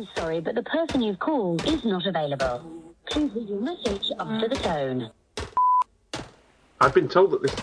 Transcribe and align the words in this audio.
I'm 0.00 0.08
sorry, 0.16 0.40
but 0.40 0.54
the 0.54 0.62
person 0.62 1.02
you've 1.02 1.18
called 1.18 1.68
is 1.68 1.84
not 1.84 2.06
available. 2.06 2.94
Please 3.08 3.30
leave 3.34 3.50
your 3.50 3.60
message 3.60 4.10
after 4.18 4.48
the 4.48 4.56
tone. 4.56 5.10
I've 6.80 6.94
been 6.94 7.06
told 7.06 7.32
that 7.32 7.42
this 7.42 7.54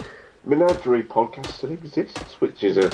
menagerie 0.45 1.01
podcast 1.01 1.47
still 1.47 1.71
exists, 1.71 2.39
which 2.39 2.63
is 2.63 2.77
a 2.77 2.91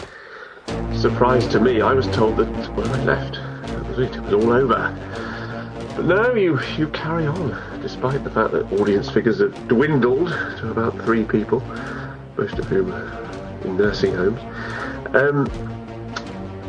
surprise 0.95 1.45
to 1.49 1.59
me. 1.59 1.81
I 1.81 1.91
was 1.91 2.07
told 2.15 2.37
that 2.37 2.47
when 2.73 2.87
I 2.87 3.03
left, 3.03 3.35
it, 3.99 4.17
was 4.21 4.33
all 4.33 4.53
over. 4.53 4.95
But 5.97 6.05
no, 6.05 6.33
you, 6.35 6.57
you 6.77 6.87
carry 6.87 7.27
on, 7.27 7.81
despite 7.81 8.23
the 8.23 8.29
fact 8.29 8.53
that 8.53 8.71
audience 8.79 9.09
figures 9.09 9.41
have 9.41 9.67
dwindled 9.67 10.29
to 10.29 10.71
about 10.71 10.97
three 11.03 11.25
people, 11.25 11.59
most 12.37 12.57
of 12.59 12.65
whom 12.67 12.93
are 12.93 13.61
in 13.65 13.75
nursing 13.75 14.13
homes. 14.13 14.39
Um, 15.13 15.47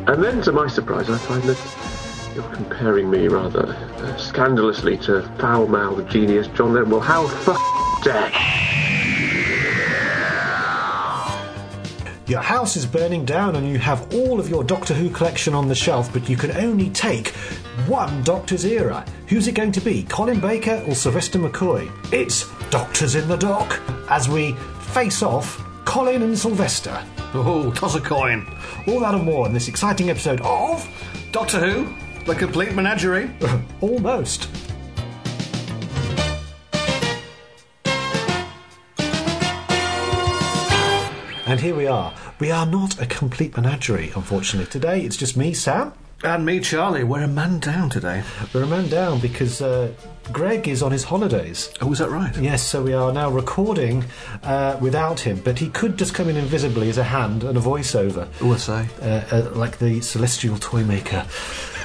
and 0.09 0.25
then, 0.25 0.43
to 0.43 0.51
my 0.51 0.67
surprise, 0.67 1.09
I 1.09 1.19
find 1.19 1.45
that 1.45 1.84
you're 2.35 2.49
comparing 2.55 3.11
me 3.11 3.29
rather 3.29 3.67
uh, 3.69 4.17
scandalously 4.17 4.97
to 4.99 5.23
foul-mouthed 5.39 6.11
genius 6.11 6.47
John 6.49 6.75
Lennon. 6.75 6.91
Well, 6.91 7.01
how 7.01 7.27
f- 7.27 8.05
dare 8.05 8.31
Your 12.27 12.41
house 12.41 12.75
is 12.77 12.87
burning 12.87 13.27
down 13.27 13.55
and 13.55 13.69
you 13.69 13.79
have 13.79 14.15
all 14.15 14.41
of 14.41 14.49
your 14.49 14.65
Doctor 14.65 14.95
Who 14.95 15.11
collection 15.11 15.53
on 15.55 15.69
the 15.69 15.75
shelf, 15.75 16.11
but 16.11 16.27
you 16.27 16.39
can 16.39 16.53
only 16.53 16.89
take 16.89 17.29
one 17.87 18.23
Doctor's 18.23 18.65
era. 18.65 19.05
Who's 19.29 19.47
it 19.47 19.55
going 19.55 19.73
to 19.73 19.81
be? 19.81 20.05
Colin 20.05 20.41
Baker 20.41 20.83
or 20.89 20.95
Sylvester 20.95 21.39
McCoy? 21.39 21.91
It's 22.15 22.49
Doctors 22.71 23.15
in 23.15 23.29
the 23.29 23.37
Dock 23.37 23.79
as 24.09 24.27
we 24.27 24.53
face 24.81 25.23
off 25.23 25.63
Colin 25.85 26.23
and 26.23 26.39
Sylvester. 26.39 26.99
Oh, 27.35 27.71
toss 27.75 27.95
a 27.95 28.01
coin. 28.01 28.47
All 28.87 29.01
that 29.01 29.15
and 29.15 29.25
more 29.25 29.47
in 29.47 29.53
this 29.53 29.69
exciting 29.69 30.09
episode 30.09 30.41
of 30.41 30.89
Doctor 31.31 31.61
Who, 31.61 31.95
the 32.27 32.35
complete 32.35 32.75
menagerie. 32.75 33.31
Almost. 33.81 34.49
And 41.47 41.61
here 41.61 41.75
we 41.75 41.87
are. 41.87 42.13
We 42.41 42.51
are 42.51 42.65
not 42.65 43.01
a 43.01 43.07
complete 43.07 43.55
menagerie, 43.55 44.11
unfortunately. 44.17 44.71
Today 44.71 45.03
it's 45.03 45.17
just 45.17 45.37
me, 45.37 45.53
Sam. 45.53 45.93
And 46.25 46.47
me, 46.47 46.59
Charlie, 46.61 47.05
we're 47.05 47.23
a 47.23 47.29
man 47.29 47.59
down 47.61 47.91
today. 47.91 48.23
We're 48.55 48.63
a 48.63 48.67
man 48.67 48.89
down 48.89 49.21
because 49.21 49.61
uh, 49.61 49.93
Greg 50.33 50.67
is 50.67 50.83
on 50.83 50.91
his 50.91 51.05
holidays. 51.05 51.71
Oh, 51.83 51.93
is 51.93 51.99
that 51.99 52.09
right? 52.09 52.35
Yes, 52.39 52.63
so 52.63 52.83
we 52.83 52.95
are 52.95 53.13
now 53.13 53.31
recording 53.31 54.05
uh, 54.43 54.79
without 54.81 55.21
him, 55.21 55.39
but 55.45 55.59
he 55.59 55.69
could 55.69 55.99
just 55.99 56.15
come 56.15 56.31
in 56.31 56.37
invisibly 56.39 56.89
as 56.89 56.97
a 56.97 57.05
hand 57.05 57.45
and 57.45 57.59
a 57.59 57.61
voiceover, 57.61 58.27
Oh, 58.41 58.55
I 58.55 58.57
say. 58.57 58.89
uh, 59.03 59.37
uh, 59.37 59.51
like 59.55 59.79
the 59.79 60.01
celestial 60.01 60.57
toy 60.57 60.83
maker. 60.83 61.27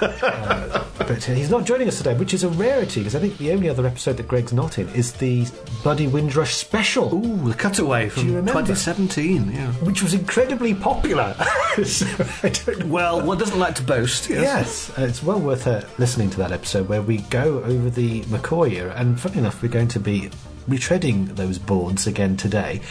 Uh, 0.01 0.85
but 0.97 1.29
uh, 1.29 1.33
he's 1.33 1.49
not 1.49 1.65
joining 1.65 1.87
us 1.87 1.97
today, 1.97 2.13
which 2.15 2.33
is 2.33 2.43
a 2.43 2.49
rarity 2.49 3.01
because 3.01 3.15
I 3.15 3.19
think 3.19 3.37
the 3.37 3.51
only 3.51 3.69
other 3.69 3.85
episode 3.85 4.17
that 4.17 4.27
Greg's 4.27 4.53
not 4.53 4.77
in 4.77 4.87
is 4.89 5.13
the 5.13 5.47
Buddy 5.83 6.07
Windrush 6.07 6.55
special. 6.55 7.13
Ooh, 7.13 7.49
the 7.49 7.55
cutaway 7.55 8.09
from 8.09 8.27
2017, 8.45 9.51
yeah. 9.51 9.71
Which 9.73 10.01
was 10.03 10.13
incredibly 10.13 10.73
popular. 10.73 11.33
so 11.83 12.05
I 12.43 12.49
don't 12.49 12.79
know. 12.79 12.87
Well, 12.87 13.25
one 13.25 13.37
doesn't 13.37 13.59
like 13.59 13.75
to 13.75 13.83
boast. 13.83 14.29
Yes. 14.29 14.41
Yes, 14.41 14.97
uh, 14.97 15.03
it's 15.03 15.23
well 15.23 15.39
worth 15.39 15.67
uh, 15.67 15.81
listening 15.97 16.29
to 16.31 16.37
that 16.37 16.51
episode 16.51 16.87
where 16.87 17.01
we 17.01 17.17
go 17.17 17.63
over 17.63 17.89
the 17.89 18.21
McCoy 18.23 18.73
era. 18.73 18.93
And 18.95 19.19
funny 19.19 19.37
enough, 19.37 19.61
we're 19.61 19.69
going 19.69 19.87
to 19.89 19.99
be 19.99 20.29
retreading 20.67 21.35
those 21.35 21.57
boards 21.57 22.05
again 22.05 22.37
today 22.37 22.81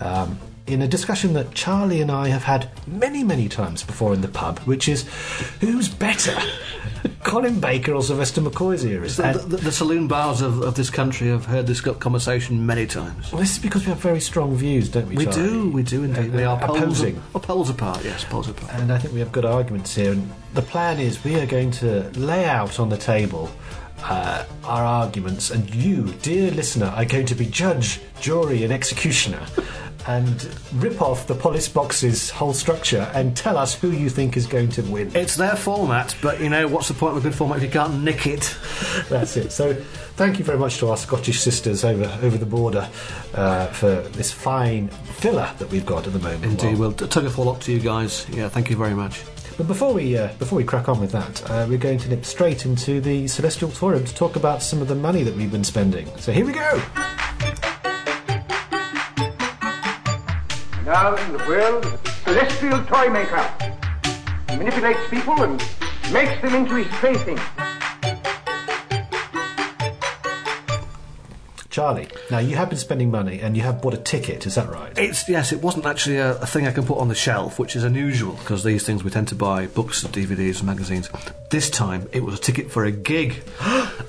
um, 0.00 0.38
in 0.68 0.82
a 0.82 0.88
discussion 0.88 1.32
that 1.32 1.52
Charlie 1.54 2.00
and 2.00 2.10
I 2.10 2.28
have 2.28 2.44
had 2.44 2.70
many, 2.86 3.24
many 3.24 3.48
times 3.48 3.82
before 3.82 4.12
in 4.12 4.20
the 4.20 4.28
pub, 4.28 4.58
which 4.60 4.88
is 4.88 5.08
who's 5.60 5.88
better, 5.88 6.36
Colin 7.24 7.58
Baker 7.58 7.94
or 7.94 8.02
Sylvester 8.02 8.40
McCoy's 8.40 8.84
eras? 8.84 9.16
The, 9.16 9.32
the, 9.46 9.56
the 9.56 9.72
saloon 9.72 10.08
bars 10.08 10.42
of, 10.42 10.60
of 10.60 10.74
this 10.74 10.90
country 10.90 11.28
have 11.28 11.46
heard 11.46 11.66
this 11.66 11.80
conversation 11.80 12.64
many 12.64 12.86
times. 12.86 13.32
well, 13.32 13.40
this 13.40 13.52
is 13.52 13.58
because 13.58 13.84
we 13.84 13.88
have 13.88 14.00
very 14.00 14.20
strong 14.20 14.54
views, 14.54 14.88
don't 14.88 15.08
we? 15.08 15.16
We 15.16 15.24
Charlie? 15.24 15.48
do, 15.48 15.70
we 15.70 15.82
do 15.82 16.04
indeed. 16.04 16.32
We 16.32 16.44
are 16.44 16.62
opposing. 16.62 17.22
oh, 17.34 17.38
poles 17.38 17.70
apart, 17.70 18.04
yes, 18.04 18.24
poles 18.24 18.48
apart. 18.48 18.72
And 18.74 18.92
I 18.92 18.98
think 18.98 19.14
we 19.14 19.20
have 19.20 19.32
good 19.32 19.46
arguments 19.46 19.94
here. 19.94 20.12
And 20.12 20.30
the 20.54 20.62
plan 20.62 21.00
is 21.00 21.24
we 21.24 21.40
are 21.40 21.46
going 21.46 21.70
to 21.72 22.10
lay 22.18 22.44
out 22.44 22.78
on 22.78 22.88
the 22.90 22.98
table 22.98 23.50
uh, 24.02 24.44
our 24.64 24.84
arguments, 24.84 25.50
and 25.50 25.74
you, 25.74 26.12
dear 26.22 26.50
listener, 26.50 26.86
are 26.86 27.04
going 27.04 27.26
to 27.26 27.34
be 27.34 27.46
judge, 27.46 28.00
jury, 28.20 28.62
and 28.62 28.72
executioner. 28.72 29.44
And 30.08 30.48
rip 30.76 31.02
off 31.02 31.26
the 31.26 31.34
Polis 31.34 31.68
Box's 31.68 32.30
whole 32.30 32.54
structure 32.54 33.10
and 33.14 33.36
tell 33.36 33.58
us 33.58 33.74
who 33.74 33.90
you 33.90 34.08
think 34.08 34.38
is 34.38 34.46
going 34.46 34.70
to 34.70 34.82
win. 34.82 35.14
It's 35.14 35.36
their 35.36 35.54
format, 35.54 36.16
but 36.22 36.40
you 36.40 36.48
know, 36.48 36.66
what's 36.66 36.88
the 36.88 36.94
point 36.94 37.14
of 37.14 37.24
a 37.24 37.28
good 37.28 37.36
format 37.36 37.58
if 37.58 37.64
you 37.64 37.68
can't 37.68 38.02
nick 38.02 38.26
it? 38.26 38.56
That's 39.10 39.36
it. 39.36 39.52
So, 39.52 39.74
thank 39.74 40.38
you 40.38 40.46
very 40.46 40.58
much 40.58 40.78
to 40.78 40.88
our 40.88 40.96
Scottish 40.96 41.40
sisters 41.40 41.84
over 41.84 42.04
over 42.22 42.38
the 42.38 42.46
border 42.46 42.88
uh, 43.34 43.66
for 43.66 44.00
this 44.00 44.32
fine 44.32 44.88
filler 44.88 45.52
that 45.58 45.68
we've 45.70 45.84
got 45.84 46.06
at 46.06 46.14
the 46.14 46.20
moment. 46.20 46.44
Indeed, 46.44 46.78
Well, 46.78 46.88
we'll 46.88 46.92
t- 46.92 47.06
tug 47.06 47.26
a 47.26 47.30
full 47.30 47.50
up 47.50 47.60
to 47.62 47.72
you 47.72 47.78
guys. 47.78 48.26
Yeah, 48.30 48.48
thank 48.48 48.70
you 48.70 48.76
very 48.76 48.94
much. 48.94 49.22
But 49.58 49.66
before 49.66 49.92
we 49.92 50.16
uh, 50.16 50.32
before 50.38 50.56
we 50.56 50.64
crack 50.64 50.88
on 50.88 51.00
with 51.00 51.12
that, 51.12 51.50
uh, 51.50 51.66
we're 51.68 51.76
going 51.76 51.98
to 51.98 52.08
nip 52.08 52.24
straight 52.24 52.64
into 52.64 53.02
the 53.02 53.28
Celestial 53.28 53.68
Forum 53.68 54.06
to 54.06 54.14
talk 54.14 54.36
about 54.36 54.62
some 54.62 54.80
of 54.80 54.88
the 54.88 54.94
money 54.94 55.22
that 55.22 55.34
we've 55.36 55.52
been 55.52 55.64
spending. 55.64 56.06
So 56.16 56.32
here 56.32 56.46
we 56.46 56.52
go. 56.52 56.82
Now 60.88 61.14
in 61.16 61.32
the 61.36 61.44
world 61.44 61.84
celestial 62.24 62.82
toy 62.84 63.10
maker. 63.10 63.46
He 64.48 64.56
manipulates 64.56 65.00
people 65.10 65.34
and 65.42 65.62
makes 66.10 66.40
them 66.40 66.54
into 66.54 66.76
his 66.76 66.86
plaything. 66.94 67.38
Charlie, 71.78 72.08
now 72.28 72.38
you 72.38 72.56
have 72.56 72.70
been 72.70 72.78
spending 72.78 73.08
money 73.08 73.38
and 73.40 73.56
you 73.56 73.62
have 73.62 73.80
bought 73.80 73.94
a 73.94 73.98
ticket, 73.98 74.46
is 74.46 74.56
that 74.56 74.68
right? 74.68 74.92
It's 74.98 75.28
yes, 75.28 75.52
it 75.52 75.62
wasn't 75.62 75.86
actually 75.86 76.16
a, 76.16 76.32
a 76.38 76.44
thing 76.44 76.66
I 76.66 76.72
can 76.72 76.84
put 76.84 76.98
on 76.98 77.06
the 77.06 77.14
shelf, 77.14 77.60
which 77.60 77.76
is 77.76 77.84
unusual 77.84 78.32
because 78.32 78.64
these 78.64 78.84
things 78.84 79.04
we 79.04 79.12
tend 79.12 79.28
to 79.28 79.36
buy 79.36 79.68
books, 79.68 80.02
DVDs, 80.02 80.56
and 80.56 80.66
magazines. 80.66 81.08
This 81.50 81.70
time 81.70 82.08
it 82.10 82.24
was 82.24 82.36
a 82.36 82.42
ticket 82.42 82.72
for 82.72 82.84
a 82.84 82.90
gig 82.90 83.44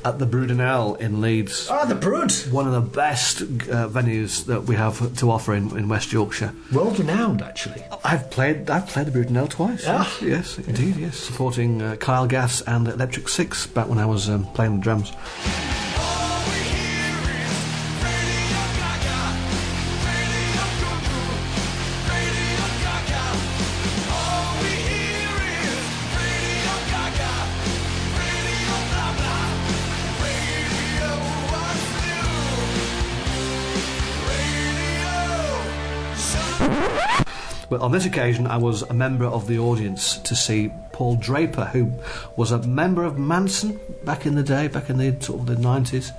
at 0.04 0.18
the 0.18 0.26
Brudenell 0.26 1.00
in 1.00 1.22
Leeds. 1.22 1.68
Ah, 1.70 1.86
the 1.86 1.94
Brood! 1.94 2.32
One 2.50 2.66
of 2.66 2.74
the 2.74 2.82
best 2.82 3.44
uh, 3.44 3.88
venues 3.88 4.46
that 4.46 4.64
we 4.64 4.76
have 4.76 5.16
to 5.18 5.30
offer 5.30 5.54
in, 5.54 5.78
in 5.78 5.88
West 5.88 6.12
Yorkshire. 6.12 6.56
World 6.74 6.98
renowned, 6.98 7.44
actually. 7.44 7.84
I've 8.04 8.32
played 8.32 8.68
I've 8.72 8.88
played 8.88 9.06
the 9.06 9.12
Brudenell 9.12 9.48
twice. 9.48 9.84
Ah. 9.86 10.12
Yes, 10.24 10.58
yes, 10.58 10.68
indeed, 10.68 10.96
yes. 10.96 11.18
Supporting 11.18 11.84
uh, 11.84 11.98
Kyle 11.98 12.26
Gass 12.26 12.62
and 12.62 12.88
Electric 12.88 13.30
Six 13.30 13.68
back 13.68 13.88
when 13.88 14.00
I 14.00 14.08
was 14.08 14.28
um, 14.28 14.46
playing 14.54 14.78
the 14.78 14.82
drums. 14.82 15.12
But 37.70 37.82
on 37.82 37.92
this 37.92 38.06
occasion, 38.06 38.48
I 38.48 38.58
was 38.58 38.82
a 38.82 38.94
member 38.94 39.26
of 39.26 39.48
the 39.48 39.60
audience 39.60 40.18
to 40.20 40.36
see 40.36 40.72
Paul 40.92 41.16
Draper, 41.16 41.66
who 41.66 41.92
was 42.36 42.52
a 42.52 42.62
member 42.68 43.04
of 43.04 43.16
Mansun 43.16 43.80
back 44.04 44.26
in 44.26 44.36
the 44.36 44.44
day, 44.44 44.68
back 44.68 44.90
in 44.90 44.98
the 44.98 45.16
sort 45.24 45.42
of 45.42 45.46
the 45.46 45.56
nineties. 45.56 46.12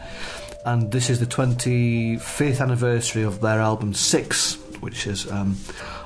And 0.64 0.92
this 0.92 1.08
is 1.10 1.20
the 1.20 1.26
25th 1.26 2.60
anniversary 2.60 3.22
of 3.22 3.40
their 3.40 3.60
album 3.60 3.94
Six, 3.94 4.56
which 4.80 5.06
is, 5.06 5.30
um, 5.30 5.56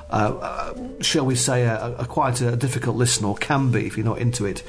uh, 0.09 0.37
uh, 0.41 0.73
shall 1.01 1.25
we 1.25 1.35
say, 1.35 1.63
a, 1.63 1.95
a 1.97 2.05
quite 2.05 2.39
a 2.41 2.55
difficult 2.55 2.95
listen, 2.95 3.25
or 3.25 3.35
can 3.35 3.69
be 3.69 3.85
if 3.85 3.97
you're 3.97 4.05
not 4.05 4.19
into 4.19 4.45
it. 4.45 4.63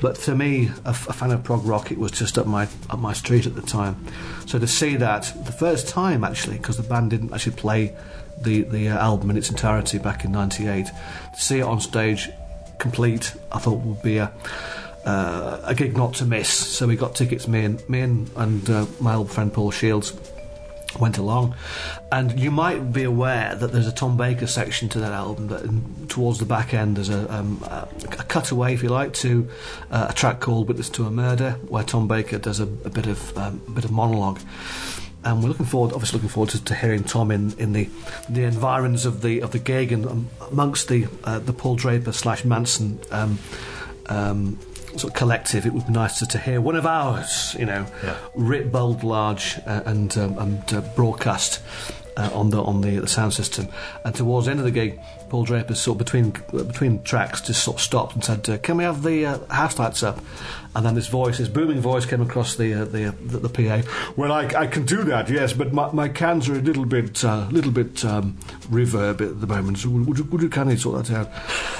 But 0.00 0.16
for 0.16 0.34
me, 0.34 0.70
a, 0.84 0.90
a 0.90 0.92
fan 0.92 1.32
of 1.32 1.42
prog 1.42 1.64
rock, 1.64 1.90
it 1.90 1.98
was 1.98 2.12
just 2.12 2.38
up 2.38 2.46
my 2.46 2.68
up 2.88 3.00
my 3.00 3.12
street 3.12 3.46
at 3.46 3.56
the 3.56 3.62
time. 3.62 4.06
So 4.46 4.58
to 4.60 4.66
see 4.66 4.96
that 4.96 5.32
the 5.44 5.52
first 5.52 5.88
time 5.88 6.22
actually, 6.24 6.58
because 6.58 6.76
the 6.76 6.82
band 6.84 7.10
didn't 7.10 7.32
actually 7.32 7.56
play 7.56 7.96
the 8.42 8.62
the 8.62 8.88
uh, 8.88 8.98
album 8.98 9.30
in 9.30 9.36
its 9.36 9.50
entirety 9.50 9.98
back 9.98 10.24
in 10.24 10.32
'98. 10.32 10.86
To 10.86 11.40
see 11.40 11.58
it 11.58 11.62
on 11.62 11.80
stage 11.80 12.30
complete, 12.78 13.34
I 13.50 13.58
thought 13.58 13.78
would 13.80 14.02
be 14.02 14.18
a 14.18 14.32
uh, 15.04 15.60
a 15.64 15.74
gig 15.74 15.96
not 15.96 16.14
to 16.14 16.24
miss. 16.24 16.48
So 16.48 16.86
we 16.86 16.96
got 16.96 17.14
tickets. 17.14 17.48
Me 17.48 17.64
and 17.64 17.88
me 17.88 18.00
and, 18.00 18.30
and 18.36 18.70
uh, 18.70 18.86
my 19.00 19.14
old 19.14 19.30
friend 19.30 19.52
Paul 19.52 19.70
Shields 19.70 20.12
went 20.98 21.18
along, 21.18 21.54
and 22.10 22.38
you 22.38 22.50
might 22.50 22.92
be 22.92 23.02
aware 23.02 23.54
that 23.54 23.72
there's 23.72 23.86
a 23.86 23.92
Tom 23.92 24.16
Baker 24.16 24.46
section 24.46 24.88
to 24.90 25.00
that 25.00 25.12
album. 25.12 25.48
That 25.48 26.08
towards 26.08 26.38
the 26.38 26.44
back 26.44 26.74
end, 26.74 26.96
there's 26.96 27.08
a, 27.08 27.32
um, 27.32 27.62
a, 27.64 27.88
a 28.18 28.24
cutaway, 28.24 28.74
if 28.74 28.82
you 28.82 28.90
like, 28.90 29.14
to 29.14 29.48
uh, 29.90 30.08
a 30.10 30.12
track 30.12 30.40
called 30.40 30.68
"Witness 30.68 30.90
to 30.90 31.06
a 31.06 31.10
Murder," 31.10 31.52
where 31.68 31.84
Tom 31.84 32.08
Baker 32.08 32.38
does 32.38 32.60
a, 32.60 32.64
a 32.64 32.90
bit 32.90 33.06
of 33.06 33.36
um, 33.38 33.62
a 33.68 33.70
bit 33.70 33.84
of 33.84 33.90
monologue 33.90 34.40
and 35.24 35.42
we're 35.42 35.48
looking 35.48 35.66
forward, 35.66 35.92
obviously 35.92 36.16
looking 36.18 36.28
forward 36.30 36.50
to, 36.50 36.64
to 36.64 36.74
hearing 36.74 37.04
Tom 37.04 37.30
in, 37.30 37.52
in 37.58 37.72
the 37.72 37.88
the 38.28 38.42
environs 38.44 39.06
of 39.06 39.22
the 39.22 39.40
of 39.42 39.50
the 39.52 39.58
gig 39.58 39.92
and 39.92 40.06
um, 40.06 40.28
amongst 40.50 40.88
the 40.88 41.06
uh, 41.24 41.38
the 41.38 41.52
Paul 41.52 41.76
Draper 41.76 42.12
slash 42.12 42.42
Mansun 42.44 42.98
um, 43.12 43.38
um, 44.06 44.58
sort 44.96 45.04
of 45.04 45.14
collective, 45.14 45.64
it 45.64 45.72
would 45.72 45.86
be 45.86 45.92
nice 45.92 46.18
to, 46.18 46.26
to 46.26 46.38
hear 46.38 46.60
one 46.60 46.76
of 46.76 46.84
ours, 46.84 47.56
you 47.58 47.64
know, 47.64 47.86
Yeah. 48.04 48.16
writ 48.34 48.70
bold, 48.70 49.02
large, 49.02 49.58
uh, 49.66 49.82
and 49.86 50.16
um, 50.18 50.36
and 50.38 50.74
uh, 50.74 50.80
broadcast 50.96 51.60
uh, 52.16 52.30
on 52.32 52.50
the 52.50 52.62
on 52.62 52.80
the, 52.80 52.98
the 52.98 53.08
sound 53.08 53.32
system. 53.32 53.68
And 54.04 54.14
towards 54.14 54.46
the 54.46 54.52
end 54.52 54.60
of 54.60 54.64
the 54.64 54.72
gig, 54.72 55.00
Paul 55.28 55.44
Draper 55.44 55.74
sort 55.74 55.94
of 55.94 56.04
between 56.04 56.30
between 56.52 57.02
tracks 57.02 57.40
just 57.40 57.64
sort 57.64 57.78
of 57.78 57.80
stopped 57.80 58.14
and 58.14 58.24
said, 58.24 58.48
uh, 58.48 58.58
"Can 58.58 58.76
we 58.76 58.84
have 58.84 59.02
the 59.02 59.26
uh, 59.26 59.38
house 59.46 59.78
lights 59.78 60.02
up?" 60.02 60.20
And 60.74 60.86
then 60.86 60.94
this 60.94 61.08
voice, 61.08 61.36
this 61.36 61.48
booming 61.48 61.80
voice, 61.80 62.06
came 62.06 62.22
across 62.22 62.56
the 62.56 62.74
uh, 62.74 62.84
the, 62.84 63.08
uh, 63.08 63.12
the 63.20 63.38
the 63.38 63.48
PA. 63.48 63.82
Well, 64.16 64.32
I, 64.32 64.46
I 64.46 64.66
can 64.66 64.84
do 64.84 65.02
that, 65.04 65.28
yes, 65.28 65.52
but 65.52 65.72
my, 65.72 65.90
my 65.92 66.08
cans 66.08 66.48
are 66.48 66.54
a 66.54 66.60
little 66.60 66.84
bit 66.84 67.24
uh, 67.24 67.46
little 67.50 67.72
bit 67.72 68.04
um, 68.04 68.38
reverb 68.70 69.20
at 69.20 69.40
the 69.40 69.46
moment. 69.46 69.78
So 69.78 69.90
would 69.90 70.18
you, 70.18 70.24
would 70.24 70.42
you 70.42 70.48
kindly 70.48 70.76
sort 70.76 71.04
that 71.04 71.14
out? 71.14 71.30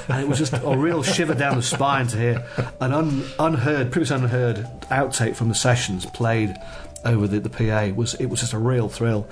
And 0.08 0.22
it 0.22 0.28
was 0.28 0.38
just 0.38 0.54
a 0.54 0.76
real 0.76 1.02
shiver 1.02 1.34
down 1.34 1.56
the 1.56 1.62
spine 1.62 2.06
to 2.08 2.16
hear 2.16 2.46
an 2.80 2.92
un, 2.92 3.24
unheard, 3.38 3.92
previously 3.92 4.16
unheard 4.16 4.66
outtake 4.90 5.36
from 5.36 5.48
the 5.48 5.54
sessions 5.54 6.06
played 6.06 6.54
over 7.04 7.26
the, 7.26 7.40
the 7.40 7.50
PA. 7.50 7.94
Was 7.94 8.14
it 8.14 8.26
was 8.26 8.40
just 8.40 8.52
a 8.52 8.58
real 8.58 8.88
thrill. 8.88 9.28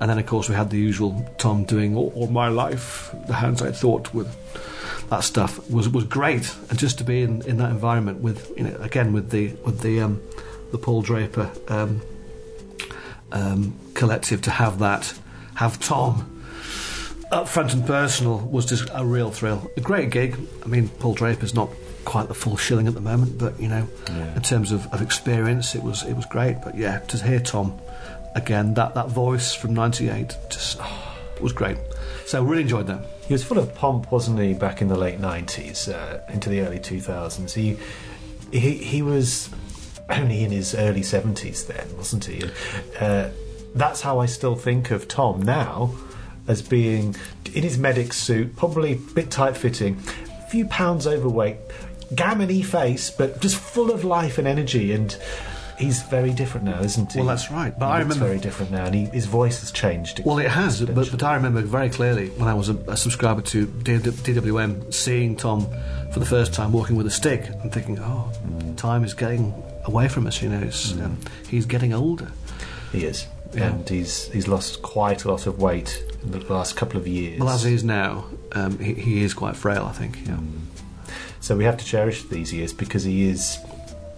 And 0.00 0.08
then, 0.08 0.18
of 0.18 0.24
course, 0.24 0.48
we 0.48 0.54
had 0.54 0.70
the 0.70 0.78
usual 0.78 1.30
Tom 1.36 1.64
doing 1.64 1.94
all, 1.94 2.10
all 2.14 2.26
my 2.28 2.48
life, 2.48 3.14
the 3.26 3.34
hands 3.34 3.60
I 3.60 3.70
thought 3.70 4.14
with 4.14 4.34
that 5.10 5.24
stuff 5.24 5.68
was 5.70 5.88
was 5.88 6.04
great, 6.04 6.54
and 6.70 6.78
just 6.78 6.98
to 6.98 7.04
be 7.04 7.22
in, 7.22 7.42
in 7.42 7.58
that 7.58 7.70
environment 7.70 8.20
with 8.20 8.50
you 8.56 8.64
know 8.64 8.76
again 8.80 9.12
with 9.12 9.30
the 9.30 9.48
with 9.64 9.80
the 9.80 10.00
um, 10.00 10.22
the 10.72 10.78
Paul 10.78 11.02
Draper 11.02 11.50
um, 11.68 12.00
um, 13.32 13.78
collective 13.94 14.40
to 14.42 14.50
have 14.50 14.78
that 14.78 15.12
have 15.56 15.78
Tom 15.80 16.42
up 17.30 17.48
front 17.48 17.72
and 17.74 17.86
personal 17.86 18.38
was 18.38 18.66
just 18.66 18.88
a 18.92 19.04
real 19.04 19.30
thrill. 19.30 19.70
A 19.76 19.80
great 19.80 20.10
gig. 20.10 20.36
I 20.64 20.68
mean, 20.68 20.88
Paul 20.88 21.14
Draper's 21.14 21.54
not 21.54 21.70
quite 22.04 22.28
the 22.28 22.34
full 22.34 22.56
shilling 22.56 22.86
at 22.88 22.94
the 22.94 23.00
moment, 23.00 23.38
but 23.38 23.60
you 23.60 23.68
know, 23.68 23.86
Yeah. 24.08 24.34
in 24.34 24.42
terms 24.42 24.72
of, 24.72 24.86
of 24.92 25.02
experience, 25.02 25.74
it 25.74 25.82
was 25.82 26.02
it 26.04 26.14
was 26.14 26.26
great. 26.26 26.56
But 26.64 26.76
yeah, 26.76 26.98
to 26.98 27.16
hear 27.22 27.40
Tom 27.40 27.78
again, 28.34 28.74
that 28.74 28.94
that 28.94 29.08
voice 29.08 29.54
from 29.54 29.74
'98 29.74 30.36
just 30.50 30.78
oh, 30.80 31.16
was 31.40 31.52
great. 31.52 31.76
So 32.26 32.42
really 32.44 32.62
enjoyed 32.62 32.86
that. 32.86 33.04
He 33.26 33.34
was 33.34 33.42
full 33.44 33.58
of 33.58 33.74
pomp, 33.74 34.10
wasn't 34.12 34.38
he, 34.40 34.54
back 34.54 34.82
in 34.82 34.88
the 34.88 34.96
late 34.96 35.20
90s, 35.20 35.88
uh, 35.92 36.20
into 36.32 36.48
the 36.48 36.60
early 36.60 36.78
2000s. 36.78 37.52
He, 37.52 37.76
he, 38.56 38.74
he 38.74 39.02
was 39.02 39.50
only 40.08 40.42
in 40.44 40.50
his 40.50 40.74
early 40.74 41.00
70s 41.02 41.66
then, 41.66 41.96
wasn't 41.96 42.24
he? 42.24 42.42
Uh, 43.00 43.30
that's 43.74 44.00
how 44.00 44.18
I 44.20 44.26
still 44.26 44.56
think 44.56 44.90
of 44.90 45.06
Tom 45.08 45.42
now, 45.42 45.92
as 46.48 46.60
being 46.62 47.14
in 47.54 47.62
his 47.62 47.78
medic 47.78 48.12
suit, 48.12 48.56
probably 48.56 48.92
a 48.92 48.96
bit 48.96 49.30
tight 49.30 49.56
fitting, 49.56 49.96
a 50.38 50.48
few 50.50 50.66
pounds 50.66 51.06
overweight, 51.06 51.56
gammony 52.14 52.62
face, 52.62 53.10
but 53.10 53.40
just 53.40 53.56
full 53.56 53.90
of 53.90 54.04
life 54.04 54.38
and 54.38 54.46
energy. 54.48 54.92
And 54.92 55.16
he's 55.78 56.02
very 56.02 56.32
different 56.32 56.66
now, 56.66 56.80
isn't 56.82 57.12
he? 57.12 57.18
Well, 57.20 57.28
that's 57.28 57.50
right, 57.50 57.76
but 57.78 57.86
he 57.86 57.92
I 57.92 57.98
remember- 58.00 58.24
very 58.26 58.38
different 58.38 58.70
now, 58.72 58.84
and 58.86 58.94
he, 58.94 59.04
his 59.06 59.26
voice 59.26 59.60
has 59.60 59.70
changed. 59.72 60.22
Well, 60.24 60.38
it 60.38 60.50
has, 60.50 60.80
but, 60.82 61.10
but 61.10 61.22
I 61.22 61.34
remember 61.34 61.62
very 61.62 61.88
clearly 61.88 62.28
when 62.30 62.48
I 62.48 62.54
was 62.54 62.68
a, 62.68 62.74
a 62.88 62.96
subscriber 62.96 63.40
to 63.42 63.66
DWM, 63.66 64.92
seeing 64.92 65.36
Tom 65.36 65.66
for 66.12 66.18
the 66.20 66.26
first 66.26 66.52
time 66.52 66.72
walking 66.72 66.96
with 66.96 67.06
a 67.06 67.10
stick 67.10 67.46
and 67.62 67.72
thinking, 67.72 67.98
oh, 68.00 68.30
time 68.76 69.04
is 69.04 69.14
getting 69.14 69.54
away 69.84 70.08
from 70.08 70.26
us, 70.26 70.42
you 70.42 70.48
know, 70.48 70.60
it's, 70.60 70.92
um, 70.92 71.18
he's 71.48 71.66
getting 71.66 71.92
older. 71.94 72.30
He 72.92 73.04
is, 73.04 73.26
Yeah. 73.54 73.70
and 73.70 73.88
he's 73.88 74.26
he's 74.32 74.48
lost 74.48 74.82
quite 74.82 75.24
a 75.24 75.30
lot 75.30 75.46
of 75.46 75.60
weight 75.60 76.04
in 76.22 76.32
the 76.32 76.40
last 76.52 76.76
couple 76.76 76.98
of 77.00 77.06
years. 77.06 77.38
Well, 77.40 77.48
as 77.48 77.62
he 77.62 77.72
is 77.72 77.84
now, 77.84 78.24
um, 78.52 78.78
he, 78.80 78.94
he 78.94 79.22
is 79.22 79.32
quite 79.32 79.56
frail, 79.56 79.84
I 79.86 79.92
think. 79.92 80.18
Yeah. 80.26 80.38
So 81.40 81.56
we 81.56 81.64
have 81.64 81.76
to 81.78 81.84
cherish 81.84 82.24
these 82.24 82.52
years 82.52 82.72
because 82.72 83.04
he 83.04 83.28
is 83.28 83.58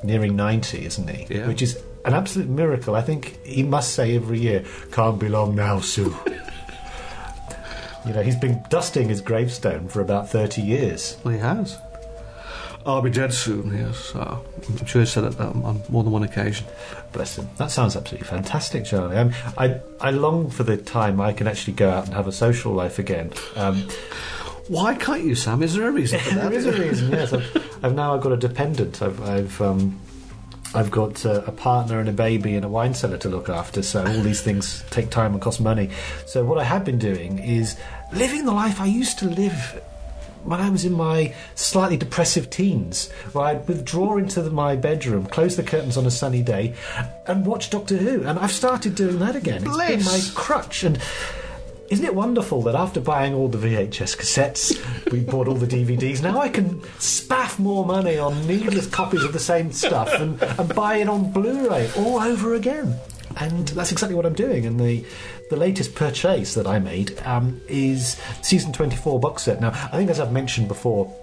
nearing 0.02 0.36
ninety, 0.36 0.84
isn't 0.84 1.08
he? 1.08 1.34
Yeah. 1.34 1.46
Which 1.46 1.62
is 1.62 1.78
an 2.04 2.14
absolute 2.14 2.48
miracle. 2.48 2.96
I 2.96 3.02
think 3.02 3.44
he 3.44 3.62
must 3.62 3.94
say 3.94 4.16
every 4.16 4.40
year, 4.40 4.64
"Can't 4.90 5.19
be 5.19 5.28
long 5.28 5.54
now, 5.54 5.80
Sue." 5.80 6.14
you 8.06 8.12
know, 8.12 8.22
he's 8.22 8.36
been 8.36 8.62
dusting 8.69 9.08
his 9.08 9.20
gravestone 9.20 9.88
for 9.88 10.00
about 10.00 10.28
thirty 10.28 10.62
years. 10.62 11.16
Well, 11.24 11.34
he 11.34 11.40
has. 11.40 11.78
I'll 12.84 13.02
be 13.02 13.10
dead 13.10 13.32
soon, 13.32 13.72
yes. 13.76 14.14
Uh, 14.14 14.38
I'm 14.68 14.86
sure 14.86 15.02
he 15.02 15.06
said 15.06 15.25
it 15.25 15.40
um, 15.40 15.64
on 15.64 15.82
more 15.88 16.02
than 16.02 16.12
one 16.12 16.25
occasion. 16.25 16.66
Bless 17.12 17.38
him. 17.38 17.48
That 17.56 17.70
sounds 17.70 17.94
absolutely 17.96 18.26
fantastic, 18.26 18.84
Charlie. 18.84 19.16
I'm, 19.16 19.32
I 19.56 19.80
I 20.00 20.10
long 20.10 20.50
for 20.50 20.64
the 20.64 20.76
time 20.76 21.20
I 21.20 21.32
can 21.32 21.46
actually 21.46 21.75
go 21.75 21.90
out 21.90 22.06
and 22.06 22.14
have 22.14 22.26
a 22.26 22.32
social 22.32 22.72
life 22.72 22.98
again. 22.98 23.32
Um, 23.54 23.86
Why 24.69 24.94
can't 24.94 25.25
you, 25.25 25.35
Sam? 25.35 25.62
Is 25.62 25.75
there 25.75 25.88
a 25.88 25.93
reason 25.93 26.20
for 26.20 26.31
that? 26.35 26.50
there 26.50 26.59
is 26.59 26.67
a 26.67 26.73
reason. 26.73 27.11
Yes, 27.11 27.32
I've, 27.32 27.43
now 27.55 27.62
I've 27.82 27.94
now 27.94 28.17
got 28.19 28.32
a 28.32 28.37
dependent. 28.37 29.03
I've 29.03 29.20
I've 29.23 29.61
um, 29.61 30.00
I've 30.75 30.91
got 30.91 31.25
uh, 31.26 31.43
a 31.47 31.53
partner 31.53 32.00
and 32.00 32.09
a 32.09 32.12
baby 32.12 32.55
and 32.55 32.64
a 32.64 32.69
wine 32.69 32.94
cellar 32.94 33.19
to 33.19 33.29
look 33.29 33.49
after. 33.49 33.82
So 33.82 34.05
all 34.06 34.23
these 34.23 34.41
things 34.41 34.85
take 34.91 35.11
time 35.11 35.32
and 35.32 35.43
cost 35.43 35.61
money. 35.61 35.91
So 36.26 36.44
what 36.44 36.59
I 36.59 36.64
have 36.64 36.85
been 36.85 36.99
doing 36.99 37.38
is 37.38 37.79
living 38.12 38.44
the 38.44 38.53
life 38.53 38.81
I 38.81 38.87
used 38.87 39.19
to 39.20 39.26
live. 39.29 39.82
When 40.44 40.61
I 40.61 40.70
was 40.70 40.85
in 40.85 40.94
my 40.94 41.32
slightly 41.55 41.97
depressive 41.97 42.50
teens, 42.50 43.12
where 43.31 43.44
I'd 43.44 43.69
withdraw 43.69 44.17
into 44.17 44.43
the, 44.43 44.50
my 44.50 44.75
bedroom, 44.75 45.26
close 45.26 45.55
the 45.55 45.62
curtains 45.62 45.97
on 45.97 46.05
a 46.05 46.11
sunny 46.11 46.43
day, 46.43 46.75
and 47.29 47.47
watch 47.47 47.70
Doctor 47.70 47.97
Who, 47.97 48.25
and 48.25 48.41
I've 48.41 48.50
started 48.50 48.97
doing 48.97 49.20
that 49.20 49.37
again. 49.37 49.62
It's 49.64 49.76
been 49.76 50.05
my 50.05 50.20
crutch, 50.35 50.82
and 50.82 50.99
isn't 51.92 52.06
it 52.06 52.14
wonderful 52.14 52.62
that 52.62 52.74
after 52.74 53.02
buying 53.02 53.34
all 53.34 53.48
the 53.48 53.58
VHS 53.58 54.16
cassettes, 54.16 55.12
we 55.12 55.20
bought 55.20 55.46
all 55.46 55.54
the 55.54 55.66
DVDs, 55.66 56.22
now 56.22 56.40
I 56.40 56.48
can 56.48 56.80
spaff 56.98 57.58
more 57.58 57.84
money 57.84 58.16
on 58.16 58.46
needless 58.46 58.86
copies 58.86 59.22
of 59.24 59.34
the 59.34 59.38
same 59.38 59.70
stuff 59.72 60.10
and, 60.14 60.42
and 60.42 60.74
buy 60.74 60.96
it 60.96 61.08
on 61.10 61.30
Blu 61.30 61.68
ray 61.68 61.90
all 61.98 62.18
over 62.18 62.54
again? 62.54 62.98
And 63.36 63.68
that's 63.68 63.92
exactly 63.92 64.14
what 64.14 64.24
I'm 64.24 64.32
doing. 64.32 64.64
And 64.64 64.80
the, 64.80 65.04
the 65.50 65.56
latest 65.56 65.94
purchase 65.94 66.54
that 66.54 66.66
I 66.66 66.78
made 66.78 67.20
um, 67.26 67.60
is 67.68 68.18
season 68.40 68.72
24 68.72 69.20
box 69.20 69.42
set. 69.42 69.60
Now, 69.60 69.72
I 69.92 69.98
think 69.98 70.08
as 70.08 70.18
I've 70.18 70.32
mentioned 70.32 70.68
before 70.68 71.14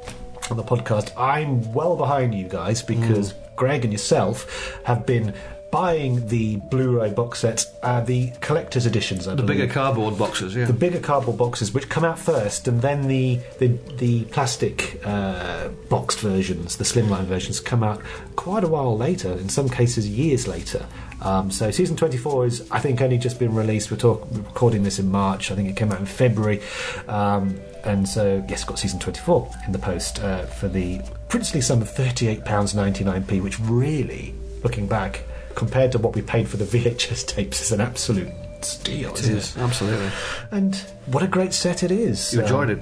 on 0.52 0.58
the 0.58 0.64
podcast, 0.64 1.12
I'm 1.18 1.74
well 1.74 1.96
behind 1.96 2.36
you 2.36 2.48
guys 2.48 2.84
because 2.84 3.34
Greg 3.56 3.86
and 3.86 3.92
yourself 3.92 4.80
have 4.84 5.08
been 5.08 5.34
buying 5.72 6.28
the 6.28 6.58
Blu-ray 6.72 7.12
box 7.12 7.40
sets, 7.40 7.66
uh, 7.84 8.02
the 8.02 8.32
collector's 8.42 8.86
editions. 8.86 9.28
I 9.28 9.32
The 9.36 9.44
believe. 9.44 9.60
bigger 9.60 9.74
cardboard 9.74 10.18
boxes, 10.18 10.56
yeah. 10.56 10.66
The 10.66 10.74
bigger 10.74 11.00
cardboard 11.00 11.38
boxes, 11.38 11.74
which 11.74 11.90
come 11.90 12.04
out 12.04 12.18
first, 12.20 12.68
and 12.68 12.82
then 12.82 13.08
the 13.08 13.40
the, 13.60 13.68
the 13.98 14.24
plastic 14.26 15.00
uh, 15.06 15.70
boxed 15.90 16.20
versions, 16.20 16.78
the 16.78 16.84
slimline 16.84 17.26
versions, 17.26 17.60
come 17.60 17.84
out 17.84 18.02
quite 18.36 18.64
a 18.64 18.68
while 18.68 18.98
later. 18.98 19.32
In 19.34 19.50
some 19.50 19.70
cases, 19.70 20.08
years 20.10 20.48
later. 20.48 20.86
Um, 21.22 21.52
so 21.52 21.70
season 21.70 21.98
24 21.98 22.46
is, 22.46 22.72
I 22.72 22.80
think, 22.80 23.02
only 23.02 23.18
just 23.18 23.40
been 23.40 23.54
released. 23.54 23.92
We're, 23.92 23.98
talk- 23.98 24.26
we're 24.32 24.40
recording 24.40 24.84
this 24.84 25.00
in 25.00 25.12
March. 25.12 25.52
I 25.52 25.56
think 25.56 25.68
it 25.70 25.76
came 25.76 25.92
out 25.92 26.00
in 26.00 26.06
February, 26.06 26.62
um, 27.10 27.60
and 27.84 28.08
so 28.08 28.44
yes, 28.48 28.64
got 28.64 28.80
season 28.80 29.00
24 29.00 29.52
in 29.66 29.74
the 29.74 29.80
post 29.80 30.22
uh, 30.24 30.46
for 30.46 30.70
the 30.70 31.02
princely 31.28 31.60
sum 31.60 31.82
of 31.82 31.90
38 31.90 32.46
pounds 32.46 32.74
99p, 32.74 33.44
which 33.44 33.60
really, 33.60 34.34
looking 34.64 34.88
back, 34.88 35.24
compared 35.56 35.92
to 35.94 35.98
what 36.00 36.16
we 36.16 36.22
paid 36.22 36.48
for 36.48 36.58
the 36.58 36.66
VHS 36.66 37.26
tapes, 37.28 37.62
is 37.62 37.72
an 37.72 37.82
absolute 37.82 38.32
steal. 38.62 39.12
It 39.12 39.20
isn't 39.22 39.38
is, 39.38 39.58
absolutely. 39.58 40.10
and 40.52 40.76
what 41.08 41.24
a 41.24 41.28
great 41.28 41.54
set 41.54 41.84
it 41.84 41.92
is. 41.92 42.34
You 42.34 42.40
Um, 42.40 42.46
enjoyed 42.46 42.70
it. 42.72 42.82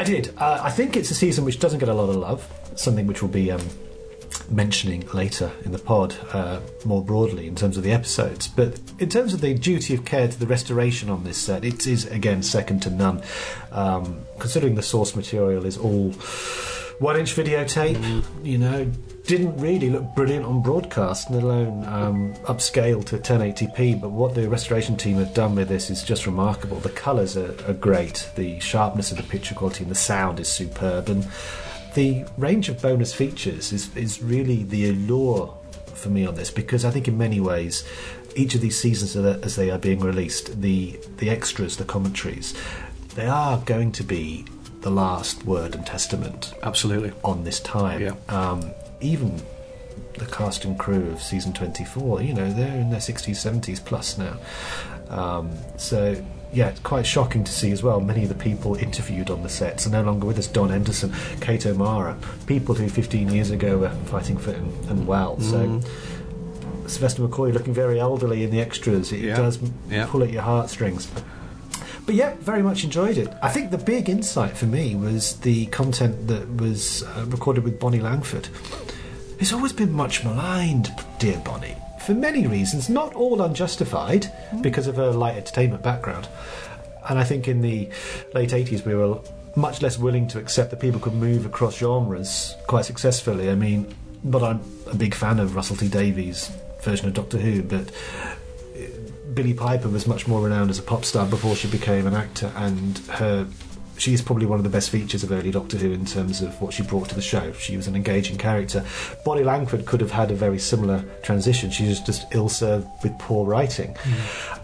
I 0.00 0.04
did. 0.04 0.32
Uh, 0.38 0.60
I 0.62 0.70
think 0.70 0.96
it's 0.96 1.10
a 1.10 1.14
season 1.14 1.44
which 1.44 1.58
doesn't 1.58 1.80
get 1.80 1.88
a 1.88 1.94
lot 1.94 2.08
of 2.08 2.16
love, 2.16 2.46
something 2.76 3.06
which 3.06 3.20
we'll 3.20 3.30
be 3.32 3.50
um, 3.50 3.60
mentioning 4.48 5.06
later 5.12 5.50
in 5.64 5.72
the 5.72 5.78
pod 5.78 6.14
uh, 6.32 6.60
more 6.84 7.02
broadly 7.02 7.46
in 7.48 7.56
terms 7.56 7.76
of 7.76 7.82
the 7.82 7.90
episodes. 7.90 8.46
But 8.48 8.80
in 9.00 9.08
terms 9.08 9.34
of 9.34 9.40
the 9.40 9.54
duty 9.54 9.94
of 9.94 10.04
care 10.04 10.28
to 10.28 10.38
the 10.38 10.46
restoration 10.46 11.10
on 11.10 11.24
this 11.24 11.36
set, 11.36 11.64
it 11.64 11.86
is 11.86 12.06
again 12.06 12.42
second 12.44 12.80
to 12.82 12.90
none. 12.90 13.22
Um, 13.72 14.20
considering 14.38 14.76
the 14.76 14.82
source 14.82 15.16
material 15.16 15.66
is 15.66 15.76
all 15.76 16.12
one 17.00 17.16
inch 17.18 17.34
videotape, 17.34 18.24
you 18.44 18.58
know, 18.58 18.90
didn't 19.28 19.58
really 19.58 19.90
look 19.90 20.14
brilliant 20.14 20.46
on 20.46 20.62
broadcast, 20.62 21.30
let 21.30 21.42
alone 21.42 21.84
um, 21.84 22.34
upscale 22.46 23.04
to 23.04 23.18
1080p. 23.18 24.00
But 24.00 24.10
what 24.10 24.34
the 24.34 24.48
restoration 24.48 24.96
team 24.96 25.16
have 25.16 25.34
done 25.34 25.54
with 25.54 25.68
this 25.68 25.90
is 25.90 26.02
just 26.02 26.24
remarkable. 26.24 26.78
The 26.80 26.88
colours 26.88 27.36
are, 27.36 27.54
are 27.68 27.74
great, 27.74 28.30
the 28.36 28.58
sharpness 28.58 29.10
of 29.10 29.18
the 29.18 29.22
picture 29.22 29.54
quality 29.54 29.82
and 29.82 29.90
the 29.90 29.96
sound 29.96 30.40
is 30.40 30.48
superb, 30.48 31.10
and 31.10 31.28
the 31.94 32.24
range 32.38 32.70
of 32.70 32.80
bonus 32.80 33.12
features 33.12 33.70
is, 33.70 33.94
is 33.94 34.22
really 34.22 34.62
the 34.62 34.88
allure 34.88 35.54
for 35.92 36.08
me 36.08 36.24
on 36.26 36.34
this 36.34 36.50
because 36.50 36.86
I 36.86 36.90
think 36.90 37.06
in 37.06 37.18
many 37.18 37.38
ways 37.38 37.86
each 38.34 38.54
of 38.54 38.62
these 38.62 38.80
seasons 38.80 39.16
as 39.16 39.56
they 39.56 39.68
are 39.68 39.78
being 39.78 39.98
released 39.98 40.60
the 40.62 40.96
the 41.16 41.28
extras 41.28 41.76
the 41.76 41.84
commentaries 41.84 42.54
they 43.16 43.26
are 43.26 43.58
going 43.66 43.90
to 43.92 44.04
be 44.04 44.44
the 44.82 44.90
last 44.90 45.44
word 45.44 45.74
and 45.74 45.84
testament 45.84 46.54
Absolutely. 46.62 47.12
on 47.24 47.42
this 47.42 47.58
time. 47.58 48.00
Yeah. 48.00 48.14
Um, 48.28 48.70
even 49.00 49.40
the 50.14 50.26
cast 50.26 50.64
and 50.64 50.78
crew 50.78 51.10
of 51.10 51.22
season 51.22 51.52
24, 51.52 52.22
you 52.22 52.34
know, 52.34 52.50
they're 52.52 52.80
in 52.80 52.90
their 52.90 53.00
60s, 53.00 53.30
70s 53.30 53.84
plus 53.84 54.18
now. 54.18 54.36
Um, 55.08 55.50
so 55.76 56.22
yeah, 56.52 56.68
it's 56.68 56.80
quite 56.80 57.06
shocking 57.06 57.44
to 57.44 57.52
see 57.52 57.70
as 57.72 57.82
well. 57.82 58.00
Many 58.00 58.22
of 58.22 58.28
the 58.28 58.34
people 58.34 58.74
interviewed 58.74 59.30
on 59.30 59.42
the 59.42 59.48
sets 59.48 59.86
are 59.86 59.90
no 59.90 60.02
longer 60.02 60.26
with 60.26 60.38
us. 60.38 60.46
Don 60.46 60.70
Henderson, 60.70 61.12
Kate 61.40 61.64
O'Mara, 61.66 62.16
people 62.46 62.74
who 62.74 62.88
15 62.88 63.30
years 63.30 63.50
ago 63.50 63.78
were 63.78 63.90
fighting 64.06 64.38
fit 64.38 64.56
and, 64.56 64.90
and 64.90 65.06
well. 65.06 65.38
So 65.40 65.80
Sylvester 66.86 67.22
McCoy 67.22 67.52
looking 67.52 67.74
very 67.74 68.00
elderly 68.00 68.44
in 68.44 68.50
the 68.50 68.60
extras. 68.60 69.12
It 69.12 69.20
Yeah. 69.20 69.36
does 69.36 69.58
Yeah. 69.90 70.06
pull 70.08 70.22
at 70.22 70.30
your 70.30 70.42
heartstrings. 70.42 71.08
But 72.06 72.14
yeah, 72.14 72.34
very 72.40 72.62
much 72.62 72.84
enjoyed 72.84 73.18
it. 73.18 73.28
I 73.42 73.50
think 73.50 73.70
the 73.70 73.76
big 73.78 74.08
insight 74.08 74.56
for 74.56 74.64
me 74.64 74.94
was 74.96 75.34
the 75.40 75.66
content 75.66 76.28
that 76.28 76.56
was 76.56 77.02
uh, 77.02 77.26
recorded 77.28 77.64
with 77.64 77.78
Bonnie 77.78 78.00
Langford. 78.00 78.48
It's 79.38 79.52
always 79.52 79.72
been 79.72 79.92
much 79.92 80.24
maligned, 80.24 80.92
dear 81.20 81.38
Bonnie, 81.38 81.76
for 82.00 82.12
many 82.12 82.48
reasons, 82.48 82.88
not 82.88 83.14
all 83.14 83.40
unjustified 83.40 84.26
because 84.62 84.88
of 84.88 84.96
her 84.96 85.12
light 85.12 85.36
entertainment 85.36 85.80
background. 85.80 86.26
And 87.08 87.20
I 87.20 87.24
think 87.24 87.46
in 87.46 87.60
the 87.60 87.88
late 88.34 88.50
80s 88.50 88.84
we 88.84 88.96
were 88.96 89.20
much 89.54 89.80
less 89.80 89.96
willing 89.96 90.26
to 90.28 90.40
accept 90.40 90.70
that 90.70 90.80
people 90.80 91.00
could 91.00 91.14
move 91.14 91.46
across 91.46 91.78
genres 91.78 92.56
quite 92.66 92.84
successfully. 92.84 93.48
I 93.48 93.54
mean, 93.54 93.94
but 94.24 94.42
I'm 94.42 94.60
a 94.90 94.94
big 94.96 95.14
fan 95.14 95.38
of 95.38 95.54
Russell 95.54 95.76
T 95.76 95.88
Davies' 95.88 96.50
version 96.82 97.06
of 97.06 97.14
Doctor 97.14 97.38
Who, 97.38 97.62
but 97.62 97.92
uh, 98.76 98.86
Billie 99.34 99.54
Piper 99.54 99.88
was 99.88 100.08
much 100.08 100.26
more 100.26 100.42
renowned 100.42 100.70
as 100.70 100.80
a 100.80 100.82
pop 100.82 101.04
star 101.04 101.26
before 101.26 101.54
she 101.54 101.68
became 101.68 102.08
an 102.08 102.14
actor, 102.14 102.50
and 102.56 102.98
her 103.08 103.46
she's 103.98 104.22
probably 104.22 104.46
one 104.46 104.58
of 104.58 104.64
the 104.64 104.70
best 104.70 104.90
features 104.90 105.22
of 105.22 105.32
early 105.32 105.50
Doctor 105.50 105.76
Who 105.76 105.92
in 105.92 106.06
terms 106.06 106.40
of 106.40 106.60
what 106.60 106.72
she 106.72 106.82
brought 106.82 107.08
to 107.10 107.14
the 107.14 107.22
show. 107.22 107.52
She 107.52 107.76
was 107.76 107.86
an 107.86 107.96
engaging 107.96 108.38
character. 108.38 108.84
Bonnie 109.24 109.44
Langford 109.44 109.86
could 109.86 110.00
have 110.00 110.10
had 110.10 110.30
a 110.30 110.34
very 110.34 110.58
similar 110.58 111.04
transition. 111.22 111.70
She 111.70 111.88
was 111.88 112.00
just 112.00 112.26
ill 112.34 112.48
served 112.48 112.86
with 113.02 113.18
poor 113.18 113.44
writing. 113.44 113.94
Hmm. 114.00 114.60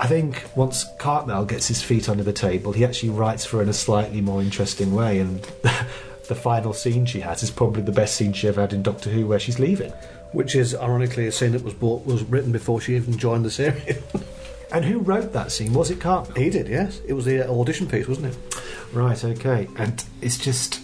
I 0.00 0.06
think 0.06 0.44
once 0.56 0.86
Cartmel 0.98 1.44
gets 1.44 1.68
his 1.68 1.82
feet 1.82 2.08
under 2.08 2.22
the 2.22 2.32
table, 2.32 2.72
he 2.72 2.86
actually 2.86 3.10
writes 3.10 3.44
for 3.44 3.58
her 3.58 3.62
in 3.62 3.68
a 3.68 3.74
slightly 3.74 4.22
more 4.22 4.40
interesting 4.40 4.94
way, 4.94 5.18
and 5.20 5.40
the 6.28 6.34
final 6.34 6.72
scene 6.72 7.04
she 7.04 7.20
has 7.20 7.42
is 7.42 7.50
probably 7.50 7.82
the 7.82 7.92
best 7.92 8.16
scene 8.16 8.32
she 8.32 8.48
ever 8.48 8.62
had 8.62 8.72
in 8.72 8.82
Doctor 8.82 9.10
Who, 9.10 9.26
where 9.26 9.38
she's 9.38 9.58
leaving. 9.58 9.92
Which 10.32 10.54
is 10.54 10.74
ironically 10.74 11.26
a 11.26 11.32
scene 11.32 11.52
that 11.52 11.62
was 11.62 11.74
bought, 11.74 12.06
was 12.06 12.22
written 12.22 12.50
before 12.50 12.80
she 12.80 12.96
even 12.96 13.18
joined 13.18 13.44
the 13.44 13.50
series. 13.50 13.98
And 14.72 14.84
who 14.84 15.00
wrote 15.00 15.32
that 15.32 15.50
scene? 15.50 15.72
Was 15.72 15.90
it 15.90 16.00
Cartmel? 16.00 16.36
he 16.36 16.50
did, 16.50 16.68
yes. 16.68 17.00
It 17.06 17.12
was 17.12 17.24
the 17.24 17.48
uh, 17.48 17.52
audition 17.52 17.88
piece, 17.88 18.06
wasn't 18.06 18.28
it? 18.28 18.62
Right, 18.92 19.22
okay. 19.24 19.68
And 19.76 20.04
it's 20.20 20.38
just 20.38 20.80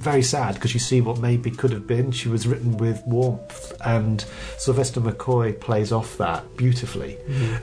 very 0.00 0.22
sad 0.22 0.54
because 0.54 0.72
you 0.72 0.80
see 0.80 1.02
what 1.02 1.18
maybe 1.18 1.50
could 1.50 1.70
have 1.72 1.86
been. 1.86 2.10
She 2.10 2.28
was 2.28 2.46
written 2.46 2.78
with 2.78 3.02
warmth, 3.06 3.72
and 3.84 4.24
Sylvester 4.56 5.00
McCoy 5.00 5.58
plays 5.60 5.92
off 5.92 6.16
that 6.16 6.56
beautifully. 6.56 7.18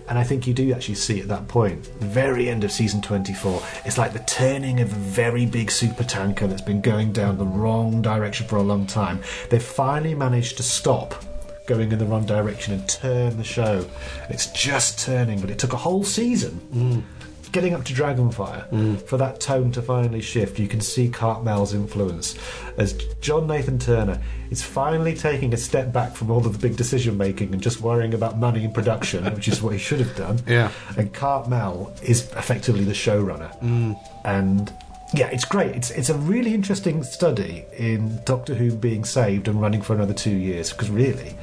And 0.07 0.17
I 0.17 0.23
think 0.23 0.45
you 0.45 0.53
do 0.53 0.71
actually 0.73 0.95
see 0.95 1.19
at 1.19 1.27
that 1.29 1.47
point, 1.47 1.83
the 1.99 2.05
very 2.05 2.47
end 2.49 2.63
of 2.63 2.71
season 2.71 3.01
24, 3.01 3.61
it's 3.85 3.97
like 3.97 4.13
the 4.13 4.19
turning 4.19 4.79
of 4.81 4.91
a 4.91 4.95
very 4.95 5.47
big 5.47 5.71
super 5.71 6.03
tanker 6.03 6.45
that's 6.45 6.61
been 6.61 6.81
going 6.81 7.11
down 7.11 7.37
the 7.39 7.45
wrong 7.45 8.01
direction 8.03 8.47
for 8.47 8.57
a 8.57 8.63
long 8.63 8.85
time. 8.85 9.19
They've 9.49 9.61
finally 9.61 10.13
managed 10.13 10.57
to 10.57 10.63
stop 10.63 11.15
going 11.67 11.91
in 11.91 11.99
the 11.99 12.05
wrong 12.05 12.25
direction 12.25 12.73
and 12.73 12.87
turn 12.89 13.37
the 13.37 13.43
show. 13.43 13.85
It's 14.29 14.47
just 14.47 14.99
turning, 14.99 15.39
but 15.39 15.49
it 15.49 15.59
took 15.59 15.73
a 15.73 15.77
whole 15.77 16.03
season 16.03 16.61
mm. 16.73 17.51
getting 17.51 17.73
up 17.73 17.83
to 17.85 17.93
Dragonfire 17.93 18.69
mm. 18.69 19.01
for 19.01 19.17
that 19.17 19.39
tone 19.39 19.71
to 19.73 19.81
finally 19.81 20.21
shift. 20.21 20.57
You 20.57 20.67
can 20.67 20.81
see 20.81 21.09
Cartmel's 21.09 21.73
influence 21.73 22.37
as 22.77 22.93
John 23.21 23.47
Nathan 23.47 23.77
Turner 23.77 24.21
is 24.49 24.63
finally 24.63 25.13
taking 25.13 25.53
a 25.53 25.57
step 25.57 25.91
back 25.91 26.15
from 26.15 26.31
all 26.31 26.45
of 26.45 26.53
the 26.53 26.67
big 26.67 26.77
decision 26.77 27.17
making 27.17 27.53
and 27.53 27.61
just 27.61 27.81
worrying 27.81 28.13
about 28.13 28.37
money 28.37 28.63
and 28.63 28.73
production, 28.73 29.25
which 29.35 29.47
is 29.47 29.61
what 29.61 29.73
he 29.73 29.79
should 29.79 29.99
have 29.99 30.15
done. 30.15 30.39
Yeah. 30.47 30.71
And 30.97 31.13
Cartmel 31.13 31.93
is 32.01 32.31
effectively 32.31 32.85
the 32.85 32.93
showrunner. 32.93 33.59
Mm. 33.61 33.99
And 34.23 34.73
yeah, 35.13 35.27
it's 35.27 35.45
great. 35.45 35.75
It's 35.75 35.91
it's 35.91 36.09
a 36.09 36.15
really 36.15 36.53
interesting 36.53 37.03
study 37.03 37.65
in 37.77 38.21
Doctor 38.25 38.55
Who 38.55 38.75
being 38.75 39.05
saved 39.05 39.47
and 39.47 39.61
running 39.61 39.81
for 39.81 39.93
another 39.93 40.13
two 40.13 40.35
years 40.35 40.71
because 40.71 40.89
really 40.89 41.35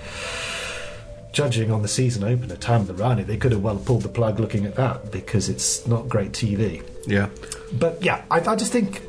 judging 1.33 1.71
on 1.73 1.83
the 1.83 1.89
season 1.89 2.23
opener, 2.25 2.57
Time 2.57 2.81
and 2.81 2.89
the 2.89 2.95
Rani, 2.95 3.25
they 3.25 3.37
could 3.37 3.53
have 3.53 3.63
well 3.63 3.77
pulled 3.77 4.03
the 4.03 4.09
plug 4.09 4.39
looking 4.39 4.65
at 4.67 4.77
that 4.77 5.11
because 5.11 5.49
it's 5.49 5.87
not 5.87 6.09
great 6.09 6.33
TV. 6.33 6.83
Yeah. 7.07 7.29
But 7.73 8.03
yeah, 8.03 8.25
I, 8.31 8.39
I 8.39 8.55
just 8.55 8.73
think 8.73 9.03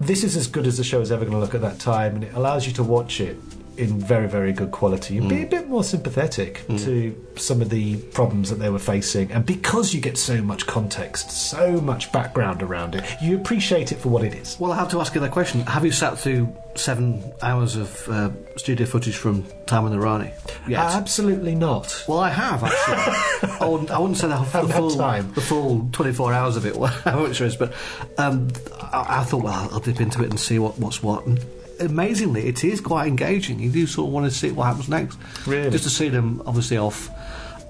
this 0.00 0.24
is 0.24 0.36
as 0.36 0.46
good 0.46 0.66
as 0.66 0.76
the 0.76 0.84
show 0.84 1.00
is 1.00 1.12
ever 1.12 1.24
going 1.24 1.36
to 1.36 1.40
look 1.40 1.54
at 1.54 1.60
that 1.60 1.78
time, 1.78 2.16
and 2.16 2.24
it 2.24 2.34
allows 2.34 2.66
you 2.66 2.72
to 2.74 2.82
watch 2.82 3.20
it 3.20 3.36
in 3.78 3.98
very, 4.00 4.28
very 4.28 4.52
good 4.52 4.70
quality 4.72 5.18
and 5.18 5.28
be 5.28 5.42
a 5.42 5.46
bit 5.46 5.68
more 5.68 5.84
sympathetic 5.84 6.62
to 6.78 7.14
some 7.36 7.62
of 7.62 7.70
the 7.70 7.96
problems 8.12 8.50
that 8.50 8.56
they 8.56 8.68
were 8.70 8.78
facing. 8.78 9.30
And 9.30 9.46
because 9.46 9.94
you 9.94 10.00
get 10.00 10.18
so 10.18 10.42
much 10.42 10.66
context, 10.66 11.30
so 11.30 11.80
much 11.80 12.10
background 12.12 12.62
around 12.62 12.94
it, 12.96 13.04
you 13.22 13.36
appreciate 13.36 13.92
it 13.92 13.98
for 13.98 14.08
what 14.08 14.24
it 14.24 14.34
is. 14.34 14.58
Well, 14.58 14.72
I 14.72 14.76
have 14.76 14.90
to 14.90 15.00
ask 15.00 15.14
you 15.14 15.20
that 15.20 15.30
question. 15.30 15.60
Have 15.62 15.84
you 15.84 15.92
sat 15.92 16.18
through 16.18 16.52
seven 16.74 17.22
hours 17.42 17.76
of 17.76 18.08
uh, 18.08 18.30
studio 18.56 18.86
footage 18.86 19.16
from 19.16 19.44
Time 19.66 19.84
and 19.84 19.94
the 19.94 20.00
Rani? 20.00 20.32
Yes. 20.66 20.94
Absolutely 20.94 21.54
not. 21.54 22.04
well, 22.08 22.18
I 22.18 22.30
have 22.30 22.64
actually. 22.64 23.50
I, 23.60 23.66
wouldn't, 23.66 23.90
I 23.90 23.98
wouldn't 23.98 24.18
say 24.18 24.28
the, 24.28 24.36
the 24.36 24.42
Haven't 24.44 24.70
had 24.70 24.78
full 24.78 24.90
time. 24.96 25.32
the 25.34 25.40
full 25.40 25.88
twenty 25.92 26.12
four 26.12 26.32
hours 26.32 26.56
of 26.56 26.66
it, 26.66 26.74
how 26.76 27.20
much 27.20 27.38
there 27.38 27.46
is, 27.48 27.56
but 27.56 27.72
um, 28.18 28.48
I, 28.80 29.20
I 29.20 29.24
thought, 29.24 29.42
well, 29.44 29.68
I'll 29.72 29.80
dip 29.80 30.00
into 30.00 30.22
it 30.22 30.30
and 30.30 30.38
see 30.40 30.58
what, 30.58 30.78
what's 30.78 31.02
what. 31.02 31.26
And 31.26 31.38
amazingly, 31.80 32.46
it 32.46 32.64
is 32.64 32.80
quite 32.80 33.08
engaging. 33.08 33.58
You 33.60 33.70
do 33.70 33.86
sort 33.86 34.08
of 34.08 34.12
want 34.12 34.26
to 34.30 34.36
see 34.36 34.50
what 34.50 34.64
happens 34.66 34.88
next. 34.88 35.18
Really? 35.46 35.70
Just 35.70 35.84
to 35.84 35.90
see 35.90 36.08
them, 36.08 36.42
obviously 36.46 36.76
off 36.78 37.10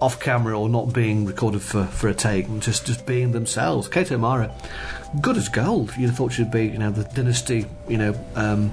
off 0.00 0.21
camera 0.21 0.57
or 0.57 0.69
not 0.69 0.93
being 0.93 1.27
recorded 1.27 1.61
for, 1.61 1.85
for 1.87 2.07
a 2.09 2.15
take, 2.15 2.47
and 2.47 2.62
just 2.62 2.87
just 2.87 3.05
being 3.07 3.33
themselves. 3.33 3.88
Kate 3.88 4.11
O'Mara, 4.12 4.55
good 5.21 5.37
as 5.37 5.49
gold. 5.49 5.93
You'd 5.99 6.09
have 6.09 6.17
thought 6.17 6.33
she'd 6.33 6.50
be, 6.50 6.67
you 6.67 6.79
know, 6.79 6.91
the 6.91 7.05
dynasty, 7.05 7.67
you 7.88 7.99
know. 7.99 8.15
Um, 8.35 8.73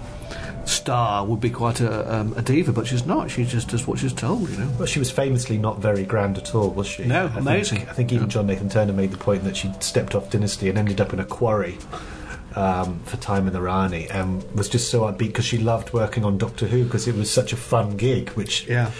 Star 0.66 1.24
would 1.24 1.40
be 1.40 1.52
quite 1.52 1.80
a, 1.80 2.12
um, 2.16 2.34
a 2.36 2.42
diva, 2.42 2.72
but 2.74 2.88
she's 2.88 3.06
not. 3.06 3.30
She 3.30 3.46
just 3.46 3.68
does 3.70 3.86
what 3.86 4.00
she's 4.00 4.14
told, 4.14 4.50
you 4.50 4.58
know. 4.58 4.68
Well, 4.80 4.88
she 4.88 4.98
was 4.98 5.12
famously 5.12 5.60
not 5.60 5.78
very 5.78 6.04
grand 6.04 6.40
at 6.40 6.56
all, 6.56 6.72
was 6.72 6.88
she? 6.88 7.06
No, 7.06 7.26
I 7.26 7.28
think- 7.28 7.40
amazing. 7.40 7.82
I 7.88 7.94
think 7.94 8.12
even 8.12 8.30
John 8.30 8.48
Nathan 8.48 8.70
Turner 8.70 8.92
made 8.92 9.12
the 9.12 9.18
point 9.18 9.44
that 9.44 9.56
she 9.56 9.72
stepped 9.80 10.16
off 10.16 10.32
Dynasty 10.32 10.68
and 10.68 10.76
ended 10.80 11.00
up 11.00 11.14
in 11.14 11.20
a 11.20 11.24
quarry 11.26 11.78
um, 12.56 13.00
for 13.06 13.18
Time 13.18 13.48
and 13.48 13.56
the 13.56 13.62
Rani 13.62 14.08
and 14.10 14.44
was 14.56 14.70
just 14.70 14.90
so 14.90 15.02
upbeat 15.02 15.18
because 15.28 15.46
she 15.46 15.58
loved 15.58 15.94
working 15.94 16.24
on 16.26 16.38
Doctor 16.38 16.68
Who 16.68 16.84
because 16.86 17.08
it 17.08 17.16
was 17.16 17.30
such 17.32 17.54
a 17.54 17.58
fun 17.58 17.98
gig, 17.98 18.30
which 18.32 18.66
Yeah. 18.68 18.92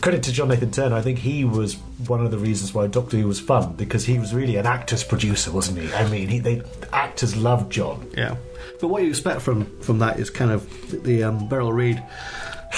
credit 0.00 0.22
to 0.24 0.32
John 0.32 0.48
Nathan 0.48 0.70
Turner, 0.70 0.96
I 0.96 1.02
think 1.02 1.18
he 1.18 1.44
was 1.44 1.74
one 2.06 2.24
of 2.24 2.30
the 2.30 2.38
reasons 2.38 2.72
why 2.74 2.86
Doctor 2.86 3.16
Who 3.18 3.26
was 3.28 3.40
fun 3.40 3.74
because 3.74 4.04
he 4.06 4.18
was 4.18 4.34
really 4.34 4.56
an 4.56 4.66
actor's 4.66 5.04
producer, 5.04 5.50
wasn't 5.50 5.78
he? 5.78 5.92
I 5.92 6.08
mean, 6.08 6.28
he, 6.28 6.38
they 6.38 6.62
actors 6.92 7.36
loved 7.36 7.70
John. 7.72 8.08
Yeah, 8.16 8.36
but 8.80 8.88
what 8.88 9.02
you 9.02 9.08
expect 9.08 9.40
from 9.42 9.64
from 9.80 9.98
that 10.00 10.18
is 10.18 10.28
kind 10.30 10.50
of 10.50 10.90
the, 10.90 10.96
the 10.98 11.22
um, 11.24 11.48
Beryl 11.48 11.72
Reid 11.72 12.02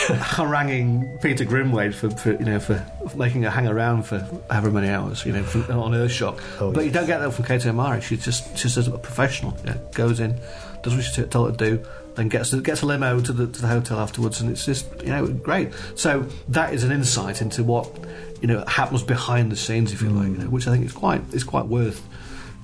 haranguing 0.07 1.21
Peter 1.21 1.45
Grimwade 1.45 1.95
for, 1.95 2.11
for 2.11 2.33
you 2.33 2.45
know 2.45 2.61
for, 2.61 2.85
making 3.17 3.43
her 3.43 3.51
hang 3.51 3.67
around 3.67 4.05
for 4.05 4.19
however 4.51 4.71
many 4.71 4.89
hours, 4.89 5.25
you 5.25 5.33
know, 5.33 5.43
from, 5.43 5.63
on 5.79 5.93
Earthshock. 5.93 6.41
Oh, 6.61 6.73
but 6.73 6.85
you 6.85 6.91
don't 6.91 7.07
get 7.07 7.19
that 7.19 7.33
from 7.33 7.45
Kate 7.45 7.65
O'Mara. 7.67 8.01
She's 8.01 8.25
just 8.25 8.57
she's 8.57 8.75
just 8.75 8.89
a 8.89 8.99
professional. 8.99 9.57
Yeah, 9.65 9.77
goes 9.93 10.21
in, 10.21 10.39
does 10.83 10.95
what 10.95 11.05
she's 11.05 11.29
told 11.29 11.51
her 11.51 11.57
to 11.57 11.77
do. 11.77 11.87
Then 12.15 12.29
gets 12.29 12.55
gets 12.55 12.83
a 12.83 12.87
limo 12.87 13.21
to 13.21 13.33
the 13.33 13.47
to 13.47 13.61
the 13.61 13.69
hotel 13.69 13.99
afterwards, 13.99 14.41
and 14.41 14.51
it's 14.51 14.65
just 14.65 14.87
you 15.03 15.09
know 15.09 15.27
great. 15.27 15.73
So 15.95 16.27
that 16.49 16.75
is 16.75 16.85
an 16.85 16.93
insight 16.93 17.43
into 17.43 17.63
what 17.65 17.91
you 18.41 18.49
know 18.49 18.65
happens 18.67 19.03
behind 19.03 19.53
the 19.53 19.57
scenes, 19.57 19.93
if 19.93 20.03
you 20.03 20.11
like, 20.11 20.29
you 20.29 20.39
know, 20.39 20.51
which 20.51 20.67
I 20.67 20.73
think 20.73 20.85
is 20.85 20.93
quite 20.93 21.23
is 21.33 21.45
quite 21.45 21.67
worth 21.67 22.03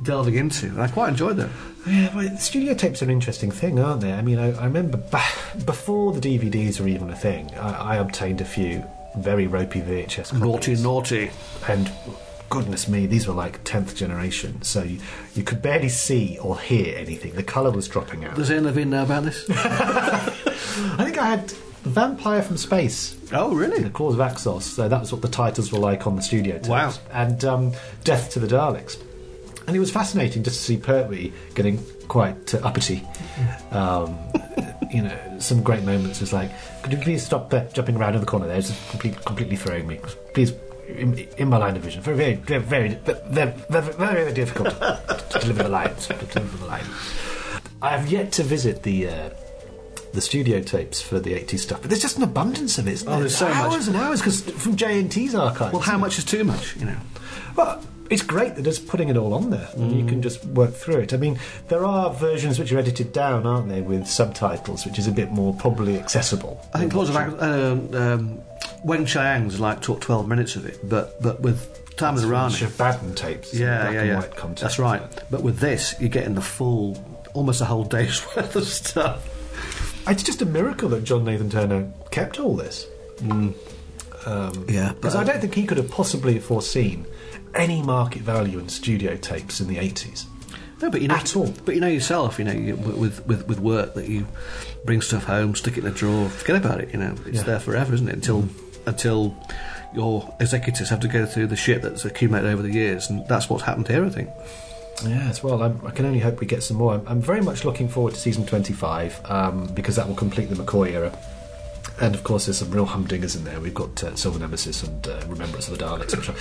delving 0.05 0.35
into. 0.37 0.67
And 0.67 0.81
I 0.81 0.89
quite 0.89 1.09
enjoyed 1.09 1.37
them. 1.37 1.53
Yeah, 1.87 2.15
well, 2.15 2.37
studio 2.39 2.75
tapes 2.75 3.03
are 3.03 3.07
an 3.07 3.11
interesting 3.11 3.51
thing, 3.51 3.79
aren't 3.79 4.01
they? 4.01 4.13
I 4.13 4.23
mean, 4.23 4.39
I, 4.39 4.53
I 4.59 4.65
remember 4.67 4.97
ba- 4.97 5.65
before 5.67 6.13
the 6.13 6.21
DVDs 6.21 6.81
were 6.81 6.89
even 6.89 7.11
a 7.11 7.17
thing, 7.17 7.51
I, 7.57 7.95
I 7.95 7.97
obtained 7.97 8.41
a 8.41 8.45
few 8.45 8.85
very 9.19 9.47
ropey 9.47 9.81
VHS 9.81 10.31
copies. 10.31 10.41
Naughty, 10.41 10.75
naughty. 10.77 11.31
and 11.69 11.91
goodness 12.51 12.89
me, 12.89 13.07
these 13.07 13.27
were 13.27 13.35
like 13.35 13.63
tenth 13.65 13.95
generation, 13.97 14.63
so 14.63 14.83
you, 14.83 14.99
you 15.35 15.43
could 15.43 15.61
barely 15.61 15.89
see 15.89 16.39
or 16.41 16.59
hear 16.59 16.97
anything. 16.97 17.33
The 17.35 17.43
colour 17.43 17.71
was 17.71 17.87
dropping 17.89 18.25
out. 18.25 18.37
Does 18.37 18.51
Ian 18.51 18.65
Levine 18.65 18.91
know 18.91 19.03
about 19.03 19.25
this? 19.25 19.45
I 19.51 21.05
think 21.05 21.19
I 21.19 21.27
had 21.27 21.51
Vampire 21.83 22.43
from 22.43 22.57
Space. 22.57 23.17
oh, 23.33 23.55
really? 23.55 23.83
The 23.83 23.91
Claws 23.91 24.15
of 24.15 24.21
Axos, 24.21 24.63
so 24.63 24.89
that 24.89 25.01
was 25.01 25.13
what 25.13 25.23
the 25.23 25.29
titles 25.29 25.71
were 25.71 25.79
like 25.79 26.07
on 26.07 26.17
the 26.17 26.23
studio 26.23 26.55
tapes. 26.55 26.69
Wow. 26.69 26.93
And 27.13 27.45
um, 27.45 27.73
Death 28.05 28.31
to 28.33 28.41
the 28.41 28.47
Daleks. 28.47 28.97
And 29.67 29.77
it 29.77 29.81
was 29.81 29.91
fascinating 29.91 30.43
just 30.43 30.59
to 30.59 30.63
see 30.63 30.77
Pertwee 30.77 31.33
getting 31.55 31.83
quite 32.09 32.55
uh, 32.55 32.59
uppity. 32.59 33.03
Um, 33.71 34.19
you 34.91 35.03
know, 35.03 35.37
some 35.39 35.63
great 35.63 35.83
moments 35.85 36.21
was 36.21 36.33
like, 36.33 36.51
could 36.83 36.93
you 36.93 36.99
please 36.99 37.25
stop 37.25 37.53
uh, 37.53 37.65
jumping 37.73 37.97
around 37.97 38.15
in 38.15 38.21
the 38.21 38.27
corner 38.27 38.47
there? 38.47 38.59
It's 38.59 38.69
just 38.69 38.91
complete, 38.91 39.25
completely 39.25 39.57
throwing 39.57 39.87
me. 39.87 40.01
Please, 40.35 40.53
in, 40.89 41.19
in 41.39 41.49
my 41.49 41.57
line 41.57 41.77
of 41.77 41.83
vision. 41.83 42.03
Very, 42.03 42.35
very, 42.35 42.61
very, 42.61 42.61
very, 42.61 42.95
very, 43.29 43.53
very, 43.71 43.93
very 43.93 44.35
difficult 44.35 44.71
to, 44.71 45.25
to 45.31 45.39
deliver 45.41 45.63
the 45.65 45.69
lines. 45.69 46.07
To 46.07 46.15
deliver 46.15 46.57
the 46.59 46.67
line. 46.67 46.85
I 47.81 47.91
have 47.97 48.09
yet 48.09 48.33
to 48.33 48.43
visit 48.43 48.83
the. 48.83 49.09
Uh, 49.09 49.31
the 50.13 50.21
studio 50.21 50.61
tapes 50.61 51.01
for 51.01 51.19
the 51.19 51.33
80s 51.33 51.59
stuff, 51.59 51.81
but 51.81 51.91
there's 51.91 52.01
just 52.01 52.19
an 52.19 52.23
abundance 52.23 52.79
of 52.79 52.87
it. 52.87 53.03
Oh, 53.05 53.11
there? 53.11 53.21
there's 53.21 53.37
so 53.37 53.49
much. 53.49 53.57
hours 53.57 53.89
and 53.89 53.97
hours 53.97 54.21
because 54.21 54.43
from 54.43 54.77
JNT's 54.77 55.35
archives. 55.35 55.73
Well, 55.73 55.83
how 55.83 55.99
much 55.99 56.19
is 56.19 56.25
too 56.25 56.45
much? 56.45 56.77
You 56.77 56.87
know. 56.87 56.97
Well, 57.57 57.83
it's 58.11 58.23
great 58.23 58.55
that 58.57 58.67
it's 58.67 58.79
putting 58.79 59.09
it 59.09 59.17
all 59.17 59.33
on 59.35 59.51
there 59.51 59.69
and 59.75 59.93
you 59.99 60.05
can 60.07 60.21
just 60.21 60.45
work 60.45 60.73
through 60.75 60.99
it. 60.99 61.13
I 61.15 61.17
mean, 61.17 61.39
there 61.69 61.85
are 61.85 62.13
versions 62.13 62.59
which 62.59 62.71
are 62.73 62.79
edited 62.79 63.13
down, 63.13 63.47
aren't 63.47 63.69
they, 63.69 63.81
with 63.81 64.07
subtitles, 64.07 64.85
which 64.85 64.99
is 64.99 65.07
a 65.07 65.13
bit 65.13 65.31
more 65.31 65.55
probably 65.55 65.99
accessible. 65.99 66.61
I 66.75 66.79
think 66.81 66.93
lots 66.95 67.09
of 67.11 67.17
um, 67.17 67.95
um, 67.95 68.43
Weng-Chiang's 68.85 69.59
like 69.59 69.81
took 69.81 70.01
12 70.01 70.29
minutes 70.29 70.57
of 70.57 70.67
it, 70.67 70.87
but 70.89 71.21
but 71.23 71.41
with 71.41 71.97
Time 71.97 72.15
and 72.17 72.25
the 72.25 72.29
Rani, 72.29 72.55
Shabadan 72.55 73.15
tapes. 73.17 73.55
yeah, 73.55 73.91
yeah, 73.91 74.03
yeah, 74.03 74.17
white 74.19 74.35
content. 74.37 74.61
that's 74.61 74.79
right. 74.79 75.01
But 75.31 75.43
with 75.43 75.59
this, 75.59 75.95
you're 76.01 76.09
getting 76.09 76.35
the 76.35 76.43
full, 76.43 76.97
almost 77.35 77.61
a 77.61 77.65
whole 77.65 77.85
day's 77.85 78.25
worth 78.37 78.57
of 78.57 78.65
stuff. 78.65 79.31
It's 80.07 80.23
just 80.23 80.43
a 80.43 80.47
miracle 80.47 80.89
that 80.91 81.05
John 81.05 81.25
Nathan 81.25 81.49
Turner 81.49 81.91
kept 82.11 82.39
all 82.39 82.55
this. 82.57 82.87
Yeah, 84.69 84.93
Because 84.95 85.15
I 85.15 85.25
don't 85.25 85.41
think 85.41 85.55
he 85.55 85.65
could 85.67 85.77
have 85.79 85.91
possibly 85.91 86.39
foreseen 86.39 87.07
any 87.55 87.83
market 87.83 88.23
value 88.23 88.59
in 88.59 88.69
studio 88.69 89.17
tapes 89.17 89.61
in 89.61 89.69
the 89.69 89.77
80s. 89.77 90.25
No, 90.83 90.91
but 90.91 91.01
you 91.03 91.09
know, 91.09 91.15
At 91.15 91.37
all. 91.37 91.53
But 91.65 91.75
you 91.75 91.81
know 91.81 91.87
yourself, 91.89 92.39
you 92.39 92.45
know, 92.45 92.53
you, 92.53 92.77
with 92.77 93.25
with 93.27 93.47
with 93.49 93.61
work 93.61 93.95
that 93.95 94.09
you 94.09 94.27
bring 94.85 95.01
stuff 95.01 95.25
home, 95.25 95.55
stick 95.55 95.79
it 95.79 95.85
in 95.85 95.91
a 95.91 95.95
drawer, 95.95 96.29
forget 96.29 96.57
about 96.57 96.81
it. 96.81 96.93
You 96.93 96.99
know, 96.99 97.15
it's 97.27 97.39
Yeah. 97.39 97.43
there 97.45 97.61
forever, 97.61 97.95
isn't 97.95 98.09
it? 98.09 98.15
Until 98.15 98.49
until 98.87 99.35
your 99.95 100.35
executors 100.41 100.89
have 100.91 101.01
to 101.01 101.09
go 101.09 101.25
through 101.25 101.47
the 101.47 101.57
shit 101.57 101.81
that's 101.81 102.05
accumulated 102.05 102.51
over 102.53 102.61
the 102.63 102.73
years, 102.73 103.09
and 103.09 103.27
that's 103.29 103.49
what's 103.49 103.63
happened 103.63 103.87
here, 103.89 104.05
I 104.05 104.09
think. 104.11 104.29
Yes, 105.07 105.43
well, 105.43 105.63
I'm, 105.63 105.81
I 105.87 105.91
can 105.91 106.07
only 106.07 106.19
hope 106.19 106.41
we 106.41 106.47
get 106.47 106.63
some 106.63 106.77
more. 106.77 106.95
I'm, 106.95 107.07
I'm 107.07 107.21
very 107.21 107.41
much 107.41 107.65
looking 107.65 107.89
forward 107.89 108.15
to 108.15 108.21
season 108.21 108.45
25 108.45 109.21
um, 109.31 109.67
because 109.75 109.97
that 109.97 110.07
will 110.09 110.15
complete 110.17 110.51
the 110.51 110.57
McCoy 110.57 110.91
era. 110.93 111.17
And 112.01 112.15
of 112.15 112.25
course, 112.25 112.47
there's 112.47 112.59
some 112.59 112.71
real 112.73 112.87
humdingers 112.87 113.37
in 113.37 113.45
there. 113.45 113.61
We've 113.61 113.75
got 113.75 114.03
uh, 114.03 114.17
Silver 114.17 114.39
Nemesis 114.41 114.83
and 114.83 115.07
uh, 115.07 115.21
Remembrance 115.29 115.69
of 115.69 115.79
the 115.79 115.85
Daleks, 115.85 116.17
which 116.17 116.29
I 116.29 116.35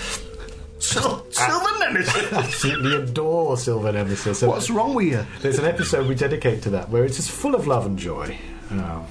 Sil- 0.83 1.23
Silver 1.31 1.79
Nemesis. 1.79 2.33
absolutely 2.33 2.95
adore. 2.95 3.57
Silver 3.57 3.91
Nemesis. 3.91 4.41
And 4.41 4.51
What's 4.51 4.69
wrong 4.69 4.93
with 4.93 5.07
you? 5.07 5.25
There's 5.41 5.57
an 5.59 5.65
episode 5.65 6.07
we 6.07 6.15
dedicate 6.15 6.61
to 6.63 6.69
that 6.71 6.89
where 6.89 7.05
it's 7.05 7.15
just 7.17 7.31
full 7.31 7.55
of 7.55 7.67
love 7.67 7.85
and 7.85 7.97
joy. 7.97 8.37
Oh. 8.71 9.05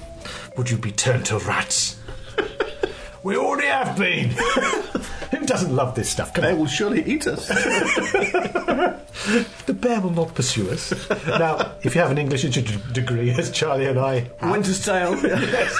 Would 0.57 0.69
you 0.69 0.77
be 0.77 0.91
turned 0.91 1.25
to 1.27 1.39
rats? 1.39 1.99
we 3.23 3.35
already 3.37 3.67
have 3.67 3.97
been. 3.97 4.29
Who 5.31 5.45
doesn't 5.47 5.75
love 5.75 5.95
this 5.95 6.09
stuff? 6.09 6.33
Come 6.33 6.43
They 6.45 6.51
on. 6.51 6.59
will 6.59 6.67
surely 6.67 7.03
eat 7.05 7.25
us. 7.27 7.47
The 9.65 9.73
bear 9.73 9.99
will 10.01 10.11
not 10.11 10.35
pursue 10.35 10.69
us. 10.69 10.91
now, 11.27 11.73
if 11.83 11.95
you 11.95 12.01
have 12.01 12.11
an 12.11 12.17
English 12.17 12.43
d- 12.43 12.77
degree, 12.91 13.31
as 13.31 13.49
Charlie 13.51 13.85
and 13.87 13.97
I 13.99 14.29
have, 14.39 14.51
Winter's 14.51 14.83
Tale. 14.85 15.15
yes, 15.25 15.75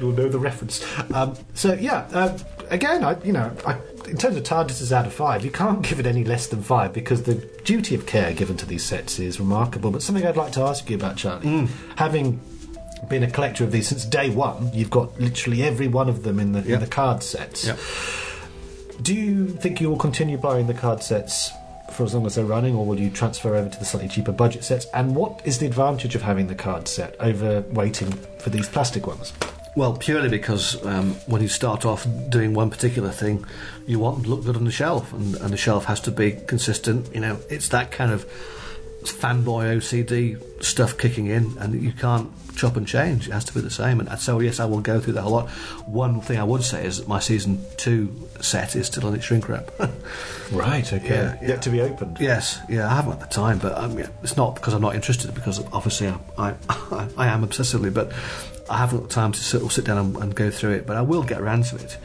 you'll 0.00 0.12
know 0.12 0.28
the 0.28 0.38
reference. 0.38 0.84
Um, 1.14 1.36
so 1.54 1.72
yeah, 1.74 2.06
uh, 2.12 2.36
again, 2.72 3.04
I, 3.04 3.22
you 3.22 3.32
know, 3.32 3.54
I, 3.66 3.78
in 4.08 4.16
terms 4.16 4.36
of 4.36 4.42
TARDISes 4.42 4.90
out 4.90 5.06
of 5.06 5.12
five, 5.12 5.44
you 5.44 5.50
can't 5.50 5.82
give 5.82 6.00
it 6.00 6.06
any 6.06 6.24
less 6.24 6.48
than 6.48 6.62
five 6.62 6.92
because 6.92 7.22
the 7.22 7.34
duty 7.64 7.94
of 7.94 8.06
care 8.06 8.32
given 8.32 8.56
to 8.56 8.66
these 8.66 8.82
sets 8.82 9.18
is 9.18 9.38
remarkable. 9.38 9.90
But 9.90 10.02
something 10.02 10.26
I'd 10.26 10.36
like 10.36 10.52
to 10.52 10.62
ask 10.62 10.88
you 10.90 10.96
about, 10.96 11.16
Charlie, 11.16 11.46
mm. 11.46 11.68
having 11.96 12.40
been 13.08 13.22
a 13.22 13.30
collector 13.30 13.62
of 13.62 13.70
these 13.70 13.88
since 13.88 14.04
day 14.04 14.30
one, 14.30 14.70
you've 14.72 14.90
got 14.90 15.20
literally 15.20 15.62
every 15.62 15.86
one 15.86 16.08
of 16.08 16.22
them 16.24 16.40
in 16.40 16.52
the 16.52 16.64
in 16.64 16.80
the 16.80 16.86
card 16.86 17.22
sets. 17.22 17.66
Yep. 17.66 17.78
Do 19.02 19.14
you 19.14 19.48
think 19.48 19.80
you 19.80 19.90
will 19.90 19.98
continue 19.98 20.38
buying 20.38 20.66
the 20.66 20.74
card 20.74 21.02
sets? 21.02 21.52
For 21.92 22.04
as 22.04 22.14
long 22.14 22.24
as 22.24 22.36
they're 22.36 22.46
running, 22.46 22.74
or 22.74 22.86
will 22.86 22.98
you 22.98 23.10
transfer 23.10 23.54
over 23.54 23.68
to 23.68 23.78
the 23.78 23.84
slightly 23.84 24.08
cheaper 24.08 24.32
budget 24.32 24.64
sets? 24.64 24.86
And 24.94 25.14
what 25.14 25.42
is 25.44 25.58
the 25.58 25.66
advantage 25.66 26.14
of 26.14 26.22
having 26.22 26.46
the 26.46 26.54
card 26.54 26.88
set 26.88 27.16
over 27.20 27.60
waiting 27.72 28.10
for 28.38 28.48
these 28.48 28.66
plastic 28.66 29.06
ones? 29.06 29.34
Well, 29.74 29.94
purely 29.94 30.28
because 30.28 30.84
um, 30.84 31.14
when 31.26 31.40
you 31.40 31.48
start 31.48 31.86
off 31.86 32.06
doing 32.28 32.52
one 32.52 32.68
particular 32.68 33.10
thing, 33.10 33.46
you 33.86 33.98
want 33.98 34.24
to 34.24 34.30
look 34.30 34.44
good 34.44 34.56
on 34.56 34.64
the 34.64 34.72
shelf, 34.72 35.12
and, 35.14 35.34
and 35.36 35.52
the 35.52 35.56
shelf 35.56 35.86
has 35.86 36.00
to 36.00 36.10
be 36.10 36.32
consistent. 36.32 37.14
You 37.14 37.20
know, 37.20 37.38
it's 37.48 37.68
that 37.68 37.90
kind 37.90 38.12
of 38.12 38.26
fanboy 39.02 39.76
OCD 39.76 40.62
stuff 40.62 40.98
kicking 40.98 41.26
in, 41.26 41.56
and 41.58 41.82
you 41.82 41.92
can't 41.92 42.30
chop 42.54 42.76
and 42.76 42.86
change. 42.86 43.28
It 43.28 43.32
has 43.32 43.44
to 43.46 43.54
be 43.54 43.60
the 43.60 43.70
same. 43.70 44.00
And 44.00 44.20
so, 44.20 44.40
yes, 44.40 44.60
I 44.60 44.66
will 44.66 44.80
go 44.80 45.00
through 45.00 45.14
that 45.14 45.24
a 45.24 45.28
lot. 45.28 45.48
One 45.86 46.20
thing 46.20 46.38
I 46.38 46.44
would 46.44 46.62
say 46.62 46.84
is 46.84 46.98
that 46.98 47.08
my 47.08 47.18
season 47.18 47.64
two 47.78 48.28
set 48.40 48.76
is 48.76 48.86
still 48.86 49.08
in 49.08 49.14
its 49.14 49.24
shrink 49.24 49.48
wrap. 49.48 49.70
Right, 50.52 50.92
okay. 50.92 51.08
Yeah, 51.08 51.38
yeah. 51.40 51.48
Yet 51.48 51.62
to 51.62 51.70
be 51.70 51.80
opened. 51.80 52.18
Yes, 52.20 52.60
yeah, 52.68 52.86
I 52.86 52.94
haven't 52.94 53.14
at 53.14 53.20
the 53.20 53.26
time, 53.26 53.58
but 53.58 53.74
um, 53.78 53.98
yeah, 53.98 54.08
it's 54.22 54.36
not 54.36 54.54
because 54.54 54.74
I'm 54.74 54.82
not 54.82 54.94
interested. 54.94 55.34
Because 55.34 55.64
obviously 55.72 56.08
I, 56.08 56.54
I, 56.68 57.08
I 57.16 57.26
am 57.28 57.46
obsessively, 57.46 57.92
but 57.92 58.12
I 58.72 58.78
haven't 58.78 59.00
got 59.00 59.10
time 59.10 59.32
to 59.32 59.40
sit, 59.40 59.70
sit 59.70 59.84
down 59.84 59.98
and, 59.98 60.16
and 60.16 60.34
go 60.34 60.50
through 60.50 60.72
it. 60.72 60.86
But 60.86 60.96
I 60.96 61.02
will 61.02 61.22
get 61.22 61.40
around 61.40 61.64
to 61.66 61.76
it. 61.76 61.98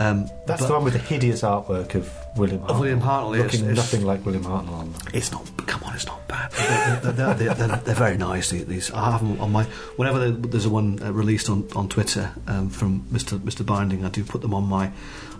Um, 0.00 0.28
That's 0.46 0.64
the 0.64 0.72
one 0.72 0.84
with 0.84 0.92
the 0.92 1.00
hideous 1.00 1.42
artwork 1.42 1.96
of 1.96 2.12
William 2.36 2.60
Hartnell. 2.60 2.80
William 2.80 3.00
Hartnell, 3.00 3.36
yes, 3.36 3.52
Looking 3.52 3.66
yes. 3.68 3.76
nothing 3.76 4.04
like 4.06 4.24
William 4.24 4.44
Hartnell 4.44 4.72
on 4.74 4.92
them. 4.92 5.02
It's 5.12 5.32
not. 5.32 5.44
Come 5.66 5.82
on, 5.82 5.94
it's 5.94 6.06
not 6.06 6.26
bad. 6.28 6.52
They're, 6.52 7.12
they're, 7.12 7.34
they're, 7.34 7.54
they're, 7.54 7.94
very 7.96 8.16
nice. 8.16 8.50
These 8.50 8.92
I 8.92 9.10
have 9.10 9.20
them 9.20 9.40
on 9.40 9.50
my. 9.50 9.64
Whenever 9.96 10.18
there- 10.20 10.30
there's 10.30 10.66
a 10.66 10.70
one 10.70 11.00
uh, 11.02 11.12
released 11.12 11.50
on, 11.50 11.68
on 11.74 11.88
Twitter 11.88 12.32
um, 12.46 12.70
from 12.70 13.02
Mr. 13.12 13.38
Mr. 13.38 13.66
Binding, 13.66 14.04
I 14.04 14.08
do 14.08 14.22
put 14.24 14.40
them 14.40 14.54
on 14.54 14.64
my 14.68 14.92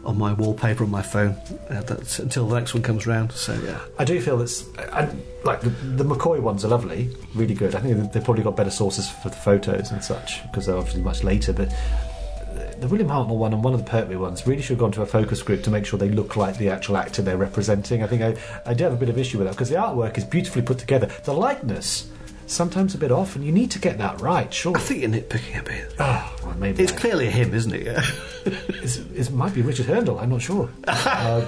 on 0.08 0.16
my 0.16 0.32
wallpaper 0.32 0.84
on 0.84 0.90
my 0.90 1.02
phone. 1.02 1.36
Uh, 1.68 1.82
that's 1.82 2.18
until 2.18 2.48
the 2.48 2.58
next 2.58 2.72
one 2.72 2.82
comes 2.82 3.06
round. 3.06 3.30
So 3.32 3.52
yeah. 3.62 3.78
I 3.98 4.04
do 4.04 4.20
feel 4.20 4.38
that's. 4.38 4.64
I, 4.78 5.14
like, 5.44 5.60
the, 5.60 5.68
the 5.68 6.04
McCoy 6.04 6.40
ones 6.40 6.64
are 6.64 6.68
lovely, 6.68 7.10
really 7.34 7.54
good. 7.54 7.74
I 7.74 7.80
think 7.80 8.12
they've 8.12 8.24
probably 8.24 8.42
got 8.42 8.56
better 8.56 8.70
sources 8.70 9.08
for 9.08 9.28
the 9.28 9.36
photos 9.36 9.90
and 9.92 10.02
such, 10.02 10.42
because 10.44 10.66
they're 10.66 10.76
obviously 10.76 11.02
much 11.02 11.22
later, 11.22 11.52
but. 11.52 11.72
The 12.80 12.86
William 12.86 13.08
Hartnell 13.08 13.36
one 13.36 13.52
and 13.52 13.64
one 13.64 13.74
of 13.74 13.84
the 13.84 13.90
Pertwee 13.90 14.14
ones 14.14 14.46
really 14.46 14.62
should 14.62 14.74
have 14.74 14.78
gone 14.78 14.92
to 14.92 15.02
a 15.02 15.06
focus 15.06 15.42
group 15.42 15.64
to 15.64 15.70
make 15.70 15.84
sure 15.84 15.98
they 15.98 16.10
look 16.10 16.36
like 16.36 16.58
the 16.58 16.70
actual 16.70 16.96
actor 16.96 17.22
they're 17.22 17.36
representing. 17.36 18.04
I 18.04 18.06
think 18.06 18.22
I, 18.22 18.36
I 18.64 18.72
do 18.72 18.84
have 18.84 18.92
a 18.92 18.96
bit 18.96 19.08
of 19.08 19.18
issue 19.18 19.36
with 19.36 19.48
that 19.48 19.54
because 19.54 19.68
the 19.68 19.74
artwork 19.74 20.16
is 20.16 20.24
beautifully 20.24 20.62
put 20.62 20.78
together. 20.78 21.10
The 21.24 21.34
likeness, 21.34 22.08
sometimes 22.48 22.94
a 22.94 22.98
bit 22.98 23.12
off, 23.12 23.36
and 23.36 23.44
you 23.44 23.52
need 23.52 23.70
to 23.72 23.78
get 23.78 23.98
that 23.98 24.20
right, 24.20 24.52
sure. 24.52 24.76
I 24.76 24.80
think 24.80 25.02
you're 25.02 25.10
nitpicking 25.10 25.60
a 25.60 25.62
bit. 25.62 25.94
Oh, 26.00 26.36
well, 26.44 26.54
maybe 26.56 26.82
It's 26.82 26.92
I- 26.92 26.96
clearly 26.96 27.26
him, 27.30 27.54
isn't 27.54 27.72
it? 27.74 27.98
It's, 28.80 28.96
it 28.96 29.30
might 29.32 29.52
be 29.54 29.60
Richard 29.60 29.86
Hurndall. 29.86 30.18
I'm 30.20 30.30
not 30.30 30.40
sure. 30.40 30.70
uh, 30.88 31.44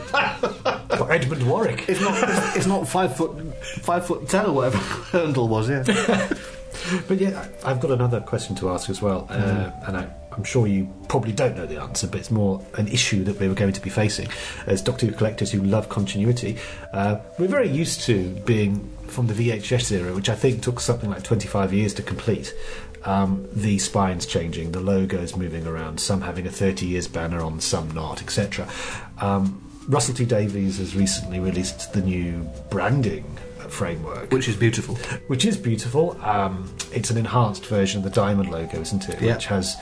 or 1.00 1.10
Edmund 1.12 1.48
Warwick. 1.48 1.88
It's 1.88 2.00
not. 2.00 2.28
It's, 2.28 2.56
it's 2.56 2.66
not 2.66 2.86
five 2.86 3.16
foot, 3.16 3.54
five 3.64 4.06
foot 4.06 4.28
ten 4.28 4.46
or 4.46 4.52
whatever 4.52 4.76
Hurndall 5.12 5.48
was. 5.48 5.70
Yeah. 5.70 5.82
But 7.08 7.18
yeah, 7.20 7.46
I- 7.64 7.70
I've 7.70 7.80
got 7.80 7.90
another 7.92 8.20
question 8.20 8.54
to 8.56 8.70
ask 8.70 8.90
as 8.90 9.00
well, 9.00 9.26
uh, 9.30 9.70
and 9.86 9.96
I, 9.96 10.08
I'm 10.32 10.44
sure 10.44 10.66
you 10.66 10.92
probably 11.08 11.32
don't 11.32 11.56
know 11.56 11.66
the 11.66 11.80
answer, 11.80 12.06
but 12.06 12.18
it's 12.20 12.30
more 12.30 12.62
an 12.76 12.88
issue 12.88 13.24
that 13.24 13.38
we 13.38 13.48
were 13.48 13.54
going 13.54 13.72
to 13.72 13.80
be 13.80 13.90
facing 13.90 14.28
as 14.66 14.82
Doctor 14.82 15.06
Who 15.06 15.12
collectors 15.12 15.50
who 15.52 15.62
love 15.62 15.88
continuity. 15.88 16.58
Uh, 16.92 17.20
we're 17.38 17.48
very 17.48 17.68
used 17.70 18.02
to 18.02 18.28
being 18.44 18.92
from 19.10 19.26
the 19.26 19.34
VHS 19.34 19.92
era, 19.92 20.14
which 20.14 20.28
I 20.28 20.34
think 20.34 20.62
took 20.62 20.80
something 20.80 21.10
like 21.10 21.22
25 21.22 21.72
years 21.72 21.94
to 21.94 22.02
complete. 22.02 22.54
Um, 23.04 23.48
the 23.52 23.78
spines 23.78 24.26
changing, 24.26 24.72
the 24.72 24.80
logos 24.80 25.34
moving 25.36 25.66
around, 25.66 25.98
some 26.00 26.20
having 26.20 26.46
a 26.46 26.50
30 26.50 26.86
years 26.86 27.08
banner 27.08 27.40
on, 27.40 27.60
some 27.60 27.90
not, 27.92 28.22
etc. 28.22 28.68
Um, 29.20 29.62
Russell 29.88 30.14
T 30.14 30.24
Davies 30.26 30.78
has 30.78 30.94
recently 30.94 31.40
released 31.40 31.92
the 31.94 32.02
new 32.02 32.48
branding 32.68 33.24
framework 33.68 34.30
Which 34.32 34.48
is 34.48 34.56
beautiful. 34.56 34.96
which 35.28 35.44
is 35.44 35.56
beautiful. 35.56 36.20
Um, 36.22 36.74
it's 36.92 37.10
an 37.10 37.16
enhanced 37.16 37.64
version 37.66 37.98
of 37.98 38.04
the 38.04 38.10
diamond 38.10 38.50
logo, 38.50 38.80
isn't 38.80 39.08
it? 39.08 39.22
Yeah. 39.22 39.34
Which 39.34 39.46
has 39.46 39.76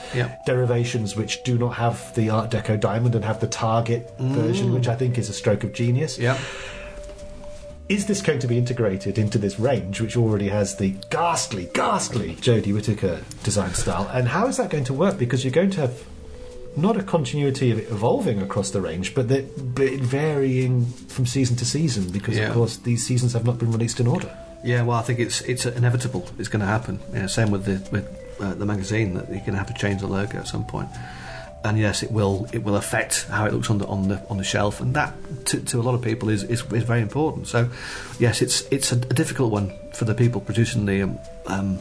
derivations 0.45 1.15
which 1.15 1.43
do 1.43 1.57
not 1.57 1.71
have 1.71 2.13
the 2.15 2.29
Art 2.29 2.51
Deco 2.51 2.79
diamond 2.79 3.15
and 3.15 3.25
have 3.25 3.39
the 3.41 3.47
Target 3.47 4.09
version, 4.19 4.73
which 4.73 4.87
I 4.87 4.95
think 4.95 5.17
is 5.17 5.27
a 5.29 5.33
stroke 5.33 5.63
of 5.63 5.73
genius. 5.73 6.17
Yeah. 6.17 6.37
Is 7.89 8.05
this 8.05 8.21
going 8.21 8.37
to 8.39 8.47
be 8.47 8.55
integrated 8.57 9.17
into 9.17 9.39
this 9.39 9.59
range, 9.59 9.99
which 9.99 10.15
already 10.15 10.49
has 10.49 10.77
the 10.77 10.91
ghastly, 11.09 11.69
ghastly 11.73 12.35
Jodie 12.35 12.71
Whittaker 12.73 13.21
design 13.43 13.73
style? 13.73 14.07
And 14.13 14.27
how 14.27 14.47
is 14.47 14.57
that 14.57 14.69
going 14.69 14.83
to 14.85 14.93
work? 14.93 15.17
Because 15.17 15.43
you're 15.43 15.51
going 15.51 15.71
to 15.71 15.81
have 15.81 16.03
not 16.77 16.95
a 16.97 17.03
continuity 17.03 17.71
of 17.71 17.79
it 17.79 17.89
evolving 17.89 18.41
across 18.43 18.69
the 18.69 18.79
range, 18.79 19.15
but 19.15 19.27
that 19.29 19.43
varying 19.57 20.85
from 20.85 21.25
season 21.25 21.55
to 21.57 21.65
season, 21.65 22.11
because 22.11 22.37
Yeah. 22.37 22.49
of 22.49 22.53
course 22.53 22.77
these 22.77 23.03
seasons 23.05 23.33
have 23.33 23.43
not 23.43 23.57
been 23.57 23.71
released 23.71 23.99
in 23.99 24.05
order. 24.05 24.29
Yeah, 24.63 24.83
well, 24.83 24.97
I 24.97 25.01
think 25.01 25.19
it's 25.19 25.41
it's 25.41 25.65
inevitable. 25.65 26.27
It's 26.37 26.47
going 26.49 26.59
to 26.59 26.65
happen. 26.67 26.99
You 27.13 27.21
know, 27.21 27.27
same 27.27 27.49
with 27.49 27.65
the 27.65 27.81
with 27.91 28.05
uh, 28.39 28.53
the 28.53 28.65
magazine 28.67 29.15
that 29.15 29.29
you're 29.29 29.39
going 29.39 29.53
to 29.53 29.57
have 29.57 29.67
to 29.67 29.73
change 29.73 30.01
the 30.01 30.07
logo 30.07 30.37
at 30.37 30.47
some 30.47 30.63
point. 30.65 30.89
And 31.63 31.77
yes, 31.77 32.03
it 32.03 32.11
will 32.11 32.47
it 32.53 32.63
will 32.63 32.75
affect 32.77 33.25
how 33.27 33.45
it 33.45 33.53
looks 33.53 33.69
on 33.69 33.79
the 33.79 33.85
on 33.87 34.07
the 34.07 34.21
on 34.29 34.37
the 34.37 34.43
shelf, 34.45 34.79
and 34.79 34.93
that 34.95 35.13
to, 35.47 35.59
to 35.65 35.79
a 35.79 35.83
lot 35.83 35.93
of 35.93 36.01
people 36.01 36.29
is, 36.29 36.43
is 36.43 36.63
is 36.71 36.83
very 36.83 37.01
important. 37.01 37.47
So, 37.47 37.69
yes, 38.17 38.41
it's 38.41 38.61
it's 38.71 38.91
a, 38.93 38.95
a 38.95 39.13
difficult 39.13 39.51
one 39.51 39.73
for 39.93 40.05
the 40.05 40.15
people 40.15 40.39
producing 40.39 40.85
the 40.85 41.01
um, 41.03 41.19
um, 41.47 41.79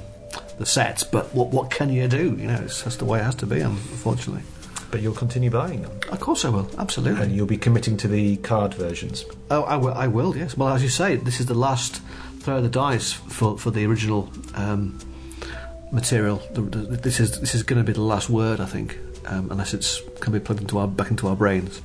the 0.59 0.67
sets. 0.67 1.05
But 1.05 1.33
what 1.33 1.49
what 1.49 1.71
can 1.71 1.91
you 1.93 2.09
do? 2.09 2.37
You 2.37 2.49
know, 2.49 2.61
it's, 2.65 2.83
that's 2.83 2.97
the 2.97 3.05
way 3.05 3.21
it 3.21 3.25
has 3.25 3.37
to 3.37 3.47
be. 3.47 3.61
Unfortunately, 3.61 4.43
But 4.91 5.01
you'll 5.01 5.15
continue 5.15 5.51
buying 5.51 5.83
them. 5.83 5.93
of 6.11 6.19
course 6.19 6.45
I 6.45 6.49
will. 6.49 6.69
Absolutely. 6.77 7.23
And 7.23 7.33
you'll 7.37 7.47
be 7.47 7.57
committing 7.59 7.97
to 7.99 8.09
the 8.09 8.37
card 8.39 8.75
versions. 8.75 9.25
Oh, 9.51 9.63
I 9.63 9.77
will, 9.77 9.95
I 9.95 10.09
will, 10.09 10.37
yes. 10.37 10.57
Well, 10.57 10.75
as 10.75 10.83
you 10.83 10.89
say, 10.89 11.17
this 11.17 11.39
is 11.39 11.47
the 11.47 11.55
last 11.55 12.03
throw 12.41 12.57
of 12.57 12.63
the 12.65 12.69
dice 12.69 13.13
for, 13.13 13.57
for 13.59 13.71
the 13.71 13.85
original 13.87 14.29
um, 14.55 14.99
material. 15.93 16.43
This 16.53 17.21
is 17.21 17.39
this 17.41 17.55
is 17.55 17.63
going 17.63 17.79
to 17.81 17.87
be 17.87 17.93
the 17.93 18.03
last 18.03 18.29
word, 18.29 18.61
I 18.61 18.67
think, 18.67 18.99
um, 19.29 19.51
unless 19.51 19.75
it's 19.75 20.01
can 20.21 20.33
be 20.33 20.41
plugged 20.41 20.61
into 20.61 20.79
our 20.79 20.89
back 20.89 21.11
into 21.11 21.29
our 21.29 21.37
brains. 21.37 21.81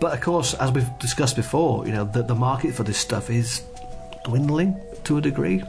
But 0.00 0.14
of 0.14 0.20
course, 0.20 0.54
as 0.54 0.70
we've 0.70 0.98
discussed 0.98 1.36
before, 1.36 1.86
you 1.86 1.92
know, 1.92 2.04
the, 2.04 2.22
the 2.22 2.34
market 2.34 2.74
for 2.74 2.84
this 2.84 2.98
stuff 2.98 3.30
is 3.30 3.62
dwindling 4.24 4.80
to 5.04 5.18
a 5.18 5.20
degree. 5.20 5.62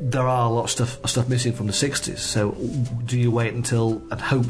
There 0.00 0.28
are 0.28 0.46
a 0.46 0.50
lot 0.50 0.64
of 0.64 0.70
stuff 0.70 1.08
stuff 1.08 1.28
missing 1.28 1.52
from 1.52 1.66
the 1.66 1.72
60s. 1.72 2.18
So, 2.18 2.52
do 3.04 3.18
you 3.18 3.30
wait 3.30 3.54
until 3.54 4.02
and 4.10 4.20
hope 4.20 4.46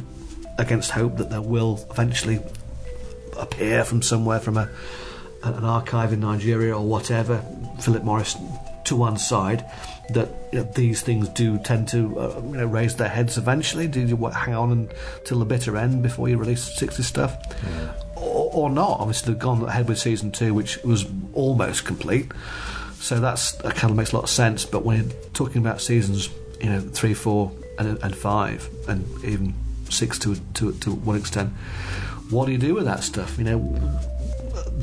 against 0.58 0.90
hope 0.90 1.16
that 1.18 1.30
there 1.30 1.42
will 1.42 1.86
eventually 1.90 2.40
appear 3.38 3.84
from 3.84 4.02
somewhere 4.02 4.40
from 4.40 4.56
a 4.56 4.68
an 5.42 5.64
archive 5.64 6.12
in 6.12 6.20
Nigeria 6.20 6.76
or 6.76 6.84
whatever, 6.84 7.44
Philip 7.80 8.02
Morris 8.02 8.36
to 8.84 8.96
one 8.96 9.16
side, 9.16 9.64
that 10.10 10.28
you 10.52 10.60
know, 10.60 10.64
these 10.74 11.02
things 11.02 11.28
do 11.28 11.58
tend 11.58 11.88
to 11.88 12.18
uh, 12.18 12.40
you 12.44 12.56
know, 12.56 12.66
raise 12.66 12.96
their 12.96 13.08
heads 13.08 13.36
eventually? 13.36 13.86
Do 13.86 14.00
you 14.00 14.16
what, 14.16 14.34
hang 14.34 14.54
on 14.54 14.88
until 15.18 15.38
the 15.38 15.44
bitter 15.44 15.76
end 15.76 16.02
before 16.02 16.28
you 16.28 16.38
release 16.38 16.62
60 16.62 17.02
stuff? 17.02 17.36
Or, 18.16 18.50
or 18.52 18.70
not? 18.70 19.00
Obviously, 19.00 19.32
they've 19.32 19.40
gone 19.40 19.62
ahead 19.62 19.88
with 19.88 19.98
season 19.98 20.32
two, 20.32 20.54
which 20.54 20.82
was 20.82 21.06
almost 21.34 21.84
complete. 21.84 22.32
So 23.00 23.20
that's 23.20 23.52
that 23.52 23.76
kind 23.76 23.90
of 23.90 23.96
makes 23.96 24.12
a 24.12 24.16
lot 24.16 24.24
of 24.24 24.30
sense. 24.30 24.64
But 24.64 24.84
when 24.84 25.04
you're 25.04 25.12
talking 25.32 25.58
about 25.58 25.80
seasons, 25.80 26.30
you 26.60 26.70
know, 26.70 26.80
three, 26.80 27.14
four, 27.14 27.52
and, 27.78 27.98
and 28.02 28.16
five, 28.16 28.68
and 28.88 29.06
even 29.24 29.54
six 29.88 30.18
to, 30.20 30.36
to 30.54 30.72
to 30.72 30.92
one 30.92 31.16
extent, 31.16 31.52
what 32.30 32.46
do 32.46 32.52
you 32.52 32.58
do 32.58 32.74
with 32.74 32.84
that 32.86 33.04
stuff? 33.04 33.38
You 33.38 33.44
know, 33.44 33.58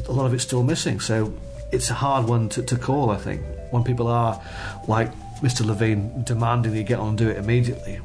a 0.07 0.11
lot 0.11 0.25
of 0.25 0.33
it's 0.33 0.43
still 0.43 0.63
missing. 0.63 0.99
So 0.99 1.33
it's 1.71 1.89
a 1.89 1.93
hard 1.93 2.27
one 2.27 2.49
to, 2.49 2.63
to 2.63 2.77
call, 2.77 3.09
I 3.09 3.17
think. 3.17 3.41
When 3.71 3.83
people 3.83 4.07
are, 4.07 4.41
like 4.87 5.11
Mr. 5.41 5.65
Levine, 5.65 6.23
demanding 6.23 6.71
that 6.71 6.77
you 6.77 6.83
get 6.83 6.99
on 6.99 7.09
and 7.09 7.17
do 7.17 7.29
it 7.29 7.37
immediately, 7.37 7.99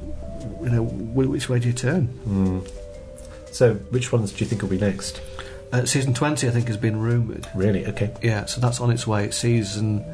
you 0.62 0.70
know, 0.70 0.82
which 0.82 1.48
way 1.48 1.58
do 1.58 1.68
you 1.68 1.74
turn? 1.74 2.64
So, 3.52 3.74
which 3.90 4.12
ones 4.12 4.32
do 4.32 4.44
you 4.44 4.48
think 4.48 4.62
will 4.62 4.68
be 4.68 4.78
next? 4.78 5.20
Uh, 5.72 5.84
season 5.84 6.14
20, 6.14 6.48
I 6.48 6.50
think, 6.50 6.66
has 6.66 6.76
been 6.76 6.98
rumoured. 7.00 7.46
Really? 7.54 7.86
Okay. 7.86 8.12
Yeah, 8.22 8.46
so 8.46 8.60
that's 8.60 8.80
on 8.80 8.90
its 8.90 9.06
way. 9.06 9.30
Season 9.30 10.04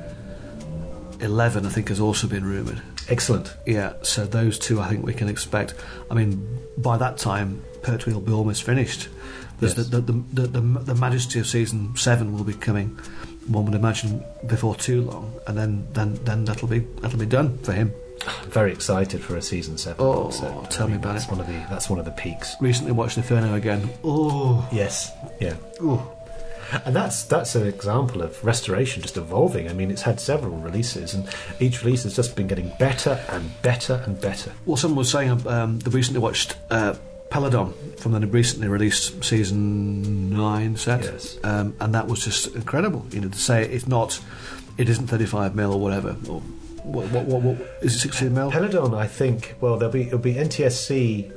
11, 1.21 1.65
I 1.65 1.69
think, 1.71 1.89
has 1.89 2.01
also 2.01 2.27
been 2.27 2.45
rumoured. 2.45 2.83
Excellent. 3.09 3.55
Yeah, 3.65 3.95
so 4.03 4.27
those 4.27 4.59
two 4.59 4.81
I 4.81 4.89
think 4.89 5.05
we 5.05 5.15
can 5.15 5.29
expect. 5.29 5.75
I 6.11 6.15
mean, 6.15 6.47
by 6.77 6.99
that 6.99 7.19
time, 7.19 7.63
Pertwee 7.83 8.13
will 8.13 8.21
be 8.21 8.33
almost 8.33 8.65
finished. 8.65 9.09
Yes. 9.61 9.75
the, 9.75 9.85
the, 9.85 10.01
the, 10.01 10.47
the, 10.47 10.61
the 10.61 10.95
majesty 10.95 11.39
of 11.39 11.47
season 11.47 11.97
seven 11.97 12.35
will 12.35 12.45
be 12.45 12.53
coming. 12.53 12.99
One 13.49 13.65
would 13.67 13.75
imagine 13.75 14.25
before 14.47 14.75
too 14.75 15.03
long, 15.03 15.33
and 15.47 15.57
then, 15.57 15.87
then, 15.93 16.15
then 16.25 16.45
that'll 16.45 16.69
be 16.69 16.81
that'll 17.01 17.19
be 17.19 17.27
done 17.27 17.59
for 17.59 17.73
him. 17.73 17.93
Very 18.47 18.73
excited 18.73 19.21
for 19.23 19.37
a 19.37 19.43
season 19.43 19.79
seven. 19.79 20.05
Oh, 20.05 20.31
so, 20.31 20.67
tell 20.71 20.89
me 20.89 20.97
about 20.97 21.13
that's 21.13 21.27
it. 21.27 21.31
One 21.31 21.41
of 21.41 21.47
the 21.47 21.65
that's 21.71 21.89
one 21.89 21.99
of 21.99 22.05
the 22.05 22.11
peaks. 22.13 22.57
Recently 22.61 22.93
watched 22.93 23.17
Inferno 23.19 23.55
again. 23.55 23.89
Oh, 24.03 24.67
Yes. 24.73 25.13
Yeah. 25.41 25.55
Oh, 25.81 26.11
And 26.85 26.97
that's 26.97 27.23
that's 27.25 27.55
an 27.55 27.67
example 27.69 28.23
of 28.23 28.43
restoration 28.45 29.03
just 29.03 29.17
evolving. 29.17 29.69
I 29.69 29.73
mean, 29.75 29.91
it's 29.93 30.03
had 30.03 30.19
several 30.19 30.57
releases, 30.57 31.15
and 31.15 31.29
each 31.61 31.85
release 31.85 32.03
has 32.03 32.17
just 32.17 32.35
been 32.35 32.49
getting 32.49 32.73
better 32.81 33.23
and 33.29 33.51
better 33.63 34.03
and 34.07 34.21
better. 34.21 34.53
well, 34.65 34.77
someone 34.77 34.99
was 34.99 35.11
saying 35.11 35.47
um, 35.47 35.79
they 35.81 35.91
recently 35.91 36.21
watched 36.21 36.57
uh, 36.71 36.95
Peladon 37.31 37.73
from 37.99 38.13
the 38.13 38.27
recently 38.27 38.69
released 38.69 39.23
season 39.25 40.31
nine 40.31 40.77
set, 40.77 41.03
Yes. 41.03 41.39
um, 41.45 41.75
and 41.81 41.95
that 41.95 42.07
was 42.07 42.25
just 42.25 42.55
incredible. 42.55 43.05
You 43.11 43.21
know, 43.23 43.29
to 43.29 43.39
say 43.39 43.63
it's 43.65 43.87
not, 43.89 44.21
it 44.79 44.89
isn't 44.89 45.09
35 45.09 45.55
mil 45.55 45.73
or 45.75 45.81
whatever. 45.81 46.11
Or 46.29 46.41
what, 46.85 47.11
what, 47.11 47.25
what, 47.27 47.43
what 47.43 47.57
is 47.83 47.97
it 47.97 47.99
16 47.99 48.33
mil? 48.33 48.51
Peladon, 48.53 48.97
I 48.97 49.07
think. 49.07 49.55
Well, 49.61 49.77
there'll 49.77 49.93
be 49.93 50.03
it'll 50.03 50.19
be 50.19 50.35
NTSC 50.35 51.33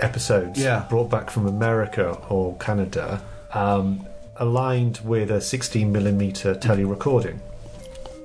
episodes 0.00 0.58
Yeah. 0.60 0.84
brought 0.90 1.10
back 1.10 1.30
from 1.30 1.46
America 1.46 2.10
or 2.28 2.56
Canada, 2.58 3.22
um, 3.54 4.06
aligned 4.36 4.98
with 5.04 5.30
a 5.30 5.40
16 5.40 5.90
millimeter 5.92 6.54
tele 6.54 6.84
recording, 6.84 7.40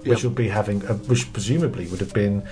which 0.04 0.20
Yep. 0.20 0.24
will 0.24 0.30
be 0.32 0.50
having, 0.50 0.86
uh, 0.88 0.96
which 0.96 1.32
presumably 1.32 1.88
would 1.88 2.00
have 2.00 2.14
been 2.14 2.44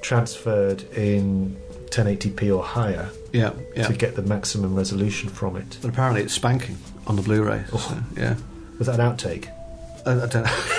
transferred 0.00 0.82
in 0.96 1.56
1080p 1.90 2.56
or 2.56 2.62
higher 2.62 3.10
yeah, 3.32 3.52
yeah. 3.76 3.86
to 3.86 3.92
get 3.92 4.16
the 4.16 4.22
maximum 4.22 4.74
resolution 4.74 5.28
from 5.28 5.56
it. 5.56 5.78
But 5.82 5.90
apparently 5.90 6.22
it's 6.22 6.34
spanking 6.34 6.78
on 7.06 7.16
the 7.16 7.22
Blu-ray. 7.22 7.64
So, 7.70 7.96
yeah, 8.16 8.36
Was 8.78 8.86
that 8.86 8.98
an 9.00 9.16
outtake? 9.16 9.48
I, 10.06 10.12
I 10.22 10.26
don't 10.26 10.44
know. 10.44 10.76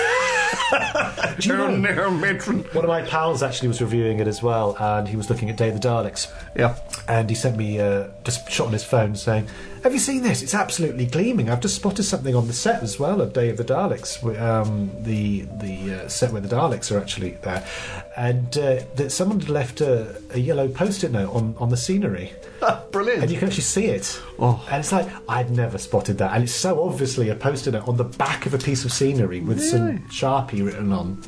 Do 1.40 1.50
you 1.50 1.58
know- 1.58 1.76
no, 1.76 2.12
matron. 2.12 2.60
One 2.74 2.86
of 2.86 2.90
my 2.90 3.02
pals 3.04 3.44
actually 3.44 3.68
was 3.68 3.82
reviewing 3.82 4.20
it 4.20 4.28
as 4.28 4.42
well, 4.42 4.76
and 4.80 5.08
he 5.08 5.16
was 5.16 5.30
looking 5.30 5.50
at 5.50 5.58
Day 5.58 5.70
of 5.70 5.80
the 5.80 5.88
Daleks. 5.88 6.28
Yeah. 6.56 6.76
And 7.08 7.30
he 7.30 7.36
sent 7.36 7.58
me 7.58 7.80
uh, 7.80 8.08
just 8.24 8.48
a 8.48 8.52
shot 8.52 8.68
on 8.68 8.74
his 8.74 8.84
phone 8.84 9.16
saying, 9.16 9.48
"Have 9.84 9.94
you 9.94 10.00
seen 10.00 10.24
this? 10.24 10.42
It's 10.42 10.54
absolutely 10.54 11.06
gleaming. 11.06 11.50
I've 11.50 11.60
just 11.62 11.76
spotted 11.76 12.04
something 12.04 12.36
on 12.36 12.48
the 12.48 12.54
set 12.54 12.84
as 12.84 13.00
well 13.00 13.22
of 13.22 13.34
Day 13.34 13.50
of 13.50 13.58
the 13.58 13.64
Daleks, 13.64 14.22
um, 14.40 14.92
the 15.00 15.42
the 15.60 16.04
uh, 16.06 16.08
set 16.08 16.32
where 16.32 16.42
the 16.42 16.54
Daleks 16.56 16.92
are 16.92 17.00
actually 17.00 17.32
there, 17.42 17.66
and 18.16 18.58
uh, 18.58 18.82
that 18.96 19.12
someone 19.12 19.40
had 19.40 19.50
left 19.50 19.82
a, 19.82 20.22
a 20.32 20.40
yellow 20.40 20.68
post-it 20.68 21.12
note 21.12 21.34
on, 21.34 21.56
on 21.58 21.70
the 21.70 21.78
scenery, 21.78 22.34
Brilliant. 22.92 23.24
and 23.24 23.32
you 23.32 23.38
can 23.38 23.48
actually 23.48 23.64
see 23.64 23.86
it. 23.86 24.22
Oh. 24.40 24.64
And 24.70 24.80
it's 24.80 24.92
like 24.92 25.08
I'd 25.28 25.50
never 25.52 25.78
spotted 25.78 26.18
that, 26.20 26.34
and 26.34 26.44
it's 26.44 26.54
so 26.54 26.84
obviously 26.84 27.30
a 27.30 27.36
post-it 27.36 27.72
note 27.72 27.88
on 27.88 27.98
the 27.98 28.04
back 28.04 28.46
of 28.46 28.54
a 28.54 28.58
piece 28.58 28.86
of 28.86 28.92
scenery 28.92 29.40
with 29.40 29.62
some 29.62 30.00
sharpie 30.10 30.66
written 30.66 30.92
on. 30.92 31.24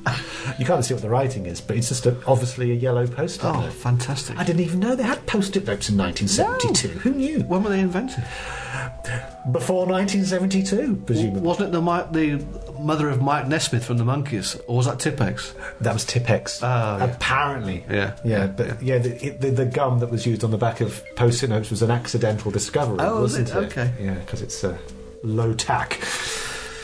You 0.60 0.66
can't 0.66 0.84
see 0.84 0.94
what 0.94 1.02
the 1.02 1.10
writing 1.10 1.46
is, 1.46 1.62
but 1.62 1.78
it's 1.78 1.90
just 1.90 2.06
a, 2.06 2.16
obviously 2.28 2.72
a 2.72 2.76
yellow 2.76 3.08
post-it 3.08 3.46
oh, 3.46 3.62
note. 3.62 3.74
fantastic. 3.74 4.38
I 4.38 4.44
didn't 4.44 4.62
even 4.62 4.80
know 4.80 4.96
they 4.96 5.04
had 5.04 5.26
post-it 5.26 5.66
notes 5.66 5.90
in 5.90 5.98
1972. 5.98 7.00
Who 7.00 7.12
knew? 7.12 7.40
When 7.42 7.64
were 7.64 7.70
they 7.70 7.80
invented? 7.80 8.24
Before 9.52 9.86
1972, 9.86 11.04
presumably. 11.06 11.42
Wasn't 11.42 11.70
it 11.70 11.72
the 11.74 11.82
the 12.12 12.46
mother 12.80 13.10
of 13.10 13.22
Mike 13.22 13.48
Nesmith 13.48 13.84
from 13.86 13.98
the 13.98 14.04
Monkees, 14.06 14.60
or 14.68 14.78
was 14.78 14.86
that 14.86 15.00
Tipex? 15.00 15.54
That 15.82 15.94
was 15.94 16.06
Tipex. 16.06 16.62
Oh, 16.64 16.98
yeah. 16.98 17.04
Apparently. 17.14 17.84
Yeah. 17.90 18.16
Yeah, 18.24 18.48
but 18.48 18.82
yeah, 18.82 19.00
the, 19.00 19.30
the, 19.32 19.52
the 19.52 19.66
gum 19.66 20.00
that 20.00 20.10
was 20.10 20.26
used 20.26 20.44
on 20.46 20.52
the 20.52 20.58
back 20.58 20.80
of 20.80 21.04
post-it 21.16 21.50
notes 21.50 21.70
was 21.70 21.82
an 21.82 21.92
accidental 21.92 22.52
discovery, 22.52 22.98
Oh, 23.02 23.22
was 23.22 23.38
wasn't 23.38 23.50
it? 23.50 23.56
Okay. 23.78 23.92
Yeah, 24.00 24.14
because 24.16 24.42
it's 24.42 24.64
uh, 24.64 24.78
low 25.24 25.54
tack. 25.54 26.00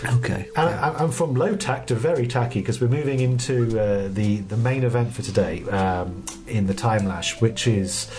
Okay. 0.05 0.47
And 0.55 0.69
I'm 0.69 1.11
from 1.11 1.33
low 1.35 1.55
tack 1.55 1.87
to 1.87 1.95
very 1.95 2.25
tacky 2.27 2.59
because 2.61 2.79
we're 2.79 2.87
moving 2.87 3.19
into 3.19 3.77
uh, 3.79 4.07
the 4.09 4.37
the 4.37 4.55
main 4.57 4.83
event 4.85 5.13
for 5.13 5.21
today 5.23 5.63
um, 5.63 6.23
in 6.47 6.67
the 6.67 6.73
time 6.73 7.05
lash, 7.05 7.41
which 7.41 7.67
is 7.67 8.09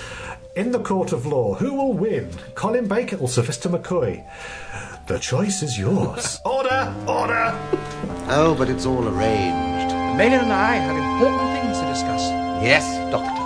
in 0.54 0.72
the 0.72 0.80
court 0.80 1.12
of 1.12 1.26
law. 1.26 1.54
Who 1.54 1.74
will 1.74 1.92
win, 1.92 2.30
Colin 2.54 2.88
Baker 2.88 3.16
or 3.16 3.28
Sylvester 3.28 3.68
McCoy? 3.68 4.24
The 5.06 5.18
choice 5.18 5.62
is 5.62 5.78
yours. 5.78 6.40
order, 6.44 6.94
order. 7.06 7.56
Oh, 8.28 8.54
but 8.56 8.68
it's 8.68 8.86
all 8.86 9.06
arranged. 9.06 9.94
Maynard 10.16 10.42
and 10.42 10.52
I 10.52 10.74
have 10.74 10.96
important 10.96 11.52
things 11.52 11.78
to 11.78 11.86
discuss. 11.86 12.22
Yes, 12.62 12.84
Doctor. 13.10 13.40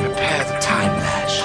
Prepare 0.00 0.44
the 0.44 0.58
time 0.60 0.96
lash. 1.00 1.40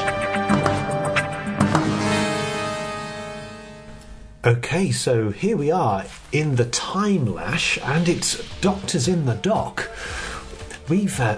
Okay, 4.45 4.91
so 4.91 5.29
here 5.31 5.57
we 5.57 5.71
are 5.71 6.03
in 6.35 6.57
the 6.57 6.65
time 6.65 7.33
lash, 7.33 7.79
and 7.81 8.09
it's 8.09 8.43
Doctors 8.59 9.07
in 9.07 9.25
the 9.25 9.35
Dock. 9.35 9.89
We've, 10.89 11.17
uh, 11.17 11.37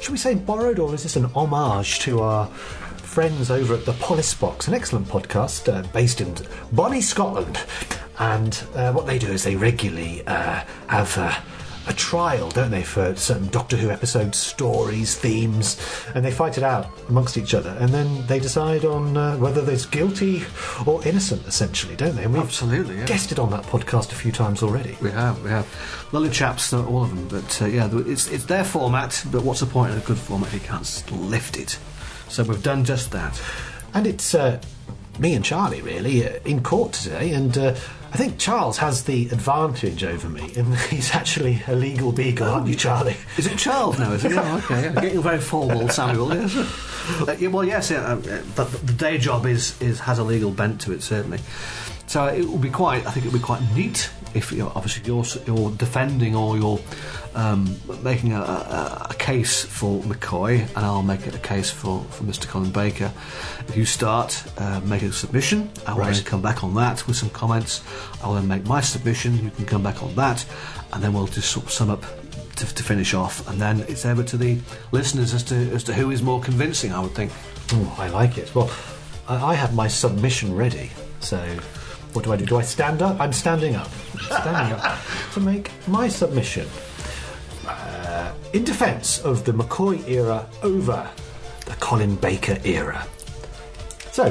should 0.00 0.10
we 0.10 0.18
say 0.18 0.34
borrowed, 0.34 0.80
or 0.80 0.92
is 0.94 1.04
this 1.04 1.14
an 1.14 1.26
homage 1.26 2.00
to 2.00 2.22
our 2.22 2.46
friends 2.48 3.52
over 3.52 3.74
at 3.74 3.84
the 3.84 3.92
Polis 3.92 4.34
Box, 4.34 4.66
an 4.66 4.74
excellent 4.74 5.06
podcast 5.06 5.72
uh, 5.72 5.86
based 5.92 6.20
in 6.20 6.34
Bonnie, 6.72 7.00
Scotland? 7.00 7.60
And 8.18 8.60
uh, 8.74 8.92
what 8.92 9.06
they 9.06 9.18
do 9.20 9.28
is 9.28 9.44
they 9.44 9.54
regularly 9.54 10.26
uh, 10.26 10.64
have. 10.88 11.16
A 11.88 11.92
trial, 11.92 12.50
don't 12.50 12.72
they, 12.72 12.82
for 12.82 13.14
certain 13.14 13.46
Doctor 13.48 13.76
Who 13.76 13.90
episodes, 13.90 14.38
stories, 14.38 15.14
themes, 15.14 15.80
and 16.14 16.24
they 16.24 16.32
fight 16.32 16.58
it 16.58 16.64
out 16.64 16.88
amongst 17.08 17.36
each 17.38 17.54
other, 17.54 17.76
and 17.78 17.90
then 17.90 18.26
they 18.26 18.40
decide 18.40 18.84
on 18.84 19.16
uh, 19.16 19.36
whether 19.36 19.62
there's 19.62 19.86
guilty 19.86 20.42
or 20.84 21.06
innocent, 21.06 21.46
essentially, 21.46 21.94
don't 21.94 22.16
they? 22.16 22.24
And 22.24 22.32
we've 22.34 22.42
Absolutely, 22.42 22.96
yeah. 22.96 23.06
guested 23.06 23.38
on 23.38 23.50
that 23.50 23.62
podcast 23.64 24.10
a 24.10 24.16
few 24.16 24.32
times 24.32 24.64
already. 24.64 24.96
We 25.00 25.12
have, 25.12 25.40
we 25.44 25.50
have. 25.50 25.66
Lovely 26.12 26.30
chaps, 26.30 26.72
uh, 26.72 26.84
all 26.86 27.04
of 27.04 27.10
them. 27.10 27.28
But 27.28 27.62
uh, 27.62 27.66
yeah, 27.66 27.88
it's 27.92 28.28
it's 28.28 28.44
their 28.44 28.64
format. 28.64 29.24
But 29.30 29.42
what's 29.42 29.60
the 29.60 29.66
point 29.66 29.92
in 29.92 29.98
a 29.98 30.02
good 30.02 30.18
format 30.18 30.48
if 30.48 30.54
you 30.54 30.68
can't 30.68 31.12
lift 31.12 31.56
it? 31.56 31.78
So 32.28 32.42
we've 32.42 32.62
done 32.62 32.84
just 32.84 33.12
that. 33.12 33.40
And 33.94 34.06
it's 34.06 34.34
uh, 34.34 34.60
me 35.18 35.34
and 35.34 35.44
Charlie, 35.44 35.82
really, 35.82 36.26
uh, 36.26 36.38
in 36.44 36.62
court 36.62 36.92
today, 36.92 37.32
and 37.32 37.56
uh, 37.56 37.74
I 38.12 38.16
think 38.16 38.38
Charles 38.38 38.78
has 38.78 39.04
the 39.04 39.26
advantage 39.26 40.04
over 40.04 40.28
me, 40.28 40.52
and 40.56 40.74
he's 40.90 41.14
actually 41.14 41.62
a 41.66 41.74
legal 41.74 42.12
beagle, 42.12 42.48
aren't 42.48 42.68
you, 42.68 42.74
Charlie? 42.74 43.16
Is 43.36 43.46
it 43.46 43.58
Charles 43.58 43.98
now? 43.98 44.12
Is 44.12 44.24
it? 44.24 44.32
Oh, 44.36 44.56
okay. 44.64 44.82
Yeah. 44.82 45.00
Getting 45.00 45.22
very 45.22 45.40
formal, 45.40 45.88
Samuel. 45.88 46.34
Yes. 46.34 46.82
Uh, 47.06 47.36
yeah, 47.38 47.46
well, 47.46 47.62
yes. 47.62 47.88
Yeah, 47.88 48.00
uh, 48.00 48.16
uh, 48.16 48.42
but 48.56 48.68
the 48.84 48.92
day 48.92 49.16
job 49.16 49.46
is, 49.46 49.80
is 49.80 50.00
has 50.00 50.18
a 50.18 50.24
legal 50.24 50.50
bent 50.50 50.80
to 50.80 50.92
it, 50.92 51.04
certainly. 51.04 51.38
So 52.08 52.26
it 52.26 52.44
will 52.44 52.58
be 52.58 52.68
quite. 52.68 53.06
I 53.06 53.12
think 53.12 53.26
it 53.26 53.32
will 53.32 53.38
be 53.38 53.44
quite 53.44 53.62
neat 53.76 54.10
if 54.34 54.52
you're 54.52 54.72
obviously 54.74 55.04
you're 55.04 55.24
you're 55.46 55.70
defending 55.72 56.34
or 56.34 56.56
you're 56.56 56.80
um, 57.36 57.76
making 58.02 58.32
a, 58.32 58.40
a, 58.40 59.06
a 59.10 59.14
case 59.14 59.62
for 59.64 60.00
McCoy, 60.02 60.62
and 60.62 60.78
I'll 60.78 61.02
make 61.02 61.26
it 61.26 61.34
a 61.34 61.38
case 61.38 61.70
for, 61.70 62.02
for 62.10 62.24
Mr. 62.24 62.48
Colin 62.48 62.70
Baker. 62.72 63.12
If 63.68 63.76
you 63.76 63.84
start, 63.84 64.42
uh, 64.58 64.80
make 64.84 65.02
a 65.02 65.12
submission. 65.12 65.70
I 65.86 65.92
will 65.92 66.00
Right. 66.00 66.14
then 66.14 66.24
come 66.24 66.42
back 66.42 66.64
on 66.64 66.74
that 66.74 67.06
with 67.06 67.16
some 67.16 67.30
comments. 67.30 67.82
I 68.22 68.26
will 68.26 68.34
then 68.34 68.48
make 68.48 68.64
my 68.66 68.80
submission. 68.80 69.44
You 69.44 69.50
can 69.50 69.66
come 69.66 69.82
back 69.82 70.02
on 70.02 70.14
that, 70.16 70.44
and 70.92 71.02
then 71.02 71.12
we'll 71.12 71.26
just 71.26 71.50
sort 71.52 71.66
of 71.66 71.72
sum 71.72 71.90
up 71.90 72.02
to, 72.56 72.74
to 72.74 72.82
finish 72.82 73.12
off, 73.12 73.46
and 73.48 73.60
then 73.60 73.84
it's 73.86 74.06
over 74.06 74.22
to 74.24 74.36
the 74.38 74.58
listeners 74.90 75.34
as 75.34 75.42
to 75.44 75.54
as 75.74 75.84
to 75.84 75.92
who 75.92 76.10
is 76.10 76.22
more 76.22 76.40
convincing. 76.40 76.90
I 76.92 77.00
would 77.00 77.14
think. 77.14 77.30
Oh, 77.72 77.96
I 77.98 78.08
like 78.08 78.38
it. 78.38 78.54
Well, 78.54 78.70
I, 79.28 79.52
I 79.52 79.54
have 79.54 79.74
my 79.74 79.88
submission 79.88 80.54
ready. 80.56 80.90
So, 81.20 81.36
what 82.14 82.24
do 82.24 82.32
I 82.32 82.36
do? 82.36 82.46
Do 82.46 82.56
I 82.56 82.62
stand 82.62 83.02
up? 83.02 83.20
I'm 83.20 83.32
standing 83.34 83.74
up. 83.76 83.90
Standing 84.22 84.72
up 84.78 84.98
to 85.34 85.40
make 85.40 85.70
my 85.86 86.08
submission. 86.08 86.66
Uh, 88.16 88.32
in 88.54 88.64
defence 88.64 89.18
of 89.24 89.44
the 89.44 89.52
McCoy 89.52 90.08
era 90.08 90.48
over 90.62 91.06
the 91.66 91.74
Colin 91.74 92.16
Baker 92.16 92.56
era. 92.64 93.06
So, 94.10 94.30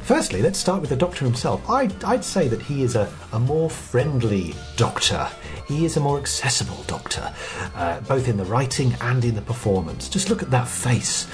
firstly, 0.00 0.40
let's 0.40 0.58
start 0.58 0.80
with 0.80 0.88
the 0.88 0.96
Doctor 0.96 1.26
himself. 1.26 1.68
I'd, 1.68 1.92
I'd 2.04 2.24
say 2.24 2.48
that 2.48 2.62
he 2.62 2.82
is 2.82 2.96
a, 2.96 3.12
a 3.32 3.38
more 3.38 3.68
friendly 3.68 4.54
Doctor. 4.78 5.28
He 5.68 5.84
is 5.84 5.98
a 5.98 6.00
more 6.00 6.18
accessible 6.18 6.82
Doctor, 6.86 7.34
uh, 7.74 8.00
both 8.00 8.28
in 8.28 8.38
the 8.38 8.46
writing 8.46 8.96
and 9.02 9.22
in 9.26 9.34
the 9.34 9.42
performance. 9.42 10.08
Just 10.08 10.30
look 10.30 10.42
at 10.42 10.50
that 10.50 10.66
face. 10.66 11.26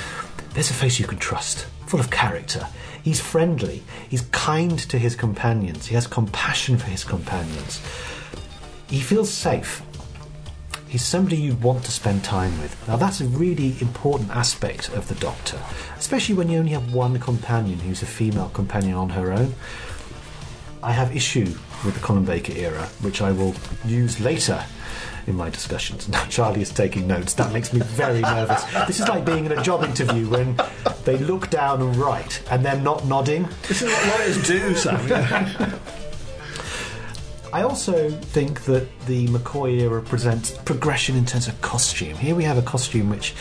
There's 0.54 0.70
a 0.70 0.74
face 0.74 0.98
you 0.98 1.06
can 1.06 1.18
trust, 1.18 1.68
full 1.86 2.00
of 2.00 2.10
character. 2.10 2.66
He's 3.04 3.20
friendly. 3.20 3.84
He's 4.08 4.22
kind 4.32 4.76
to 4.90 4.98
his 4.98 5.14
companions. 5.14 5.86
He 5.86 5.94
has 5.94 6.08
compassion 6.08 6.76
for 6.76 6.90
his 6.90 7.04
companions. 7.04 7.80
He 8.90 8.98
feels 8.98 9.30
safe. 9.30 9.80
He's 10.88 11.04
somebody 11.04 11.36
you'd 11.36 11.62
want 11.62 11.84
to 11.84 11.92
spend 11.92 12.24
time 12.24 12.58
with. 12.62 12.88
Now, 12.88 12.96
that's 12.96 13.20
a 13.20 13.26
really 13.26 13.76
important 13.80 14.30
aspect 14.30 14.88
of 14.90 15.08
the 15.08 15.14
Doctor, 15.16 15.60
especially 15.98 16.34
when 16.34 16.48
you 16.48 16.58
only 16.58 16.72
have 16.72 16.94
one 16.94 17.18
companion 17.20 17.78
who's 17.80 18.00
a 18.02 18.06
female 18.06 18.48
companion 18.48 18.94
on 18.94 19.10
her 19.10 19.30
own. 19.32 19.54
I 20.82 20.92
have 20.92 21.14
issue 21.14 21.54
with 21.84 21.94
the 21.94 22.00
Colin 22.00 22.24
Baker 22.24 22.54
era, 22.56 22.86
which 23.02 23.20
I 23.20 23.32
will 23.32 23.54
use 23.84 24.18
later 24.20 24.64
in 25.26 25.36
my 25.36 25.50
discussions. 25.50 26.08
Now, 26.18 26.24
Charlie 26.26 26.62
is 26.62 26.70
taking 26.70 27.06
notes. 27.06 27.34
That 27.34 27.52
makes 27.52 27.72
me 27.74 27.80
very 27.80 28.22
nervous. 28.22 28.64
This 28.86 28.98
is 28.98 29.08
like 29.08 29.26
being 29.26 29.44
in 29.44 29.52
a 29.52 29.62
job 29.62 29.84
interview 29.84 30.26
when 30.28 30.58
they 31.04 31.18
look 31.18 31.50
down 31.50 31.82
and 31.82 31.94
write 31.96 32.42
and 32.50 32.64
they're 32.64 32.80
not 32.80 33.04
nodding. 33.04 33.46
This 33.68 33.82
is 33.82 33.92
what 33.92 34.18
lawyers 34.18 34.46
do, 34.46 34.74
Sam. 34.74 35.80
I 37.52 37.62
also 37.62 38.10
think 38.10 38.64
that 38.64 38.86
the 39.06 39.26
McCoy 39.28 39.80
era 39.80 40.02
presents 40.02 40.50
progression 40.50 41.16
in 41.16 41.24
terms 41.24 41.48
of 41.48 41.58
costume. 41.62 42.16
Here 42.16 42.34
we 42.34 42.44
have 42.44 42.58
a 42.58 42.62
costume 42.62 43.08
which 43.08 43.34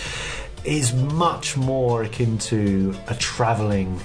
is 0.63 0.93
much 0.93 1.57
more 1.57 2.03
akin 2.03 2.37
to 2.37 2.95
a 3.07 3.15
travelling 3.15 3.99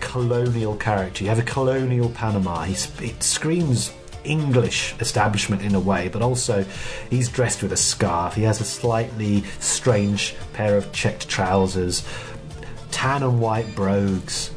colonial 0.00 0.76
character. 0.76 1.24
You 1.24 1.30
have 1.30 1.38
a 1.38 1.42
colonial 1.42 2.10
Panama. 2.10 2.64
He's, 2.64 2.90
it 3.00 3.22
screams 3.22 3.92
English 4.24 4.94
establishment 5.00 5.62
in 5.62 5.74
a 5.74 5.80
way, 5.80 6.08
but 6.08 6.20
also 6.20 6.64
he's 7.08 7.28
dressed 7.28 7.62
with 7.62 7.72
a 7.72 7.76
scarf. 7.78 8.34
He 8.34 8.42
has 8.42 8.60
a 8.60 8.64
slightly 8.64 9.42
strange 9.58 10.34
pair 10.52 10.76
of 10.76 10.92
checked 10.92 11.28
trousers, 11.28 12.06
tan 12.90 13.22
and 13.22 13.40
white 13.40 13.74
brogues. 13.74 14.50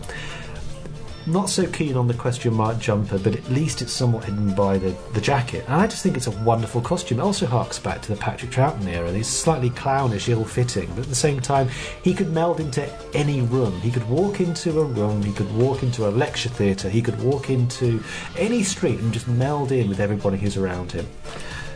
Not 1.27 1.49
so 1.49 1.67
keen 1.67 1.97
on 1.97 2.07
the 2.07 2.13
question 2.13 2.53
mark 2.53 2.79
jumper, 2.79 3.19
but 3.19 3.35
at 3.35 3.49
least 3.49 3.81
it's 3.81 3.91
somewhat 3.91 4.23
hidden 4.23 4.55
by 4.55 4.77
the, 4.77 4.95
the 5.13 5.19
jacket. 5.19 5.65
And 5.67 5.81
I 5.81 5.85
just 5.85 6.01
think 6.01 6.15
it's 6.15 6.27
a 6.27 6.31
wonderful 6.31 6.79
costume. 6.79 7.19
It 7.19 7.23
also 7.23 7.45
harks 7.45 7.77
back 7.77 8.01
to 8.03 8.13
the 8.13 8.17
Patrick 8.17 8.49
Troughton 8.49 8.87
era. 8.87 9.11
He's 9.11 9.27
slightly 9.27 9.69
clownish, 9.71 10.29
ill 10.29 10.45
fitting, 10.45 10.87
but 10.95 10.99
at 10.99 11.09
the 11.09 11.15
same 11.15 11.41
time, 11.41 11.67
he 12.01 12.13
could 12.13 12.31
meld 12.31 12.61
into 12.61 12.89
any 13.13 13.41
room. 13.41 13.77
He 13.81 13.91
could 13.91 14.07
walk 14.07 14.39
into 14.39 14.79
a 14.79 14.85
room, 14.85 15.21
he 15.21 15.33
could 15.33 15.53
walk 15.53 15.83
into 15.83 16.07
a 16.07 16.11
lecture 16.11 16.47
theatre, 16.47 16.89
he 16.89 17.01
could 17.01 17.21
walk 17.21 17.49
into 17.49 18.01
any 18.37 18.63
street 18.63 18.99
and 18.99 19.11
just 19.11 19.27
meld 19.27 19.73
in 19.73 19.89
with 19.89 19.99
everybody 19.99 20.37
who's 20.37 20.55
around 20.55 20.93
him. 20.93 21.05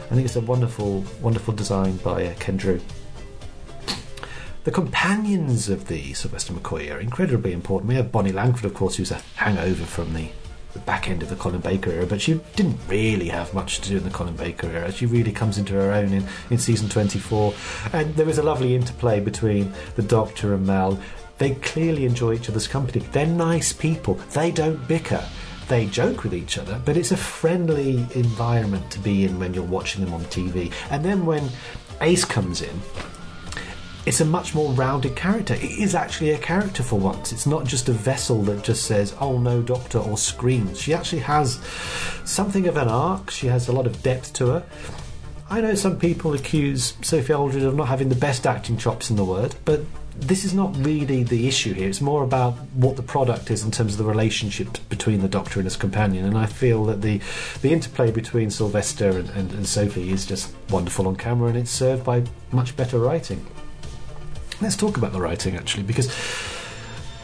I 0.09 0.15
think 0.15 0.23
it's 0.23 0.37
a 0.37 0.41
wonderful, 0.41 1.03
wonderful 1.21 1.53
design 1.53 1.97
by 1.97 2.27
uh, 2.27 2.33
Ken 2.39 2.57
Trew. 2.57 2.79
The 4.63 4.69
companions 4.69 5.69
of 5.69 5.87
the 5.87 6.13
Sylvester 6.13 6.53
McCoy 6.53 6.93
are 6.93 6.99
incredibly 6.99 7.51
important. 7.51 7.89
We 7.89 7.95
have 7.95 8.11
Bonnie 8.11 8.31
Langford, 8.31 8.65
of 8.65 8.75
course, 8.75 8.95
who's 8.95 9.09
a 9.09 9.19
hangover 9.35 9.85
from 9.85 10.13
the, 10.13 10.29
the 10.73 10.79
back 10.79 11.09
end 11.09 11.23
of 11.23 11.29
the 11.29 11.35
Colin 11.35 11.61
Baker 11.61 11.89
era, 11.89 12.05
but 12.05 12.21
she 12.21 12.39
didn't 12.55 12.77
really 12.87 13.29
have 13.29 13.55
much 13.55 13.81
to 13.81 13.89
do 13.89 13.97
in 13.97 14.03
the 14.03 14.11
Colin 14.11 14.35
Baker 14.35 14.67
era. 14.67 14.91
She 14.91 15.07
really 15.07 15.31
comes 15.31 15.57
into 15.57 15.73
her 15.73 15.91
own 15.91 16.13
in, 16.13 16.27
in 16.51 16.59
season 16.59 16.89
24. 16.89 17.55
And 17.91 18.13
there 18.13 18.29
is 18.29 18.37
a 18.37 18.43
lovely 18.43 18.75
interplay 18.75 19.19
between 19.19 19.73
the 19.95 20.03
Doctor 20.03 20.53
and 20.53 20.67
Mel. 20.67 20.99
They 21.39 21.55
clearly 21.55 22.05
enjoy 22.05 22.35
each 22.35 22.47
other's 22.47 22.67
company. 22.67 23.03
They're 23.13 23.25
nice 23.25 23.73
people, 23.73 24.13
they 24.35 24.51
don't 24.51 24.87
bicker. 24.87 25.27
They 25.69 25.87
joke 25.87 26.23
with 26.23 26.35
each 26.35 26.59
other, 26.59 26.79
but 26.85 26.97
it's 26.97 27.11
a 27.11 27.17
friendly 27.17 28.05
environment 28.13 28.91
to 28.91 28.99
be 28.99 29.25
in 29.25 29.39
when 29.39 29.55
you're 29.55 29.63
watching 29.63 30.05
them 30.05 30.13
on 30.13 30.23
TV. 30.25 30.71
And 30.91 31.03
then 31.03 31.25
when 31.25 31.49
Ace 31.99 32.25
comes 32.25 32.61
in, 32.61 32.79
it's 34.05 34.21
a 34.21 34.25
much 34.25 34.55
more 34.55 34.71
rounded 34.73 35.15
character. 35.15 35.53
It 35.53 35.63
is 35.63 35.93
actually 35.93 36.31
a 36.31 36.37
character 36.37 36.81
for 36.81 36.99
once. 36.99 37.31
It's 37.31 37.45
not 37.45 37.65
just 37.65 37.87
a 37.87 37.93
vessel 37.93 38.41
that 38.43 38.63
just 38.63 38.85
says, 38.85 39.15
oh 39.19 39.37
no, 39.37 39.61
doctor, 39.61 39.99
or 39.99 40.17
screams. 40.17 40.79
She 40.79 40.93
actually 40.93 41.21
has 41.21 41.59
something 42.25 42.67
of 42.67 42.77
an 42.77 42.87
arc, 42.87 43.29
she 43.29 43.47
has 43.47 43.67
a 43.67 43.71
lot 43.71 43.85
of 43.85 44.01
depth 44.01 44.33
to 44.33 44.47
her. 44.47 44.63
I 45.49 45.61
know 45.61 45.75
some 45.75 45.99
people 45.99 46.33
accuse 46.33 46.93
Sophie 47.01 47.33
Aldred 47.33 47.63
of 47.63 47.75
not 47.75 47.89
having 47.89 48.09
the 48.09 48.15
best 48.15 48.47
acting 48.47 48.77
chops 48.77 49.09
in 49.09 49.17
the 49.17 49.25
world, 49.25 49.55
but 49.65 49.81
this 50.15 50.45
is 50.45 50.53
not 50.53 50.75
really 50.77 51.23
the 51.23 51.47
issue 51.47 51.73
here. 51.73 51.89
It's 51.89 52.01
more 52.01 52.23
about 52.23 52.53
what 52.73 52.95
the 52.95 53.03
product 53.03 53.51
is 53.51 53.63
in 53.63 53.71
terms 53.71 53.93
of 53.93 53.97
the 53.97 54.05
relationship 54.05 54.77
between 54.89 55.21
the 55.21 55.27
Doctor 55.27 55.59
and 55.59 55.65
his 55.65 55.75
companion. 55.75 56.25
And 56.25 56.37
I 56.37 56.45
feel 56.45 56.85
that 56.85 57.01
the, 57.01 57.19
the 57.61 57.71
interplay 57.71 58.11
between 58.11 58.49
Sylvester 58.49 59.09
and, 59.09 59.29
and, 59.31 59.51
and 59.51 59.67
Sophie 59.67 60.11
is 60.11 60.25
just 60.25 60.53
wonderful 60.69 61.07
on 61.07 61.15
camera, 61.15 61.49
and 61.49 61.57
it's 61.57 61.71
served 61.71 62.03
by 62.03 62.23
much 62.51 62.75
better 62.77 62.99
writing. 62.99 63.45
Let's 64.61 64.75
talk 64.75 64.97
about 64.97 65.11
the 65.11 65.19
writing 65.19 65.55
actually, 65.55 65.81
because 65.83 66.15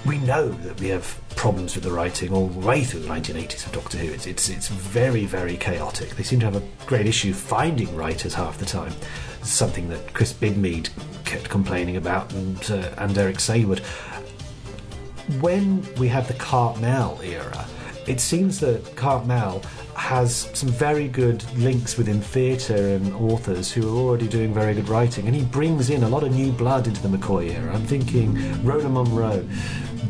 we 0.08 0.18
know 0.20 0.50
that 0.50 0.80
we 0.80 0.88
have 0.88 1.22
problems 1.36 1.76
with 1.76 1.84
the 1.84 1.92
writing 1.92 2.34
all 2.34 2.48
the 2.48 2.66
way 2.66 2.84
through 2.84 3.02
the 3.02 3.10
1980s 3.10 3.68
of 3.68 3.74
Doctor 3.74 4.00
Who. 4.00 4.12
It's, 4.12 4.26
it's, 4.26 4.50
it's 4.50 4.70
very, 4.70 5.26
very 5.26 5.56
chaotic. 5.56 6.16
They 6.16 6.24
seem 6.24 6.40
to 6.40 6.46
have 6.48 6.56
a 6.56 6.64
great 6.88 7.06
issue 7.06 7.34
finding 7.34 7.96
writers 7.96 8.34
half 8.34 8.58
the 8.58 8.66
time. 8.66 8.92
It's 9.40 9.52
Something 9.52 9.88
that 9.90 10.16
Chris 10.16 10.34
Bidmead 10.34 10.90
kept 11.26 11.48
complaining 11.48 11.98
about, 11.98 12.34
and, 12.34 12.72
uh, 12.72 12.90
and 12.98 13.16
Eric 13.16 13.36
Saward. 13.38 13.80
When 15.40 15.88
we 15.96 16.08
have 16.08 16.28
the 16.28 16.34
Cartmel 16.34 17.22
era, 17.22 17.68
it 18.08 18.20
seems 18.20 18.60
that 18.62 18.96
Cartmel 18.96 19.62
has 19.98 20.50
some 20.54 20.70
very 20.70 21.08
good 21.08 21.44
links 21.58 21.98
within 21.98 22.22
theatre 22.22 22.96
and 22.96 23.14
authors 23.16 23.72
who 23.72 23.88
are 23.88 24.00
already 24.00 24.28
doing 24.28 24.54
very 24.54 24.76
good 24.76 24.88
writing, 24.88 25.26
and 25.26 25.36
he 25.36 25.44
brings 25.44 25.90
in 25.90 26.04
a 26.04 26.10
lot 26.10 26.24
of 26.24 26.34
new 26.34 26.52
blood 26.52 26.88
into 26.88 27.02
the 27.02 27.10
McCoy 27.10 27.52
era. 27.52 27.74
I'm 27.74 27.86
thinking 27.86 28.64
Rona 28.64 28.90
Munro, 28.90 29.44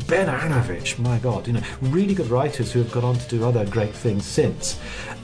Ben 0.08 0.28
Aaronovitch, 0.28 1.00
my 1.00 1.18
God, 1.20 1.48
you 1.48 1.54
know, 1.54 1.64
really 1.82 2.14
good 2.14 2.28
writers 2.28 2.72
who 2.72 2.80
have 2.80 2.92
gone 2.92 3.06
on 3.06 3.16
to 3.16 3.28
do 3.30 3.46
other 3.46 3.66
great 3.66 3.94
things 3.94 4.26
since. 4.26 4.80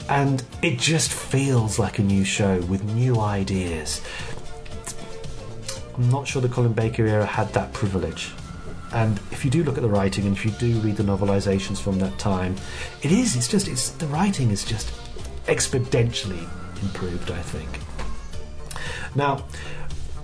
And 0.10 0.44
it 0.62 0.80
just 0.80 1.12
feels 1.12 1.78
like 1.78 2.00
a 2.00 2.04
new 2.04 2.24
show 2.24 2.60
with 2.62 2.84
new 2.84 3.20
ideas. 3.20 4.02
I'm 5.96 6.10
not 6.10 6.28
sure 6.28 6.42
the 6.42 6.50
Colin 6.50 6.74
Baker 6.74 7.06
era 7.06 7.26
had 7.26 7.52
that 7.54 7.74
privilege. 7.74 8.32
And 8.94 9.20
if 9.32 9.44
you 9.44 9.50
do 9.50 9.64
look 9.64 9.76
at 9.76 9.82
the 9.82 9.90
writing 9.90 10.28
and 10.28 10.38
if 10.38 10.46
you 10.46 10.52
do 10.52 10.80
read 10.80 10.98
the 10.98 11.04
novelizations 11.04 11.82
from 11.82 11.98
that 12.00 12.18
time, 12.20 12.56
it 13.02 13.12
is, 13.12 13.36
it's 13.36 13.48
just, 13.48 13.68
it's, 13.68 13.90
the 13.90 14.06
writing 14.08 14.52
is 14.52 14.64
just 14.64 14.94
exponentially 15.46 16.48
improved, 16.82 17.32
I 17.32 17.42
think. 17.42 17.70
Now, 19.16 19.46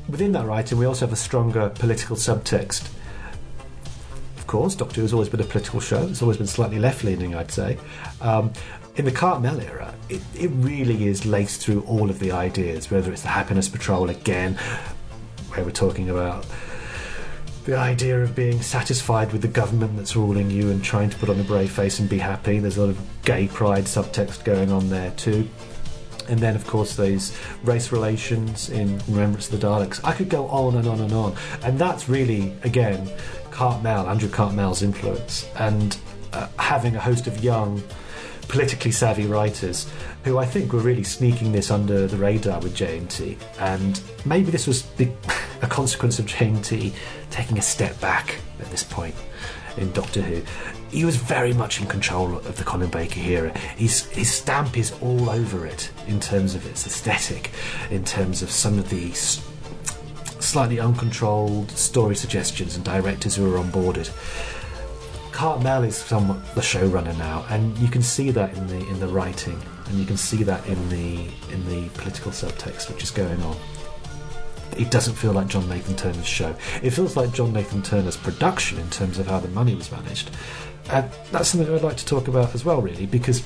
within 0.07 0.31
that 0.33 0.45
writing, 0.45 0.77
we 0.77 0.85
also 0.85 1.05
have 1.05 1.13
a 1.13 1.17
stronger 1.17 1.69
political 1.69 2.15
subtext. 2.15 2.89
Of 4.37 4.45
course, 4.45 4.75
Doctor 4.75 4.95
Who 4.97 5.01
has 5.01 5.13
always 5.13 5.29
been 5.29 5.41
a 5.41 5.45
political 5.45 5.79
show, 5.79 6.03
it's 6.07 6.21
always 6.21 6.37
been 6.37 6.47
slightly 6.47 6.79
left 6.79 7.03
leaning, 7.03 7.35
I'd 7.35 7.51
say. 7.51 7.77
Um, 8.21 8.53
in 8.95 9.05
the 9.05 9.11
Cartmel 9.11 9.61
era, 9.61 9.93
it, 10.09 10.21
it 10.35 10.49
really 10.53 11.07
is 11.07 11.25
laced 11.25 11.61
through 11.61 11.81
all 11.83 12.09
of 12.09 12.19
the 12.19 12.31
ideas, 12.31 12.91
whether 12.91 13.11
it's 13.11 13.21
the 13.21 13.29
Happiness 13.29 13.67
Patrol 13.69 14.09
again, 14.09 14.55
where 15.49 15.63
we're 15.63 15.71
talking 15.71 16.09
about 16.09 16.45
the 17.69 17.77
idea 17.77 18.19
of 18.19 18.35
being 18.35 18.59
satisfied 18.63 19.31
with 19.31 19.43
the 19.43 19.47
government 19.47 19.95
that's 19.95 20.15
ruling 20.15 20.49
you 20.49 20.71
and 20.71 20.83
trying 20.83 21.07
to 21.07 21.15
put 21.17 21.29
on 21.29 21.39
a 21.39 21.43
brave 21.43 21.71
face 21.71 21.99
and 21.99 22.09
be 22.09 22.17
happy. 22.17 22.57
There's 22.57 22.77
a 22.77 22.81
lot 22.81 22.89
of 22.89 23.21
gay 23.21 23.47
pride 23.47 23.83
subtext 23.83 24.43
going 24.43 24.71
on 24.71 24.89
there 24.89 25.11
too. 25.11 25.47
And 26.27 26.39
then, 26.39 26.55
of 26.55 26.65
course, 26.65 26.95
those 26.95 27.37
race 27.63 27.91
relations 27.91 28.71
in 28.71 28.99
Remembrance 29.07 29.51
of 29.51 29.59
the 29.59 29.67
Daleks. 29.67 30.03
I 30.03 30.13
could 30.13 30.29
go 30.29 30.47
on 30.47 30.77
and 30.77 30.87
on 30.87 30.99
and 30.99 31.13
on. 31.13 31.35
And 31.61 31.77
that's 31.77 32.09
really, 32.09 32.55
again, 32.63 33.07
Cartmel, 33.51 34.07
Andrew 34.07 34.29
Cartmel's 34.29 34.81
influence. 34.81 35.47
And 35.55 35.95
uh, 36.33 36.47
having 36.57 36.95
a 36.95 36.99
host 36.99 37.27
of 37.27 37.43
young 37.43 37.83
politically 38.47 38.91
savvy 38.91 39.27
writers 39.27 39.87
who 40.23 40.39
I 40.39 40.45
think 40.45 40.73
were 40.73 40.79
really 40.79 41.03
sneaking 41.03 41.51
this 41.51 41.69
under 41.69 42.07
the 42.07 42.17
radar 42.17 42.59
with 42.61 42.75
JNT. 42.75 43.37
And 43.59 44.01
maybe 44.25 44.49
this 44.49 44.65
was 44.65 44.83
the, 44.93 45.07
a 45.61 45.67
consequence 45.67 46.17
of 46.17 46.25
JNT 46.25 46.93
taking 47.29 47.57
a 47.57 47.61
step 47.61 47.99
back 47.99 48.35
at 48.59 48.69
this 48.71 48.83
point 48.83 49.15
in 49.77 49.91
Doctor 49.91 50.21
Who. 50.21 50.41
He 50.89 51.05
was 51.05 51.15
very 51.15 51.53
much 51.53 51.79
in 51.79 51.87
control 51.87 52.37
of 52.37 52.57
the 52.57 52.63
Colin 52.63 52.89
Baker 52.89 53.19
era. 53.19 53.57
His, 53.77 54.05
his 54.07 54.31
stamp 54.31 54.77
is 54.77 54.91
all 55.01 55.29
over 55.29 55.65
it 55.65 55.91
in 56.07 56.19
terms 56.19 56.55
of 56.55 56.65
its 56.65 56.85
aesthetic, 56.87 57.51
in 57.91 58.03
terms 58.03 58.41
of 58.41 58.49
some 58.49 58.79
of 58.79 58.89
the 58.89 59.11
slightly 60.41 60.79
uncontrolled 60.79 61.69
story 61.71 62.15
suggestions 62.15 62.75
and 62.75 62.83
directors 62.83 63.35
who 63.35 63.53
are 63.53 63.63
onboarded. 63.63 64.09
Cartmel 65.31 65.83
is 65.83 65.95
somewhat 65.95 66.43
the 66.55 66.61
showrunner 66.61 67.17
now, 67.17 67.45
and 67.49 67.77
you 67.77 67.87
can 67.87 68.01
see 68.01 68.31
that 68.31 68.57
in 68.57 68.67
the 68.67 68.85
in 68.89 68.99
the 68.99 69.07
writing, 69.07 69.61
and 69.85 69.97
you 69.97 70.05
can 70.05 70.17
see 70.17 70.43
that 70.43 70.65
in 70.67 70.89
the 70.89 71.29
in 71.53 71.65
the 71.69 71.87
political 71.97 72.31
subtext 72.31 72.89
which 72.91 73.03
is 73.03 73.11
going 73.11 73.41
on. 73.43 73.55
It 74.77 74.91
doesn't 74.91 75.15
feel 75.15 75.33
like 75.33 75.47
John 75.47 75.67
Nathan 75.67 75.95
Turner's 75.95 76.25
show. 76.25 76.55
It 76.81 76.91
feels 76.91 77.15
like 77.17 77.33
John 77.33 77.53
Nathan 77.53 77.81
Turner's 77.81 78.17
production 78.17 78.79
in 78.79 78.89
terms 78.89 79.19
of 79.19 79.27
how 79.27 79.39
the 79.39 79.49
money 79.49 79.75
was 79.75 79.91
managed, 79.91 80.31
and 80.89 81.09
that's 81.31 81.49
something 81.49 81.73
I'd 81.73 81.81
like 81.81 81.97
to 81.97 82.05
talk 82.05 82.27
about 82.27 82.55
as 82.55 82.65
well, 82.65 82.81
really, 82.81 83.05
because 83.05 83.43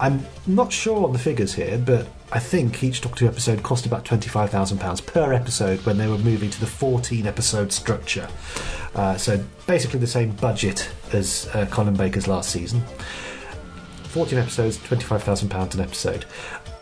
I'm 0.00 0.24
not 0.46 0.72
sure 0.72 1.04
on 1.04 1.12
the 1.12 1.18
figures 1.18 1.54
here, 1.54 1.76
but 1.78 2.06
I 2.30 2.38
think 2.38 2.82
each 2.84 3.00
Doctor 3.00 3.24
Who 3.24 3.30
episode 3.30 3.62
cost 3.62 3.84
about 3.84 4.04
£25,000 4.04 5.06
per 5.06 5.32
episode 5.32 5.84
when 5.84 5.98
they 5.98 6.06
were 6.06 6.18
moving 6.18 6.50
to 6.50 6.60
the 6.60 6.66
14 6.66 7.26
episode 7.26 7.72
structure. 7.72 8.28
Uh, 8.94 9.16
so 9.16 9.42
basically 9.66 9.98
the 9.98 10.06
same 10.06 10.32
budget 10.32 10.88
as 11.12 11.48
uh, 11.54 11.66
Colin 11.70 11.94
Baker's 11.94 12.28
last 12.28 12.50
season. 12.50 12.82
14 14.04 14.38
episodes, 14.38 14.78
£25,000 14.78 15.74
an 15.74 15.80
episode. 15.80 16.24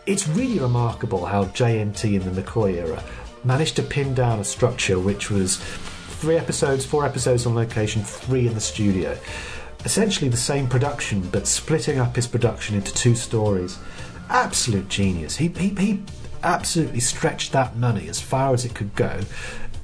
It's 0.07 0.27
really 0.27 0.57
remarkable 0.57 1.25
how 1.25 1.45
JNT 1.45 2.15
in 2.15 2.33
the 2.33 2.41
McCoy 2.41 2.75
era 2.75 3.03
managed 3.43 3.75
to 3.75 3.83
pin 3.83 4.15
down 4.15 4.39
a 4.39 4.43
structure 4.43 4.99
which 4.99 5.29
was 5.29 5.57
three 5.57 6.37
episodes, 6.37 6.85
four 6.85 7.05
episodes 7.05 7.45
on 7.45 7.53
location, 7.53 8.01
three 8.01 8.47
in 8.47 8.55
the 8.55 8.61
studio 8.61 9.17
essentially 9.85 10.29
the 10.29 10.37
same 10.37 10.67
production, 10.67 11.21
but 11.29 11.47
splitting 11.47 11.99
up 11.99 12.15
his 12.15 12.27
production 12.27 12.75
into 12.75 12.93
two 12.93 13.15
stories. 13.15 13.77
Absolute 14.29 14.89
genius. 14.89 15.37
He, 15.37 15.47
he, 15.47 15.69
he 15.69 16.03
absolutely 16.43 16.99
stretched 16.99 17.51
that 17.53 17.77
money 17.77 18.09
as 18.09 18.19
far 18.19 18.53
as 18.53 18.65
it 18.65 18.75
could 18.75 18.93
go 18.95 19.21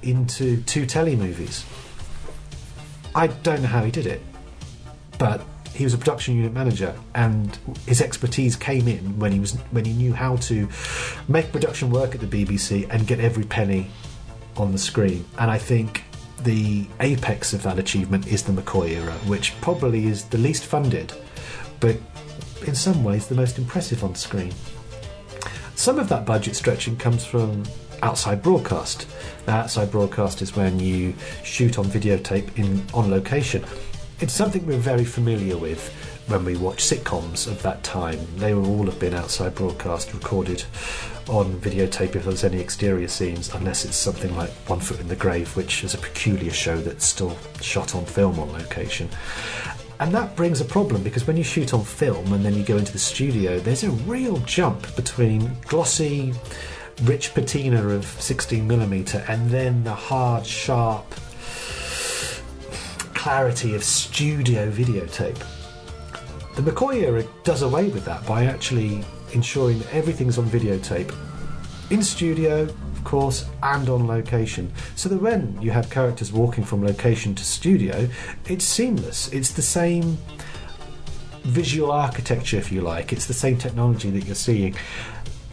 into 0.02 0.62
two 0.64 0.86
telly 0.86 1.16
movies. 1.16 1.66
I 3.16 3.28
don't 3.28 3.62
know 3.62 3.68
how 3.68 3.84
he 3.84 3.92
did 3.92 4.06
it, 4.06 4.22
but 5.18 5.46
he 5.74 5.84
was 5.84 5.94
a 5.94 5.98
production 5.98 6.36
unit 6.36 6.54
manager, 6.54 6.96
and 7.16 7.58
his 7.88 8.02
expertise 8.02 8.56
came 8.56 8.88
in 8.88 9.20
when 9.20 9.32
he 9.32 9.40
was 9.40 9.54
when 9.72 9.86
he 9.86 9.94
knew 9.94 10.14
how 10.14 10.36
to 10.38 10.68
make 11.28 11.52
production 11.52 11.90
work 11.90 12.16
at 12.16 12.22
the 12.22 12.28
BBC 12.28 12.88
and 12.90 13.08
get 13.08 13.20
every 13.20 13.44
penny 13.44 13.90
on 14.58 14.72
the 14.72 14.78
screen. 14.78 15.26
And 15.40 15.50
I 15.50 15.58
think 15.58 16.04
the 16.44 16.88
apex 17.00 17.54
of 17.54 17.64
that 17.64 17.80
achievement 17.80 18.28
is 18.28 18.44
the 18.44 18.52
McCoy 18.52 18.90
era, 18.90 19.14
which 19.26 19.60
probably 19.62 20.08
is 20.08 20.26
the 20.26 20.38
least 20.38 20.66
funded, 20.66 21.14
but 21.80 21.96
in 22.68 22.76
some 22.76 23.04
ways 23.04 23.28
the 23.28 23.36
most 23.36 23.58
impressive 23.58 24.04
on 24.04 24.16
screen. 24.16 24.54
Some 25.76 26.00
of 26.00 26.08
that 26.10 26.26
budget 26.26 26.56
stretching 26.56 26.98
comes 26.98 27.26
from 27.26 27.64
outside 28.04 28.44
broadcast. 28.44 29.08
Now, 29.48 29.62
outside 29.62 29.90
broadcast 29.92 30.42
is 30.42 30.56
when 30.56 30.80
you 30.80 31.16
shoot 31.44 31.80
on 31.80 31.86
videotape 31.86 32.58
in 32.58 32.86
on 32.94 33.10
location. 33.10 33.66
It's 34.20 34.34
something 34.34 34.66
we're 34.66 34.78
very 34.78 35.06
familiar 35.06 35.58
with 35.58 35.94
when 36.28 36.46
we 36.46 36.56
watch 36.56 36.84
sitcoms 36.84 37.48
of 37.48 37.62
that 37.64 37.84
time. 37.84 38.20
They 38.38 38.54
will 38.54 38.70
all 38.70 38.86
have 38.86 39.00
been 39.00 39.14
outside 39.14 39.56
broadcast, 39.56 40.14
recorded 40.14 40.64
on 41.28 41.54
videotape 41.60 42.16
if 42.16 42.26
there's 42.26 42.44
any 42.44 42.60
exterior 42.60 43.08
scenes, 43.08 43.54
unless 43.54 43.86
it's 43.86 43.96
something 43.96 44.36
like 44.36 44.52
One 44.68 44.80
Foot 44.80 45.00
in 45.00 45.08
the 45.08 45.16
Grave, 45.16 45.56
which 45.56 45.84
is 45.84 45.94
a 45.94 45.98
peculiar 45.98 46.52
show 46.52 46.78
that's 46.78 47.06
still 47.06 47.38
shot 47.60 47.96
on 47.96 48.06
film 48.06 48.40
on 48.40 48.52
location. 48.54 49.10
And 50.00 50.14
that 50.14 50.36
brings 50.36 50.62
a 50.62 50.66
problem 50.66 51.04
because 51.04 51.28
when 51.28 51.38
you 51.38 51.44
shoot 51.44 51.74
on 51.74 51.84
film 51.84 52.34
and 52.34 52.46
then 52.46 52.54
you 52.56 52.64
go 52.64 52.78
into 52.78 52.92
the 52.92 53.00
studio, 53.00 53.60
there's 53.60 53.84
a 53.84 53.92
real 53.92 54.38
jump 54.40 54.96
between 54.96 55.52
glossy, 55.66 56.34
rich 57.04 57.34
patina 57.34 57.90
of 57.90 58.06
16mm 58.06 59.30
and 59.30 59.50
then 59.50 59.84
the 59.84 59.94
hard, 59.94 60.46
sharp 60.46 61.06
clarity 63.24 63.74
of 63.74 63.82
studio 63.82 64.70
videotape. 64.70 65.42
The 66.58 66.62
McCoy 66.62 67.04
era 67.04 67.24
does 67.46 67.62
away 67.62 67.88
with 67.88 68.04
that 68.04 68.28
by 68.28 68.44
actually 68.44 69.02
ensuring 69.32 69.80
that 69.80 69.94
everything's 69.94 70.38
on 70.38 70.44
videotape 70.48 71.16
in 71.90 72.04
studio, 72.04 72.64
of 72.64 73.04
course, 73.06 73.46
and 73.64 73.88
on 73.88 74.08
location. 74.08 74.70
So 74.98 75.08
that 75.08 75.22
when 75.22 75.58
you 75.62 75.72
have 75.72 75.90
characters 75.90 76.34
walking 76.34 76.66
from 76.66 76.86
location 76.86 77.34
to 77.36 77.46
studio, 77.46 78.10
it's 78.50 78.66
seamless. 78.66 79.32
It's 79.32 79.54
the 79.54 79.62
same 79.62 80.18
visual 81.44 81.94
architecture, 81.94 82.58
if 82.58 82.74
you 82.74 82.82
like. 82.82 83.14
It's 83.14 83.26
the 83.26 83.34
same 83.34 83.58
technology 83.58 84.10
that 84.10 84.26
you're 84.26 84.36
seeing. 84.36 84.76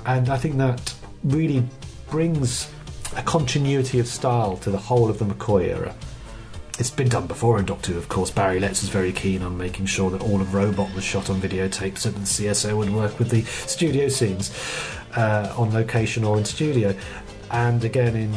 And 0.07 0.29
I 0.29 0.39
think 0.39 0.57
that 0.57 0.93
really 1.23 1.63
brings 2.09 2.69
a 3.17 3.23
continuity 3.23 4.01
of 4.01 4.09
style 4.09 4.57
to 4.57 4.71
the 4.71 4.79
whole 4.79 5.09
of 5.09 5.21
the 5.21 5.25
McCoy 5.25 5.69
era. 5.69 5.95
It's 6.81 6.91
been 6.91 7.11
done 7.11 7.27
before 7.27 7.59
in 7.59 7.67
Doctor 7.67 7.93
Who, 7.93 7.99
of 7.99 8.09
course. 8.09 8.31
Barry 8.31 8.59
Letts 8.59 8.81
was 8.81 8.89
very 8.89 9.13
keen 9.13 9.43
on 9.43 9.59
making 9.59 9.85
sure 9.85 10.09
that 10.09 10.23
all 10.23 10.41
of 10.41 10.55
Robot 10.55 10.95
was 10.95 11.05
shot 11.05 11.29
on 11.29 11.39
videotape 11.39 11.99
so 11.99 12.09
that 12.09 12.19
the 12.19 12.25
CSO 12.25 12.75
would 12.79 12.89
work 12.89 13.19
with 13.19 13.29
the 13.29 13.43
studio 13.43 14.09
scenes 14.09 14.51
uh, 15.15 15.55
on 15.59 15.75
location 15.75 16.25
or 16.25 16.39
in 16.39 16.47
studio. 16.47 16.97
And 17.51 17.85
again, 17.85 18.17
in 18.17 18.33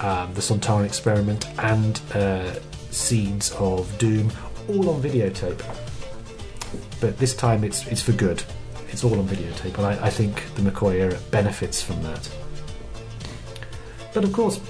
um, 0.00 0.34
the 0.34 0.42
Sontaran 0.42 0.84
experiment 0.84 1.48
and 1.58 2.02
uh, 2.12 2.52
Seeds 2.90 3.50
of 3.52 3.96
Doom, 3.96 4.30
all 4.68 4.90
on 4.90 5.00
videotape. 5.00 5.64
But 7.00 7.16
this 7.16 7.34
time 7.34 7.64
it's, 7.64 7.86
it's 7.86 8.02
for 8.02 8.12
good. 8.12 8.42
It's 8.90 9.04
all 9.04 9.18
on 9.18 9.26
videotape, 9.26 9.78
and 9.78 9.86
I, 9.86 10.08
I 10.08 10.10
think 10.10 10.54
the 10.54 10.60
McCoy 10.60 10.96
era 10.96 11.18
benefits 11.30 11.80
from 11.80 12.02
that. 12.02 12.28
But 14.12 14.24
of 14.24 14.34
course, 14.34 14.60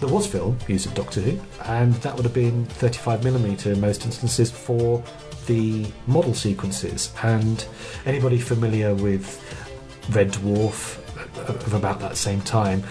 there 0.00 0.08
was 0.08 0.26
film 0.26 0.58
used 0.68 0.86
of 0.86 0.94
Doctor 0.94 1.20
Who, 1.20 1.40
and 1.64 1.94
that 1.94 2.14
would 2.14 2.24
have 2.24 2.34
been 2.34 2.66
35mm 2.66 3.66
in 3.66 3.80
most 3.80 4.04
instances 4.04 4.50
for 4.50 5.02
the 5.46 5.86
model 6.06 6.34
sequences. 6.34 7.12
And 7.22 7.66
anybody 8.06 8.38
familiar 8.38 8.94
with 8.94 9.42
Red 10.10 10.32
Dwarf 10.32 10.98
of 11.48 11.74
about 11.74 12.00
that 12.00 12.16
same 12.16 12.40
time 12.42 12.82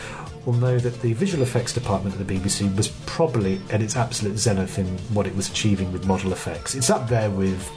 will 0.45 0.53
know 0.53 0.79
that 0.79 1.01
the 1.01 1.13
visual 1.13 1.43
effects 1.43 1.73
department 1.73 2.19
at 2.19 2.25
the 2.25 2.33
BBC 2.33 2.75
was 2.75 2.87
probably 3.05 3.61
at 3.69 3.81
its 3.81 3.95
absolute 3.95 4.37
zenith 4.37 4.79
in 4.79 4.85
what 5.13 5.27
it 5.27 5.35
was 5.35 5.49
achieving 5.49 5.91
with 5.91 6.05
model 6.05 6.31
effects. 6.31 6.75
It's 6.75 6.89
up 6.89 7.07
there 7.09 7.29
with 7.29 7.69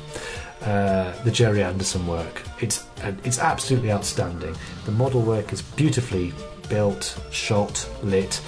uh, 0.63 1.13
the 1.23 1.31
Gerry 1.31 1.63
Anderson 1.63 2.07
work. 2.07 2.43
It's 2.61 2.85
uh, 3.03 3.13
it's 3.25 3.39
absolutely 3.39 3.93
outstanding. 3.93 4.55
The 4.85 4.93
model 4.93 5.23
work 5.23 5.53
is 5.53 5.63
beautifully 5.63 6.33
built, 6.69 7.21
shot, 7.33 7.89
lit, 8.03 8.41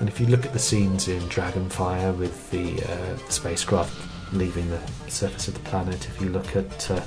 and 0.00 0.08
if 0.08 0.18
you 0.18 0.26
look 0.26 0.46
at 0.46 0.52
the 0.54 0.58
scenes 0.58 1.08
in 1.08 1.20
Dragonfire 1.24 2.16
with 2.16 2.50
the, 2.50 2.82
uh, 2.82 3.14
the 3.26 3.32
spacecraft 3.32 3.94
leaving 4.32 4.68
the 4.70 4.80
surface 5.08 5.46
of 5.46 5.54
the 5.54 5.60
planet, 5.60 6.08
if 6.08 6.20
you 6.22 6.30
look 6.30 6.56
at 6.56 6.90
uh, 6.90 7.02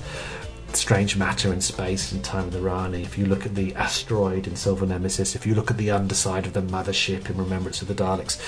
Strange 0.74 1.18
Matter 1.18 1.52
in 1.52 1.60
Space 1.60 2.12
and 2.12 2.24
Time 2.24 2.46
of 2.46 2.54
the 2.54 2.62
Rani, 2.62 3.02
if 3.02 3.18
you 3.18 3.26
look 3.26 3.48
at 3.48 3.56
the 3.56 3.74
asteroid 3.74 4.46
in 4.46 4.56
Silver 4.56 4.86
Nemesis, 4.86 5.36
if 5.36 5.46
you 5.46 5.56
look 5.56 5.72
at 5.72 5.78
the 5.78 5.90
underside 5.90 6.46
of 6.46 6.54
the 6.54 6.62
mothership 6.62 7.32
in 7.32 7.38
Remembrance 7.38 7.82
of 7.82 7.88
the 7.88 7.96
Daleks, 7.96 8.40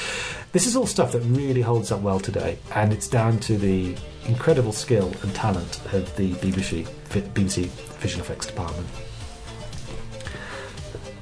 this 0.51 0.67
is 0.67 0.75
all 0.75 0.85
stuff 0.85 1.11
that 1.13 1.21
really 1.21 1.61
holds 1.61 1.91
up 1.91 2.01
well 2.01 2.19
today, 2.19 2.59
and 2.75 2.93
it's 2.93 3.07
down 3.07 3.39
to 3.39 3.57
the 3.57 3.95
incredible 4.27 4.71
skill 4.71 5.11
and 5.23 5.33
talent 5.33 5.79
of 5.91 6.15
the 6.17 6.33
BBC, 6.35 6.87
BBC 7.09 7.65
Visual 7.99 8.23
Effects 8.23 8.45
Department. 8.45 8.87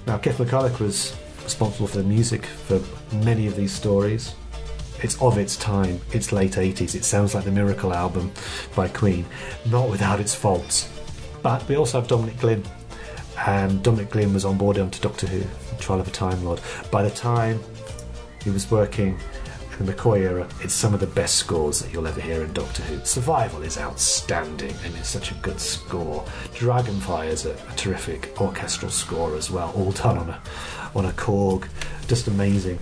Now, 0.07 0.17
Keff 0.17 0.37
McCulloch 0.37 0.79
was 0.79 1.15
responsible 1.43 1.87
for 1.87 1.97
the 1.97 2.03
music 2.03 2.45
for 2.45 2.79
many 3.17 3.47
of 3.47 3.55
these 3.55 3.71
stories. 3.71 4.35
It's 5.01 5.21
of 5.21 5.37
its 5.37 5.57
time, 5.57 5.99
it's 6.13 6.31
late 6.31 6.53
80s, 6.53 6.95
it 6.95 7.03
sounds 7.03 7.35
like 7.35 7.43
the 7.43 7.51
Miracle 7.51 7.93
album 7.93 8.31
by 8.75 8.87
Queen, 8.87 9.25
not 9.65 9.89
without 9.89 10.19
its 10.19 10.33
faults. 10.33 10.89
But 11.41 11.67
we 11.67 11.75
also 11.75 11.99
have 11.99 12.07
Dominic 12.07 12.39
Glynn, 12.39 12.63
and 13.45 13.83
Dominic 13.83 14.11
Glynn 14.11 14.33
was 14.33 14.45
on 14.45 14.57
board 14.57 14.77
onto 14.77 15.01
Doctor 15.01 15.27
Who, 15.27 15.43
Trial 15.77 15.99
of 15.99 16.07
a 16.07 16.11
Time 16.11 16.43
Lord. 16.45 16.61
By 16.89 17.03
the 17.03 17.09
time 17.09 17.59
he 18.43 18.49
was 18.49 18.71
working 18.71 19.19
in 19.79 19.85
the 19.85 19.93
McCoy 19.93 20.21
era, 20.21 20.47
it's 20.61 20.73
some 20.73 20.93
of 20.93 20.99
the 20.99 21.07
best 21.07 21.35
scores 21.35 21.79
that 21.79 21.91
you'll 21.91 22.07
ever 22.07 22.21
hear 22.21 22.43
in 22.43 22.53
Doctor 22.53 22.83
Who. 22.83 23.03
Survival 23.05 23.63
is 23.63 23.77
outstanding 23.77 24.75
and 24.85 24.95
it's 24.95 25.09
such 25.09 25.31
a 25.31 25.35
good 25.35 25.59
score. 25.59 26.23
Dragonfire 26.53 27.27
is 27.27 27.45
a, 27.45 27.53
a 27.53 27.75
terrific 27.75 28.39
orchestral 28.39 28.91
score 28.91 29.35
as 29.35 29.51
well, 29.51 29.73
all 29.75 29.91
done 29.91 30.17
on 30.17 30.29
a 30.29 30.41
on 30.95 31.05
a 31.05 31.11
Korg, 31.11 31.67
just 32.07 32.27
amazing. 32.27 32.79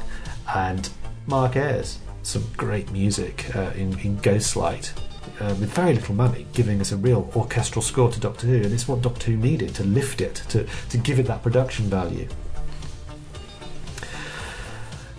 And 0.54 0.90
Mark 1.28 1.56
Ayres, 1.56 2.00
some 2.24 2.44
great 2.58 2.92
music 2.92 3.56
uh, 3.56 3.72
in, 3.76 3.98
in 4.00 4.18
Ghostlight. 4.18 4.92
uh, 5.40 5.56
with 5.60 5.72
very 5.72 5.94
little 5.94 6.16
money, 6.16 6.46
giving 6.54 6.82
us 6.82 6.92
a 6.92 6.98
real 6.98 7.32
orchestral 7.36 7.82
score 7.82 8.12
to 8.12 8.20
Doctor 8.20 8.48
Who, 8.48 8.56
and 8.58 8.74
it's 8.74 8.88
what 8.88 9.02
Doctor 9.02 9.32
Who 9.32 9.38
needed 9.38 9.74
to 9.76 9.84
lift 9.84 10.22
it, 10.22 10.36
to, 10.50 10.66
to 10.90 10.98
give 10.98 11.20
it 11.20 11.26
that 11.28 11.42
production 11.44 11.86
value. 11.86 12.28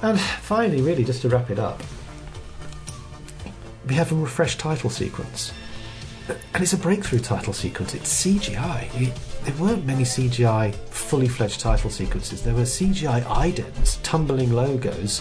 And 0.02 0.18
finally, 0.20 0.82
really, 0.82 1.04
just 1.04 1.22
to 1.22 1.28
wrap 1.28 1.50
it 1.50 1.58
up, 1.58 1.80
we 3.86 3.94
have 3.94 4.10
a 4.12 4.14
refreshed 4.14 4.58
title 4.58 4.90
sequence. 4.90 5.52
And 6.54 6.62
it's 6.62 6.72
a 6.72 6.76
breakthrough 6.78 7.20
title 7.20 7.52
sequence. 7.52 7.94
It's 7.94 8.12
CGI. 8.24 8.88
It- 9.00 9.12
there 9.44 9.54
weren't 9.56 9.84
many 9.84 10.04
CGI 10.04 10.74
fully 10.74 11.28
fledged 11.28 11.60
title 11.60 11.90
sequences. 11.90 12.42
There 12.42 12.54
were 12.54 12.62
CGI 12.62 13.22
idents, 13.22 14.00
tumbling 14.02 14.52
logos, 14.52 15.20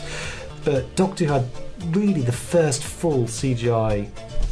but 0.64 0.96
Doctor 0.96 1.26
Who 1.26 1.34
had 1.34 1.48
really 1.96 2.22
the 2.22 2.32
first 2.32 2.84
full 2.84 3.24
CGI 3.24 4.10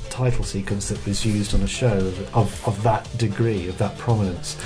title 0.09 0.43
sequence 0.43 0.89
that 0.89 1.05
was 1.05 1.25
used 1.25 1.53
on 1.53 1.61
a 1.61 1.67
show 1.67 1.97
of, 1.97 2.35
of, 2.35 2.67
of 2.67 2.83
that 2.83 3.07
degree, 3.17 3.67
of 3.67 3.77
that 3.77 3.97
prominence. 3.97 4.57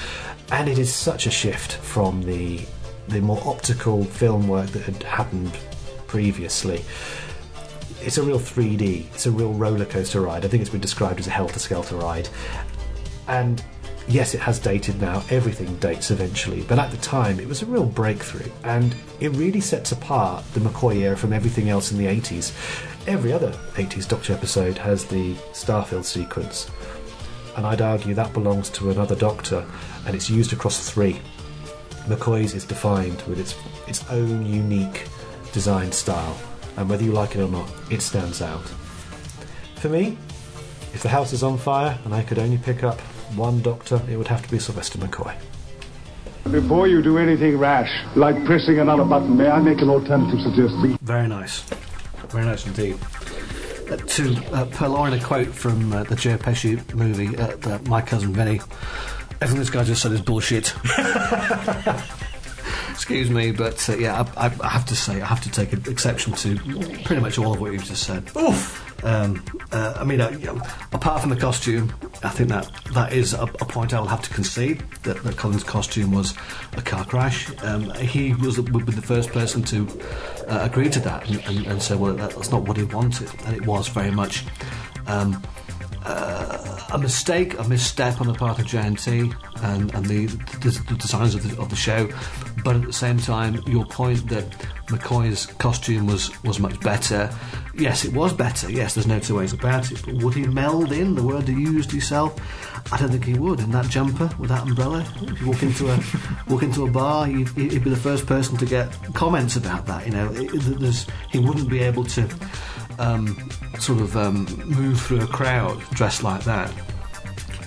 And 0.52 0.70
it 0.70 0.78
is 0.78 0.94
such 0.94 1.28
a 1.28 1.32
shift 1.32 1.74
from 1.74 2.24
the 2.24 2.62
the 3.10 3.20
more 3.20 3.42
optical 3.46 4.06
film 4.06 4.48
work 4.48 4.68
that 4.68 4.84
had 4.84 5.04
happened 5.04 5.52
previously 6.08 6.86
it's 8.06 8.18
a 8.18 8.24
real 8.24 8.40
3D. 8.40 9.06
It's 9.14 9.26
a 9.26 9.32
real 9.32 9.54
roller 9.54 9.86
coaster 9.86 10.22
ride. 10.22 10.44
I 10.44 10.48
think 10.48 10.62
it's 10.62 10.70
been 10.70 10.82
described 10.82 11.20
as 11.20 11.28
a 11.28 11.32
helter 11.32 11.60
skelter 11.60 11.96
ride. 11.96 12.28
And 13.28 13.64
yes, 14.08 14.34
it 14.34 14.42
has 14.42 14.60
dated 14.60 15.02
now. 15.02 15.24
Everything 15.30 15.76
dates 15.78 16.12
eventually. 16.12 16.64
But 16.64 16.80
at 16.80 16.92
the 16.92 16.98
time, 16.98 17.40
it 17.40 17.48
was 17.48 17.62
a 17.62 17.66
real 17.66 17.86
breakthrough. 17.86 18.52
And 18.64 18.96
it 19.20 19.30
really 19.30 19.62
sets 19.62 19.92
apart 19.92 20.44
the 20.54 20.60
McCoy 20.60 20.98
era 20.98 21.18
from 21.18 21.34
everything 21.34 21.70
else 21.70 21.92
in 21.92 21.98
the 21.98 22.06
80s. 22.06 22.54
Every 23.08 23.34
other 23.34 23.52
80s 23.74 24.08
Doctor 24.08 24.34
episode 24.34 24.78
has 24.78 25.06
the 25.06 25.34
Starfield 25.52 26.06
sequence. 26.06 26.70
And 27.56 27.66
I'd 27.66 27.82
argue 27.82 28.14
that 28.14 28.34
belongs 28.34 28.70
to 28.72 28.92
another 28.92 29.16
Doctor, 29.16 29.66
and 30.06 30.16
it's 30.16 30.30
used 30.30 30.54
across 30.54 30.90
three. 30.90 31.20
McCoy's 32.08 32.54
is 32.54 32.66
defined 32.66 33.22
with 33.24 33.40
its 33.40 33.56
its 33.88 34.10
own 34.10 34.46
unique 34.46 35.08
design 35.52 35.92
style, 35.92 36.38
and 36.78 36.90
whether 36.90 37.04
you 37.04 37.12
like 37.12 37.36
it 37.36 37.42
or 37.42 37.48
not, 37.48 37.70
it 37.92 38.02
stands 38.02 38.42
out. 38.42 38.66
For 39.76 39.90
me, 39.90 40.18
if 40.94 41.04
the 41.04 41.10
house 41.10 41.34
is 41.34 41.44
on 41.44 41.58
fire 41.58 41.98
and 42.06 42.14
I 42.14 42.24
could 42.24 42.40
only 42.40 42.58
pick 42.58 42.84
up 42.84 43.00
one 43.36 43.62
Doctor, 43.62 44.02
it 44.10 44.18
would 44.18 44.28
have 44.28 44.44
to 44.44 44.50
be 44.52 44.60
Sylvester 44.60 44.98
McCoy. 45.00 45.36
Before 46.52 46.88
you 46.88 47.02
do 47.02 47.18
anything 47.18 47.58
rash, 47.58 47.90
like 48.16 48.36
pressing 48.46 48.80
another 48.80 49.06
button, 49.06 49.38
may 49.38 49.48
I 49.48 49.60
make 49.60 49.80
an 49.80 49.90
alternative 49.90 50.40
suggestion? 50.42 50.98
Very 51.02 51.28
nice. 51.28 51.62
Very 52.30 52.46
nice 52.46 52.66
indeed. 52.66 52.98
Uh, 53.90 53.98
to 53.98 54.36
uh, 54.54 54.66
purloin 54.66 55.14
a 55.14 55.24
quote 55.24 55.48
from 55.48 55.94
uh, 55.94 56.04
the 56.04 56.16
Joe 56.16 56.38
Pesci 56.38 56.94
movie, 56.96 57.38
uh, 57.38 57.56
the, 57.58 57.80
My 57.88 58.02
Cousin 58.02 58.34
Vinny, 58.34 58.60
everything 59.42 59.60
this 59.60 59.70
guy 59.70 59.84
just 59.84 60.02
said 60.02 60.12
is 60.12 60.22
bullshit. 60.22 60.74
Excuse 62.94 63.32
me, 63.32 63.52
but 63.52 63.90
uh, 63.90 63.98
yeah, 63.98 64.24
I, 64.38 64.46
I, 64.46 64.70
have 64.70 64.86
to 64.86 64.96
say, 64.96 65.20
I 65.20 65.26
have 65.26 65.42
to 65.42 65.50
take 65.50 65.74
an 65.74 65.84
exception 65.90 66.34
to 66.34 66.56
pretty 67.04 67.22
much 67.22 67.40
all 67.40 67.54
of 67.54 67.60
what 67.60 67.74
you've 67.74 67.84
just 67.84 68.04
said. 68.04 68.30
Oof! 68.38 69.04
Um, 69.04 69.44
uh, 69.72 69.96
I 69.98 70.04
mean, 70.04 70.22
uh, 70.22 70.30
you 70.30 70.46
know, 70.46 70.62
apart 70.92 71.22
from 71.22 71.32
the 71.32 71.36
costume, 71.36 71.92
I 72.24 72.30
think 72.30 72.50
that 72.50 72.72
that 72.94 73.12
is 73.12 73.34
a, 73.34 73.42
a 73.42 73.66
point 73.66 73.96
I 73.96 74.00
will 74.00 74.08
have 74.08 74.22
to 74.22 74.30
concede 74.30 74.84
that, 75.04 75.22
that 75.24 75.38
Colin's 75.38 75.64
costume 75.64 76.12
was 76.12 76.36
a 76.78 76.84
car 76.84 77.04
crash. 77.04 77.52
Um, 77.64 77.90
he 77.96 78.36
was 78.36 78.58
the, 78.58 78.62
would 78.72 78.86
be 78.86 78.94
the 78.94 79.02
first 79.02 79.32
person 79.32 79.64
to 79.64 79.88
uh, 80.48 80.60
agree 80.62 80.90
to 80.90 81.00
that 81.00 81.28
and, 81.28 81.44
and, 81.46 81.66
and 81.66 81.82
say, 81.82 81.96
well, 81.96 82.14
that's 82.14 82.52
not 82.52 82.62
what 82.68 82.78
he 82.78 82.84
wanted, 82.84 83.30
and 83.46 83.56
it 83.56 83.66
was 83.66 83.88
very 83.88 84.12
much. 84.12 84.46
Um, 85.08 85.42
uh, 86.06 86.80
a 86.92 86.98
mistake, 86.98 87.58
a 87.58 87.64
misstep 87.64 88.22
on 88.22 88.28
the 88.28 88.34
part 88.34 88.60
of 88.60 88.66
JNT 88.66 89.34
and, 89.64 89.94
and 89.94 90.06
the, 90.06 90.26
the, 90.28 90.84
the 90.90 90.96
designers 90.96 91.36
of 91.36 91.50
the, 91.50 91.62
of 91.62 91.70
the 91.70 91.76
show, 91.76 92.10
but 92.64 92.76
at 92.76 92.84
the 92.84 92.94
same 92.94 93.18
time, 93.18 93.62
your 93.66 93.86
point 93.86 94.30
that 94.30 94.50
McCoy's 94.88 95.46
costume 95.46 96.06
was, 96.06 96.32
was 96.44 96.60
much 96.60 96.80
better. 96.82 97.34
Yes, 97.76 98.06
it 98.06 98.14
was 98.14 98.34
better. 98.34 98.70
Yes, 98.72 98.94
there's 98.94 99.08
no 99.08 99.20
two 99.20 99.38
ways 99.38 99.54
about 99.54 99.92
it. 99.92 100.02
But 100.06 100.16
would 100.16 100.36
he 100.36 100.46
meld 100.46 100.92
in 100.92 101.16
the 101.16 101.24
word 101.24 101.48
you 101.50 101.58
used 101.58 101.94
yourself? 101.94 102.40
I 102.92 102.98
don't 102.98 103.10
think 103.10 103.26
he 103.26 103.34
would. 103.34 103.60
In 103.60 103.72
that 103.72 103.90
jumper 103.90 104.30
with 104.38 104.50
that 104.50 104.64
umbrella, 104.64 105.06
if 105.22 105.42
you 105.42 105.48
walk 105.48 105.64
into 105.64 105.90
a 105.90 106.00
walk 106.48 106.64
into 106.64 106.86
a 106.86 106.92
bar, 106.92 107.26
he'd, 107.26 107.50
he'd 107.50 107.84
be 107.84 107.90
the 107.90 107.96
first 107.96 108.28
person 108.28 108.58
to 108.58 108.66
get 108.66 108.96
comments 109.14 109.56
about 109.56 109.86
that. 109.88 110.06
You 110.06 110.12
know, 110.12 110.32
it, 110.34 110.52
there's, 110.80 111.08
he 111.32 111.40
wouldn't 111.40 111.70
be 111.70 111.80
able 111.80 112.04
to 112.04 112.28
um, 113.00 113.50
sort 113.80 114.02
of 114.02 114.16
um, 114.16 114.46
move 114.66 115.02
through 115.02 115.22
a 115.22 115.28
crowd 115.28 115.80
dressed 115.92 116.24
like 116.24 116.44
that. 116.44 116.72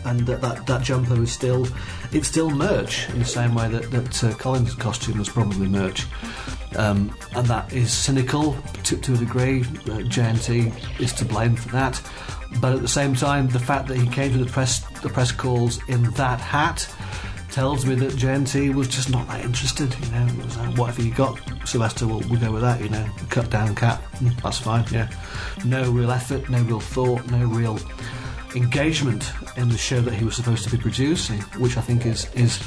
And 0.05 0.21
that, 0.27 0.41
that, 0.41 0.67
that 0.67 0.83
jumper 0.83 1.17
was 1.17 1.33
still, 1.33 1.67
it's 2.13 2.29
still 2.29 2.51
merch 2.51 3.09
in 3.11 3.19
the 3.19 3.25
same 3.25 3.55
way 3.55 3.69
that, 3.69 3.91
that 3.91 4.25
uh, 4.25 4.33
Colin's 4.35 4.75
costume 4.75 5.19
was 5.19 5.29
probably 5.29 5.67
merch. 5.67 6.07
Um, 6.77 7.17
and 7.35 7.47
that 7.47 7.73
is 7.73 7.93
cynical 7.93 8.57
to, 8.85 8.97
to 8.97 9.15
a 9.15 9.17
degree. 9.17 9.63
Uh, 9.63 10.05
JNT 10.05 11.01
is 11.01 11.13
to 11.15 11.25
blame 11.25 11.57
for 11.57 11.71
that. 11.71 12.01
But 12.61 12.75
at 12.75 12.83
the 12.83 12.89
same 12.89 13.15
time, 13.15 13.49
the 13.49 13.59
fact 13.59 13.89
that 13.89 13.97
he 13.97 14.07
came 14.09 14.33
to 14.33 14.39
the 14.39 14.51
press, 14.51 14.81
the 15.01 15.09
press 15.09 15.33
calls 15.33 15.81
in 15.89 16.05
that 16.13 16.41
hat 16.41 16.89
tells 17.57 17.87
me 17.87 17.95
that 17.95 18.13
JNT 18.13 18.75
was 18.75 18.87
just 18.87 19.09
not 19.09 19.27
that 19.29 19.43
interested. 19.43 19.91
You 20.05 20.11
know, 20.11 20.27
it 20.27 20.45
was 20.45 20.59
like, 20.59 20.77
whatever 20.77 21.01
you 21.01 21.11
got, 21.11 21.41
Sylvester, 21.67 22.07
we'll, 22.07 22.21
we'll 22.29 22.39
go 22.39 22.53
with 22.53 22.61
that. 22.61 22.83
You 22.83 22.91
know, 22.91 23.09
cut 23.31 23.49
down 23.49 23.75
cat, 23.75 24.03
mm, 24.17 24.39
that's 24.43 24.59
fine. 24.59 24.85
Yeah, 24.91 25.09
no 25.65 25.91
real 25.91 26.11
effort, 26.11 26.51
no 26.51 26.61
real 26.65 26.81
thought, 26.81 27.27
no 27.31 27.47
real 27.47 27.79
engagement 28.55 29.33
in 29.57 29.71
the 29.71 29.79
show 29.79 30.03
that 30.03 30.13
he 30.13 30.23
was 30.23 30.37
supposed 30.37 30.65
to 30.65 30.71
be 30.71 30.77
producing, 30.77 31.39
which 31.57 31.79
I 31.79 31.81
think 31.81 32.05
is 32.05 32.31
is 32.35 32.63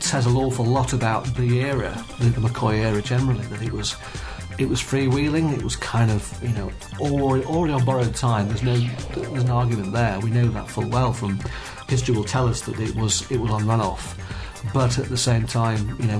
says 0.00 0.26
an 0.26 0.34
awful 0.34 0.64
lot 0.64 0.92
about 0.92 1.24
the 1.36 1.60
era, 1.60 1.96
the, 2.18 2.24
the 2.30 2.40
McCoy 2.40 2.78
era 2.78 3.00
generally. 3.00 3.44
That 3.44 3.62
it 3.62 3.72
was 3.72 3.94
it 4.58 4.68
was 4.68 4.82
freewheeling. 4.82 5.56
It 5.56 5.62
was 5.62 5.76
kind 5.76 6.10
of 6.10 6.42
you 6.42 6.48
know 6.48 6.72
already, 6.98 7.44
already 7.44 7.74
on 7.74 7.84
borrowed 7.84 8.16
time. 8.16 8.48
There's 8.48 8.64
no 8.64 8.76
there's 9.14 9.44
an 9.44 9.50
argument 9.50 9.92
there. 9.92 10.18
We 10.18 10.30
know 10.30 10.48
that 10.48 10.68
full 10.68 10.88
well 10.88 11.12
from 11.12 11.38
history 11.88 12.14
will 12.14 12.24
tell 12.24 12.48
us 12.48 12.62
that 12.62 12.78
it 12.80 12.94
was 12.96 13.30
it 13.30 13.38
was 13.38 13.50
on 13.50 13.62
runoff. 13.62 14.16
But 14.72 14.98
at 14.98 15.08
the 15.08 15.16
same 15.16 15.46
time, 15.46 15.96
you 16.00 16.06
know, 16.06 16.18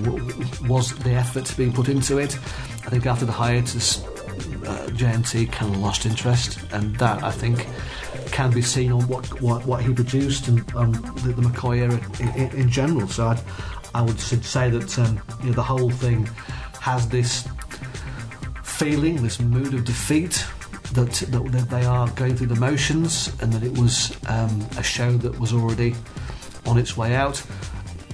was 0.69 0.95
the 0.99 1.13
effort 1.13 1.53
being 1.57 1.73
put 1.73 1.89
into 1.89 2.19
it? 2.19 2.37
I 2.85 2.91
think 2.91 3.07
after 3.07 3.25
the 3.25 3.33
hiatus, 3.33 4.05
uh, 4.05 4.89
JNT 4.93 5.51
kind 5.51 5.75
of 5.75 5.81
lost 5.81 6.07
interest, 6.07 6.59
and 6.73 6.95
that 6.97 7.23
I 7.25 7.33
think 7.33 7.67
can 8.31 8.51
be 8.51 8.63
seen 8.63 8.93
on 8.93 9.07
what 9.09 9.41
what, 9.41 9.67
what 9.67 9.83
he 9.83 9.93
produced 9.93 10.49
and 10.49 10.59
um, 10.77 10.93
the, 11.25 11.33
the 11.33 11.43
McCoy 11.43 11.79
era 11.79 12.01
in, 12.21 12.29
in, 12.41 12.61
in 12.61 12.71
general. 12.71 13.09
So 13.09 13.29
I'd, 13.29 13.41
I 13.95 14.03
would 14.03 14.21
say 14.21 14.71
that 14.71 14.99
um, 14.99 15.21
you 15.41 15.47
know, 15.47 15.53
the 15.53 15.63
whole 15.63 15.91
thing 15.91 16.29
has 16.81 17.09
this 17.09 17.49
feeling, 18.63 19.23
this 19.23 19.41
mood 19.41 19.75
of 19.75 19.85
defeat. 19.85 20.45
That, 20.97 21.13
that, 21.53 21.67
they 21.69 21.85
are 21.85 22.09
going 22.13 22.37
through 22.37 22.47
the 22.47 22.57
motions, 22.57 23.31
and 23.43 23.53
that 23.53 23.63
it 23.63 23.77
was 23.79 24.17
um, 24.29 24.67
a 24.79 24.83
show 24.83 25.13
that 25.13 25.39
was 25.39 25.53
already 25.53 25.95
on 26.65 26.79
its 26.79 26.97
way 26.97 27.15
out. 27.15 27.45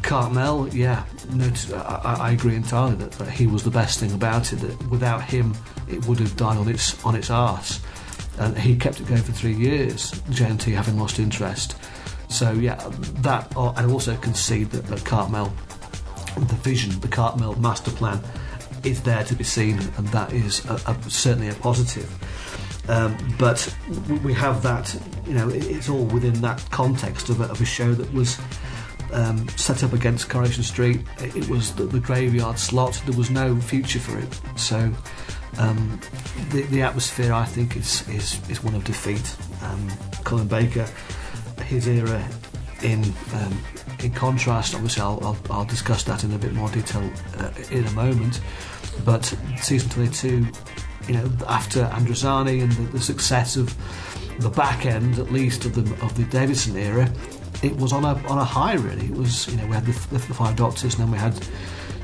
Cartmel, 0.03 0.68
yeah, 0.74 1.05
no, 1.30 1.49
I, 1.76 2.16
I 2.20 2.30
agree 2.33 2.57
entirely 2.57 2.97
that, 2.97 3.12
that 3.12 3.30
he 3.30 3.47
was 3.47 3.62
the 3.62 3.70
best 3.70 4.01
thing 4.01 4.12
about 4.12 4.53
it. 4.53 4.57
That 4.57 4.91
without 4.91 5.22
him, 5.22 5.55
it 5.89 6.05
would 6.07 6.18
have 6.18 6.37
died 6.37 6.57
on 6.57 6.68
its 6.68 7.03
on 7.05 7.14
its 7.14 7.30
arse. 7.30 7.80
And 8.39 8.59
he 8.59 8.74
kept 8.74 9.01
it 9.01 9.07
going 9.07 9.22
for 9.22 9.33
three 9.33 9.55
years. 9.55 10.11
JNT 10.30 10.74
having 10.74 10.99
lost 10.99 11.20
interest. 11.20 11.76
So 12.28 12.53
yeah, 12.53 12.83
that 13.20 13.53
uh, 13.57 13.72
and 13.76 13.93
also 13.93 14.16
concede 14.16 14.70
that, 14.70 14.87
that 14.87 15.05
Cartmel, 15.05 15.53
the 16.37 16.57
vision, 16.57 16.99
the 17.01 17.09
Cartmel 17.09 17.55
master 17.61 17.93
plan, 17.93 18.20
is 18.85 19.03
there 19.03 19.22
to 19.24 19.35
be 19.35 19.45
seen, 19.45 19.78
and 19.97 20.09
that 20.09 20.33
is 20.33 20.64
a, 20.66 20.74
a, 20.87 21.11
certainly 21.11 21.49
a 21.49 21.55
positive. 21.55 22.11
Um, 22.89 23.16
but 23.39 23.74
we 24.24 24.33
have 24.35 24.62
that, 24.62 24.95
you 25.26 25.35
know, 25.35 25.49
it's 25.49 25.89
all 25.89 26.05
within 26.07 26.41
that 26.41 26.64
context 26.70 27.28
of 27.28 27.41
a, 27.41 27.45
of 27.45 27.61
a 27.61 27.64
show 27.64 27.95
that 27.95 28.12
was 28.12 28.39
um, 29.12 29.49
set 29.51 29.85
up 29.85 29.93
against 29.93 30.28
Coronation 30.28 30.64
Street. 30.64 31.03
It, 31.18 31.49
was 31.49 31.74
the, 31.74 31.85
the 31.85 32.01
graveyard 32.01 32.59
slot. 32.59 33.01
There 33.07 33.16
was 33.16 33.30
no 33.30 33.61
future 33.61 34.01
for 34.01 34.18
it. 34.18 34.41
So 34.57 34.93
um, 35.59 36.01
the, 36.51 36.62
the 36.62 36.83
atmosphere, 36.83 37.33
I 37.33 37.45
think, 37.45 37.76
is 37.76 38.09
is, 38.09 38.41
is 38.51 38.64
one 38.64 38.74
of 38.74 38.85
defeat. 38.85 39.37
Um, 39.62 39.89
Colin 40.24 40.49
Baker, 40.49 40.89
his 41.66 41.87
era 41.87 42.26
in 42.83 43.05
um, 43.35 43.62
in 44.03 44.12
contrast, 44.12 44.74
obviously, 44.74 45.03
I'll, 45.03 45.20
I'll, 45.22 45.39
I'll 45.51 45.64
discuss 45.64 46.03
that 46.05 46.24
in 46.24 46.33
a 46.33 46.39
bit 46.39 46.55
more 46.55 46.68
detail 46.70 47.09
uh, 47.39 47.51
in 47.70 47.87
a 47.87 47.93
moment. 47.93 48.41
But 49.05 49.24
season 49.61 49.91
22, 49.91 50.47
you 51.09 51.14
know, 51.14 51.30
after 51.48 51.84
Androzani 51.84 52.62
and 52.62 52.72
the, 52.72 52.92
the 52.92 53.00
success 53.00 53.57
of 53.57 53.74
the 54.38 54.50
back 54.50 54.86
end, 54.86 55.18
at 55.18 55.32
least 55.32 55.64
of 55.64 55.74
the 55.74 56.05
of 56.05 56.14
the 56.16 56.24
Davidson 56.24 56.76
era, 56.76 57.11
it 57.62 57.76
was 57.76 57.92
on 57.92 58.05
a 58.05 58.14
on 58.28 58.38
a 58.38 58.44
high. 58.44 58.74
Really, 58.74 59.07
it 59.07 59.14
was. 59.14 59.48
You 59.48 59.57
know, 59.57 59.66
we 59.66 59.74
had 59.74 59.86
the, 59.86 59.92
the 60.11 60.18
Five 60.34 60.57
Doctors, 60.57 60.94
and 60.94 61.05
then 61.05 61.11
we 61.11 61.18
had 61.18 61.34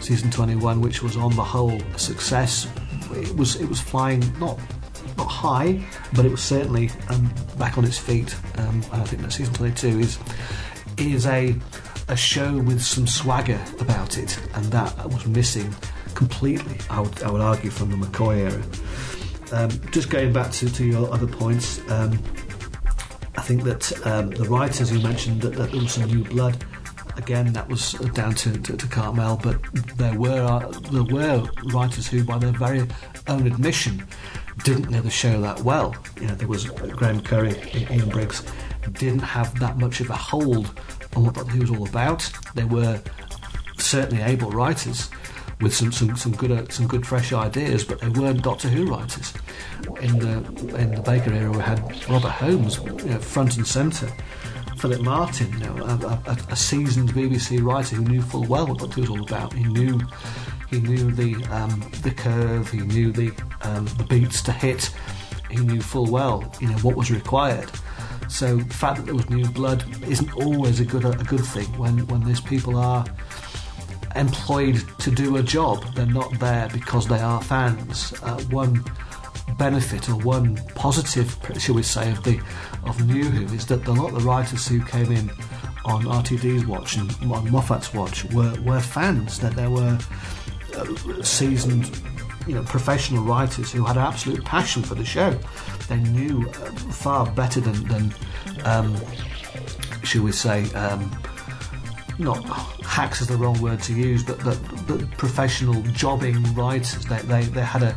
season 0.00 0.30
21, 0.30 0.80
which 0.80 1.02
was 1.02 1.16
on 1.16 1.34
the 1.34 1.44
whole 1.44 1.80
a 1.94 1.98
success. 1.98 2.68
It 3.12 3.36
was 3.36 3.56
it 3.56 3.68
was 3.68 3.80
flying 3.80 4.20
not 4.38 4.58
not 5.16 5.26
high, 5.26 5.84
but 6.14 6.24
it 6.24 6.30
was 6.30 6.42
certainly 6.42 6.90
um, 7.08 7.32
back 7.58 7.78
on 7.78 7.84
its 7.84 7.98
feet. 7.98 8.34
Um, 8.56 8.82
and 8.92 9.02
I 9.02 9.04
think 9.04 9.22
that 9.22 9.32
season 9.32 9.54
22 9.54 10.00
is 10.00 10.18
is 10.96 11.26
a 11.26 11.54
a 12.08 12.16
show 12.16 12.58
with 12.58 12.82
some 12.82 13.06
swagger 13.06 13.60
about 13.80 14.18
it, 14.18 14.38
and 14.54 14.64
that 14.66 14.94
was 15.10 15.26
missing 15.26 15.74
completely. 16.14 16.78
I 16.90 17.00
would, 17.00 17.22
I 17.22 17.30
would 17.30 17.40
argue 17.40 17.70
from 17.70 17.90
the 17.90 17.96
McCoy 17.96 18.50
era. 18.50 18.62
Um, 19.52 19.70
just 19.90 20.10
going 20.10 20.32
back 20.32 20.52
to, 20.52 20.72
to 20.72 20.84
your 20.84 21.12
other 21.12 21.26
points, 21.26 21.80
um, 21.90 22.12
I 23.36 23.42
think 23.42 23.62
that 23.64 24.06
um, 24.06 24.30
the 24.30 24.44
writers 24.44 24.92
you 24.92 25.00
mentioned 25.00 25.42
that, 25.42 25.54
that 25.54 25.70
there 25.70 25.80
was 25.80 25.92
some 25.92 26.04
new 26.04 26.24
blood. 26.24 26.64
Again, 27.16 27.52
that 27.52 27.68
was 27.68 27.92
down 28.14 28.34
to, 28.36 28.52
to, 28.58 28.76
to 28.76 28.86
Cartmel, 28.86 29.40
but 29.42 29.58
there 29.96 30.16
were 30.16 30.42
uh, 30.42 30.68
there 30.92 31.02
were 31.02 31.48
writers 31.72 32.06
who, 32.06 32.22
by 32.22 32.38
their 32.38 32.52
very 32.52 32.86
own 33.26 33.46
admission, 33.46 34.06
didn't 34.62 34.90
know 34.90 35.00
the 35.00 35.10
show 35.10 35.40
that 35.40 35.60
well. 35.62 35.96
You 36.20 36.28
know, 36.28 36.34
there 36.34 36.46
was 36.46 36.66
Graeme 36.66 37.20
Curry, 37.20 37.56
Ian 37.90 38.08
Briggs, 38.10 38.44
didn't 38.92 39.20
have 39.20 39.58
that 39.58 39.78
much 39.78 40.00
of 40.00 40.10
a 40.10 40.16
hold 40.16 40.78
on 41.16 41.24
what 41.24 41.50
he 41.50 41.58
was 41.58 41.70
all 41.70 41.88
about. 41.88 42.30
They 42.54 42.64
were 42.64 43.00
certainly 43.78 44.22
able 44.22 44.50
writers 44.50 45.10
with 45.60 45.74
some, 45.74 45.90
some, 45.90 46.16
some 46.16 46.32
good 46.32 46.52
uh, 46.52 46.68
some 46.68 46.86
good 46.86 47.06
fresh 47.06 47.32
ideas, 47.32 47.84
but 47.84 48.00
they 48.00 48.08
weren't 48.08 48.42
Doctor 48.42 48.68
Who 48.68 48.86
writers. 48.86 49.34
In 50.00 50.18
the 50.18 50.76
in 50.76 50.94
the 50.94 51.02
Baker 51.04 51.32
era, 51.32 51.50
we 51.50 51.58
had 51.58 51.80
Robert 52.08 52.30
Holmes, 52.30 52.78
you 52.78 53.10
know, 53.10 53.18
front 53.18 53.56
and 53.56 53.66
centre. 53.66 54.10
Philip 54.78 55.00
Martin, 55.00 55.52
you 55.54 55.58
know, 55.58 55.76
a, 55.78 56.30
a, 56.30 56.38
a, 56.50 56.56
seasoned 56.56 57.08
BBC 57.10 57.60
writer 57.60 57.96
who 57.96 58.04
knew 58.04 58.22
full 58.22 58.44
well 58.44 58.68
what 58.68 58.78
Doctor 58.78 58.94
Who 58.94 59.00
was 59.00 59.10
all 59.10 59.26
about. 59.26 59.52
He 59.52 59.64
knew 59.64 60.00
he 60.70 60.80
knew 60.80 61.10
the 61.10 61.34
um, 61.50 61.80
the 62.02 62.12
curve, 62.12 62.70
he 62.70 62.78
knew 62.78 63.10
the 63.10 63.32
um, 63.62 63.86
the 63.96 64.04
beats 64.04 64.40
to 64.42 64.52
hit. 64.52 64.90
He 65.50 65.56
knew 65.56 65.80
full 65.80 66.06
well, 66.06 66.52
you 66.60 66.68
know, 66.68 66.76
what 66.78 66.94
was 66.94 67.10
required. 67.10 67.70
So 68.28 68.56
the 68.56 68.74
fact 68.74 68.98
that 68.98 69.06
there 69.06 69.14
was 69.14 69.28
new 69.30 69.48
blood 69.48 69.82
isn't 70.06 70.32
always 70.34 70.78
a 70.78 70.84
good 70.84 71.04
a 71.04 71.24
good 71.24 71.44
thing 71.44 71.66
when 71.78 72.06
when 72.06 72.22
these 72.24 72.40
people 72.40 72.76
are 72.76 73.04
employed 74.18 74.82
to 74.98 75.10
do 75.10 75.36
a 75.36 75.42
job. 75.42 75.84
They're 75.94 76.06
not 76.06 76.38
there 76.38 76.68
because 76.72 77.06
they 77.06 77.20
are 77.20 77.42
fans. 77.42 78.12
Uh, 78.22 78.40
one 78.50 78.84
benefit 79.56 80.08
or 80.08 80.16
one 80.16 80.56
positive, 80.74 81.36
shall 81.58 81.74
we 81.74 81.82
say, 81.82 82.10
of 82.10 82.22
the 82.24 82.40
of 82.84 83.06
New 83.06 83.24
Who 83.24 83.54
is 83.54 83.66
that 83.66 83.86
a 83.86 83.92
lot 83.92 84.12
of 84.12 84.20
the 84.20 84.28
writers 84.28 84.66
who 84.66 84.82
came 84.84 85.12
in 85.12 85.30
on 85.84 86.02
RTD's 86.04 86.66
watch 86.66 86.96
and 86.96 87.10
on 87.32 87.50
Moffat's 87.50 87.94
watch 87.94 88.24
were, 88.32 88.54
were 88.62 88.80
fans. 88.80 89.38
That 89.40 89.54
there 89.54 89.70
were 89.70 89.98
uh, 90.76 91.22
seasoned, 91.22 92.00
you 92.46 92.54
know, 92.54 92.62
professional 92.64 93.24
writers 93.24 93.72
who 93.72 93.84
had 93.84 93.96
an 93.96 94.02
absolute 94.02 94.44
passion 94.44 94.82
for 94.82 94.94
the 94.94 95.04
show. 95.04 95.38
They 95.88 95.96
knew 95.96 96.48
uh, 96.48 96.70
far 96.92 97.26
better 97.26 97.60
than, 97.60 97.88
than 97.88 98.14
um, 98.64 98.96
shall 100.02 100.22
we 100.22 100.32
say. 100.32 100.64
Um, 100.72 101.10
not 102.18 102.44
hacks 102.82 103.20
is 103.20 103.28
the 103.28 103.36
wrong 103.36 103.60
word 103.60 103.80
to 103.82 103.92
use, 103.92 104.22
but, 104.22 104.38
but 104.44 105.10
professional 105.12 105.80
jobbing 105.92 106.42
writers. 106.54 107.04
They, 107.04 107.18
they, 107.18 107.42
they 107.42 107.62
had 107.62 107.82
a, 107.82 107.94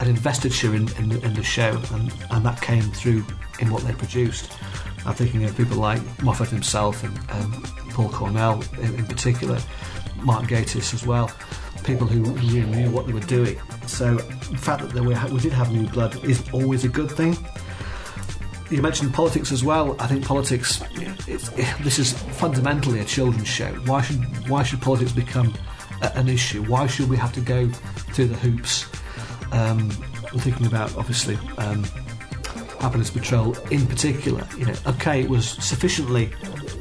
an 0.00 0.08
investiture 0.08 0.74
in, 0.74 0.88
in, 0.96 1.12
in 1.12 1.34
the 1.34 1.42
show, 1.42 1.80
and, 1.92 2.12
and 2.30 2.44
that 2.44 2.60
came 2.60 2.82
through 2.82 3.24
in 3.60 3.70
what 3.70 3.82
they 3.84 3.92
produced. 3.92 4.50
I'm 5.06 5.14
thinking 5.14 5.44
of 5.44 5.56
people 5.56 5.76
like 5.76 6.00
Moffat 6.22 6.48
himself 6.48 7.04
and 7.04 7.18
um, 7.30 7.62
Paul 7.90 8.08
Cornell 8.10 8.62
in, 8.80 8.94
in, 8.96 9.06
particular, 9.06 9.58
Mark 10.16 10.44
Gatiss 10.44 10.92
as 10.92 11.06
well, 11.06 11.30
people 11.84 12.06
who 12.06 12.22
really 12.32 12.62
knew 12.62 12.90
what 12.90 13.06
they 13.06 13.12
were 13.12 13.20
doing. 13.20 13.58
So 13.86 14.16
the 14.16 14.58
fact 14.58 14.88
that 14.88 15.02
were, 15.02 15.32
we 15.32 15.40
did 15.40 15.52
have 15.52 15.72
new 15.72 15.86
blood 15.86 16.22
is 16.24 16.42
always 16.52 16.84
a 16.84 16.88
good 16.88 17.10
thing 17.10 17.36
you 18.70 18.82
mentioned 18.82 19.12
politics 19.12 19.52
as 19.52 19.64
well. 19.64 19.96
I 20.00 20.06
think 20.06 20.24
politics. 20.24 20.82
It, 21.26 21.74
this 21.82 21.98
is 21.98 22.12
fundamentally 22.12 23.00
a 23.00 23.04
children's 23.04 23.48
show. 23.48 23.72
Why 23.86 24.00
should 24.02 24.48
why 24.48 24.62
should 24.62 24.80
politics 24.80 25.12
become 25.12 25.52
a, 26.02 26.16
an 26.16 26.28
issue? 26.28 26.62
Why 26.64 26.86
should 26.86 27.08
we 27.08 27.16
have 27.16 27.32
to 27.34 27.40
go 27.40 27.68
through 28.14 28.28
the 28.28 28.36
hoops? 28.36 28.86
Um, 29.52 29.90
I'm 30.32 30.38
thinking 30.38 30.66
about 30.66 30.96
obviously 30.96 31.36
um, 31.58 31.82
Happiness 32.80 33.10
Patrol 33.10 33.56
in 33.70 33.86
particular. 33.86 34.46
You 34.56 34.66
know, 34.66 34.74
okay, 34.86 35.20
it 35.20 35.28
was 35.28 35.48
sufficiently 35.48 36.30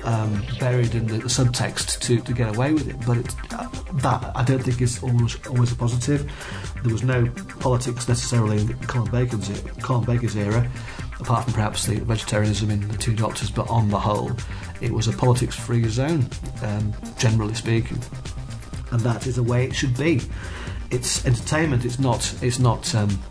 um, 0.04 0.44
buried 0.60 0.94
in 0.94 1.08
the, 1.08 1.18
the, 1.18 1.28
subtext 1.28 2.00
to, 2.02 2.22
to 2.22 2.34
get 2.34 2.56
away 2.56 2.74
with 2.74 2.88
it, 2.88 2.96
but 3.06 3.18
it, 3.18 3.36
uh, 3.54 3.68
that 3.94 4.32
I 4.36 4.44
don't 4.44 4.62
think 4.64 4.82
is 4.82 5.02
always 5.02 5.44
always 5.48 5.72
a 5.72 5.76
positive. 5.76 6.32
There 6.84 6.94
was 6.94 7.04
no 7.04 7.28
politics 7.60 8.08
necessarily 8.08 8.62
in 8.62 8.74
Colin 8.86 9.12
Baker's 9.12 9.50
Colin 9.82 10.06
Baker's 10.06 10.36
era 10.36 10.70
apart 11.20 11.44
from 11.44 11.54
perhaps 11.54 11.86
the 11.86 12.00
vegetarianism 12.00 12.72
in 12.72 12.88
the 12.88 12.98
two 12.98 13.14
doctors, 13.14 13.52
but 13.52 13.70
on 13.70 13.90
the 13.90 14.00
whole, 14.00 14.32
it 14.82 14.92
was 14.92 15.08
a 15.08 15.14
politics 15.14 15.56
free 15.56 15.88
zone, 15.88 16.28
um, 16.64 16.94
generally 17.18 17.54
speaking. 17.54 18.02
And 18.92 19.02
that 19.02 19.28
is 19.28 19.36
the 19.36 19.44
way 19.44 19.66
it 19.66 19.76
should 19.76 19.98
be. 19.98 20.22
It's 20.92 21.26
entertainment, 21.26 21.86
it's 21.86 22.00
not, 22.00 22.34
it's 22.42 22.60
not, 22.60 22.94
um, 22.96 23.22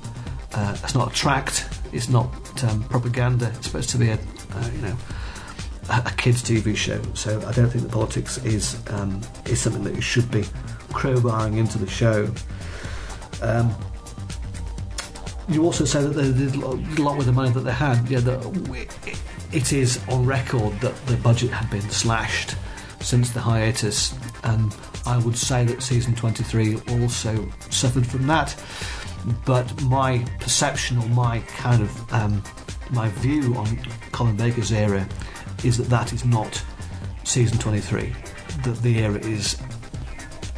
uh, 0.53 0.77
it's 0.83 0.95
not 0.95 1.11
a 1.11 1.15
tract, 1.15 1.69
it's 1.93 2.09
not 2.09 2.31
um, 2.65 2.85
propaganda, 2.85 3.51
it's 3.57 3.67
supposed 3.67 3.91
to 3.91 3.99
be 3.99 4.11
a, 4.11 4.15
uh, 4.15 4.71
you 4.75 4.83
know, 4.83 4.97
a, 5.91 6.13
kids' 6.17 6.43
TV 6.43 6.77
show. 6.77 7.01
So 7.15 7.39
I 7.47 7.53
don't 7.53 7.69
think 7.69 7.85
that 7.85 7.91
politics 7.91 8.39
is, 8.45 8.79
um, 8.91 9.21
is 9.47 9.61
something 9.61 9.83
that 9.85 9.95
you 9.95 10.03
should 10.03 10.31
be 10.31 10.43
crowbarring 10.91 11.57
into 11.57 11.79
the 11.79 11.89
show. 11.89 12.31
Um, 13.43 13.75
you 15.49 15.65
also 15.65 15.85
say 15.85 16.03
that 16.03 16.11
they 16.11 16.33
did 16.33 16.55
a 16.57 17.03
lot 17.03 17.17
with 17.17 17.27
the 17.27 17.33
money 17.33 17.51
that 17.51 17.61
they 17.61 17.73
had. 17.73 18.09
Yeah, 18.09 18.21
that 18.21 19.19
it 19.53 19.73
is 19.73 20.01
on 20.09 20.27
record 20.27 20.79
that 20.81 20.95
the 21.07 21.17
budget 21.17 21.51
had 21.51 21.71
been 21.71 21.89
slashed 21.91 22.55
since 23.01 23.31
the 23.31 23.41
hiatus, 23.41 24.15
and 24.45 24.77
I 25.07 25.19
would 25.19 25.37
say 25.37 25.65
that 25.65 25.83
season 25.83 26.15
23 26.15 26.81
also 27.01 27.51
suffered 27.71 28.07
from 28.07 28.27
that. 28.27 28.55
But 29.47 29.83
my 29.85 30.25
perception 30.39 30.99
or 30.99 31.09
my 31.09 31.41
kind 31.57 31.83
of 31.83 32.13
um, 32.13 32.43
my 32.91 33.09
view 33.09 33.55
on 33.57 33.79
Colin 34.13 34.37
Baker's 34.37 34.73
era 34.73 35.07
is 35.65 35.79
that 35.79 35.89
that 35.89 36.13
is 36.13 36.25
not 36.25 36.63
season 37.25 37.59
23. 37.59 38.13
That 38.65 38.83
the 38.83 38.99
era 38.99 39.19
is 39.19 39.57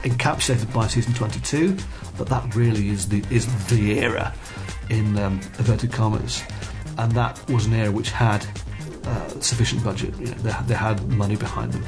encapsulated 0.03 0.73
by 0.73 0.87
season 0.87 1.13
22, 1.15 1.77
but 2.19 2.27
that 2.29 2.55
really 2.57 2.89
is 2.89 3.09
the 3.09 3.23
is 3.31 3.47
the 3.69 4.01
era 4.01 4.35
in 4.91 5.19
um, 5.19 5.35
inverted 5.59 5.93
commas, 5.93 6.43
and 6.99 7.13
that 7.13 7.49
was 7.49 7.67
an 7.67 7.75
era 7.75 7.91
which 7.91 8.11
had 8.11 8.47
uh, 9.05 9.29
sufficient 9.41 9.83
budget. 9.83 10.15
You 10.19 10.27
know, 10.27 10.33
they, 10.35 10.55
they, 10.67 10.75
had 10.75 11.07
money 11.09 11.37
behind 11.37 11.73
them. 11.73 11.83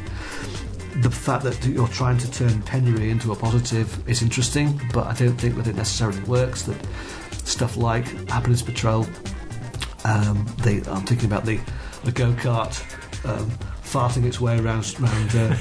The 1.02 1.10
fact 1.10 1.44
that 1.44 1.64
you're 1.66 1.88
trying 1.88 2.18
to 2.18 2.30
turn 2.30 2.62
penury 2.62 3.10
into 3.10 3.32
a 3.32 3.36
positive 3.36 4.08
is 4.08 4.22
interesting, 4.22 4.80
but 4.92 5.06
I 5.06 5.14
don't 5.14 5.36
think 5.36 5.56
that 5.56 5.66
it 5.66 5.76
necessarily 5.76 6.22
works. 6.22 6.62
That 6.62 6.76
stuff 7.44 7.76
like 7.76 8.06
Happiness 8.28 8.62
Patrol, 8.62 9.06
um, 10.04 10.46
the, 10.62 10.82
I'm 10.90 11.04
thinking 11.04 11.26
about 11.26 11.44
the 11.44 11.60
the 12.04 12.12
go 12.12 12.32
kart. 12.32 12.82
Um, 13.24 13.50
farting 13.92 14.24
its 14.24 14.40
way 14.40 14.58
around 14.58 14.94
around, 15.00 15.36
uh, 15.36 15.54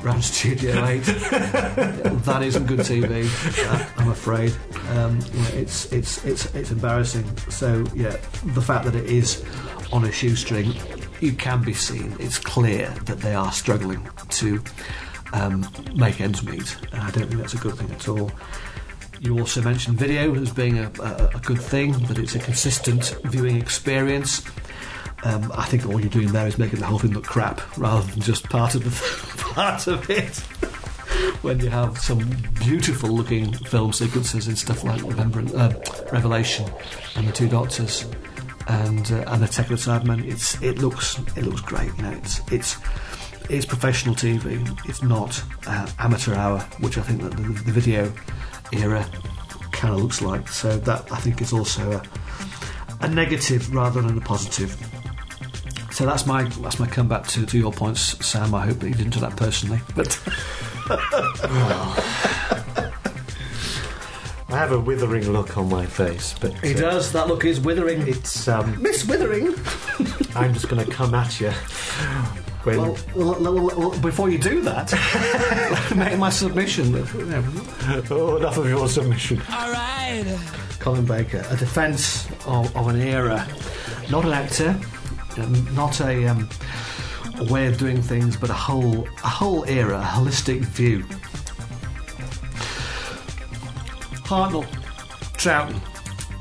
around 0.04 0.24
Studio 0.24 0.84
Eight. 0.86 1.04
that 1.04 2.40
isn't 2.42 2.66
good 2.66 2.80
TV, 2.80 3.26
uh, 3.68 3.86
I'm 3.98 4.10
afraid. 4.10 4.54
Um, 4.92 5.18
it's 5.52 5.92
it's 5.92 6.24
it's 6.24 6.54
it's 6.54 6.70
embarrassing. 6.70 7.24
So 7.50 7.84
yeah, 7.94 8.16
the 8.54 8.62
fact 8.62 8.86
that 8.86 8.94
it 8.94 9.04
is 9.04 9.44
on 9.92 10.04
a 10.04 10.12
shoestring, 10.12 10.72
you 11.20 11.34
can 11.34 11.62
be 11.62 11.74
seen. 11.74 12.16
It's 12.18 12.38
clear 12.38 12.88
that 13.04 13.20
they 13.20 13.34
are 13.34 13.52
struggling 13.52 14.08
to 14.30 14.62
um, 15.34 15.68
make 15.94 16.22
ends 16.22 16.42
meet, 16.42 16.74
and 16.92 17.02
I 17.02 17.10
don't 17.10 17.28
think 17.28 17.40
that's 17.40 17.54
a 17.54 17.58
good 17.58 17.74
thing 17.74 17.90
at 17.90 18.08
all. 18.08 18.30
You 19.20 19.38
also 19.38 19.60
mentioned 19.60 19.98
video 19.98 20.34
as 20.34 20.50
being 20.50 20.78
a, 20.78 20.90
a, 21.00 21.30
a 21.34 21.40
good 21.44 21.60
thing, 21.60 21.92
that 22.06 22.18
it's 22.18 22.34
a 22.34 22.40
consistent 22.40 23.14
viewing 23.24 23.56
experience. 23.60 24.42
Um, 25.24 25.52
I 25.54 25.64
think 25.66 25.86
all 25.86 26.00
you're 26.00 26.10
doing 26.10 26.32
there 26.32 26.46
is 26.46 26.58
making 26.58 26.80
the 26.80 26.86
whole 26.86 26.98
thing 26.98 27.12
look 27.12 27.24
crap 27.24 27.60
rather 27.78 28.04
than 28.10 28.20
just 28.20 28.48
part 28.48 28.74
of 28.74 28.84
the 28.84 29.42
part 29.54 29.86
of 29.86 30.10
it. 30.10 30.38
when 31.42 31.60
you 31.60 31.68
have 31.68 31.98
some 31.98 32.18
beautiful 32.54 33.10
looking 33.10 33.52
film 33.52 33.92
sequences 33.92 34.46
and 34.46 34.56
stuff 34.56 34.84
like 34.84 35.02
uh, 35.04 35.72
Revelation 36.12 36.70
and 37.16 37.28
the 37.28 37.32
Two 37.32 37.48
Doctors 37.48 38.06
and 38.68 39.10
uh, 39.12 39.24
and 39.26 39.44
Attack 39.44 39.70
of 39.70 39.84
the 39.84 40.24
it's 40.26 40.60
it 40.62 40.78
looks 40.78 41.18
it 41.36 41.44
looks 41.44 41.60
great. 41.60 41.94
You 41.96 42.02
know, 42.02 42.12
it's 42.12 42.40
it's 42.52 42.76
it's 43.50 43.66
professional 43.66 44.14
TV. 44.14 44.88
It's 44.88 45.02
not 45.02 45.42
uh, 45.66 45.88
amateur 45.98 46.34
hour, 46.34 46.60
which 46.80 46.98
I 46.98 47.02
think 47.02 47.22
that 47.22 47.32
the, 47.32 47.42
the 47.42 47.72
video 47.72 48.12
era 48.72 49.04
kind 49.72 49.94
of 49.94 50.02
looks 50.02 50.22
like. 50.22 50.48
So 50.48 50.78
that 50.78 51.10
I 51.12 51.16
think 51.16 51.40
is 51.40 51.52
also 51.52 51.92
a, 51.92 52.02
a 53.04 53.08
negative 53.08 53.74
rather 53.74 54.00
than 54.00 54.16
a 54.16 54.20
positive. 54.20 54.76
So 55.92 56.06
that's 56.06 56.26
my 56.26 56.44
that's 56.44 56.80
my 56.80 56.86
comeback 56.86 57.26
to, 57.28 57.44
to 57.46 57.58
your 57.58 57.72
points, 57.72 58.24
Sam. 58.24 58.54
I 58.54 58.66
hope 58.66 58.78
that 58.78 58.88
you 58.88 58.94
didn't 58.94 59.12
do 59.12 59.20
that 59.20 59.36
personally, 59.36 59.80
but. 59.94 60.18
I 64.52 64.56
have 64.56 64.72
a 64.72 64.78
withering 64.78 65.30
look 65.30 65.56
on 65.56 65.70
my 65.70 65.86
face, 65.86 66.34
but 66.38 66.52
He 66.58 66.74
uh, 66.74 66.78
does. 66.78 67.10
That 67.12 67.26
look 67.26 67.46
is 67.46 67.58
withering. 67.58 68.06
It's 68.06 68.46
um, 68.48 68.82
Miss 68.82 69.06
Withering. 69.06 69.48
I'm 70.34 70.52
just 70.52 70.68
going 70.68 70.84
to 70.84 70.90
come 70.90 71.14
at 71.14 71.40
you. 71.40 71.50
When 72.64 72.76
Well, 72.76 72.98
well, 73.14 73.40
well, 73.40 73.78
well, 73.78 74.00
before 74.00 74.28
you 74.28 74.36
do 74.36 74.60
that, 74.60 74.92
make 75.96 76.18
my 76.18 76.28
submission. 76.28 76.94
oh, 78.10 78.36
enough 78.36 78.58
of 78.58 78.68
your 78.68 78.88
submission. 78.88 79.40
Alright. 79.50 80.26
Colin 80.78 81.06
Baker, 81.06 81.46
a 81.48 81.56
defence 81.56 82.28
of, 82.46 82.76
of 82.76 82.88
an 82.88 83.00
era, 83.00 83.48
not 84.10 84.26
an 84.26 84.32
actor, 84.32 84.78
um, 85.38 85.74
not 85.74 86.00
a, 86.00 86.26
um, 86.26 86.48
way 87.50 87.66
of 87.66 87.78
doing 87.78 88.00
things, 88.00 88.36
but 88.36 88.50
a 88.50 88.54
whole 88.54 89.06
a 89.24 89.28
whole 89.28 89.64
era, 89.64 89.98
a 89.98 90.04
holistic 90.04 90.60
view. 90.60 91.04
Hartnell, 94.24 94.64
Troughton, 95.36 95.80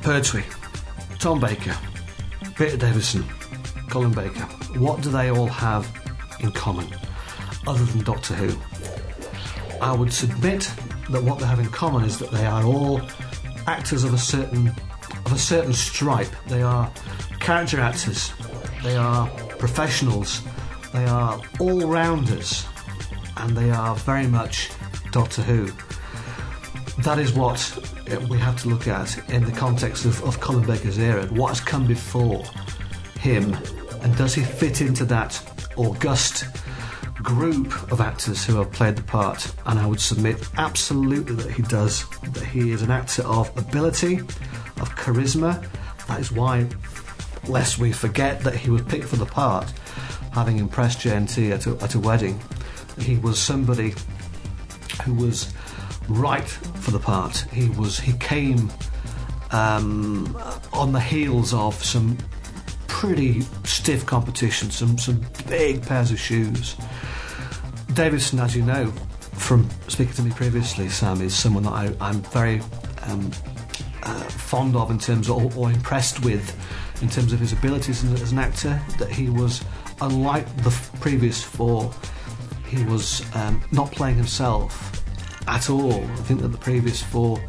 Pertwee, 0.02 0.44
Tom 1.20 1.40
Baker, 1.40 1.76
Peter 2.56 2.78
Davison, 2.78 3.24
Colin 3.90 4.14
Baker. 4.14 4.46
What 4.80 5.02
do 5.02 5.10
they 5.10 5.30
all 5.30 5.48
have 5.48 5.88
in 6.40 6.52
common, 6.52 6.88
other 7.68 7.84
than 7.84 8.04
Doctor 8.04 8.34
Who? 8.36 8.58
I 9.82 9.94
would 9.94 10.14
submit 10.14 10.72
that 11.10 11.24
what 11.24 11.40
they 11.40 11.46
have 11.46 11.60
in 11.60 11.68
common 11.68 12.06
is 12.06 12.18
that 12.20 12.32
they 12.32 12.46
are 12.46 12.64
all 12.64 13.02
actors 13.68 14.04
of 14.04 14.14
a 14.14 14.18
certain 14.18 14.68
of 15.26 15.34
a 15.34 15.38
certain 15.38 15.74
stripe. 15.74 16.30
They 16.48 16.62
are 16.62 16.92
character 17.40 17.80
actors. 17.80 18.32
They 18.84 18.98
are 18.98 19.28
professionals. 19.60 20.42
They 20.92 21.06
are 21.06 21.40
all 21.60 21.88
rounders, 21.88 22.66
and 23.38 23.56
they 23.56 23.70
are 23.70 23.96
very 23.96 24.28
much 24.28 24.72
Doctor 25.12 25.42
Who. 25.42 25.72
That 27.04 27.20
is 27.20 27.34
what 27.34 27.60
uh, 28.12 28.20
we 28.28 28.38
have 28.38 28.62
to 28.62 28.70
look 28.70 28.88
at 28.88 29.30
in 29.30 29.46
the 29.46 29.52
context 29.52 30.06
of, 30.06 30.24
of 30.24 30.40
Colin 30.40 30.66
Baker's 30.66 31.00
era. 31.00 31.26
What 31.28 31.50
has 31.50 31.60
come 31.60 31.88
before 31.88 32.44
him, 33.20 33.56
and 34.02 34.16
does 34.18 34.34
he 34.34 34.44
fit 34.44 34.82
into 34.82 35.06
that 35.06 35.42
august 35.78 36.46
group 37.16 37.92
of 37.92 38.02
actors 38.02 38.44
who 38.44 38.58
have 38.58 38.72
played 38.72 38.96
the 38.96 39.04
part? 39.04 39.54
And 39.66 39.80
I 39.80 39.86
would 39.86 40.02
submit 40.02 40.38
absolutely 40.58 41.36
that 41.36 41.52
he 41.52 41.62
does. 41.64 42.10
That 42.34 42.44
he 42.44 42.72
is 42.72 42.82
an 42.82 42.92
actor 42.92 43.24
of 43.24 43.56
ability, 43.58 44.20
of 44.20 44.96
charisma. 44.96 45.66
That 46.08 46.20
is 46.20 46.32
why, 46.32 46.68
lest 47.48 47.78
we 47.78 47.92
forget 47.92 48.42
that 48.42 48.56
he 48.56 48.70
was 48.70 48.82
picked 48.84 49.06
for 49.06 49.16
the 49.16 49.26
part, 49.26 49.72
having 50.34 50.60
impressed 50.60 51.00
JNT 51.00 51.52
at 51.52 51.68
a, 51.68 51.84
at 51.84 51.96
a 51.96 52.00
wedding. 52.00 52.40
He 53.00 53.18
was 53.18 53.40
somebody 53.40 53.94
who 55.04 55.14
was 55.14 55.54
right 56.08 56.48
for 56.48 56.92
the 56.92 57.00
part. 57.00 57.38
He 57.52 57.70
was. 57.70 58.00
He 58.00 58.14
came 58.14 58.72
um, 59.52 60.38
on 60.74 60.92
the 60.92 61.00
heels 61.00 61.54
of 61.54 61.74
some 61.84 62.18
pretty 62.88 63.42
stiff 63.64 64.06
competition, 64.06 64.70
some 64.70 64.98
some 64.98 65.26
big 65.48 65.82
pairs 65.86 66.12
of 66.12 66.20
shoes. 66.20 66.76
Davidson, 67.94 68.40
as 68.40 68.56
you 68.56 68.64
know 68.64 68.94
from 69.42 69.68
speaking 69.88 70.14
to 70.14 70.22
me 70.22 70.32
previously, 70.32 70.88
Sam 70.88 71.20
is 71.22 71.36
someone 71.36 71.64
that 71.64 71.72
I, 71.74 71.94
I'm 72.00 72.22
very 72.22 72.62
um, 73.04 73.32
uh, 74.04 74.24
fond 74.26 74.76
of 74.76 74.92
in 74.92 75.00
terms 75.00 75.30
of, 75.30 75.58
or, 75.58 75.68
or 75.68 75.72
impressed 75.72 76.24
with 76.24 76.56
in 77.02 77.10
terms 77.10 77.34
of 77.34 77.40
his 77.40 77.54
abilities 77.54 78.04
as, 78.04 78.32
an 78.32 78.40
actor. 78.40 78.82
That 79.00 79.10
he 79.10 79.30
was 79.30 79.64
unlike 80.02 80.46
the 80.64 80.70
previous 81.00 81.44
four. 81.44 81.92
He 82.68 82.84
was 82.86 83.24
um, 83.36 83.62
not 83.72 83.92
playing 83.92 84.16
himself 84.16 85.04
at 85.48 85.70
all. 85.70 86.04
I 86.04 86.16
think 86.24 86.42
that 86.42 86.50
the 86.50 86.58
previous 86.58 87.02
four 87.02 87.44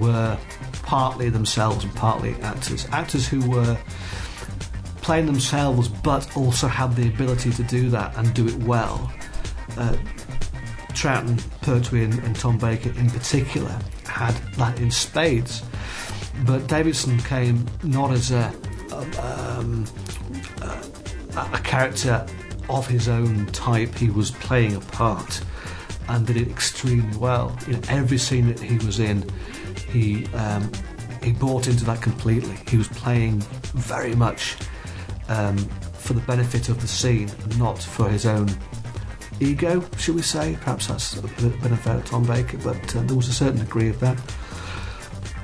were 0.00 0.38
partly 0.82 1.28
themselves 1.28 1.84
and 1.84 1.94
partly 1.94 2.34
actors. 2.42 2.86
Actors 2.92 3.26
who 3.26 3.48
were 3.50 3.76
playing 5.02 5.26
themselves 5.26 5.88
but 5.88 6.34
also 6.36 6.66
had 6.66 6.96
the 6.96 7.08
ability 7.08 7.50
to 7.52 7.62
do 7.64 7.90
that 7.90 8.16
and 8.16 8.32
do 8.34 8.46
it 8.46 8.56
well. 8.62 9.12
Uh, 9.76 9.96
Troughton, 10.94 11.42
Pertwee, 11.60 12.04
and, 12.04 12.18
and 12.20 12.34
Tom 12.36 12.56
Baker 12.56 12.90
in 12.90 13.10
particular 13.10 13.78
had 14.06 14.34
that 14.54 14.78
in 14.80 14.90
spades. 14.90 15.62
But 16.46 16.66
Davidson 16.66 17.18
came 17.18 17.66
not 17.82 18.10
as 18.12 18.30
a, 18.30 18.54
um, 19.20 19.84
a, 20.62 21.50
a 21.52 21.60
character 21.62 22.26
of 22.68 22.86
his 22.86 23.08
own 23.08 23.46
type, 23.46 23.94
he 23.94 24.10
was 24.10 24.30
playing 24.30 24.76
a 24.76 24.80
part 24.80 25.42
and 26.08 26.26
did 26.26 26.36
it 26.36 26.48
extremely 26.48 27.16
well. 27.18 27.56
In 27.66 27.82
every 27.88 28.18
scene 28.18 28.46
that 28.48 28.60
he 28.60 28.76
was 28.84 29.00
in, 29.00 29.28
he 29.90 30.26
um, 30.34 30.70
he 31.22 31.32
bought 31.32 31.66
into 31.66 31.84
that 31.84 32.02
completely. 32.02 32.56
He 32.68 32.76
was 32.76 32.88
playing 32.88 33.40
very 33.72 34.14
much 34.14 34.56
um, 35.28 35.56
for 35.94 36.12
the 36.12 36.20
benefit 36.22 36.68
of 36.68 36.80
the 36.80 36.88
scene, 36.88 37.30
not 37.58 37.78
for 37.78 38.08
his 38.08 38.26
own 38.26 38.48
ego, 39.40 39.82
should 39.96 40.14
we 40.14 40.22
say? 40.22 40.56
Perhaps 40.60 40.88
that's 40.88 41.16
a 41.16 41.22
bit, 41.22 41.62
bit 41.62 41.72
of 41.72 42.04
Tom 42.04 42.24
Baker, 42.24 42.58
but 42.58 42.96
uh, 42.96 43.02
there 43.02 43.16
was 43.16 43.28
a 43.28 43.32
certain 43.32 43.58
degree 43.58 43.88
of 43.88 43.98
that. 44.00 44.18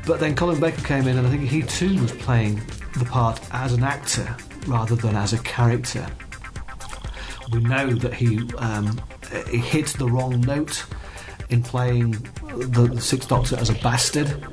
But 0.07 0.21
then 0.21 0.35
Colin 0.35 0.61
Baker 0.61 0.83
came 0.83 1.07
in, 1.09 1.19
and 1.19 1.27
I 1.27 1.31
think 1.31 1.43
he 1.49 1.63
too 1.63 2.01
was 2.01 2.13
playing 2.13 2.61
the 2.97 3.05
part 3.05 3.41
as 3.53 3.73
an 3.73 3.83
actor 3.83 4.37
rather 4.67 4.95
than 4.95 5.17
as 5.17 5.33
a 5.33 5.39
character. 5.39 6.07
We 7.53 7.61
know 7.61 7.91
that 7.95 8.15
he 8.15 8.49
um, 8.59 9.01
he 9.49 9.59
hit 9.59 9.87
the 9.99 10.07
wrong 10.07 10.41
note 10.43 10.85
in 11.51 11.63
playing 11.63 12.13
the, 12.57 12.91
the 12.95 13.01
Sixth 13.01 13.29
Doctor 13.29 13.57
as 13.57 13.71
a 13.71 13.75
bastard. 13.75 14.47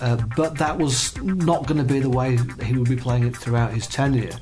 Uh, 0.00 0.16
but 0.36 0.58
that 0.58 0.76
was 0.76 1.16
not 1.22 1.66
going 1.66 1.78
to 1.78 1.84
be 1.84 2.00
the 2.00 2.10
way 2.10 2.36
he 2.64 2.76
would 2.76 2.88
be 2.88 2.96
playing 2.96 3.24
it 3.24 3.36
throughout 3.36 3.72
his 3.72 3.86
tenure. 3.86 4.32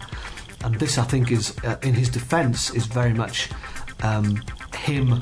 And 0.64 0.74
this, 0.76 0.97
I 0.97 1.05
think, 1.05 1.30
is 1.30 1.55
uh, 1.64 1.76
in 1.82 1.93
his 1.93 2.09
defence, 2.09 2.70
is 2.70 2.86
very 2.86 3.12
much 3.12 3.51
um, 4.03 4.43
him. 4.74 5.20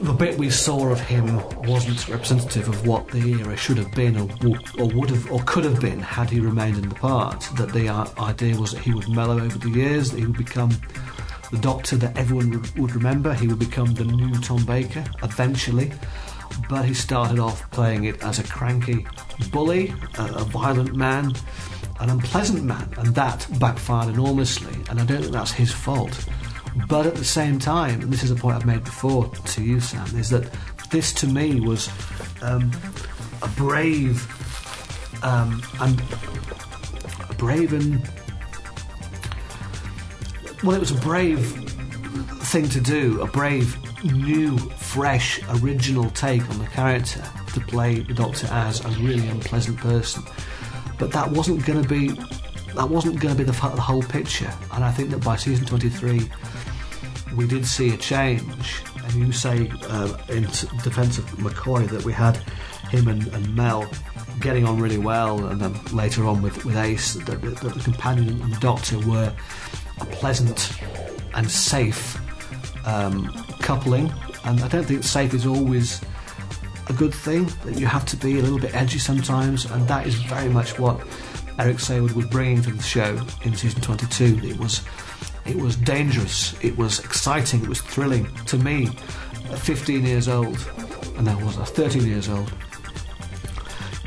The 0.00 0.12
bit 0.12 0.38
we 0.38 0.50
saw 0.50 0.88
of 0.90 1.00
him 1.00 1.36
wasn't 1.66 2.06
representative 2.08 2.68
of 2.68 2.86
what 2.86 3.08
the 3.08 3.40
era 3.40 3.56
should 3.56 3.78
have 3.78 3.92
been, 3.92 4.16
or, 4.16 4.28
or 4.78 4.88
would 4.88 5.10
have, 5.10 5.30
or 5.32 5.40
could 5.44 5.64
have 5.64 5.80
been, 5.80 6.00
had 6.00 6.30
he 6.30 6.38
remained 6.40 6.76
in 6.76 6.88
the 6.88 6.94
part. 6.94 7.40
That 7.56 7.72
the 7.72 7.88
uh, 7.88 8.06
idea 8.18 8.56
was 8.58 8.72
that 8.72 8.80
he 8.82 8.92
would 8.92 9.08
mellow 9.08 9.40
over 9.40 9.58
the 9.58 9.70
years, 9.70 10.10
that 10.10 10.18
he 10.18 10.26
would 10.26 10.36
become 10.36 10.70
the 11.50 11.58
Doctor 11.58 11.96
that 11.96 12.16
everyone 12.16 12.50
would- 12.76 12.94
remember. 12.94 13.32
He 13.34 13.46
would 13.48 13.58
become 13.58 13.94
the 13.94 14.04
new 14.04 14.38
Tom 14.40 14.64
Baker 14.64 15.04
eventually. 15.22 15.92
But 16.68 16.84
he 16.84 16.94
started 16.94 17.38
off 17.38 17.68
playing 17.70 18.04
it 18.04 18.22
as 18.22 18.38
a 18.38 18.42
cranky 18.44 19.06
bully, 19.50 19.92
a, 20.18 20.24
a 20.24 20.44
violent 20.44 20.94
man, 20.94 21.34
an 22.00 22.10
unpleasant 22.10 22.64
man, 22.64 22.92
and 22.98 23.14
that 23.14 23.46
backfired 23.58 24.12
enormously. 24.14 24.74
And 24.88 25.00
I 25.00 25.04
don't 25.04 25.20
think 25.22 25.32
that's 25.32 25.52
his 25.52 25.72
fault. 25.72 26.26
But 26.88 27.06
at 27.06 27.14
the 27.14 27.24
same 27.24 27.58
time, 27.58 28.02
and 28.02 28.12
this 28.12 28.22
is 28.22 28.30
a 28.30 28.36
point 28.36 28.56
I've 28.56 28.66
made 28.66 28.84
before 28.84 29.28
to 29.28 29.62
you, 29.62 29.80
Sam, 29.80 30.06
is 30.16 30.30
that 30.30 30.50
this 30.90 31.12
to 31.14 31.26
me 31.26 31.60
was 31.60 31.88
um, 32.42 32.70
a 33.42 33.48
brave 33.48 34.26
um, 35.22 35.62
and 35.80 36.00
a 37.28 37.34
brave 37.34 37.72
and 37.72 38.08
well, 40.62 40.74
it 40.74 40.80
was 40.80 40.90
a 40.90 41.00
brave 41.00 41.44
thing 42.44 42.68
to 42.70 42.80
do, 42.80 43.20
a 43.20 43.26
brave, 43.26 43.76
new, 44.04 44.56
fresh, 44.58 45.40
original 45.60 46.08
take 46.10 46.48
on 46.50 46.58
the 46.58 46.66
character 46.66 47.22
to 47.52 47.60
play 47.60 48.00
the 48.00 48.14
Doctor 48.14 48.46
as 48.50 48.84
a 48.84 48.88
really 49.00 49.28
unpleasant 49.28 49.76
person. 49.78 50.22
But 50.98 51.12
that 51.12 51.30
wasn't 51.30 51.64
going 51.66 51.82
to 51.82 51.88
be 51.88 52.08
that 52.74 52.88
wasn't 52.88 53.18
going 53.20 53.34
to 53.34 53.38
be 53.38 53.44
the, 53.44 53.52
the 53.52 53.80
whole 53.80 54.02
picture. 54.02 54.52
And 54.72 54.84
I 54.84 54.90
think 54.92 55.10
that 55.10 55.24
by 55.24 55.36
season 55.36 55.64
23, 55.66 56.28
we 57.36 57.46
did 57.46 57.66
see 57.66 57.94
a 57.94 57.96
change. 57.96 58.82
And 59.04 59.14
you 59.14 59.32
say 59.32 59.70
uh, 59.88 60.16
in 60.28 60.42
defence 60.82 61.18
of 61.18 61.24
McCoy 61.36 61.88
that 61.90 62.04
we 62.04 62.12
had 62.12 62.36
him 62.90 63.08
and, 63.08 63.26
and 63.28 63.54
Mel 63.54 63.88
getting 64.40 64.66
on 64.66 64.80
really 64.80 64.98
well, 64.98 65.46
and 65.46 65.60
then 65.60 65.74
later 65.92 66.26
on 66.26 66.42
with, 66.42 66.64
with 66.64 66.76
Ace, 66.76 67.14
that, 67.14 67.40
that 67.40 67.74
the 67.74 67.80
companion 67.80 68.40
and 68.42 68.52
the 68.52 68.60
Doctor 68.60 68.98
were 69.00 69.32
a 70.00 70.04
pleasant 70.06 70.72
and 71.34 71.50
safe 71.50 72.18
um, 72.86 73.32
coupling. 73.60 74.12
And 74.44 74.60
I 74.60 74.68
don't 74.68 74.84
think 74.84 75.04
safe 75.04 75.34
is 75.34 75.46
always 75.46 76.00
a 76.88 76.92
good 76.92 77.14
thing. 77.14 77.46
That 77.64 77.78
you 77.78 77.86
have 77.86 78.04
to 78.06 78.16
be 78.16 78.38
a 78.38 78.42
little 78.42 78.58
bit 78.58 78.74
edgy 78.74 78.98
sometimes, 78.98 79.64
and 79.66 79.86
that 79.88 80.06
is 80.06 80.14
very 80.14 80.48
much 80.48 80.78
what 80.78 81.00
Eric 81.58 81.78
Saward 81.78 82.12
was 82.12 82.26
bringing 82.26 82.62
to 82.62 82.72
the 82.72 82.82
show 82.82 83.18
in 83.42 83.56
season 83.56 83.80
22. 83.80 84.40
It 84.44 84.58
was, 84.58 84.84
it 85.48 85.56
was 85.56 85.76
dangerous, 85.76 86.54
it 86.62 86.76
was 86.76 86.98
exciting, 87.00 87.62
it 87.62 87.68
was 87.68 87.80
thrilling 87.80 88.26
to 88.46 88.58
me. 88.58 88.88
At 89.50 89.58
15 89.60 90.04
years 90.04 90.28
old, 90.28 90.58
and 91.16 91.28
I 91.28 91.34
was 91.42 91.56
uh, 91.56 91.64
13 91.64 92.04
years 92.04 92.28
old 92.28 92.52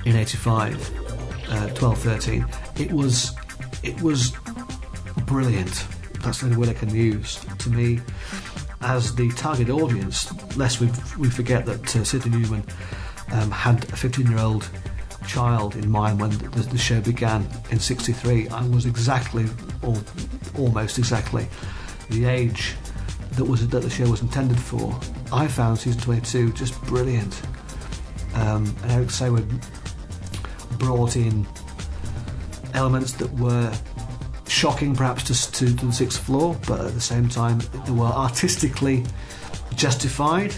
in 0.06 0.16
85, 0.16 1.50
uh, 1.50 1.70
12, 1.70 2.00
13. 2.00 2.46
It 2.78 2.92
was, 2.92 3.36
it 3.84 4.02
was 4.02 4.34
brilliant. 5.26 5.86
That's 6.22 6.40
the 6.40 6.48
only 6.48 6.58
word 6.58 6.70
I 6.70 6.74
can 6.74 6.94
use. 6.94 7.40
To 7.60 7.70
me, 7.70 8.00
as 8.82 9.16
the 9.16 9.30
target 9.32 9.70
audience, 9.70 10.32
lest 10.58 10.82
we, 10.82 10.90
we 11.18 11.30
forget 11.30 11.66
that 11.66 11.96
uh, 11.96 12.04
Sydney 12.04 12.38
Newman 12.38 12.64
um, 13.32 13.52
had 13.52 13.84
a 13.92 13.96
15 13.96 14.28
year 14.28 14.40
old 14.40 14.70
child 15.28 15.76
in 15.76 15.90
mind 15.90 16.20
when 16.20 16.32
the, 16.32 16.62
the 16.72 16.78
show 16.78 17.00
began 17.02 17.48
in 17.72 17.80
63. 17.80 18.50
I 18.50 18.68
was 18.68 18.86
exactly, 18.86 19.46
or 19.82 19.96
almost 20.58 20.98
exactly, 20.98 21.48
the 22.10 22.26
age 22.26 22.76
that 23.34 23.46
was 23.46 23.68
that 23.68 23.82
the 23.82 23.90
show 23.90 24.10
was 24.10 24.22
intended 24.22 24.60
for. 24.60 24.98
I 25.32 25.48
found 25.48 25.80
season 25.80 26.02
22 26.02 26.54
just 26.54 26.80
brilliant. 26.84 27.42
Um, 28.36 28.76
and 28.84 28.92
Eric 28.92 29.10
Saward 29.10 29.48
brought 30.78 31.16
in 31.16 31.48
elements 32.74 33.14
that 33.14 33.32
were 33.34 33.72
shocking 34.48 34.96
perhaps 34.96 35.24
to, 35.24 35.52
to, 35.52 35.76
to 35.76 35.86
the 35.86 35.94
sixth 35.94 36.24
floor, 36.24 36.58
but 36.68 36.82
at 36.82 36.94
the 36.94 37.02
same 37.02 37.30
time 37.30 37.60
they 37.86 37.92
were 37.92 38.06
artistically 38.06 39.06
justified 39.76 40.54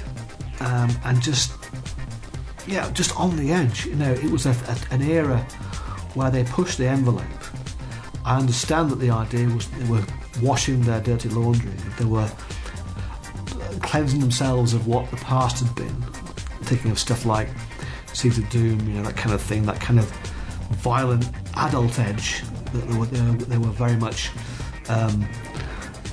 um, 0.60 0.90
and 1.06 1.22
just 1.22 1.52
yeah, 2.68 2.90
just 2.92 3.18
on 3.20 3.36
the 3.36 3.52
edge. 3.52 3.86
You 3.86 3.96
know, 3.96 4.12
it 4.12 4.30
was 4.30 4.46
a, 4.46 4.52
a, 4.52 4.94
an 4.94 5.02
era 5.02 5.40
where 6.14 6.32
they 6.32 6.44
pushed 6.44 6.78
the 6.78 6.88
envelope. 6.88 7.26
I 8.26 8.38
understand 8.38 8.90
that 8.92 9.00
the 9.00 9.10
idea 9.10 9.48
was 9.48 9.68
they 9.70 9.90
were 9.90 10.04
washing 10.42 10.82
their 10.82 11.02
dirty 11.02 11.30
laundry. 11.30 11.72
That 11.72 11.98
they 11.98 12.06
were 12.06 12.30
cleansing 13.82 14.20
themselves 14.20 14.74
of 14.74 14.88
what 14.88 15.10
the 15.12 15.18
past 15.18 15.64
had 15.64 15.76
been. 15.76 16.02
Thinking 16.64 16.92
of 16.92 17.00
stuff 17.00 17.26
like 17.26 17.50
Seeds 18.14 18.38
of 18.38 18.50
Doom, 18.50 18.80
you 18.88 18.96
know, 18.96 19.04
that 19.04 19.18
kind 19.18 19.34
of 19.34 19.42
thing, 19.42 19.66
that 19.66 19.80
kind 19.80 20.00
of 20.00 20.10
violent 20.78 21.30
adult 21.56 21.98
edge. 22.00 22.44
That 22.74 22.88
they 22.88 22.98
were, 22.98 23.06
they 23.06 23.22
were, 23.22 23.38
they 23.38 23.58
were 23.58 23.72
very 23.72 23.98
much 23.98 24.30
um, 24.90 25.28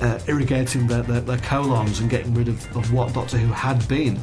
uh, 0.01 0.19
irrigating 0.27 0.87
their, 0.87 1.03
their, 1.03 1.21
their 1.21 1.37
colons 1.37 1.99
and 1.99 2.09
getting 2.09 2.33
rid 2.33 2.47
of, 2.47 2.75
of 2.75 2.91
what 2.93 3.13
Doctor 3.13 3.37
Who 3.37 3.51
had 3.53 3.87
been 3.87 4.19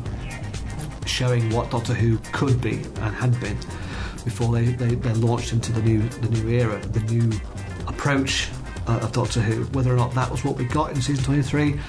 showing 1.07 1.49
what 1.51 1.71
Doctor 1.71 1.95
Who 1.95 2.19
could 2.33 2.61
be 2.61 2.83
and 3.01 3.15
had 3.15 3.39
been 3.41 3.57
before 4.25 4.53
they, 4.53 4.65
they, 4.65 4.97
they 4.97 5.15
launched 5.15 5.53
into 5.53 5.73
the 5.73 5.81
new 5.83 6.03
the 6.09 6.29
new 6.29 6.49
era, 6.49 6.79
the 6.81 7.01
new 7.01 7.31
approach 7.97 8.49
uh, 8.87 9.01
of 9.03 9.13
Doctor 9.13 9.41
Who. 9.41 9.65
Whether 9.67 9.93
or 9.93 9.97
not 9.97 10.15
that 10.15 10.31
was 10.31 10.45
what 10.45 10.57
we 10.57 10.65
got 10.65 10.91
in 10.93 11.01
season 11.01 11.25
23, 11.25 11.81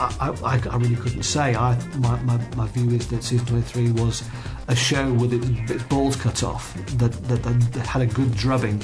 I, 0.00 0.34
I, 0.44 0.60
I 0.70 0.76
really 0.76 0.96
couldn't 0.96 1.24
say. 1.24 1.54
I, 1.54 1.76
my, 1.98 2.20
my, 2.22 2.40
my 2.56 2.66
view 2.68 2.90
is 2.90 3.08
that 3.08 3.22
season 3.22 3.46
23 3.46 3.92
was 3.92 4.22
a 4.68 4.76
show 4.76 5.12
with 5.12 5.32
its, 5.32 5.70
its 5.70 5.82
balls 5.84 6.16
cut 6.16 6.42
off, 6.42 6.74
that, 6.98 7.12
that, 7.28 7.42
that 7.42 7.86
had 7.86 8.02
a 8.02 8.06
good 8.06 8.34
drubbing 8.34 8.80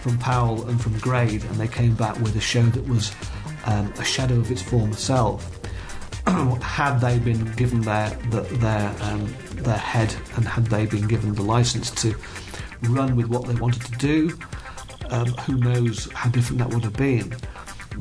from 0.00 0.18
Powell 0.18 0.66
and 0.68 0.80
from 0.80 0.96
Grade, 0.98 1.42
and 1.42 1.54
they 1.56 1.68
came 1.68 1.94
back 1.94 2.16
with 2.20 2.36
a 2.36 2.40
show 2.40 2.62
that 2.62 2.86
was 2.86 3.12
um, 3.64 3.92
a 3.98 4.04
shadow 4.04 4.36
of 4.36 4.50
its 4.50 4.62
former 4.62 4.94
self. 4.94 5.54
had 6.62 6.98
they 6.98 7.18
been 7.18 7.44
given 7.52 7.80
their 7.80 8.10
their 8.10 8.94
um, 9.00 9.34
their 9.54 9.78
head 9.78 10.14
and 10.36 10.46
had 10.46 10.66
they 10.66 10.84
been 10.84 11.08
given 11.08 11.34
the 11.34 11.42
license 11.42 11.90
to 11.90 12.14
run 12.82 13.16
with 13.16 13.26
what 13.26 13.46
they 13.46 13.54
wanted 13.54 13.82
to 13.82 13.92
do, 13.92 14.38
um, 15.10 15.26
who 15.26 15.56
knows 15.58 16.10
how 16.12 16.30
different 16.30 16.58
that 16.58 16.70
would 16.70 16.84
have 16.84 16.96
been. 16.96 17.34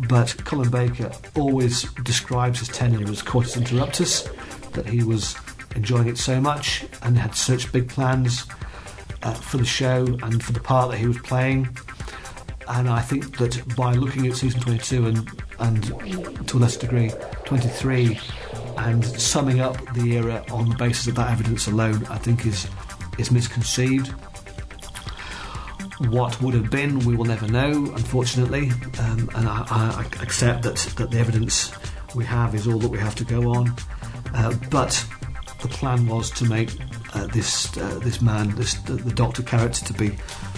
But 0.07 0.35
Colin 0.45 0.69
Baker 0.69 1.11
always 1.35 1.83
describes 2.03 2.59
his 2.59 2.67
tenure 2.67 3.09
as 3.09 3.21
Coitus 3.21 3.55
Interruptus, 3.55 4.27
that 4.73 4.87
he 4.87 5.03
was 5.03 5.35
enjoying 5.75 6.07
it 6.07 6.17
so 6.17 6.39
much 6.39 6.85
and 7.01 7.17
had 7.17 7.35
such 7.35 7.71
big 7.71 7.89
plans 7.89 8.45
uh, 9.23 9.33
for 9.33 9.57
the 9.57 9.65
show 9.65 10.05
and 10.23 10.43
for 10.43 10.51
the 10.51 10.59
part 10.59 10.91
that 10.91 10.97
he 10.97 11.07
was 11.07 11.17
playing. 11.19 11.75
And 12.67 12.89
I 12.89 13.01
think 13.01 13.37
that 13.37 13.75
by 13.75 13.93
looking 13.93 14.27
at 14.27 14.35
season 14.35 14.59
22 14.59 15.07
and, 15.07 15.43
and 15.59 16.47
to 16.47 16.57
a 16.57 16.59
lesser 16.59 16.81
degree 16.81 17.11
23 17.45 18.19
and 18.77 19.03
summing 19.05 19.61
up 19.61 19.77
the 19.93 20.17
era 20.17 20.43
on 20.51 20.69
the 20.69 20.75
basis 20.75 21.07
of 21.07 21.15
that 21.15 21.31
evidence 21.31 21.67
alone, 21.67 22.05
I 22.09 22.17
think 22.17 22.45
is 22.45 22.67
is 23.17 23.31
misconceived. 23.31 24.13
What 25.99 26.39
would 26.41 26.53
have 26.53 26.69
been, 26.69 26.99
we 26.99 27.15
will 27.15 27.25
never 27.25 27.47
know, 27.47 27.71
unfortunately, 27.71 28.71
um, 28.99 29.29
and 29.35 29.47
I, 29.47 29.65
I, 29.69 30.05
accept 30.21 30.61
that, 30.63 30.75
that 30.97 31.09
the 31.09 31.17
evidence 31.17 31.71
we 32.13 32.23
have 32.25 32.53
is 32.53 32.67
all 32.67 32.77
that 32.77 32.89
we 32.89 32.99
have 32.99 33.15
to 33.15 33.23
go 33.23 33.49
on. 33.49 33.73
Uh, 34.35 34.53
but 34.69 35.03
the 35.61 35.67
plan 35.67 36.05
was 36.05 36.29
to 36.31 36.45
make 36.45 36.69
uh, 37.15 37.25
this 37.27 37.75
uh, 37.77 37.99
this 38.03 38.21
man, 38.21 38.53
this 38.55 38.75
the, 38.75 38.93
the, 38.93 39.13
Doctor 39.13 39.41
character, 39.41 39.85
to 39.85 39.93
be 39.93 40.11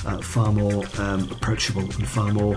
uh, 0.06 0.18
far 0.18 0.52
more 0.52 0.84
um, 0.98 1.30
approachable 1.32 1.84
and 1.84 2.08
far 2.08 2.34
more 2.34 2.56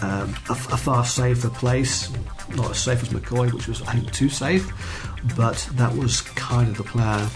um, 0.00 0.34
a, 0.48 0.52
a, 0.52 0.76
far 0.76 1.04
safer 1.04 1.50
place. 1.50 2.10
Not 2.56 2.70
as 2.70 2.78
safe 2.78 3.02
as 3.02 3.08
McCoy, 3.08 3.52
which 3.52 3.68
was 3.68 3.82
I 3.82 3.92
think 3.92 4.12
too 4.12 4.28
safe, 4.28 4.70
but 5.36 5.68
that 5.72 5.94
was 5.94 6.22
kind 6.22 6.68
of 6.68 6.76
the 6.78 6.84
plan. 6.84 7.28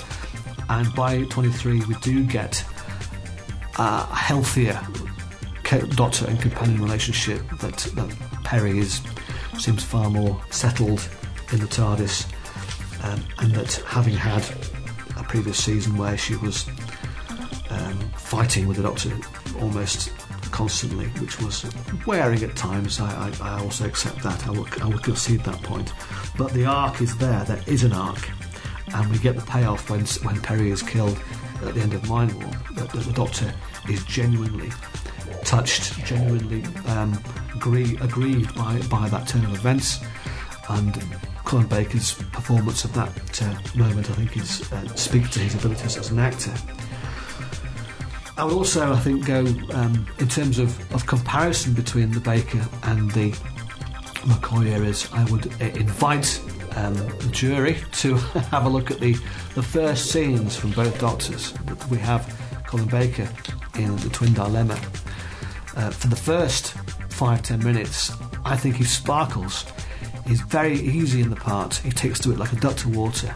And 0.70 0.95
by 0.95 1.24
23, 1.24 1.84
we 1.86 1.95
do 1.97 2.24
get 2.24 2.64
a 3.79 4.07
healthier 4.14 4.81
doctor 5.97 6.26
and 6.26 6.41
companion 6.41 6.83
relationship. 6.83 7.43
That, 7.61 7.76
that 7.95 8.16
Peri 8.45 8.79
is 8.79 9.03
seems 9.59 9.83
far 9.83 10.09
more 10.11 10.41
settled 10.51 11.07
in 11.53 11.59
the 11.61 11.66
TARDIS, 11.66 12.26
um, 13.05 13.24
and 13.39 13.53
that 13.55 13.74
having 13.87 14.14
had 14.14 14.45
a 15.16 15.22
previous 15.24 15.62
season 15.62 15.97
where 15.97 16.16
she 16.16 16.37
was 16.37 16.68
um, 17.70 17.99
fighting 18.16 18.66
with 18.66 18.76
the 18.76 18.83
Doctor 18.83 19.11
almost 19.61 20.12
constantly, 20.51 21.07
which 21.20 21.41
was 21.41 21.66
wearing 22.07 22.43
at 22.43 22.57
times. 22.57 23.01
I, 23.01 23.33
I, 23.41 23.57
I 23.57 23.61
also 23.61 23.87
accept 23.87 24.22
that. 24.22 24.47
I 24.47 24.51
will, 24.51 24.66
I 24.83 24.87
will 24.87 24.99
concede 24.99 25.41
that 25.41 25.62
point. 25.62 25.93
But 26.37 26.53
the 26.53 26.64
arc 26.64 27.01
is 27.01 27.16
there. 27.18 27.45
There 27.45 27.62
is 27.66 27.85
an 27.85 27.93
arc, 27.93 28.29
and 28.95 29.11
we 29.11 29.18
get 29.18 29.37
the 29.37 29.43
payoff 29.43 29.91
when 29.91 30.05
when 30.24 30.41
Peri 30.41 30.70
is 30.70 30.83
killed 30.83 31.20
at 31.62 31.74
the 31.74 31.80
end 31.80 31.94
of 31.94 32.02
Mindwarp. 32.02 32.74
That, 32.74 32.90
that 32.90 33.04
the 33.04 33.12
Doctor 33.12 33.52
is 33.88 34.04
genuinely 34.04 34.70
touched, 35.44 36.04
genuinely 36.04 36.64
um, 36.86 37.18
agree, 37.54 37.96
aggrieved 38.00 38.54
by 38.54 38.80
by 38.90 39.09
that 39.09 39.28
turn 39.28 39.44
of 39.44 39.54
events, 39.54 40.00
and 40.68 41.02
Colin 41.44 41.66
Baker's 41.66 42.14
performance 42.14 42.84
of 42.84 42.92
that 42.94 43.42
uh, 43.42 43.78
moment, 43.78 44.11
I 44.11 44.14
think, 44.14 44.36
is 44.36 44.70
uh, 44.72 44.86
speaks 44.94 45.30
to 45.30 45.40
his 45.40 45.54
abilities 45.54 45.96
as 45.96 46.11
an 46.11 46.18
actor. 46.18 46.54
I 48.36 48.44
would 48.44 48.52
also, 48.52 48.92
I 48.92 48.98
think, 49.00 49.26
go 49.26 49.46
um, 49.72 50.06
in 50.20 50.28
terms 50.28 50.61
of, 50.61 50.78
of 50.94 51.06
comparison 51.06 51.72
between 51.74 52.12
the 52.12 52.20
Baker 52.20 52.64
and 52.84 53.11
the 53.11 53.32
McCoy 54.28 54.66
eras. 54.66 55.09
I 55.12 55.24
would 55.24 55.46
uh, 55.61 55.64
invite 55.74 56.40
um, 56.79 57.31
jury 57.31 57.76
to 57.93 58.14
have 58.51 58.66
a 58.66 58.68
look 58.68 58.91
at 58.91 59.01
the, 59.01 59.14
the 59.55 59.62
first 59.62 60.11
scenes 60.11 60.57
from 60.57 60.70
both 60.72 60.99
Doctors. 61.01 61.55
We 61.91 61.99
have 61.99 62.22
Colin 62.66 62.89
Baker 62.89 63.29
in 63.79 63.97
The 63.97 64.09
Twin 64.11 64.35
Dilemma. 64.35 64.79
Uh, 65.76 65.91
for 65.91 66.09
the 66.09 66.16
first 66.16 66.74
five, 67.09 67.43
ten 67.43 67.62
minutes, 67.62 68.12
I 68.45 68.57
think 68.57 68.76
he 68.76 68.85
sparkles 68.85 69.64
He's 70.29 70.43
very 70.43 70.74
easy 70.74 71.22
in 71.22 71.31
the 71.31 71.37
part. 71.37 71.76
He 71.76 71.91
takes 71.91 72.20
to 72.20 72.33
it 72.33 72.39
like 72.39 72.53
a 72.53 72.57
duck 72.57 72.76
to 72.76 72.89
water. 72.91 73.35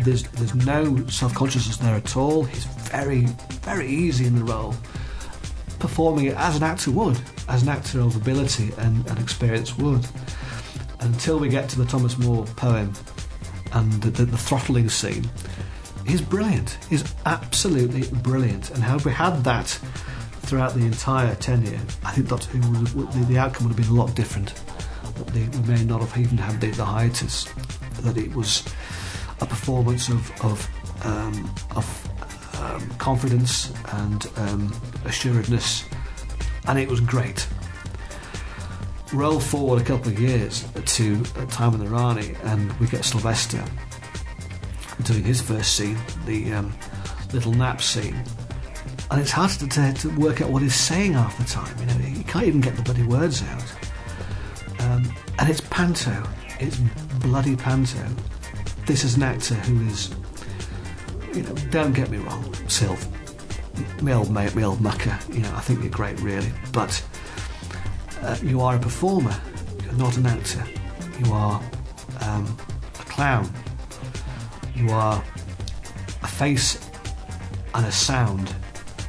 There's 0.00 0.24
there's 0.24 0.56
no 0.56 1.06
self 1.06 1.32
consciousness 1.34 1.76
there 1.76 1.94
at 1.94 2.16
all. 2.16 2.42
He's 2.42 2.64
very 2.64 3.26
very 3.62 3.86
easy 3.86 4.26
in 4.26 4.34
the 4.34 4.44
role, 4.44 4.74
performing 5.78 6.26
it 6.26 6.36
as 6.36 6.56
an 6.56 6.64
actor 6.64 6.90
would, 6.90 7.20
as 7.48 7.62
an 7.62 7.68
actor 7.68 8.00
of 8.00 8.16
ability 8.16 8.72
and, 8.78 9.06
and 9.08 9.20
experience 9.20 9.78
would. 9.78 10.04
Until 11.06 11.38
we 11.38 11.48
get 11.48 11.68
to 11.70 11.78
the 11.78 11.86
Thomas 11.86 12.18
Moore 12.18 12.44
poem 12.56 12.92
and 13.72 13.92
the, 14.02 14.10
the, 14.10 14.24
the 14.24 14.38
throttling 14.38 14.88
scene, 14.88 15.30
he's 16.06 16.20
brilliant. 16.20 16.78
He's 16.90 17.04
absolutely 17.24 18.02
brilliant. 18.20 18.70
And 18.70 18.82
had 18.82 19.04
we 19.04 19.12
had 19.12 19.44
that 19.44 19.66
throughout 20.42 20.74
the 20.74 20.84
entire 20.84 21.34
tenure, 21.36 21.80
I 22.04 22.12
think 22.12 22.28
that 22.28 22.40
the, 22.52 23.24
the 23.28 23.38
outcome 23.38 23.66
would 23.66 23.76
have 23.76 23.86
been 23.86 23.96
a 23.96 24.00
lot 24.00 24.14
different 24.14 24.52
we 25.34 25.46
may 25.62 25.84
not 25.84 26.00
have 26.00 26.16
even 26.18 26.38
had 26.38 26.60
the, 26.60 26.70
the 26.70 26.84
hiatus, 26.84 27.44
that 28.00 28.16
it 28.16 28.34
was 28.34 28.64
a 29.40 29.46
performance 29.46 30.08
of, 30.08 30.44
of, 30.44 30.68
um, 31.04 31.54
of 31.74 32.60
um, 32.60 32.88
confidence 32.98 33.72
and 33.92 34.28
um, 34.36 34.74
assuredness, 35.04 35.84
and 36.66 36.78
it 36.78 36.88
was 36.88 37.00
great. 37.00 37.46
Roll 39.12 39.38
forward 39.38 39.80
a 39.80 39.84
couple 39.84 40.10
of 40.10 40.18
years 40.18 40.64
to 40.84 41.24
a 41.36 41.46
Time 41.46 41.74
in 41.74 41.80
the 41.80 41.86
Rani, 41.86 42.34
and 42.42 42.72
we 42.80 42.86
get 42.86 43.04
Sylvester 43.04 43.64
doing 45.02 45.22
his 45.22 45.40
first 45.40 45.76
scene, 45.76 45.98
the 46.24 46.52
um, 46.52 46.72
little 47.32 47.52
nap 47.52 47.80
scene. 47.80 48.16
And 49.10 49.20
it's 49.20 49.30
hard 49.30 49.50
to, 49.52 49.92
to, 49.92 50.08
work 50.18 50.40
out 50.40 50.50
what 50.50 50.62
he's 50.62 50.74
saying 50.74 51.12
half 51.12 51.38
the 51.38 51.44
time. 51.44 51.78
You 51.78 51.86
know, 51.86 51.94
he 51.94 52.24
can't 52.24 52.46
even 52.46 52.60
get 52.60 52.74
the 52.74 52.82
bloody 52.82 53.04
words 53.04 53.42
out. 53.42 53.74
Um, 54.80 55.14
and 55.38 55.48
it's 55.48 55.60
panto. 55.60 56.24
It's 56.58 56.78
bloody 57.20 57.54
panto. 57.54 58.04
This 58.86 59.04
is 59.04 59.16
an 59.16 59.22
actor 59.22 59.54
who 59.54 59.86
is, 59.86 60.10
you 61.32 61.42
know, 61.42 61.54
don't 61.70 61.92
get 61.92 62.10
me 62.10 62.18
wrong, 62.18 62.42
Sylv, 62.66 63.06
my 64.02 64.12
old 64.12 64.30
mate, 64.30 64.54
my 64.54 64.62
old 64.62 64.80
mucker, 64.80 65.18
you 65.30 65.40
know, 65.40 65.52
I 65.54 65.60
think 65.60 65.82
you're 65.82 65.90
great, 65.90 66.20
really, 66.20 66.52
but 66.72 67.02
uh, 68.22 68.36
you 68.42 68.60
are 68.60 68.76
a 68.76 68.78
performer, 68.78 69.34
you're 69.84 69.94
not 69.94 70.16
an 70.16 70.26
actor. 70.26 70.64
You 71.24 71.32
are 71.32 71.62
um, 72.20 72.56
a 72.98 73.04
clown. 73.04 73.50
You 74.74 74.90
are 74.90 75.22
a 76.22 76.28
face 76.28 76.78
and 77.74 77.86
a 77.86 77.92
sound. 77.92 78.54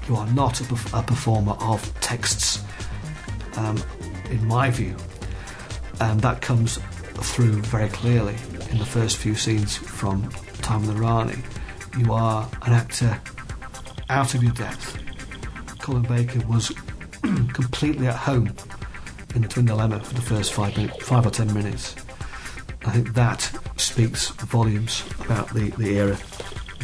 You 0.07 0.15
are 0.15 0.27
not 0.27 0.61
a, 0.61 0.63
perf- 0.63 0.97
a 0.97 1.03
performer 1.03 1.53
of 1.59 1.93
texts, 1.99 2.63
um, 3.57 3.81
in 4.29 4.45
my 4.47 4.69
view. 4.69 4.95
And 5.99 6.21
that 6.21 6.41
comes 6.41 6.77
through 6.77 7.61
very 7.63 7.89
clearly 7.89 8.35
in 8.69 8.77
the 8.77 8.85
first 8.85 9.17
few 9.17 9.35
scenes 9.35 9.75
from 9.75 10.29
Time 10.61 10.83
of 10.83 10.87
the 10.87 11.01
Rani. 11.01 11.35
You 11.97 12.13
are 12.13 12.49
an 12.61 12.73
actor 12.73 13.19
out 14.09 14.35
of 14.35 14.43
your 14.43 14.53
depth. 14.53 14.97
Colin 15.79 16.03
Baker 16.03 16.45
was 16.47 16.69
completely 17.21 18.07
at 18.07 18.15
home 18.15 18.53
in 19.35 19.41
the 19.41 19.47
Twin 19.47 19.65
Dilemma 19.65 19.99
for 19.99 20.13
the 20.13 20.21
first 20.21 20.53
five, 20.53 20.75
minute, 20.77 21.01
five 21.01 21.25
or 21.25 21.29
ten 21.29 21.53
minutes. 21.53 21.95
I 22.85 22.91
think 22.91 23.13
that 23.15 23.41
speaks 23.75 24.29
volumes 24.29 25.03
about 25.19 25.53
the, 25.53 25.69
the 25.71 25.97
era 25.97 26.17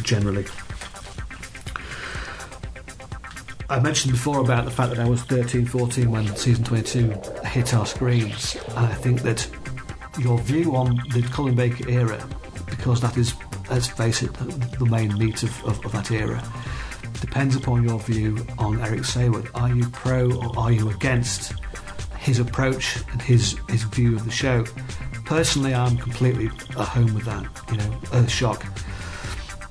generally. 0.02 0.44
I 3.70 3.80
mentioned 3.80 4.12
before 4.12 4.40
about 4.40 4.66
the 4.66 4.70
fact 4.70 4.90
that 4.90 4.98
I 4.98 5.08
was 5.08 5.22
13, 5.22 5.64
14 5.64 6.10
when 6.10 6.26
season 6.36 6.64
22 6.64 7.14
hit 7.46 7.72
our 7.72 7.86
screens, 7.86 8.56
and 8.68 8.86
I 8.86 8.94
think 8.94 9.22
that 9.22 9.48
your 10.18 10.38
view 10.38 10.76
on 10.76 11.00
the 11.12 11.22
Colin 11.32 11.54
Baker 11.54 11.88
era, 11.88 12.22
because 12.68 13.00
that 13.00 13.16
is, 13.16 13.34
let's 13.70 13.86
face 13.86 14.22
it, 14.22 14.32
the, 14.34 14.86
main 14.86 15.16
meat 15.18 15.42
of, 15.42 15.64
of, 15.64 15.84
of 15.84 15.92
that 15.92 16.10
era, 16.10 16.42
depends 17.20 17.56
upon 17.56 17.82
your 17.82 17.98
view 17.98 18.46
on 18.58 18.80
Eric 18.82 19.00
Saward. 19.00 19.48
Are 19.54 19.74
you 19.74 19.88
pro 19.88 20.30
or 20.30 20.58
are 20.58 20.70
you 20.70 20.90
against 20.90 21.54
his 22.24 22.38
approach 22.38 22.96
and 23.12 23.20
his, 23.20 23.56
his 23.68 23.82
view 23.84 24.16
of 24.16 24.24
the 24.24 24.30
show? 24.30 24.64
Personally, 25.26 25.74
I'm 25.74 25.96
completely 25.98 26.46
at 26.46 26.88
home 26.88 27.14
with 27.14 27.24
that. 27.26 27.44
You 27.70 27.76
know, 27.76 27.90
Earthshock 28.12 28.64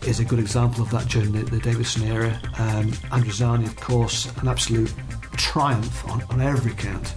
is 0.07 0.19
a 0.19 0.25
good 0.25 0.39
example 0.39 0.83
of 0.83 0.91
that 0.91 1.07
during 1.07 1.31
the, 1.31 1.43
the 1.43 1.59
Davison 1.59 2.03
era. 2.03 2.39
Um, 2.59 2.91
Androzani, 3.11 3.65
of 3.65 3.75
course, 3.77 4.31
an 4.37 4.47
absolute 4.47 4.93
triumph 5.35 6.07
on, 6.09 6.21
on 6.29 6.41
every 6.41 6.73
count. 6.73 7.13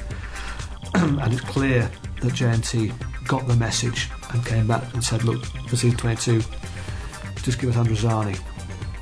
and 0.95 1.33
it's 1.33 1.43
clear 1.43 1.91
that 2.23 2.33
JNT 2.33 2.93
got 3.27 3.47
the 3.47 3.57
message 3.57 4.09
and 4.33 4.45
came 4.45 4.67
back 4.67 4.95
and 4.95 5.05
said, 5.05 5.25
look, 5.25 5.45
for 5.45 5.77
season 5.77 5.99
22, 5.99 6.41
just 7.43 7.61
give 7.61 7.77
us 7.77 7.77
Androzani 7.77 8.37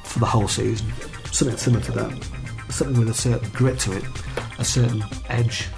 for 0.05 0.19
the 0.19 0.27
whole 0.27 0.49
season. 0.49 0.93
Something 1.31 1.57
similar 1.57 1.85
to 1.85 1.93
that. 1.93 2.29
Something 2.71 2.99
with 2.99 3.09
a 3.09 3.15
certain 3.15 3.49
grit 3.51 3.79
to 3.81 3.93
it, 3.97 4.05
a 4.59 4.65
certain 4.65 5.05
edge, 5.29 5.69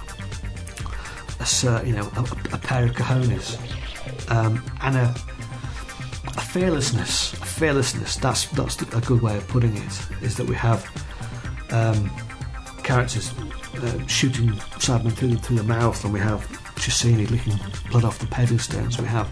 a 1.39 1.83
you 1.85 1.93
know, 1.93 2.09
a, 2.15 2.21
a 2.53 2.57
pair 2.57 2.85
of 2.85 2.91
cojones, 2.91 3.57
um, 4.31 4.63
and 4.81 4.95
a, 4.95 5.15
a 6.35 6.41
fearlessness. 6.41 7.33
A 7.33 7.45
fearlessness. 7.45 8.15
That's 8.17 8.45
that's 8.51 8.81
a 8.81 9.01
good 9.01 9.21
way 9.21 9.37
of 9.37 9.47
putting 9.47 9.75
it. 9.77 10.07
Is 10.21 10.35
that 10.37 10.47
we 10.47 10.55
have 10.55 10.85
um, 11.71 12.09
characters 12.83 13.33
uh, 13.75 14.07
shooting 14.07 14.49
Sadman 14.79 15.13
through 15.13 15.29
the, 15.29 15.37
through 15.37 15.57
the 15.57 15.63
mouth, 15.63 16.03
and 16.03 16.13
we 16.13 16.19
have 16.19 16.41
Chessene 16.77 17.29
licking 17.29 17.59
blood 17.91 18.03
off 18.03 18.19
the 18.19 18.27
paving 18.27 18.59
stones. 18.59 18.99
We 18.99 19.07
have 19.07 19.27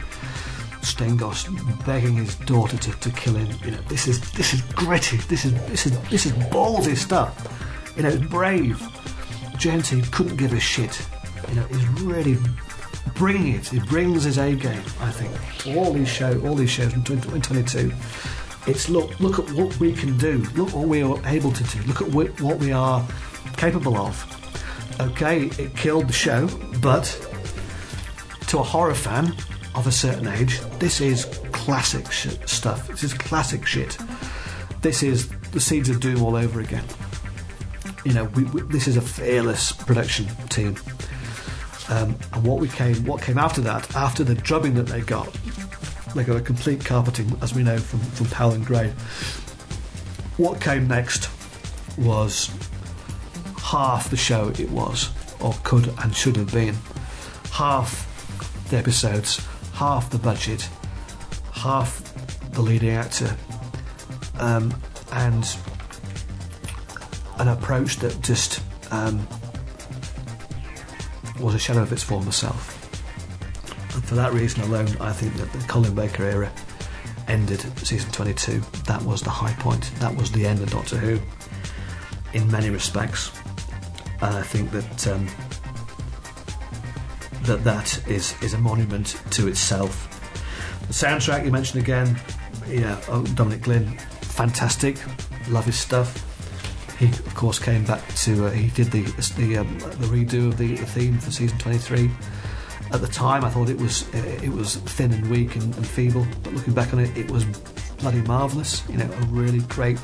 Stengos 0.82 1.48
begging 1.86 2.16
his 2.16 2.36
daughter 2.36 2.78
to, 2.78 2.92
to 3.00 3.10
kill 3.12 3.36
him. 3.36 3.48
You 3.64 3.72
know, 3.72 3.82
this 3.88 4.08
is 4.08 4.32
this 4.34 4.54
is 4.54 4.62
gritty. 4.62 5.18
This 5.18 5.46
is 5.46 5.54
this 5.66 5.86
is 5.86 6.00
this 6.10 6.26
is 6.26 6.32
ballsy 6.34 6.96
stuff. 6.96 7.34
You 7.98 8.04
know, 8.04 8.18
brave. 8.30 8.82
Genty 9.58 10.02
couldn't 10.12 10.36
give 10.36 10.52
a 10.52 10.60
shit. 10.60 11.02
You 11.50 11.56
know, 11.56 11.64
he's 11.68 11.88
really 12.02 12.38
bringing 13.16 13.56
it. 13.56 13.68
He 13.68 13.80
brings 13.80 14.24
his 14.24 14.38
A 14.38 14.56
game. 14.56 14.82
I 15.00 15.12
think 15.12 15.76
all 15.78 15.94
these 15.94 16.10
show, 16.10 16.40
all 16.46 16.56
these 16.56 16.70
shows 16.70 16.94
in 16.94 17.04
2022. 17.04 17.92
It's 18.68 18.90
look, 18.90 19.20
look 19.20 19.38
at 19.40 19.50
what 19.52 19.80
we 19.80 19.94
can 19.94 20.18
do. 20.18 20.40
Look 20.56 20.74
what 20.74 20.88
we 20.88 21.04
are 21.04 21.20
able 21.28 21.52
to 21.52 21.64
do. 21.64 21.82
Look 21.84 22.02
at 22.02 22.08
wh- 22.08 22.42
what 22.42 22.58
we 22.58 22.72
are 22.72 23.06
capable 23.58 23.96
of. 23.98 24.32
Okay, 25.00 25.46
it 25.60 25.76
killed 25.76 26.08
the 26.08 26.14
show, 26.14 26.48
but 26.82 27.06
to 28.48 28.60
a 28.60 28.64
horror 28.64 28.96
fan 28.96 29.36
of 29.76 29.88
a 29.88 29.92
certain 29.92 30.28
age, 30.28 30.60
this 30.80 31.02
is 31.02 31.26
classic 31.52 32.12
shit 32.12 32.48
stuff. 32.48 32.88
This 32.88 33.04
is 33.04 33.14
classic 33.14 33.66
shit. 33.66 33.98
This 34.82 35.04
is 35.04 35.30
the 35.52 35.60
Seeds 35.60 35.90
of 35.90 36.00
Doom 36.00 36.24
all 36.24 36.36
over 36.36 36.60
again. 36.60 36.84
You 38.04 38.14
know, 38.14 38.26
we, 38.36 38.44
we, 38.46 38.62
this 38.64 38.88
is 38.88 38.98
a 38.98 39.02
fearless 39.02 39.72
production 39.72 40.28
team. 40.50 40.76
Um, 41.90 42.16
and 42.34 42.44
what 42.44 42.60
we 42.60 42.68
came, 42.68 43.06
what 43.06 43.22
came 43.22 43.38
after 43.38 43.62
that, 43.62 43.96
after 43.96 44.24
the 44.24 44.36
drubbing 44.36 44.74
that 44.76 44.88
they 44.88 45.02
got, 45.02 45.32
they 46.16 46.24
got 46.24 46.38
a 46.38 46.42
complete 46.42 46.84
carpeting, 46.84 47.38
as 47.42 47.54
we 47.54 47.62
know 47.62 47.78
from 47.78 48.00
from 48.00 48.28
Powell 48.28 48.54
and 48.54 48.66
Grade. 48.66 48.92
What 50.38 50.60
came 50.60 50.88
next 50.88 51.30
was 51.98 52.50
half 53.62 54.10
the 54.10 54.18
show 54.18 54.50
it 54.58 54.70
was, 54.70 55.10
or 55.42 55.54
could 55.64 55.94
and 56.04 56.16
should 56.16 56.38
have 56.38 56.52
been. 56.52 56.76
Half 57.52 58.12
the 58.70 58.78
episodes, 58.78 59.46
half 59.74 60.10
the 60.10 60.18
budget, 60.18 60.68
half 61.52 62.02
the 62.52 62.62
leading 62.62 62.92
actor, 62.92 63.36
um, 64.40 64.74
and 65.12 65.46
an 67.38 67.50
approach 67.50 67.98
that 67.98 68.22
just 68.22 68.62
um, 68.92 69.28
was 71.40 71.56
a 71.56 71.60
shadow 71.60 71.82
of 71.82 71.92
its 71.92 72.04
former 72.04 72.32
self. 72.32 72.82
And 73.94 74.04
for 74.04 74.16
that 74.16 74.34
reason 74.34 74.62
alone, 74.64 74.90
I 75.00 75.12
think 75.12 75.34
that 75.36 75.52
the 75.52 75.60
Colin 75.68 75.96
Baker 75.96 76.24
era 76.24 76.52
ended 77.28 77.62
season 77.80 78.12
22. 78.12 78.60
That 78.86 79.02
was 79.04 79.22
the 79.22 79.30
high 79.30 79.54
point. 79.54 79.92
That 80.00 80.16
was 80.16 80.32
the 80.32 80.46
end 80.46 80.62
of 80.62 80.70
Doctor 80.72 80.98
Who 80.98 81.20
in 82.34 82.50
many 82.52 82.70
respects. 82.70 83.32
And 84.22 84.36
I 84.36 84.42
think 84.42 84.72
that 84.72 85.08
um, 85.08 85.28
that 87.44 87.64
that 87.64 88.08
is 88.08 88.36
is 88.42 88.54
a 88.54 88.58
monument 88.58 89.22
to 89.32 89.48
itself. 89.48 90.12
The 90.88 90.94
soundtrack 90.94 91.46
you 91.46 91.52
mentioned 91.52 91.82
again, 91.82 92.20
yeah, 92.68 93.02
oh, 93.08 93.24
Dominic 93.36 93.64
Glynn, 93.64 93.98
fantastic, 94.22 94.98
love 95.50 95.66
his 95.66 95.78
stuff. 95.78 96.22
He 97.00 97.08
of 97.08 97.36
course 97.36 97.60
came 97.60 97.84
back 97.84 98.08
to 98.16 98.48
uh, 98.48 98.52
he 98.52 98.70
did 98.70 98.92
the 98.92 99.02
the 99.38 99.58
um, 99.58 99.80
the 99.80 100.08
redo 100.08 100.48
of 100.48 100.58
the, 100.58 100.76
the 100.76 100.86
theme 100.86 101.18
for 101.20 101.32
season 101.32 101.58
twenty 101.58 101.78
three. 101.78 102.10
At 102.92 103.02
the 103.02 103.08
time, 103.08 103.44
I 103.44 103.50
thought 103.50 103.70
it 103.70 103.80
was 103.80 104.08
uh, 104.14 104.40
it 104.42 104.50
was 104.50 104.78
thin 104.78 105.12
and 105.12 105.30
weak 105.30 105.56
and, 105.56 105.76
and 105.76 105.86
feeble, 105.86 106.26
but 106.44 106.54
looking 106.54 106.74
back 106.74 106.94
on 106.94 107.00
it, 107.00 107.18
it 107.18 107.30
was 107.30 107.44
bloody 107.98 108.22
marvelous. 108.22 108.88
You 108.90 108.98
know, 108.98 109.12
a 109.12 109.26
really 109.26 109.60
great 109.60 110.00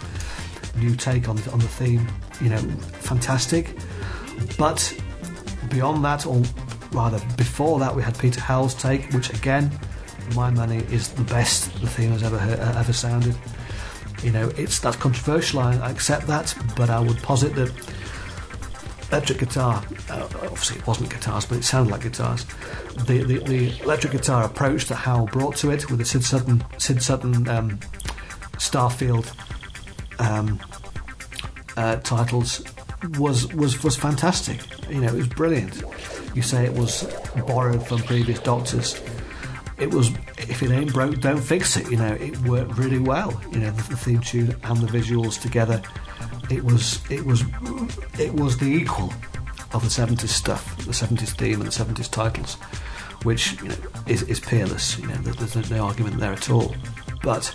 new 0.77 0.95
take 0.95 1.29
on 1.29 1.35
the, 1.37 1.51
on 1.51 1.59
the 1.59 1.67
theme. 1.67 2.07
You 2.41 2.49
know, 2.49 2.57
fantastic. 2.57 3.77
But 4.57 4.93
beyond 5.69 6.03
that, 6.03 6.25
or 6.25 6.41
rather 6.91 7.19
before 7.37 7.79
that, 7.79 7.95
we 7.95 8.01
had 8.03 8.17
Peter 8.17 8.41
Howell's 8.41 8.75
take, 8.75 9.11
which 9.13 9.29
again, 9.29 9.71
my 10.35 10.49
money, 10.49 10.77
is 10.91 11.09
the 11.09 11.23
best 11.23 11.71
the 11.79 11.87
theme 11.87 12.11
has 12.11 12.23
ever 12.23 12.37
heard, 12.37 12.59
uh, 12.59 12.79
ever 12.79 12.93
sounded. 12.93 13.35
You 14.23 14.31
know, 14.31 14.49
it's 14.57 14.79
that's 14.79 14.97
controversial. 14.97 15.59
I, 15.59 15.89
accept 15.89 16.27
that, 16.27 16.55
but 16.75 16.89
I 16.89 16.99
would 16.99 17.17
posit 17.17 17.55
that 17.55 17.71
electric 19.11 19.39
guitar, 19.39 19.83
uh, 20.09 20.27
obviously 20.43 20.77
it 20.77 20.87
wasn't 20.87 21.09
guitars, 21.09 21.45
but 21.45 21.57
it 21.57 21.63
sounded 21.63 21.91
like 21.91 22.03
guitars. 22.03 22.45
The, 23.07 23.23
the, 23.23 23.39
the 23.39 23.81
electric 23.83 24.13
guitar 24.13 24.45
approach 24.45 24.85
that 24.85 24.95
Howell 24.95 25.27
brought 25.27 25.57
to 25.57 25.71
it 25.71 25.89
with 25.89 25.99
the 25.99 26.05
Sid 26.05 26.23
Sutton, 26.23 26.63
Sid 26.77 27.01
Sutton 27.01 27.47
um, 27.49 27.79
Starfield 28.53 29.27
um, 30.19 30.59
uh, 31.75 31.97
titles 31.97 32.63
was 33.17 33.51
was 33.53 33.83
was 33.83 33.95
fantastic. 33.95 34.61
You 34.89 35.01
know, 35.01 35.07
it 35.07 35.15
was 35.15 35.27
brilliant. 35.27 35.83
You 36.35 36.41
say 36.41 36.65
it 36.65 36.73
was 36.73 37.03
borrowed 37.47 37.85
from 37.85 37.99
previous 38.03 38.39
Doctors. 38.39 39.01
It 39.81 39.91
was 39.93 40.09
if 40.37 40.61
it 40.61 40.71
ain't 40.71 40.93
broke, 40.93 41.19
don't 41.19 41.41
fix 41.41 41.75
it. 41.75 41.89
You 41.89 41.97
know, 41.97 42.13
it 42.13 42.37
worked 42.41 42.77
really 42.77 42.99
well. 42.99 43.41
You 43.51 43.59
know, 43.61 43.71
the, 43.71 43.89
the 43.89 43.97
theme 43.97 44.21
tune 44.21 44.55
and 44.63 44.77
the 44.77 44.87
visuals 44.87 45.41
together. 45.41 45.81
It 46.49 46.63
was 46.63 47.01
it 47.09 47.25
was 47.25 47.43
it 48.19 48.33
was 48.33 48.57
the 48.57 48.67
equal 48.67 49.11
of 49.73 49.83
the 49.83 49.89
seventies 49.89 50.35
stuff, 50.35 50.77
the 50.85 50.93
seventies 50.93 51.33
theme 51.33 51.59
and 51.61 51.67
the 51.67 51.71
seventies 51.71 52.07
titles, 52.07 52.55
which 53.23 53.59
you 53.61 53.69
know 53.69 53.75
is, 54.07 54.21
is 54.23 54.39
peerless. 54.39 54.99
You 54.99 55.07
know, 55.07 55.15
there's, 55.15 55.53
there's 55.53 55.71
no 55.71 55.85
argument 55.85 56.19
there 56.19 56.33
at 56.33 56.49
all. 56.49 56.75
But 57.23 57.45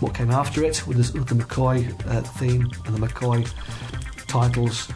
what 0.00 0.14
came 0.14 0.30
after 0.30 0.64
it 0.64 0.86
with, 0.86 0.96
this, 0.96 1.12
with 1.12 1.28
the 1.28 1.34
McCoy 1.34 1.88
uh, 2.08 2.22
theme 2.22 2.70
and 2.86 2.96
the 2.96 3.06
McCoy 3.06 3.48
titles, 4.26 4.88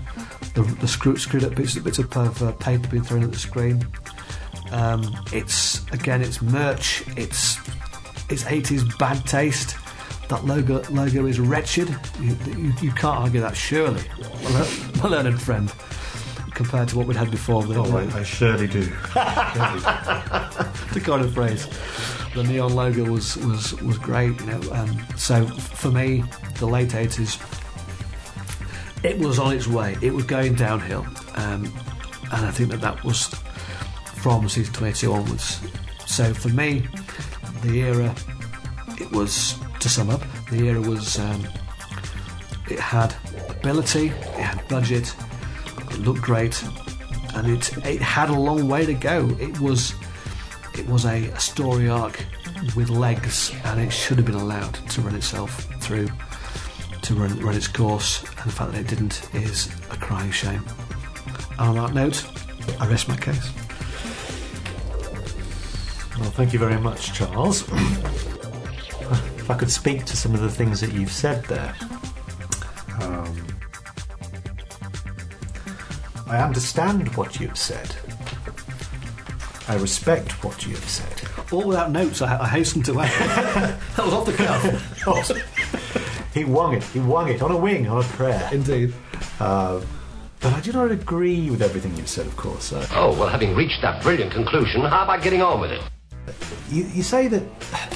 the, 0.54 0.62
the 0.80 0.88
screwed, 0.88 1.20
screwed 1.20 1.44
up 1.44 1.54
bits, 1.54 1.78
bits 1.78 1.98
of 1.98 2.42
uh, 2.42 2.52
paper 2.52 2.88
being 2.88 3.04
thrown 3.04 3.22
at 3.22 3.30
the 3.30 3.38
screen. 3.38 3.86
Um, 4.72 5.16
it's 5.32 5.86
again, 5.92 6.22
it's 6.22 6.42
merch. 6.42 7.04
It's 7.16 7.58
it's 8.28 8.44
80s 8.44 8.98
bad 8.98 9.24
taste. 9.26 9.76
That 10.28 10.44
logo 10.44 10.82
logo 10.90 11.26
is 11.26 11.38
wretched. 11.38 11.88
You, 12.20 12.36
you, 12.46 12.72
you 12.82 12.90
can't 12.92 13.18
argue 13.18 13.40
that, 13.40 13.56
surely, 13.56 14.02
my, 15.00 15.08
learned 15.08 15.40
friend, 15.48 15.72
compared 16.52 16.88
to 16.88 16.98
what 16.98 17.06
we'd 17.06 17.16
had 17.16 17.30
before. 17.30 17.62
The, 17.62 17.78
Oh, 17.78 17.96
I, 17.96 18.18
I 18.18 18.22
surely 18.24 18.66
do. 18.66 18.80
the 19.14 21.00
kind 21.02 21.22
of 21.22 21.32
phrase. 21.32 21.68
The 22.34 22.42
neon 22.42 22.74
logo 22.74 23.04
was 23.10 23.36
was 23.38 23.80
was 23.82 23.98
great. 23.98 24.38
You 24.40 24.46
know, 24.46 24.60
um, 24.72 24.98
so 25.16 25.46
for 25.46 25.90
me, 25.92 26.24
the 26.58 26.66
late 26.66 26.94
eighties, 26.96 27.38
it 29.04 29.18
was 29.18 29.38
on 29.38 29.54
its 29.54 29.68
way. 29.68 29.96
It 30.02 30.12
was 30.12 30.24
going 30.24 30.54
downhill, 30.54 31.06
um, 31.36 31.72
and 32.32 32.46
I 32.46 32.50
think 32.50 32.70
that 32.70 32.80
that 32.80 33.04
was 33.04 33.32
from 34.26 34.48
twenty-two 34.48 35.12
onwards. 35.12 35.60
So 36.04 36.34
for 36.34 36.48
me, 36.48 36.84
the 37.62 37.78
era, 37.82 38.12
it 39.00 39.08
was 39.12 39.54
to 39.78 39.88
sum 39.88 40.10
up, 40.10 40.20
the 40.50 40.66
era 40.66 40.80
was 40.80 41.20
um, 41.20 41.46
it 42.68 42.80
had 42.80 43.14
ability, 43.48 44.06
it 44.08 44.40
had 44.50 44.66
budget, 44.66 45.14
it 45.92 45.98
looked 46.00 46.22
great, 46.22 46.60
and 47.36 47.46
it 47.48 47.76
it 47.86 48.02
had 48.02 48.28
a 48.28 48.34
long 48.34 48.68
way 48.68 48.84
to 48.84 48.94
go. 48.94 49.28
It 49.38 49.60
was 49.60 49.94
it 50.76 50.88
was 50.88 51.04
a, 51.04 51.26
a 51.26 51.38
story 51.38 51.88
arc 51.88 52.26
with 52.74 52.90
legs, 52.90 53.52
and 53.66 53.80
it 53.80 53.92
should 53.92 54.16
have 54.16 54.26
been 54.26 54.34
allowed 54.34 54.74
to 54.90 55.02
run 55.02 55.14
itself 55.14 55.72
through 55.80 56.08
to 57.02 57.14
run, 57.14 57.38
run 57.38 57.54
its 57.54 57.68
course. 57.68 58.24
And 58.24 58.46
the 58.46 58.50
fact 58.50 58.72
that 58.72 58.80
it 58.80 58.88
didn't 58.88 59.28
is 59.36 59.68
a 59.92 59.96
crying 59.96 60.32
shame. 60.32 60.64
And 61.60 61.60
on 61.60 61.76
that 61.76 61.94
note, 61.94 62.26
I 62.80 62.88
rest 62.88 63.06
my 63.06 63.16
case. 63.16 63.52
Well, 66.18 66.30
thank 66.30 66.52
you 66.52 66.58
very 66.58 66.80
much, 66.80 67.12
Charles. 67.12 67.62
if 67.70 69.50
I 69.50 69.54
could 69.54 69.70
speak 69.70 70.04
to 70.06 70.16
some 70.16 70.34
of 70.34 70.40
the 70.40 70.50
things 70.50 70.80
that 70.80 70.92
you've 70.92 71.12
said 71.12 71.44
there. 71.44 71.74
Um, 73.00 73.46
I 76.26 76.38
understand 76.38 77.14
what 77.16 77.38
you've 77.38 77.58
said. 77.58 77.94
I 79.68 79.76
respect 79.76 80.42
what 80.44 80.64
you 80.66 80.74
have 80.74 80.88
said. 80.88 81.22
All 81.52 81.66
without 81.66 81.90
notes, 81.90 82.22
I, 82.22 82.40
I 82.40 82.48
hasten 82.48 82.82
to 82.84 83.00
add. 83.00 83.10
that 83.96 84.04
was 84.04 84.14
off 84.14 84.26
the 84.26 84.32
cuff. 84.32 86.30
he 86.34 86.44
wung 86.44 86.74
it. 86.74 86.82
He 86.84 87.00
wung 87.00 87.28
it 87.28 87.42
on 87.42 87.50
a 87.50 87.56
wing, 87.56 87.88
on 87.88 88.02
a 88.02 88.06
prayer. 88.08 88.48
Indeed. 88.52 88.94
Uh, 89.38 89.80
but 90.40 90.52
I 90.52 90.60
do 90.60 90.72
not 90.72 90.90
agree 90.90 91.50
with 91.50 91.62
everything 91.62 91.96
you've 91.96 92.08
said, 92.08 92.26
of 92.26 92.36
course. 92.36 92.72
Uh, 92.72 92.86
Oh, 92.92 93.18
well, 93.18 93.28
having 93.28 93.54
reached 93.54 93.82
that 93.82 94.02
brilliant 94.02 94.32
conclusion, 94.32 94.82
how 94.82 95.04
about 95.04 95.22
getting 95.22 95.42
on 95.42 95.60
with 95.60 95.72
it? 95.72 95.82
You, 96.70 96.84
you 96.84 97.02
say 97.02 97.28
that 97.28 97.42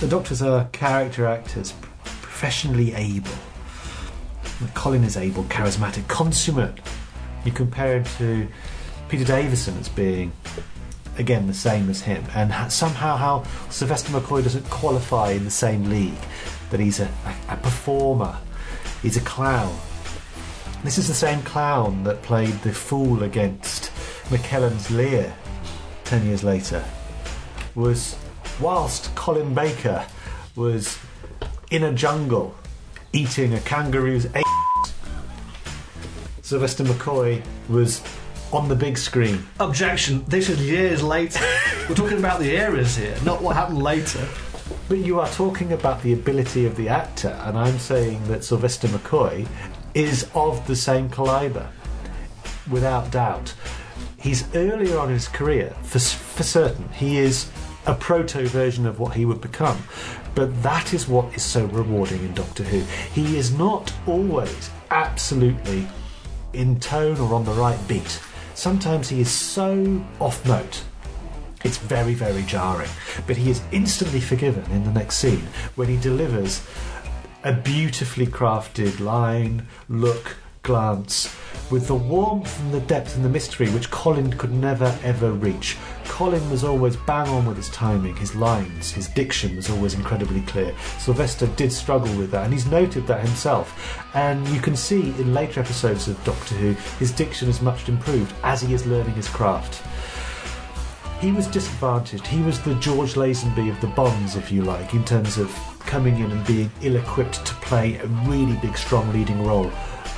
the 0.00 0.06
doctors 0.06 0.42
are 0.42 0.66
character 0.72 1.26
actors, 1.26 1.72
professionally 2.04 2.94
able. 2.94 3.30
Colin 4.74 5.04
is 5.04 5.16
able, 5.16 5.44
charismatic, 5.44 6.06
consummate. 6.08 6.80
You 7.44 7.52
compare 7.52 7.96
him 7.96 8.04
to 8.18 8.48
Peter 9.08 9.24
Davison 9.24 9.76
as 9.78 9.88
being, 9.88 10.32
again, 11.18 11.46
the 11.46 11.54
same 11.54 11.88
as 11.90 12.02
him, 12.02 12.24
and 12.34 12.72
somehow 12.72 13.16
how 13.16 13.44
Sylvester 13.70 14.12
McCoy 14.12 14.42
doesn't 14.42 14.68
qualify 14.70 15.30
in 15.30 15.44
the 15.44 15.50
same 15.50 15.88
league. 15.88 16.14
That 16.70 16.78
he's 16.78 17.00
a, 17.00 17.10
a, 17.48 17.54
a 17.54 17.56
performer, 17.56 18.38
he's 19.02 19.16
a 19.16 19.22
clown. 19.22 19.76
This 20.84 20.98
is 20.98 21.08
the 21.08 21.14
same 21.14 21.42
clown 21.42 22.04
that 22.04 22.22
played 22.22 22.54
the 22.62 22.72
fool 22.72 23.24
against 23.24 23.90
McKellen's 24.28 24.90
Lear 24.90 25.34
ten 26.04 26.24
years 26.26 26.44
later 26.44 26.84
was 27.74 28.16
whilst 28.60 29.14
Colin 29.14 29.54
Baker 29.54 30.06
was 30.56 30.98
in 31.70 31.84
a 31.84 31.92
jungle 31.92 32.54
eating 33.12 33.54
a 33.54 33.60
kangaroo's 33.60 34.26
a 34.34 34.42
Sylvester 36.42 36.82
McCoy 36.82 37.42
was 37.68 38.02
on 38.52 38.68
the 38.68 38.74
big 38.74 38.98
screen. 38.98 39.46
Objection. 39.60 40.24
This 40.26 40.48
is 40.48 40.60
years 40.60 41.00
later. 41.02 41.44
We're 41.88 41.94
talking 41.94 42.18
about 42.18 42.40
the 42.40 42.50
eras 42.56 42.96
here, 42.96 43.16
not 43.24 43.40
what 43.40 43.54
happened 43.54 43.82
later. 43.82 44.26
But 44.88 44.98
you 44.98 45.20
are 45.20 45.28
talking 45.28 45.72
about 45.72 46.02
the 46.02 46.12
ability 46.12 46.66
of 46.66 46.76
the 46.76 46.88
actor, 46.88 47.38
and 47.44 47.56
I'm 47.56 47.78
saying 47.78 48.24
that 48.26 48.42
Sylvester 48.42 48.88
McCoy 48.88 49.46
is 49.94 50.28
of 50.34 50.66
the 50.66 50.74
same 50.74 51.08
calibre, 51.08 51.70
without 52.68 53.12
doubt. 53.12 53.54
He's 54.16 54.52
earlier 54.54 54.98
on 54.98 55.08
in 55.08 55.14
his 55.14 55.28
career, 55.28 55.76
for, 55.82 56.00
for 56.00 56.42
certain. 56.42 56.88
He 56.88 57.18
is 57.18 57.48
a 57.86 57.94
proto 57.94 58.46
version 58.46 58.86
of 58.86 58.98
what 58.98 59.14
he 59.14 59.24
would 59.24 59.40
become. 59.40 59.82
But 60.34 60.62
that 60.62 60.94
is 60.94 61.08
what 61.08 61.34
is 61.34 61.42
so 61.42 61.66
rewarding 61.66 62.20
in 62.20 62.34
Doctor 62.34 62.62
Who. 62.62 62.80
He 63.12 63.36
is 63.36 63.52
not 63.52 63.92
always 64.06 64.70
absolutely 64.90 65.88
in 66.52 66.78
tone 66.80 67.18
or 67.18 67.34
on 67.34 67.44
the 67.44 67.52
right 67.52 67.78
beat. 67.88 68.20
Sometimes 68.54 69.08
he 69.08 69.20
is 69.20 69.30
so 69.30 70.04
off 70.18 70.44
note 70.46 70.84
it's 71.64 71.76
very, 71.76 72.14
very 72.14 72.42
jarring. 72.42 72.90
But 73.26 73.36
he 73.36 73.50
is 73.50 73.62
instantly 73.72 74.20
forgiven 74.20 74.70
in 74.72 74.84
the 74.84 74.92
next 74.92 75.16
scene 75.16 75.46
when 75.74 75.88
he 75.88 75.96
delivers 75.96 76.66
a 77.44 77.52
beautifully 77.52 78.26
crafted 78.26 79.00
line, 79.00 79.66
look, 79.88 80.36
glance, 80.62 81.34
with 81.70 81.86
the 81.86 81.94
warmth 81.94 82.58
and 82.60 82.72
the 82.72 82.80
depth 82.80 83.16
and 83.16 83.24
the 83.24 83.28
mystery 83.28 83.68
which 83.70 83.90
Colin 83.90 84.32
could 84.32 84.52
never 84.52 84.96
ever 85.02 85.32
reach. 85.32 85.76
Colin 86.04 86.50
was 86.50 86.64
always 86.64 86.96
bang 86.96 87.28
on 87.28 87.46
with 87.46 87.56
his 87.56 87.70
timing, 87.70 88.16
his 88.16 88.34
lines, 88.34 88.90
his 88.90 89.08
diction 89.08 89.56
was 89.56 89.70
always 89.70 89.94
incredibly 89.94 90.40
clear. 90.42 90.74
Sylvester 90.98 91.46
did 91.56 91.72
struggle 91.72 92.12
with 92.18 92.30
that, 92.30 92.44
and 92.44 92.52
he's 92.52 92.66
noted 92.66 93.06
that 93.06 93.24
himself. 93.24 93.98
And 94.14 94.46
you 94.48 94.60
can 94.60 94.76
see 94.76 95.10
in 95.10 95.32
later 95.32 95.60
episodes 95.60 96.08
of 96.08 96.22
Doctor 96.24 96.54
Who, 96.56 96.72
his 96.98 97.12
diction 97.12 97.46
has 97.46 97.62
much 97.62 97.88
improved 97.88 98.34
as 98.42 98.60
he 98.60 98.74
is 98.74 98.86
learning 98.86 99.14
his 99.14 99.28
craft 99.28 99.82
he 101.20 101.32
was 101.32 101.46
disadvantaged. 101.46 102.26
He 102.26 102.40
was 102.40 102.62
the 102.62 102.74
George 102.76 103.12
Lazenby 103.14 103.70
of 103.70 103.78
the 103.82 103.88
Bonds, 103.88 104.36
if 104.36 104.50
you 104.50 104.62
like, 104.62 104.94
in 104.94 105.04
terms 105.04 105.36
of 105.36 105.54
coming 105.80 106.18
in 106.18 106.30
and 106.30 106.46
being 106.46 106.70
ill 106.80 106.96
equipped 106.96 107.44
to 107.44 107.54
play 107.56 107.96
a 107.96 108.06
really 108.26 108.56
big, 108.56 108.76
strong 108.76 109.12
leading 109.12 109.44
role. 109.44 109.70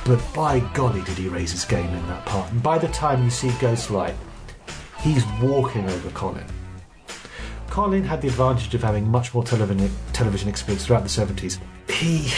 But 0.05 0.21
by 0.33 0.59
golly, 0.73 1.01
did 1.03 1.17
he 1.17 1.29
raise 1.29 1.51
his 1.51 1.63
game 1.63 1.89
in 1.89 2.07
that 2.07 2.25
part. 2.25 2.51
And 2.51 2.61
by 2.61 2.77
the 2.77 2.89
time 2.89 3.23
you 3.23 3.29
see 3.29 3.49
Ghostlight, 3.49 4.15
he's 4.99 5.25
walking 5.41 5.89
over 5.89 6.09
Colin. 6.09 6.45
Colin 7.69 8.03
had 8.03 8.21
the 8.21 8.27
advantage 8.27 8.73
of 8.75 8.83
having 8.83 9.09
much 9.09 9.33
more 9.33 9.43
television 9.43 9.89
television 10.11 10.49
experience 10.49 10.85
throughout 10.85 11.03
the 11.03 11.09
70s. 11.09 11.57
He 11.89 12.29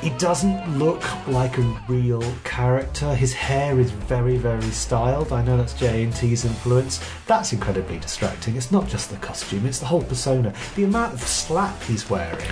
he 0.00 0.10
doesn't 0.10 0.78
look 0.78 1.02
like 1.26 1.58
a 1.58 1.82
real 1.88 2.22
character. 2.44 3.14
His 3.14 3.32
hair 3.32 3.78
is 3.80 3.90
very, 3.90 4.36
very 4.36 4.70
styled. 4.70 5.32
I 5.32 5.42
know 5.42 5.56
that's 5.56 5.74
J&T's 5.74 6.44
influence. 6.44 7.00
That's 7.26 7.52
incredibly 7.52 7.98
distracting. 7.98 8.56
It's 8.56 8.70
not 8.70 8.88
just 8.88 9.10
the 9.10 9.16
costume, 9.16 9.66
it's 9.66 9.78
the 9.78 9.86
whole 9.86 10.02
persona. 10.02 10.54
The 10.74 10.84
amount 10.84 11.14
of 11.14 11.20
slap 11.20 11.82
he's 11.82 12.08
wearing 12.08 12.46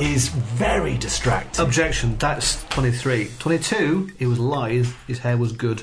is 0.00 0.28
very 0.28 0.98
distracting. 0.98 1.64
Objection. 1.64 2.16
That's 2.18 2.64
23. 2.68 3.30
22, 3.38 4.10
he 4.18 4.26
was 4.26 4.38
lithe, 4.38 4.88
his 5.06 5.20
hair 5.20 5.36
was 5.36 5.52
good, 5.52 5.82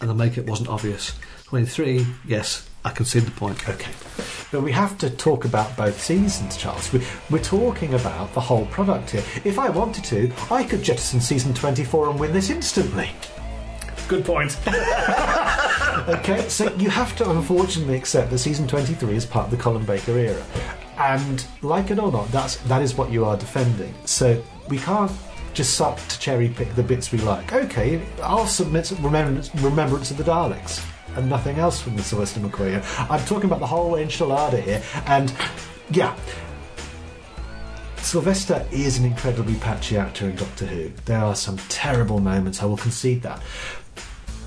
and 0.00 0.08
the 0.08 0.14
makeup 0.14 0.46
wasn't 0.46 0.68
obvious. 0.68 1.18
23, 1.46 2.06
yes, 2.26 2.68
I 2.84 2.90
concede 2.90 3.22
the 3.22 3.30
point. 3.30 3.68
Okay. 3.68 3.92
But 4.50 4.62
we 4.62 4.72
have 4.72 4.98
to 4.98 5.10
talk 5.10 5.44
about 5.44 5.76
both 5.76 6.00
seasons, 6.00 6.56
Charles. 6.56 6.92
We, 6.92 7.02
we're 7.30 7.42
talking 7.42 7.94
about 7.94 8.32
the 8.34 8.40
whole 8.40 8.66
product 8.66 9.10
here. 9.10 9.22
If 9.44 9.58
I 9.58 9.70
wanted 9.70 10.04
to, 10.04 10.32
I 10.50 10.64
could 10.64 10.82
jettison 10.82 11.20
season 11.20 11.54
24 11.54 12.10
and 12.10 12.20
win 12.20 12.32
this 12.32 12.50
instantly. 12.50 13.10
Good 14.08 14.24
point. 14.24 14.58
Okay, 16.08 16.48
so 16.48 16.74
you 16.76 16.90
have 16.90 17.14
to 17.16 17.30
unfortunately 17.30 17.96
accept 17.96 18.30
that 18.30 18.38
season 18.38 18.66
23 18.66 19.14
is 19.14 19.26
part 19.26 19.44
of 19.44 19.50
the 19.50 19.56
Colin 19.56 19.84
Baker 19.84 20.18
era. 20.18 20.42
And 20.98 21.44
like 21.60 21.90
it 21.90 21.98
or 21.98 22.10
not, 22.10 22.28
that's 22.32 22.56
that 22.56 22.82
is 22.82 22.96
what 22.96 23.12
you 23.12 23.24
are 23.24 23.36
defending. 23.36 23.94
So 24.04 24.42
we 24.68 24.78
can't 24.78 25.12
just 25.52 25.74
suck 25.74 25.98
to 26.08 26.18
cherry 26.18 26.48
pick 26.48 26.74
the 26.74 26.82
bits 26.82 27.12
we 27.12 27.18
like. 27.18 27.52
Okay, 27.52 28.02
I'll 28.22 28.46
submit 28.46 28.90
remembrance, 29.00 29.54
remembrance 29.56 30.10
of 30.10 30.16
the 30.16 30.24
Daleks 30.24 30.84
and 31.16 31.28
nothing 31.28 31.58
else 31.58 31.80
from 31.80 31.96
the 31.96 32.02
Sylvester 32.02 32.40
McCoy. 32.40 32.82
I'm 33.10 33.24
talking 33.24 33.44
about 33.44 33.60
the 33.60 33.66
whole 33.66 33.92
enchilada 33.92 34.62
here, 34.62 34.82
and 35.06 35.32
yeah. 35.90 36.16
Sylvester 37.98 38.66
is 38.70 38.98
an 38.98 39.04
incredibly 39.04 39.54
patchy 39.56 39.96
actor 39.96 40.28
in 40.28 40.36
Doctor 40.36 40.66
Who. 40.66 40.90
There 41.06 41.18
are 41.18 41.34
some 41.34 41.56
terrible 41.68 42.18
moments, 42.18 42.62
I 42.62 42.66
will 42.66 42.76
concede 42.76 43.22
that. 43.22 43.40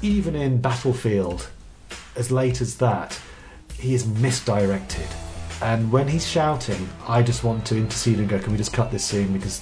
Even 0.01 0.36
in 0.36 0.61
Battlefield, 0.61 1.49
as 2.16 2.32
late 2.32 2.61
as 2.61 2.78
that, 2.78 3.20
he 3.80 3.93
is 3.93 4.05
misdirected. 4.05 5.07
And 5.61 5.91
when 5.91 6.07
he's 6.07 6.28
shouting, 6.28 6.89
I 7.07 7.24
just 7.24 7.43
want 7.43 7.66
to 7.68 7.78
intercede 7.78 8.20
and 8.20 8.28
go, 8.28 8.39
"Can 8.39 8.51
we 8.51 8.57
just 8.57 8.74
cut 8.74 8.91
this 8.91 9.05
scene?" 9.05 9.32
Because 9.32 9.61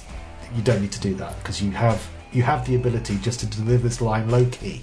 you 0.54 0.62
don't 0.62 0.82
need 0.82 0.92
to 0.92 1.00
do 1.00 1.14
that 1.14 1.36
because 1.38 1.62
you 1.62 1.70
have 1.70 2.06
you 2.32 2.42
have 2.42 2.66
the 2.66 2.74
ability 2.74 3.16
just 3.18 3.40
to 3.40 3.46
deliver 3.46 3.84
this 3.88 4.00
line 4.00 4.28
low 4.28 4.44
key. 4.46 4.82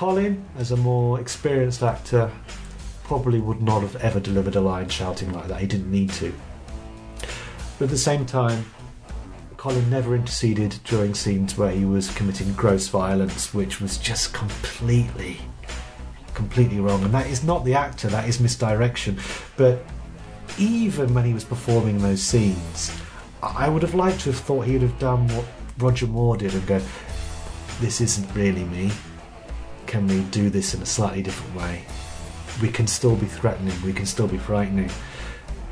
Colin, 0.00 0.42
as 0.56 0.72
a 0.72 0.78
more 0.78 1.20
experienced 1.20 1.82
actor, 1.82 2.32
probably 3.04 3.38
would 3.38 3.60
not 3.60 3.82
have 3.82 3.96
ever 3.96 4.18
delivered 4.18 4.56
a 4.56 4.60
line 4.62 4.88
shouting 4.88 5.30
like 5.30 5.46
that. 5.48 5.60
He 5.60 5.66
didn't 5.66 5.90
need 5.90 6.08
to. 6.12 6.32
But 7.78 7.84
at 7.84 7.90
the 7.90 7.98
same 7.98 8.24
time, 8.24 8.64
Colin 9.58 9.90
never 9.90 10.14
interceded 10.16 10.78
during 10.84 11.12
scenes 11.12 11.58
where 11.58 11.70
he 11.70 11.84
was 11.84 12.10
committing 12.14 12.54
gross 12.54 12.88
violence, 12.88 13.52
which 13.52 13.82
was 13.82 13.98
just 13.98 14.32
completely, 14.32 15.36
completely 16.32 16.80
wrong. 16.80 17.04
And 17.04 17.12
that 17.12 17.26
is 17.26 17.44
not 17.44 17.66
the 17.66 17.74
actor, 17.74 18.08
that 18.08 18.26
is 18.26 18.40
misdirection. 18.40 19.18
But 19.58 19.84
even 20.56 21.12
when 21.12 21.26
he 21.26 21.34
was 21.34 21.44
performing 21.44 21.98
those 21.98 22.22
scenes, 22.22 22.90
I 23.42 23.68
would 23.68 23.82
have 23.82 23.94
liked 23.94 24.20
to 24.20 24.30
have 24.30 24.40
thought 24.40 24.62
he 24.62 24.72
would 24.72 24.80
have 24.80 24.98
done 24.98 25.28
what 25.28 25.44
Roger 25.76 26.06
Moore 26.06 26.38
did 26.38 26.54
and 26.54 26.66
go, 26.66 26.80
"This 27.82 28.00
isn't 28.00 28.34
really 28.34 28.64
me. 28.64 28.92
Can 29.90 30.06
we 30.06 30.20
do 30.30 30.50
this 30.50 30.72
in 30.72 30.80
a 30.82 30.86
slightly 30.86 31.20
different 31.20 31.52
way? 31.56 31.84
We 32.62 32.68
can 32.68 32.86
still 32.86 33.16
be 33.16 33.26
threatening. 33.26 33.74
We 33.82 33.92
can 33.92 34.06
still 34.06 34.28
be 34.28 34.38
frightening." 34.38 34.88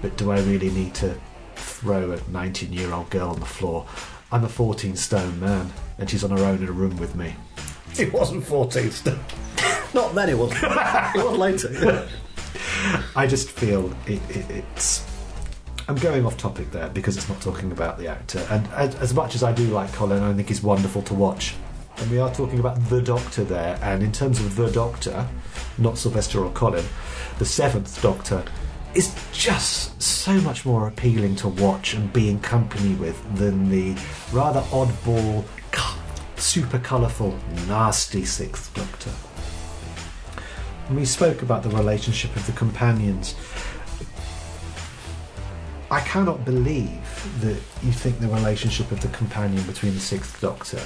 but 0.02 0.16
do 0.16 0.32
I 0.32 0.40
really 0.40 0.70
need 0.70 0.92
to 0.96 1.16
throw 1.54 2.10
a 2.10 2.20
19 2.28 2.72
year 2.72 2.92
old 2.92 3.10
girl 3.10 3.30
on 3.30 3.38
the 3.38 3.46
floor? 3.46 3.86
I'm 4.32 4.42
a 4.42 4.48
14 4.48 4.96
stone 4.96 5.38
man, 5.38 5.72
and 5.98 6.10
she's 6.10 6.24
on 6.24 6.30
her 6.30 6.44
own 6.44 6.58
in 6.58 6.68
a 6.68 6.72
room 6.72 6.96
with 6.96 7.14
me. 7.14 7.36
It 7.96 8.12
wasn't 8.12 8.44
14 8.44 8.90
stone. 8.90 9.20
Not 9.94 10.16
then, 10.16 10.30
it 10.30 10.36
was. 10.36 10.50
it 10.56 11.24
was 11.24 11.38
later. 11.38 12.08
I 13.14 13.24
just 13.24 13.48
feel 13.50 13.94
it, 14.08 14.20
it, 14.30 14.50
it's. 14.50 15.06
I'm 15.86 15.94
going 15.94 16.26
off 16.26 16.36
topic 16.36 16.72
there 16.72 16.88
because 16.88 17.16
it's 17.16 17.28
not 17.28 17.40
talking 17.40 17.70
about 17.70 17.98
the 17.98 18.08
actor. 18.08 18.44
And 18.50 18.66
as, 18.72 18.94
as 18.96 19.14
much 19.14 19.36
as 19.36 19.44
I 19.44 19.52
do 19.52 19.68
like 19.68 19.92
Colin, 19.92 20.24
I 20.24 20.34
think 20.34 20.48
he's 20.48 20.62
wonderful 20.62 21.02
to 21.02 21.14
watch. 21.14 21.54
And 22.00 22.10
we 22.10 22.18
are 22.18 22.32
talking 22.32 22.60
about 22.60 22.82
the 22.88 23.02
Doctor 23.02 23.42
there. 23.42 23.78
And 23.82 24.02
in 24.02 24.12
terms 24.12 24.40
of 24.40 24.54
the 24.54 24.70
Doctor, 24.70 25.26
not 25.78 25.98
Sylvester 25.98 26.44
or 26.44 26.50
Colin, 26.52 26.84
the 27.38 27.44
seventh 27.44 28.00
Doctor 28.00 28.44
is 28.94 29.14
just 29.32 30.00
so 30.00 30.40
much 30.40 30.64
more 30.64 30.86
appealing 30.86 31.36
to 31.36 31.48
watch 31.48 31.94
and 31.94 32.12
be 32.12 32.30
in 32.30 32.40
company 32.40 32.94
with 32.94 33.20
than 33.36 33.68
the 33.68 33.96
rather 34.32 34.60
oddball, 34.70 35.44
super 36.36 36.78
colourful, 36.78 37.36
nasty 37.66 38.24
sixth 38.24 38.72
Doctor. 38.74 39.10
And 40.88 40.96
we 40.96 41.04
spoke 41.04 41.42
about 41.42 41.62
the 41.62 41.70
relationship 41.70 42.34
of 42.36 42.46
the 42.46 42.52
companions. 42.52 43.34
I 45.90 46.00
cannot 46.00 46.44
believe 46.44 47.00
that 47.40 47.60
you 47.82 47.92
think 47.92 48.20
the 48.20 48.28
relationship 48.28 48.92
of 48.92 49.00
the 49.00 49.08
companion 49.08 49.62
between 49.64 49.94
the 49.94 50.00
Sixth 50.00 50.40
Doctor 50.40 50.80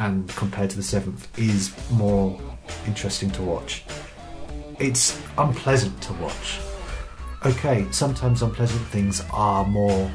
and 0.00 0.28
compared 0.30 0.70
to 0.70 0.76
the 0.76 0.82
Seventh 0.82 1.28
is 1.38 1.76
more 1.90 2.40
interesting 2.86 3.30
to 3.32 3.42
watch. 3.42 3.84
It's 4.78 5.20
unpleasant 5.36 6.00
to 6.02 6.14
watch. 6.14 6.58
Okay, 7.44 7.86
sometimes 7.90 8.42
unpleasant 8.42 8.80
things 8.86 9.22
are 9.30 9.64
more 9.66 10.10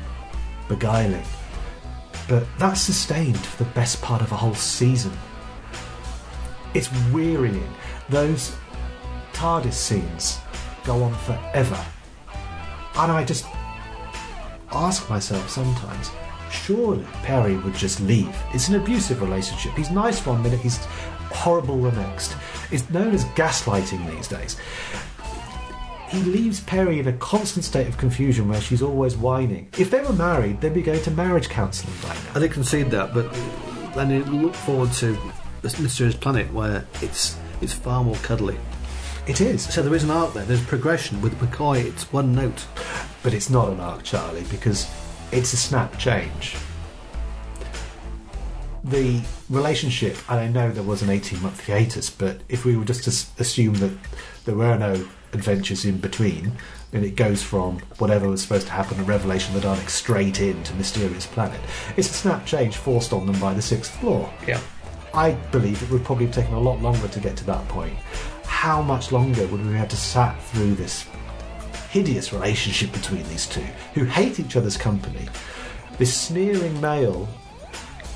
beguiling, 0.67 1.23
but 2.27 2.45
that's 2.57 2.81
sustained 2.81 3.37
for 3.37 3.63
the 3.63 3.69
best 3.71 4.01
part 4.01 4.23
of 4.23 4.31
a 4.31 4.35
whole 4.35 4.55
season. 4.55 5.11
It's 6.73 6.89
wearying. 7.11 7.71
Those 8.09 8.55
TARDIS 9.33 9.73
scenes 9.73 10.39
go 10.83 11.03
on 11.03 11.13
forever. 11.13 11.85
And 12.97 13.11
I 13.11 13.23
just 13.23 13.45
ask 14.71 15.07
myself 15.11 15.47
sometimes, 15.47 16.09
surely 16.51 17.05
Peri 17.23 17.57
would 17.57 17.75
just 17.75 17.99
leave. 18.01 18.35
It's 18.53 18.67
an 18.67 18.75
abusive 18.75 19.21
relationship. 19.21 19.73
He's 19.73 19.91
nice 19.91 20.25
one 20.25 20.41
minute, 20.43 20.59
he's 20.59 20.77
horrible 21.31 21.81
the 21.81 21.91
next. 21.91 22.35
It's 22.71 22.89
known 22.89 23.13
as 23.13 23.25
gaslighting 23.25 24.09
these 24.15 24.27
days. 24.27 24.57
He 26.09 26.21
leaves 26.21 26.61
Peri 26.61 26.99
in 26.99 27.07
a 27.07 27.13
constant 27.13 27.65
state 27.65 27.87
of 27.87 27.97
confusion 27.97 28.47
where 28.47 28.61
she's 28.61 28.81
always 28.81 29.17
whining. 29.17 29.67
If 29.77 29.91
they 29.91 30.01
were 30.01 30.13
married, 30.13 30.61
they'd 30.61 30.73
be 30.73 30.81
going 30.81 31.01
to 31.01 31.11
marriage 31.11 31.49
counselling 31.49 31.97
by 32.01 32.13
now. 32.13 32.35
I 32.35 32.39
did 32.39 32.51
concede 32.51 32.91
that, 32.91 33.13
but 33.13 33.31
then 33.95 34.11
you 34.11 34.23
look 34.23 34.53
forward 34.53 34.91
to 34.93 35.17
this 35.61 35.79
Mysterious 35.79 36.15
Planet 36.15 36.51
where 36.53 36.85
it's 37.01 37.37
it's 37.61 37.73
far 37.73 38.03
more 38.03 38.15
cuddly. 38.17 38.57
It 39.27 39.41
is. 39.41 39.63
So 39.63 39.81
there 39.81 39.95
is 39.95 40.03
an 40.03 40.11
arc 40.11 40.33
there. 40.33 40.45
There's 40.45 40.63
progression 40.63 41.19
with 41.21 41.33
McCoy. 41.39 41.83
It's 41.83 42.11
one 42.13 42.35
note. 42.35 42.65
But 43.23 43.33
it's 43.33 43.49
not 43.49 43.69
an 43.69 43.79
arc, 43.79 44.03
Charlie, 44.03 44.43
because 44.51 44.87
it's 45.31 45.53
a 45.53 45.57
snap 45.57 45.97
change. 45.97 46.55
The 48.83 49.21
relationship, 49.49 50.17
and 50.29 50.39
I 50.39 50.47
know 50.47 50.71
there 50.71 50.83
was 50.83 51.01
an 51.01 51.09
18 51.09 51.41
month 51.41 51.65
hiatus, 51.65 52.09
but 52.09 52.41
if 52.49 52.65
we 52.65 52.75
were 52.77 52.85
just 52.85 53.03
to 53.05 53.41
assume 53.41 53.75
that 53.75 53.91
there 54.45 54.55
were 54.55 54.77
no 54.77 55.07
adventures 55.33 55.85
in 55.85 55.97
between, 55.97 56.51
then 56.91 57.03
it 57.03 57.15
goes 57.15 57.43
from 57.43 57.79
whatever 57.97 58.29
was 58.29 58.41
supposed 58.41 58.67
to 58.67 58.73
happen, 58.73 58.99
a 58.99 59.03
revelation 59.03 59.55
of 59.55 59.61
the 59.61 59.67
Daleks, 59.67 59.89
straight 59.89 60.39
into 60.39 60.73
Mysterious 60.75 61.25
Planet. 61.25 61.59
It's 61.97 62.09
a 62.09 62.13
snap 62.13 62.45
change 62.45 62.77
forced 62.77 63.11
on 63.11 63.25
them 63.25 63.39
by 63.39 63.53
the 63.53 63.61
sixth 63.61 63.91
floor. 63.99 64.31
Yeah. 64.47 64.61
I 65.13 65.31
believe 65.51 65.81
it 65.81 65.89
would 65.89 66.03
probably 66.03 66.25
have 66.25 66.35
taken 66.35 66.53
a 66.53 66.59
lot 66.59 66.81
longer 66.81 67.07
to 67.07 67.19
get 67.19 67.35
to 67.37 67.43
that 67.45 67.67
point. 67.67 67.97
How 68.45 68.81
much 68.81 69.11
longer 69.11 69.47
would 69.47 69.65
we 69.65 69.73
have 69.73 69.89
to 69.89 69.97
sat 69.97 70.41
through 70.43 70.75
this 70.75 71.05
hideous 71.95 72.33
relationship 72.33 72.91
between 72.91 73.23
these 73.29 73.47
two, 73.47 73.65
who 73.93 74.03
hate 74.03 74.37
each 74.37 74.57
other's 74.57 74.75
company? 74.75 75.25
This 75.97 76.13
sneering 76.13 76.79
male, 76.81 77.25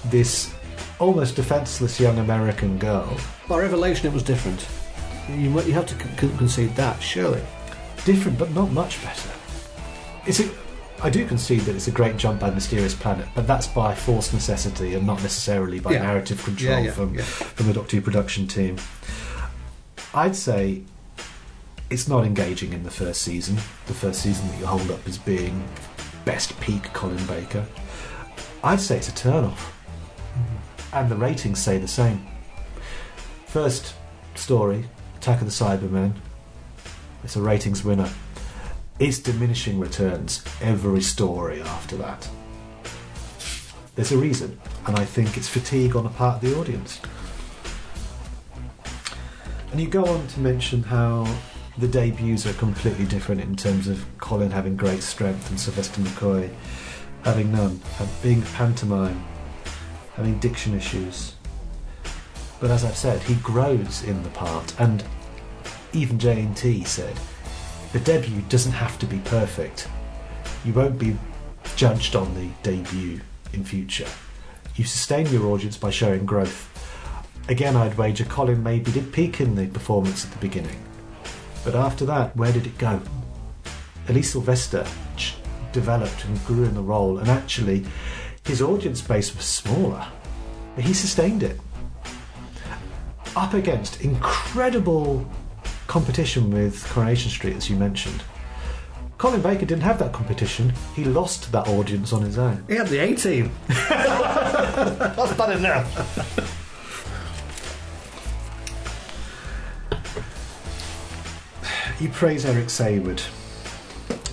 this 0.08 0.54
almost 1.00 1.38
defenseless 1.38 1.98
young 1.98 2.20
American 2.20 2.78
girl, 2.78 3.16
By 3.48 3.60
Revelation, 3.60 4.06
it 4.08 4.14
was 4.14 4.22
different. 4.22 4.68
You, 5.30 5.50
you 5.62 5.72
have 5.72 5.86
to 5.86 5.96
con- 5.96 6.14
con- 6.18 6.38
concede 6.38 6.76
that, 6.76 7.02
surely. 7.02 7.42
different 8.04 8.38
but 8.38 8.52
not 8.52 8.70
much 8.74 9.02
better. 9.02 9.30
It's 10.28 10.42
a, 10.42 10.50
I 11.02 11.10
do 11.10 11.26
concede 11.26 11.62
that 11.62 11.74
it's 11.78 11.88
a 11.88 11.92
great 11.92 12.18
jump 12.18 12.42
by 12.42 12.50
Mysterious 12.50 12.94
Planet, 12.94 13.28
but 13.34 13.48
that's 13.48 13.68
by 13.68 13.96
forced 13.96 14.34
necessity 14.34 14.96
and 14.96 15.08
not 15.08 15.22
necessarily 15.22 15.80
by 15.80 15.94
Yeah. 15.94 16.02
narrative 16.02 16.44
control 16.44 16.80
Yeah, 16.80 16.86
yeah, 16.88 16.92
from 16.92 17.16
from 17.18 17.68
the 17.68 17.74
Doctor 17.74 17.96
Who 17.96 18.02
production 18.02 18.46
team. 18.46 18.76
I'd 20.14 20.36
say 20.36 20.82
it's 21.90 22.08
not 22.08 22.26
engaging 22.26 22.74
in 22.74 22.84
the 22.84 22.92
first 22.92 23.22
season. 23.22 23.56
The 23.88 23.94
first 23.94 24.22
season 24.22 24.48
that 24.48 24.60
you 24.60 24.66
hold 24.66 24.92
up 24.92 25.08
as 25.08 25.18
being 25.18 25.64
best 26.24 26.60
peak 26.62 26.84
Colin 26.94 27.26
Baker. 27.26 27.66
I'd 28.64 28.80
say 28.80 28.98
it's 28.98 29.10
a 29.10 29.16
turn 29.16 29.46
off. 29.46 29.74
Mm-hmm. 30.34 30.96
And 30.96 31.10
the 31.10 31.16
ratings 31.16 31.60
say 31.60 31.78
the 31.78 31.88
same. 31.88 32.28
First 33.48 33.96
story, 34.36 34.86
Attack 35.18 35.42
of 35.42 35.48
the 35.48 35.52
Cybermen. 35.52 36.14
It's 37.24 37.36
a 37.36 37.42
ratings 37.42 37.84
winner. 37.84 38.10
It's 39.00 39.20
diminishing 39.20 39.80
returns 39.80 40.44
every 40.62 41.02
story 41.02 41.62
after 41.62 41.96
that. 41.98 42.30
There's 43.96 44.12
a 44.12 44.18
reason, 44.18 44.60
and 44.86 44.96
I 44.96 45.06
think 45.06 45.36
it's 45.36 45.48
fatigue 45.48 45.96
on 45.96 46.04
the 46.04 46.10
part 46.10 46.36
of 46.36 46.50
the 46.50 46.58
audience. 46.58 47.02
And 49.72 49.82
you 49.82 49.88
go 49.88 50.06
on 50.06 50.28
to 50.28 50.40
mention 50.40 50.84
how 50.84 51.28
the 51.80 51.88
debuts 51.88 52.46
are 52.46 52.54
completely 52.54 53.06
different 53.06 53.40
in 53.40 53.56
terms 53.56 53.88
of 53.88 54.06
Colin 54.18 54.52
having 54.52 54.76
great 54.76 55.02
strength 55.02 55.50
and 55.50 55.58
Sylvester 55.58 56.02
McCoy 56.02 56.50
having 57.24 57.54
none, 57.54 57.80
being 58.22 58.42
pantomime, 58.42 59.24
having 60.14 60.38
diction 60.40 60.74
issues. 60.74 61.36
But 62.60 62.70
as 62.70 62.84
I've 62.84 62.98
said, 62.98 63.22
he 63.24 63.36
grows 63.36 64.04
in 64.04 64.22
the 64.24 64.30
part, 64.32 64.78
and 64.78 65.04
even 65.94 66.20
J&T 66.20 66.84
said 66.84 67.18
the 67.94 68.00
debut 68.02 68.42
doesn't 68.50 68.74
have 68.74 69.00
to 69.00 69.06
be 69.06 69.20
perfect. 69.20 69.88
You 70.66 70.74
won't 70.74 71.00
be 71.00 71.18
judged 71.78 72.14
on 72.14 72.34
the 72.36 72.50
debut 72.62 73.22
in 73.54 73.64
future. 73.64 74.08
You 74.76 74.84
sustain 74.84 75.28
your 75.28 75.46
audience 75.48 75.78
by 75.78 75.92
showing 75.92 76.26
growth. 76.26 76.66
Again, 77.48 77.78
I'd 77.78 77.98
wager 77.98 78.26
Colin 78.26 78.62
maybe 78.62 78.92
did 78.92 79.14
peak 79.14 79.40
in 79.40 79.56
the 79.56 79.68
performance 79.68 80.26
at 80.26 80.32
the 80.32 80.38
beginning. 80.40 80.76
But 81.64 81.76
after 81.76 82.06
that, 82.06 82.36
where 82.36 82.52
did 82.52 82.66
it 82.66 82.78
go? 82.78 83.02
Least 84.10 84.32
Sylvester 84.32 84.88
ch- 85.18 85.36
developed 85.72 86.26
and 86.26 86.44
grew 86.46 86.64
in 86.64 86.74
the 86.74 86.82
role, 86.82 87.20
and 87.20 87.30
actually, 87.30 87.86
his 88.44 88.60
audience 88.60 89.02
base 89.02 89.36
was 89.36 89.46
smaller. 89.46 90.04
But 90.76 90.84
he 90.86 90.94
sustained 90.94 91.44
it. 91.44 91.60
Up 93.36 93.54
against 93.54 94.02
incredible 94.02 95.30
competition 95.86 96.50
with 96.50 96.84
Coronation 96.90 97.30
Street, 97.30 97.56
as 97.56 97.70
you 97.70 97.76
mentioned. 97.76 98.24
Colin 99.20 99.42
Baker 99.42 99.66
didn't 99.66 99.84
have 99.84 100.00
that 100.00 100.14
competition. 100.14 100.74
He 100.96 101.04
lost 101.04 101.52
that 101.52 101.68
audience 101.68 102.12
on 102.14 102.22
his 102.24 102.38
own. 102.38 102.64
He 102.68 102.76
had 102.76 102.88
the 102.88 103.00
18. 103.00 103.52
That's 103.68 105.34
bad 105.34 105.58
enough. 105.60 106.49
You 112.00 112.08
praised 112.08 112.46
Eric 112.46 112.68
Saward 112.68 113.22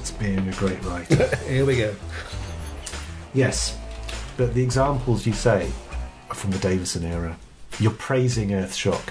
as 0.00 0.12
being 0.12 0.48
a 0.48 0.52
great 0.52 0.80
writer. 0.84 1.34
Here 1.48 1.64
we 1.64 1.78
go. 1.78 1.96
yes, 3.34 3.76
but 4.36 4.54
the 4.54 4.62
examples 4.62 5.26
you 5.26 5.32
say 5.32 5.68
are 6.28 6.34
from 6.36 6.52
the 6.52 6.58
Davison 6.58 7.04
era. 7.04 7.36
You're 7.80 7.90
praising 7.90 8.50
Earthshock. 8.50 9.10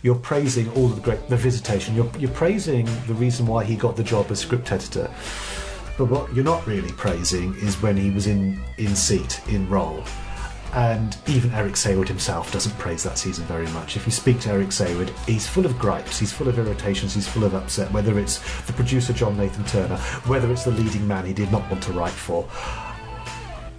You're 0.00 0.14
praising 0.14 0.70
all 0.70 0.86
of 0.86 0.96
the 0.96 1.02
great 1.02 1.28
the 1.28 1.36
visitation. 1.36 1.94
You're, 1.94 2.10
you're 2.18 2.30
praising 2.30 2.86
the 3.06 3.12
reason 3.12 3.46
why 3.46 3.64
he 3.64 3.76
got 3.76 3.96
the 3.96 4.02
job 4.02 4.30
as 4.30 4.40
script 4.40 4.72
editor. 4.72 5.10
But 5.98 6.06
what 6.06 6.34
you're 6.34 6.42
not 6.42 6.66
really 6.66 6.92
praising 6.92 7.54
is 7.56 7.82
when 7.82 7.98
he 7.98 8.10
was 8.10 8.26
in 8.26 8.64
in 8.78 8.96
seat 8.96 9.42
in 9.48 9.68
role. 9.68 10.02
And 10.72 11.16
even 11.26 11.50
Eric 11.52 11.74
Saward 11.74 12.06
himself 12.06 12.52
doesn't 12.52 12.78
praise 12.78 13.02
that 13.02 13.18
season 13.18 13.44
very 13.46 13.66
much. 13.68 13.96
If 13.96 14.06
you 14.06 14.12
speak 14.12 14.38
to 14.40 14.50
Eric 14.50 14.68
Saward, 14.68 15.10
he's 15.26 15.46
full 15.46 15.66
of 15.66 15.76
gripes, 15.78 16.18
he's 16.18 16.32
full 16.32 16.46
of 16.46 16.58
irritations, 16.58 17.14
he's 17.14 17.26
full 17.26 17.42
of 17.42 17.54
upset, 17.54 17.90
whether 17.92 18.18
it's 18.20 18.38
the 18.66 18.72
producer 18.72 19.12
John 19.12 19.36
Nathan 19.36 19.64
Turner, 19.64 19.96
whether 20.26 20.50
it's 20.52 20.64
the 20.64 20.70
leading 20.70 21.06
man 21.08 21.26
he 21.26 21.32
did 21.32 21.50
not 21.50 21.68
want 21.68 21.82
to 21.84 21.92
write 21.92 22.12
for. 22.12 22.48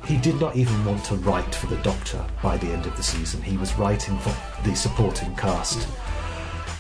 He 0.06 0.18
did 0.18 0.40
not 0.42 0.58
even 0.58 0.84
want 0.84 1.06
to 1.06 1.16
write 1.16 1.56
for 1.56 1.68
the 1.68 1.78
Doctor 1.78 2.26
by 2.44 2.58
the 2.58 2.68
end 2.68 2.86
of 2.86 2.98
the 2.98 3.04
season. 3.04 3.42
He 3.42 3.56
was 3.56 3.74
writing 3.76 4.18
for 4.20 4.36
the 4.64 4.76
supporting 4.76 5.34
cast. 5.36 5.88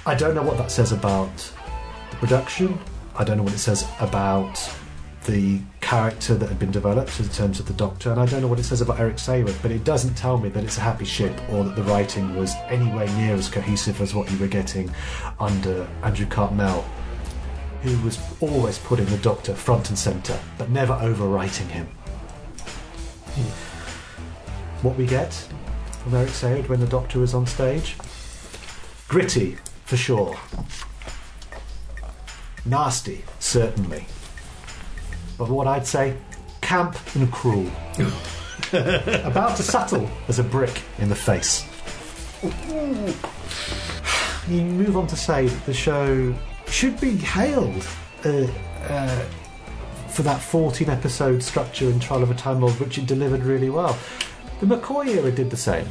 I 0.06 0.16
don't 0.16 0.36
know 0.36 0.42
what 0.42 0.58
that 0.58 0.72
says 0.72 0.92
about 0.92 1.54
the 2.10 2.18
production. 2.18 2.78
I 3.16 3.24
don't 3.24 3.38
know 3.38 3.44
what 3.44 3.54
it 3.54 3.60
says 3.60 3.88
about 4.02 4.60
the 5.26 5.62
character 5.92 6.36
that 6.36 6.48
had 6.48 6.58
been 6.58 6.72
developed 6.72 7.20
in 7.20 7.28
terms 7.28 7.60
of 7.60 7.66
the 7.66 7.74
Doctor, 7.74 8.12
and 8.12 8.18
I 8.22 8.26
don't 8.26 8.40
know 8.40 8.48
what 8.48 8.60
it 8.60 8.64
says 8.64 8.80
about 8.80 8.98
Eric 8.98 9.18
Saward, 9.18 9.62
but 9.62 9.72
it 9.72 9.84
doesn't 9.84 10.14
tell 10.14 10.38
me 10.38 10.48
that 10.48 10.64
it's 10.64 10.78
a 10.78 10.80
happy 10.80 11.04
ship 11.04 11.38
or 11.50 11.66
that 11.66 11.76
the 11.76 11.84
writing 11.84 12.34
was 12.34 12.54
anywhere 12.70 13.08
near 13.18 13.36
as 13.36 13.50
cohesive 13.50 14.00
as 14.00 14.16
what 14.16 14.32
you 14.32 14.38
were 14.38 14.48
getting 14.48 14.90
under 15.38 15.86
Andrew 16.02 16.26
Cartmel, 16.28 16.86
who 17.82 18.00
was 18.06 18.18
always 18.40 18.80
putting 18.80 19.06
the 19.08 19.18
Doctor 19.18 19.54
front 19.54 19.90
and 19.90 20.00
centre, 20.00 20.40
but 20.58 20.70
never 20.70 20.94
overwriting 20.94 21.68
him. 21.68 21.88
What 24.84 24.96
we 24.96 25.06
get 25.06 25.34
from 26.04 26.16
Eric 26.16 26.30
Saward 26.30 26.70
when 26.70 26.80
the 26.80 26.88
Doctor 26.88 27.20
was 27.20 27.34
on 27.34 27.46
stage? 27.46 27.98
Gritty, 29.10 29.58
for 29.84 29.98
sure. 29.98 30.38
Nasty, 32.64 33.26
certainly. 33.40 34.06
But 35.42 35.50
what 35.50 35.66
I'd 35.66 35.88
say, 35.88 36.16
camp 36.62 36.96
and 37.16 37.32
cruel. 37.32 37.66
About 39.24 39.58
to 39.58 39.64
settle 39.64 40.08
as 40.28 40.38
a 40.38 40.44
brick 40.44 40.84
in 41.00 41.10
the 41.10 41.16
face. 41.16 41.66
You 44.48 44.62
move 44.62 44.98
on 44.98 45.08
to 45.08 45.16
say 45.16 45.48
that 45.48 45.66
the 45.66 45.74
show 45.74 46.32
should 46.68 47.02
be 47.02 47.18
hailed 47.18 47.88
uh, 48.24 48.46
uh, 48.88 49.26
for 50.10 50.22
that 50.22 50.40
14 50.40 50.92
episode 50.92 51.42
structure 51.42 51.90
in 51.90 52.00
Trial 52.00 52.22
of 52.22 52.30
a 52.30 52.36
Time 52.36 52.62
Lord, 52.62 52.80
which 52.80 53.00
it 53.00 53.08
delivered 53.08 53.42
really 53.42 53.72
well. 53.72 53.98
The 54.60 54.68
McCoy 54.68 55.08
era 55.08 55.32
did 55.32 55.50
the 55.50 55.58
same. 55.58 55.88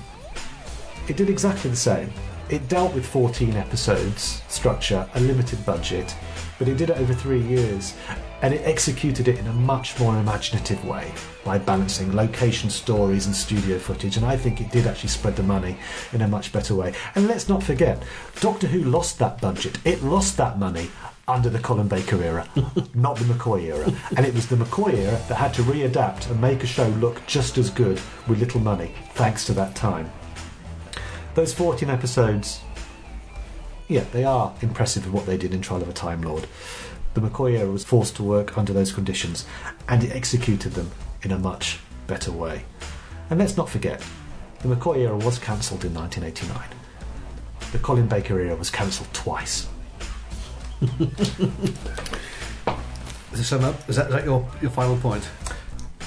It 1.08 1.16
did 1.16 1.28
exactly 1.28 1.70
the 1.70 1.76
same. 1.76 2.12
It 2.50 2.68
dealt 2.68 2.94
with 2.94 3.04
14 3.04 3.56
episodes 3.56 4.44
structure, 4.46 5.08
a 5.14 5.20
limited 5.20 5.66
budget, 5.66 6.14
but 6.56 6.68
it 6.68 6.76
did 6.76 6.90
it 6.90 6.98
over 6.98 7.14
three 7.14 7.42
years, 7.42 7.94
and 8.42 8.54
it 8.54 8.62
executed 8.64 9.28
it 9.28 9.38
in 9.38 9.46
a 9.46 9.52
much 9.52 9.98
more 9.98 10.16
imaginative 10.16 10.84
way 10.84 11.12
by 11.44 11.58
balancing 11.58 12.14
location 12.14 12.70
stories 12.70 13.26
and 13.26 13.34
studio 13.34 13.78
footage. 13.78 14.16
And 14.16 14.26
I 14.26 14.36
think 14.36 14.60
it 14.60 14.70
did 14.70 14.86
actually 14.86 15.10
spread 15.10 15.36
the 15.36 15.42
money 15.42 15.76
in 16.12 16.22
a 16.22 16.28
much 16.28 16.52
better 16.52 16.74
way. 16.74 16.94
And 17.14 17.26
let's 17.26 17.48
not 17.48 17.62
forget, 17.62 18.02
Doctor 18.40 18.66
Who 18.66 18.84
lost 18.84 19.18
that 19.18 19.40
budget. 19.40 19.78
It 19.84 20.02
lost 20.02 20.36
that 20.38 20.58
money 20.58 20.90
under 21.28 21.48
the 21.48 21.58
Colin 21.58 21.88
Baker 21.88 22.22
era, 22.22 22.48
not 22.94 23.16
the 23.16 23.24
McCoy 23.24 23.64
era. 23.64 23.92
And 24.16 24.26
it 24.26 24.34
was 24.34 24.48
the 24.48 24.56
McCoy 24.56 24.94
era 24.94 25.20
that 25.28 25.36
had 25.36 25.54
to 25.54 25.62
readapt 25.62 26.30
and 26.30 26.40
make 26.40 26.64
a 26.64 26.66
show 26.66 26.88
look 26.88 27.24
just 27.26 27.56
as 27.56 27.70
good 27.70 28.00
with 28.26 28.40
little 28.40 28.60
money, 28.60 28.92
thanks 29.14 29.44
to 29.46 29.52
that 29.54 29.76
time. 29.76 30.10
Those 31.34 31.54
14 31.54 31.88
episodes, 31.88 32.60
yeah, 33.90 34.04
they 34.12 34.24
are 34.24 34.54
impressive 34.62 35.04
in 35.04 35.12
what 35.12 35.26
they 35.26 35.36
did 35.36 35.52
in 35.52 35.60
Trial 35.60 35.82
of 35.82 35.88
a 35.88 35.92
Time 35.92 36.22
Lord. 36.22 36.46
The 37.14 37.20
McCoy 37.20 37.58
era 37.58 37.70
was 37.70 37.84
forced 37.84 38.16
to 38.16 38.22
work 38.22 38.56
under 38.56 38.72
those 38.72 38.92
conditions, 38.92 39.44
and 39.88 40.04
it 40.04 40.12
executed 40.12 40.72
them 40.72 40.90
in 41.22 41.32
a 41.32 41.38
much 41.38 41.80
better 42.06 42.30
way. 42.30 42.64
And 43.28 43.38
let's 43.38 43.56
not 43.56 43.68
forget, 43.68 44.02
the 44.60 44.68
McCoy 44.68 44.98
era 44.98 45.16
was 45.16 45.38
cancelled 45.38 45.84
in 45.84 45.92
1989. 45.92 46.68
The 47.72 47.78
Colin 47.78 48.06
Baker 48.06 48.40
era 48.40 48.56
was 48.56 48.70
cancelled 48.70 49.12
twice. 49.12 49.68
To 53.30 53.44
sum 53.44 53.62
up, 53.64 53.88
is 53.88 53.94
that, 53.94 54.08
is 54.08 54.12
that 54.12 54.24
your, 54.24 54.46
your 54.60 54.72
final 54.72 54.96
point? 54.96 55.28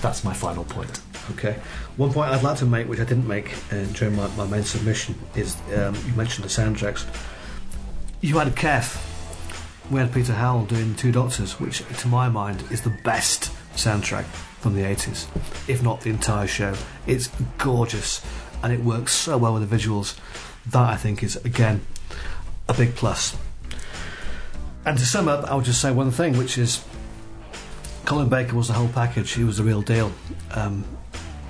That's 0.01 0.25
my 0.25 0.33
final 0.33 0.65
point. 0.65 0.99
Okay. 1.31 1.53
One 1.95 2.11
point 2.11 2.29
I'd 2.29 2.43
like 2.43 2.57
to 2.57 2.65
make, 2.65 2.89
which 2.89 2.99
I 2.99 3.05
didn't 3.05 3.27
make 3.27 3.53
uh, 3.71 3.85
during 3.93 4.17
my, 4.17 4.27
my 4.35 4.45
main 4.45 4.63
submission, 4.63 5.15
is 5.33 5.55
um, 5.77 5.95
you 6.05 6.13
mentioned 6.13 6.43
the 6.43 6.49
soundtracks. 6.49 7.05
You 8.23 8.37
had 8.37 8.55
Keff. 8.55 9.05
We 9.91 9.99
had 9.99 10.13
Peter 10.13 10.31
Howell 10.31 10.67
doing 10.67 10.95
Two 10.95 11.11
Doctors, 11.11 11.59
which, 11.59 11.85
to 11.97 12.07
my 12.07 12.29
mind, 12.29 12.63
is 12.71 12.81
the 12.81 12.97
best 13.03 13.51
soundtrack 13.75 14.23
from 14.61 14.75
the 14.75 14.83
80s, 14.83 15.27
if 15.67 15.83
not 15.83 15.99
the 15.99 16.09
entire 16.09 16.47
show. 16.47 16.73
It's 17.05 17.27
gorgeous 17.57 18.25
and 18.63 18.71
it 18.71 18.79
works 18.79 19.11
so 19.11 19.37
well 19.37 19.55
with 19.55 19.69
the 19.69 19.75
visuals. 19.75 20.17
That, 20.67 20.89
I 20.89 20.95
think, 20.95 21.21
is, 21.21 21.35
again, 21.35 21.85
a 22.69 22.73
big 22.73 22.95
plus. 22.95 23.35
And 24.85 24.97
to 24.97 25.05
sum 25.05 25.27
up, 25.27 25.43
I 25.51 25.55
would 25.55 25.65
just 25.65 25.81
say 25.81 25.91
one 25.91 26.09
thing, 26.09 26.37
which 26.37 26.57
is 26.57 26.81
Colin 28.05 28.29
Baker 28.29 28.55
was 28.55 28.69
the 28.69 28.73
whole 28.73 28.87
package. 28.87 29.31
He 29.31 29.43
was 29.43 29.57
the 29.57 29.63
real 29.63 29.81
deal. 29.81 30.13
Um, 30.51 30.85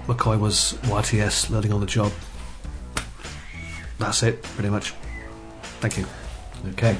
McCoy 0.08 0.40
was 0.40 0.74
YTS, 0.86 1.52
learning 1.52 1.72
on 1.72 1.82
the 1.82 1.86
job. 1.86 2.12
That's 4.00 4.24
it, 4.24 4.42
pretty 4.42 4.72
much. 4.72 4.96
Thank 5.80 6.00
you. 6.00 6.08
Okay. 6.70 6.98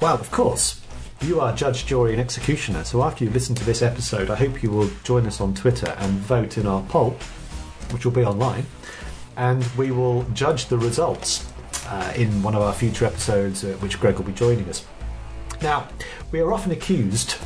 Well, 0.00 0.14
of 0.14 0.30
course, 0.30 0.80
you 1.22 1.40
are 1.40 1.54
judge, 1.54 1.86
jury, 1.86 2.12
and 2.12 2.20
executioner. 2.20 2.84
So 2.84 3.02
after 3.02 3.24
you 3.24 3.30
listen 3.30 3.54
to 3.56 3.64
this 3.64 3.82
episode, 3.82 4.30
I 4.30 4.36
hope 4.36 4.62
you 4.62 4.70
will 4.70 4.90
join 5.04 5.26
us 5.26 5.40
on 5.40 5.54
Twitter 5.54 5.94
and 5.98 6.12
vote 6.20 6.56
in 6.56 6.66
our 6.66 6.82
poll, 6.84 7.10
which 7.90 8.04
will 8.04 8.12
be 8.12 8.24
online, 8.24 8.66
and 9.36 9.64
we 9.76 9.90
will 9.90 10.22
judge 10.32 10.66
the 10.66 10.78
results 10.78 11.50
uh, 11.88 12.12
in 12.16 12.42
one 12.42 12.54
of 12.54 12.62
our 12.62 12.72
future 12.72 13.04
episodes, 13.04 13.64
uh, 13.64 13.72
which 13.80 14.00
Greg 14.00 14.16
will 14.16 14.24
be 14.24 14.32
joining 14.32 14.68
us. 14.68 14.86
Now, 15.60 15.88
we 16.30 16.40
are 16.40 16.52
often 16.52 16.72
accused 16.72 17.36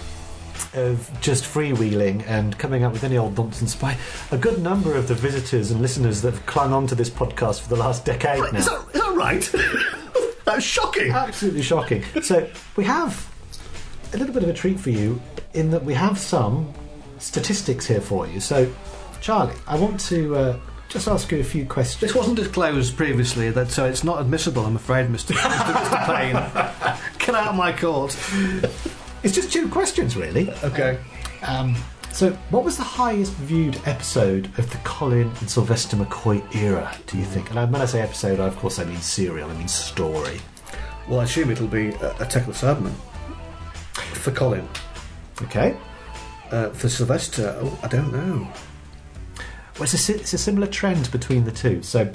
of 0.74 1.10
just 1.20 1.44
freewheeling 1.44 2.24
and 2.26 2.56
coming 2.58 2.84
up 2.84 2.92
with 2.92 3.04
any 3.04 3.16
old 3.16 3.36
nonsense 3.36 3.74
by 3.74 3.96
a 4.30 4.38
good 4.38 4.60
number 4.60 4.94
of 4.94 5.08
the 5.08 5.14
visitors 5.14 5.70
and 5.70 5.80
listeners 5.80 6.22
that 6.22 6.34
have 6.34 6.46
clung 6.46 6.72
on 6.72 6.86
to 6.86 6.94
this 6.94 7.10
podcast 7.10 7.60
for 7.60 7.68
the 7.68 7.76
last 7.76 8.04
decade 8.04 8.40
now. 8.52 8.58
Is 8.58 8.66
that, 8.66 8.86
is 8.94 9.00
that 9.00 9.14
right? 9.16 9.54
That's 10.44 10.64
shocking. 10.64 11.10
Absolutely 11.10 11.62
shocking. 11.62 12.04
So 12.22 12.48
we 12.76 12.84
have 12.84 13.30
a 14.12 14.18
little 14.18 14.34
bit 14.34 14.42
of 14.42 14.48
a 14.48 14.52
treat 14.52 14.78
for 14.78 14.90
you 14.90 15.20
in 15.54 15.70
that 15.70 15.84
we 15.84 15.94
have 15.94 16.18
some 16.18 16.72
statistics 17.18 17.86
here 17.86 18.00
for 18.00 18.26
you. 18.26 18.40
So, 18.40 18.72
Charlie, 19.20 19.54
I 19.66 19.78
want 19.78 20.00
to 20.00 20.36
uh, 20.36 20.60
just 20.88 21.08
ask 21.08 21.30
you 21.32 21.40
a 21.40 21.44
few 21.44 21.66
questions. 21.66 22.00
This 22.00 22.14
wasn't 22.14 22.36
disclosed 22.36 22.96
previously, 22.96 23.50
that 23.50 23.70
so 23.70 23.84
it's 23.86 24.04
not 24.04 24.20
admissible. 24.20 24.64
I'm 24.64 24.76
afraid, 24.76 25.08
Mr. 25.08 25.34
Mr. 25.34 25.74
Mr. 25.74 26.06
Payne. 26.06 27.18
Get 27.18 27.34
out 27.34 27.48
of 27.48 27.56
my 27.56 27.72
court. 27.72 28.16
It's 29.22 29.34
just 29.34 29.52
two 29.52 29.68
questions, 29.68 30.16
really. 30.16 30.50
Okay. 30.62 30.98
Um, 31.46 31.74
so, 32.14 32.30
what 32.50 32.62
was 32.62 32.76
the 32.76 32.84
highest 32.84 33.32
viewed 33.32 33.80
episode 33.86 34.46
of 34.58 34.70
the 34.70 34.78
Colin 34.78 35.32
and 35.40 35.50
Sylvester 35.50 35.96
McCoy 35.96 36.54
era, 36.54 36.96
do 37.08 37.18
you 37.18 37.24
think? 37.24 37.50
And 37.50 37.72
when 37.72 37.82
I 37.82 37.86
say 37.86 38.00
episode, 38.00 38.38
of 38.38 38.56
course, 38.56 38.78
I 38.78 38.84
mean 38.84 39.00
serial, 39.00 39.50
I 39.50 39.54
mean 39.54 39.66
story. 39.66 40.40
Well, 41.08 41.18
I 41.18 41.24
assume 41.24 41.50
it'll 41.50 41.66
be 41.66 41.92
uh, 41.96 42.14
Attack 42.20 42.46
of 42.46 42.58
the 42.58 42.66
Cybermen 42.66 42.94
for 44.14 44.30
Colin. 44.30 44.68
Okay? 45.42 45.76
Uh, 46.52 46.70
for 46.70 46.88
Sylvester, 46.88 47.58
oh, 47.60 47.78
I 47.82 47.88
don't 47.88 48.12
know. 48.12 48.48
Well, 49.74 49.82
it's 49.82 49.94
a, 49.94 49.98
si- 49.98 50.12
it's 50.14 50.32
a 50.34 50.38
similar 50.38 50.68
trend 50.68 51.10
between 51.10 51.44
the 51.44 51.50
two. 51.50 51.82
So, 51.82 52.10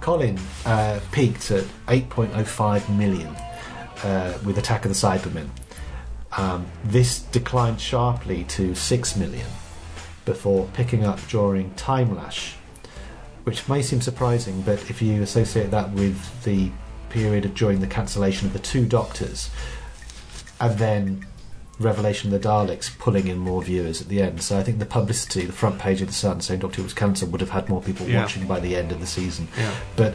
Colin 0.00 0.38
uh, 0.66 1.00
peaked 1.10 1.50
at 1.50 1.64
8.05 1.86 2.96
million 2.96 3.34
uh, 4.04 4.38
with 4.44 4.58
Attack 4.58 4.84
of 4.84 4.90
the 4.90 4.94
Cybermen. 4.94 5.48
Um, 6.36 6.66
this 6.84 7.20
declined 7.20 7.80
sharply 7.80 8.44
to 8.44 8.74
6 8.74 9.16
million 9.16 9.46
before 10.26 10.68
picking 10.74 11.04
up 11.04 11.18
during 11.28 11.70
Timelash, 11.72 12.54
which 13.44 13.68
may 13.68 13.80
seem 13.80 14.00
surprising, 14.00 14.60
but 14.62 14.90
if 14.90 15.00
you 15.00 15.22
associate 15.22 15.70
that 15.70 15.92
with 15.92 16.42
the 16.44 16.70
period 17.08 17.44
of, 17.46 17.54
during 17.54 17.80
the 17.80 17.86
cancellation 17.86 18.46
of 18.48 18.52
the 18.52 18.58
two 18.58 18.84
Doctors, 18.84 19.48
and 20.60 20.76
then 20.78 21.24
Revelation 21.78 22.32
of 22.32 22.42
the 22.42 22.48
Daleks 22.48 22.98
pulling 22.98 23.28
in 23.28 23.38
more 23.38 23.62
viewers 23.62 24.00
at 24.02 24.08
the 24.08 24.20
end. 24.22 24.42
So 24.42 24.58
I 24.58 24.62
think 24.62 24.78
the 24.78 24.86
publicity, 24.86 25.44
the 25.44 25.52
front 25.52 25.78
page 25.78 26.00
of 26.00 26.08
the 26.08 26.14
Sun 26.14 26.40
saying 26.40 26.60
Doctor 26.60 26.78
Who 26.78 26.82
was 26.84 26.94
cancelled 26.94 27.32
would 27.32 27.40
have 27.42 27.50
had 27.50 27.68
more 27.68 27.82
people 27.82 28.06
Yeah. 28.08 28.22
watching 28.22 28.46
by 28.46 28.60
the 28.60 28.74
end 28.76 28.92
of 28.92 29.00
the 29.00 29.06
season. 29.06 29.48
Yeah. 29.58 29.70
But 29.94 30.14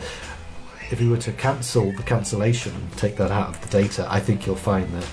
if 0.91 0.99
you 0.99 1.10
were 1.11 1.18
to 1.18 1.31
cancel 1.31 1.91
the 1.93 2.03
cancellation 2.03 2.73
and 2.76 2.98
take 2.98 3.15
that 3.18 3.31
out 3.31 3.49
of 3.49 3.61
the 3.61 3.68
data, 3.69 4.07
I 4.10 4.19
think 4.19 4.45
you'll 4.45 4.56
find 4.56 4.91
that 4.93 5.06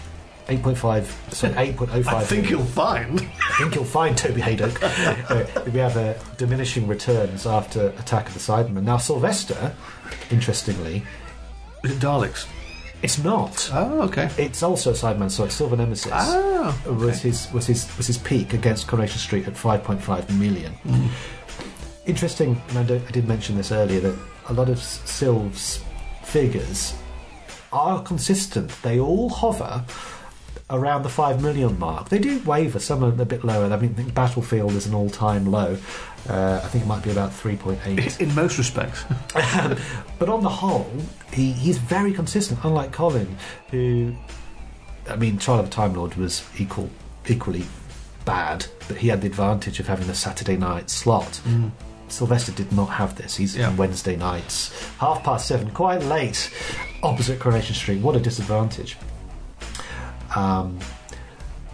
8.5, 0.49 1.33
sorry, 1.35 1.53
8.05. 1.53 2.07
I 2.07 2.25
think 2.25 2.49
you'll 2.49 2.65
find. 2.65 3.20
I 3.20 3.55
think 3.59 3.75
you'll 3.75 3.85
find 3.85 4.16
Toby 4.16 4.41
Hadoke. 4.41 4.83
uh, 5.31 5.70
we 5.70 5.79
have 5.79 5.97
uh, 5.99 6.15
diminishing 6.39 6.87
returns 6.87 7.47
after 7.47 7.89
Attack 7.99 8.29
of 8.29 8.35
the 8.35 8.41
Cybermen. 8.41 8.83
Now, 8.85 8.97
Sylvester, 8.97 9.75
interestingly, 10.31 11.03
Is 11.85 11.93
it 11.93 11.99
Daleks? 11.99 12.47
it's 13.03 13.23
not. 13.23 13.70
Oh, 13.75 14.01
okay. 14.03 14.31
It's 14.39 14.62
also 14.62 14.91
a 14.91 14.95
Cyberman, 14.95 15.31
so 15.31 15.45
it's 15.45 15.55
Silver 15.55 15.77
Nemesis. 15.77 16.12
Ah, 16.15 16.77
was 16.87 17.20
his 17.20 17.53
was 17.53 17.66
his 17.66 17.95
was 17.99 18.07
his 18.07 18.16
peak 18.16 18.55
against 18.55 18.89
Coronation 18.89 19.19
Street 19.19 19.47
at 19.47 19.55
5.5 19.55 20.39
million. 20.39 20.73
interesting, 22.07 22.61
and 22.70 22.91
I, 22.91 22.95
I 22.95 23.11
did 23.11 23.29
mention 23.29 23.55
this 23.57 23.70
earlier, 23.70 24.01
that 24.01 24.19
a 24.49 24.55
lot 24.55 24.70
of 24.70 24.79
Sylve's 24.79 25.85
figures 26.25 26.95
are 27.70 28.03
consistent. 28.03 28.70
They 28.83 28.99
all 28.99 29.29
hover 29.29 29.85
around 30.70 31.03
the 31.03 31.09
5 31.09 31.43
million 31.43 31.78
mark. 31.78 32.09
They 32.11 32.19
do 32.19 32.40
waver, 32.40 32.78
some 32.78 33.03
are 33.03 33.09
a 33.09 33.24
bit 33.24 33.43
lower. 33.45 33.65
I 33.73 33.77
mean, 33.78 33.90
I 33.93 33.95
think 33.95 34.15
Battlefield 34.15 34.73
is 34.73 34.86
an 34.86 34.95
all 34.95 35.09
time 35.11 35.47
low. 35.47 35.78
Uh, 36.28 36.61
I 36.62 36.69
think 36.69 36.85
it 36.85 36.86
might 36.86 37.03
be 37.03 37.11
about 37.11 37.31
3.8. 37.31 38.20
In 38.20 38.35
most 38.35 38.59
respects. 38.59 39.05
But 40.19 40.28
on 40.28 40.43
the 40.43 40.49
whole, 40.49 40.90
he, 41.32 41.53
he's 41.53 41.78
very 41.78 42.12
consistent, 42.12 42.59
unlike 42.65 42.90
Colin, 42.93 43.36
who, 43.70 44.15
I 45.09 45.15
mean, 45.16 45.39
Trial 45.39 45.61
of 45.61 45.66
a 45.66 45.70
Time 45.70 45.95
Lord 45.95 46.16
was 46.16 46.45
equal, 46.59 46.90
equally 47.28 47.65
bad, 48.24 48.66
but 48.89 48.97
he 48.97 49.09
had 49.09 49.20
the 49.20 49.28
advantage 49.28 49.78
of 49.78 49.86
having 49.86 50.07
the 50.09 50.15
Saturday 50.15 50.57
night 50.57 50.90
slot. 50.90 51.40
Sylvester 52.09 52.53
did 52.53 52.73
not 52.73 52.86
have 52.86 53.15
this. 53.16 53.36
He's 53.36 53.57
Yeah. 53.57 53.69
on 53.69 53.77
Wednesday 53.77 54.16
nights, 54.16 54.73
half 54.99 55.23
past 55.23 55.47
seven, 55.47 55.70
quite 55.70 56.03
late, 56.03 56.51
opposite 57.03 57.39
Coronation 57.39 57.74
Street. 57.77 58.01
What 58.03 58.16
a 58.16 58.20
disadvantage. 58.20 58.97
Um, 60.35 60.79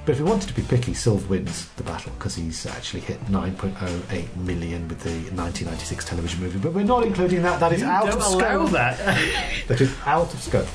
but 0.05 0.13
if 0.13 0.19
we 0.19 0.27
wanted 0.27 0.49
to 0.49 0.55
be 0.55 0.63
picky, 0.63 0.93
Sylve 0.93 1.27
wins 1.29 1.69
the 1.77 1.83
battle 1.83 2.13
because 2.19 2.35
he's 2.35 2.67
actually 2.67 3.01
hit 3.01 3.25
9.08 3.27 4.37
million 4.37 4.87
with 4.87 5.01
the 5.01 5.11
1996 5.11 6.05
television 6.05 6.41
movie. 6.41 6.59
But 6.59 6.75
we're 6.75 6.85
not 6.85 7.05
including 7.05 7.41
that. 7.43 7.59
That 7.61 7.73
is 7.73 7.83
out 7.83 8.09
of 8.09 8.23
scope. 8.23 8.71
that. 8.73 8.99
That 9.69 9.81
is 9.81 9.97
out 10.05 10.35
of 10.35 10.43
scope. 10.43 10.67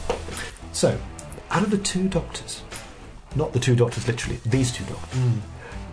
So, 0.71 0.97
out 1.51 1.61
of 1.61 1.69
the 1.69 1.77
two 1.77 2.07
doctors, 2.07 2.63
not 3.35 3.53
the 3.53 3.59
two 3.59 3.75
doctors 3.75 4.07
literally, 4.07 4.39
these 4.45 4.71
two 4.71 4.83
doctors, 4.85 5.19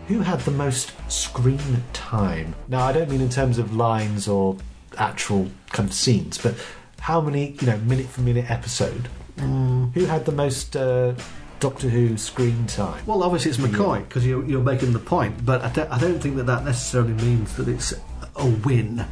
who 0.09 0.21
had 0.21 0.41
the 0.41 0.51
most 0.51 0.93
screen 1.11 1.83
time? 1.93 2.55
Now, 2.69 2.85
I 2.87 2.93
don't 2.93 3.11
mean 3.11 3.21
in 3.21 3.29
terms 3.29 3.59
of 3.59 3.77
lines 3.77 4.29
or 4.29 4.57
actual 4.97 5.51
kind 5.73 5.89
of 5.89 5.95
scenes, 5.95 6.39
but 6.39 6.55
how 7.01 7.21
many, 7.21 7.51
you 7.61 7.67
know, 7.67 7.77
minute 7.79 8.07
for 8.07 8.23
minute 8.23 8.51
episode? 8.51 9.09
Who 9.39 10.07
had 10.07 10.25
the 10.25 10.33
most 10.33 10.75
uh, 10.75 11.13
Doctor 11.61 11.89
Who 11.89 12.17
screen 12.17 12.67
time? 12.67 13.05
Well, 13.07 13.23
obviously 13.23 13.51
it's 13.51 13.61
McCoy 13.61 14.07
because 14.07 14.27
you're, 14.27 14.45
you're 14.45 14.63
making 14.63 14.93
the 14.93 14.99
point, 14.99 15.45
but 15.45 15.63
I 15.63 15.71
don't, 15.71 15.91
I 15.91 15.99
don't 15.99 16.21
think 16.21 16.37
that 16.37 16.47
that 16.47 16.65
necessarily 16.65 17.15
means 17.15 17.57
that 17.57 17.69
it's 17.69 17.95
a 18.37 18.47
win. 18.47 19.05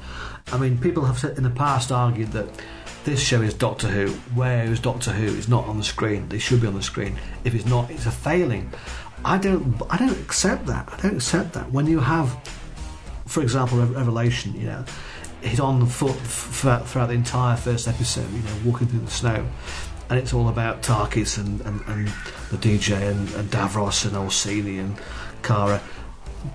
I 0.53 0.59
mean, 0.59 0.79
people 0.79 1.05
have 1.07 1.19
said 1.19 1.37
in 1.39 1.43
the 1.45 1.51
past 1.51 1.91
argued 1.91 2.33
that 2.33 2.47
this 3.05 3.21
show 3.21 3.43
is 3.43 3.55
Doctor 3.55 3.89
Who, 3.89 4.09
Where 4.35 4.65
is 4.65 4.81
Doctor 4.81 5.12
Who 5.12 5.25
is 5.25 5.49
not 5.49 5.66
on 5.66 5.79
the 5.79 5.85
screen. 5.85 6.29
They 6.29 6.39
should 6.39 6.61
be 6.61 6.66
on 6.66 6.75
the 6.75 6.83
screen. 6.83 7.19
If 7.45 7.55
it's 7.55 7.66
not, 7.66 7.91
it's 7.91 8.07
a 8.07 8.11
failing. 8.11 8.73
I 9.25 9.39
don't. 9.39 9.81
I 9.91 9.97
don't 9.97 10.19
accept 10.21 10.66
that. 10.66 10.89
I 10.93 11.01
don't 11.01 11.16
accept 11.16 11.55
that. 11.55 11.71
When 11.73 11.87
you 11.87 12.01
have, 12.01 12.31
for 13.27 13.43
example, 13.43 13.79
Re- 13.79 13.95
Revelation, 13.95 14.55
you 14.55 14.66
know, 14.66 14.85
he's 15.43 15.61
on 15.61 15.81
the 15.81 15.87
foot 15.87 16.16
f- 16.16 16.87
throughout 16.87 17.07
the 17.07 17.15
entire 17.15 17.57
first 17.57 17.89
episode. 17.89 18.31
You 18.33 18.41
know, 18.43 18.57
walking 18.65 18.87
through 18.89 19.01
the 19.01 19.11
snow, 19.11 19.47
and 20.10 20.18
it's 20.18 20.35
all 20.35 20.48
about 20.48 20.82
Takis 20.82 21.39
and, 21.39 21.60
and, 21.62 21.81
and 21.86 22.09
the 22.51 22.56
DJ 22.56 23.10
and, 23.10 23.28
and 23.35 23.51
Davros 23.51 24.05
and 24.05 24.14
Orcini 24.14 24.78
and 24.78 24.97
Kara. 25.43 25.81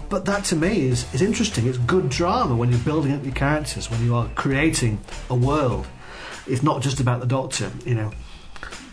But 0.08 0.26
that 0.26 0.44
to 0.46 0.56
me 0.56 0.88
is, 0.88 1.12
is 1.14 1.22
interesting. 1.22 1.68
It's 1.68 1.80
good 1.80 2.10
drama 2.10 2.56
when 2.56 2.70
you're 2.70 2.80
building 2.80 3.12
up 3.12 3.24
your 3.24 3.34
characters, 3.34 3.90
when 3.90 4.04
you 4.04 4.16
are 4.16 4.30
creating 4.36 5.00
a 5.30 5.36
world. 5.36 5.88
It's 6.48 6.62
not 6.62 6.82
just 6.82 7.00
about 7.00 7.22
the 7.22 7.26
Doctor, 7.26 7.72
you 7.86 7.96
know, 7.96 8.12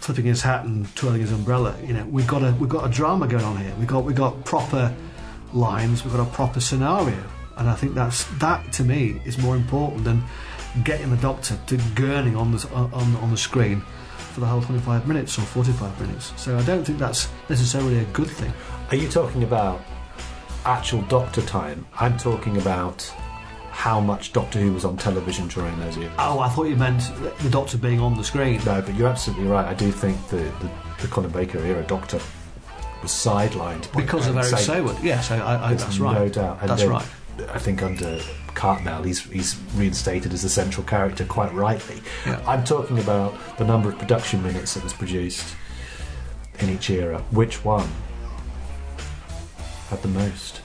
flipping 0.00 0.24
his 0.24 0.42
hat 0.42 0.64
and 0.64 0.94
twirling 0.96 1.20
his 1.20 1.32
umbrella. 1.32 1.74
You 1.84 1.92
know, 1.92 2.04
we've 2.06 2.26
got 2.26 2.42
a 2.42 2.54
we've 2.58 2.68
got 2.68 2.86
a 2.86 2.88
drama 2.88 3.28
going 3.28 3.44
on 3.44 3.58
here. 3.58 3.74
We've 3.78 3.86
got 3.86 4.04
we've 4.04 4.16
got 4.16 4.44
proper 4.44 4.94
lines. 5.52 6.04
We've 6.04 6.14
got 6.14 6.26
a 6.26 6.30
proper 6.30 6.60
scenario, 6.60 7.22
and 7.56 7.68
I 7.68 7.74
think 7.74 7.94
that's 7.94 8.24
that 8.38 8.72
to 8.74 8.84
me 8.84 9.20
is 9.24 9.36
more 9.38 9.56
important 9.56 10.04
than 10.04 10.22
getting 10.84 11.10
the 11.10 11.16
Doctor 11.16 11.58
to 11.66 11.76
gurning 11.94 12.38
on 12.38 12.52
the 12.52 12.68
on 12.72 13.16
on 13.16 13.30
the 13.30 13.36
screen 13.36 13.82
for 14.36 14.40
the 14.40 14.46
whole 14.46 14.60
25 14.60 15.08
minutes 15.08 15.38
or 15.38 15.42
45 15.42 15.98
minutes. 15.98 16.34
So 16.36 16.58
I 16.58 16.62
don't 16.64 16.84
think 16.84 16.98
that's 16.98 17.30
necessarily 17.48 18.00
a 18.00 18.04
good 18.12 18.28
thing. 18.28 18.52
Are 18.90 18.96
you 18.96 19.08
talking 19.08 19.44
about 19.44 19.80
actual 20.66 21.00
Doctor 21.02 21.40
time? 21.40 21.86
I'm 21.98 22.18
talking 22.18 22.58
about 22.58 23.00
how 23.70 23.98
much 23.98 24.34
Doctor 24.34 24.58
Who 24.58 24.74
was 24.74 24.84
on 24.84 24.98
television 24.98 25.48
during 25.48 25.80
those 25.80 25.96
years. 25.96 26.12
Oh, 26.18 26.40
I 26.40 26.50
thought 26.50 26.64
you 26.64 26.76
meant 26.76 27.00
the 27.40 27.48
Doctor 27.48 27.78
being 27.78 27.98
on 27.98 28.14
the 28.18 28.24
screen. 28.24 28.62
No, 28.66 28.82
but 28.82 28.94
you're 28.94 29.08
absolutely 29.08 29.46
right. 29.46 29.64
I 29.64 29.72
do 29.72 29.90
think 29.90 30.28
the, 30.28 30.36
the, 30.36 30.70
the 31.00 31.08
Colin 31.08 31.30
Baker 31.30 31.58
era 31.60 31.82
Doctor 31.84 32.20
was 33.00 33.12
sidelined 33.12 33.90
by 33.94 34.02
Because 34.02 34.26
of 34.26 34.36
Eric 34.36 34.48
Saward. 34.48 34.96
Saywood. 34.96 35.02
Yes, 35.02 35.30
I, 35.30 35.70
I, 35.70 35.72
that's 35.72 35.98
no 35.98 36.28
doubt. 36.28 36.58
And 36.60 36.68
that's 36.68 36.82
then 36.82 36.90
right. 36.90 37.06
I 37.48 37.58
think 37.58 37.82
under 37.82 38.20
Cartmel, 38.56 39.04
he's 39.04 39.20
he's 39.20 39.56
reinstated 39.74 40.32
as 40.32 40.42
a 40.42 40.48
central 40.48 40.84
character 40.84 41.24
quite 41.24 41.52
rightly. 41.52 42.02
Yeah. 42.26 42.42
I'm 42.46 42.64
talking 42.64 42.98
about 42.98 43.34
the 43.58 43.64
number 43.64 43.88
of 43.90 43.98
production 43.98 44.42
minutes 44.42 44.74
that 44.74 44.82
was 44.82 44.92
produced 44.92 45.54
in 46.58 46.70
each 46.70 46.90
era. 46.90 47.18
Which 47.30 47.64
one 47.64 47.88
had 49.90 50.02
the 50.02 50.08
most? 50.08 50.62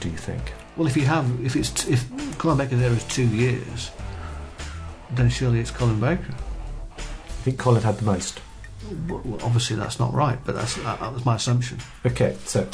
Do 0.00 0.08
you 0.08 0.16
think? 0.16 0.52
Well, 0.76 0.86
if 0.86 0.96
you 0.96 1.04
have, 1.04 1.44
if 1.44 1.54
it's 1.54 1.70
t- 1.70 1.92
if 1.92 2.38
Colin 2.38 2.58
Baker's 2.58 2.80
era 2.80 2.94
is 2.94 3.04
two 3.04 3.26
years, 3.26 3.90
then 5.12 5.28
surely 5.28 5.60
it's 5.60 5.70
Colin 5.70 6.00
Baker. 6.00 6.34
I 6.98 7.00
think 7.46 7.58
Colin 7.58 7.82
had 7.82 7.98
the 7.98 8.04
most. 8.04 8.40
Well, 9.08 9.38
obviously 9.42 9.76
that's 9.76 9.98
not 9.98 10.12
right, 10.12 10.38
but 10.44 10.54
that's 10.54 10.74
that, 10.76 11.00
that 11.00 11.12
was 11.12 11.24
my 11.24 11.36
assumption 11.36 11.78
Okay, 12.04 12.36
so 12.44 12.68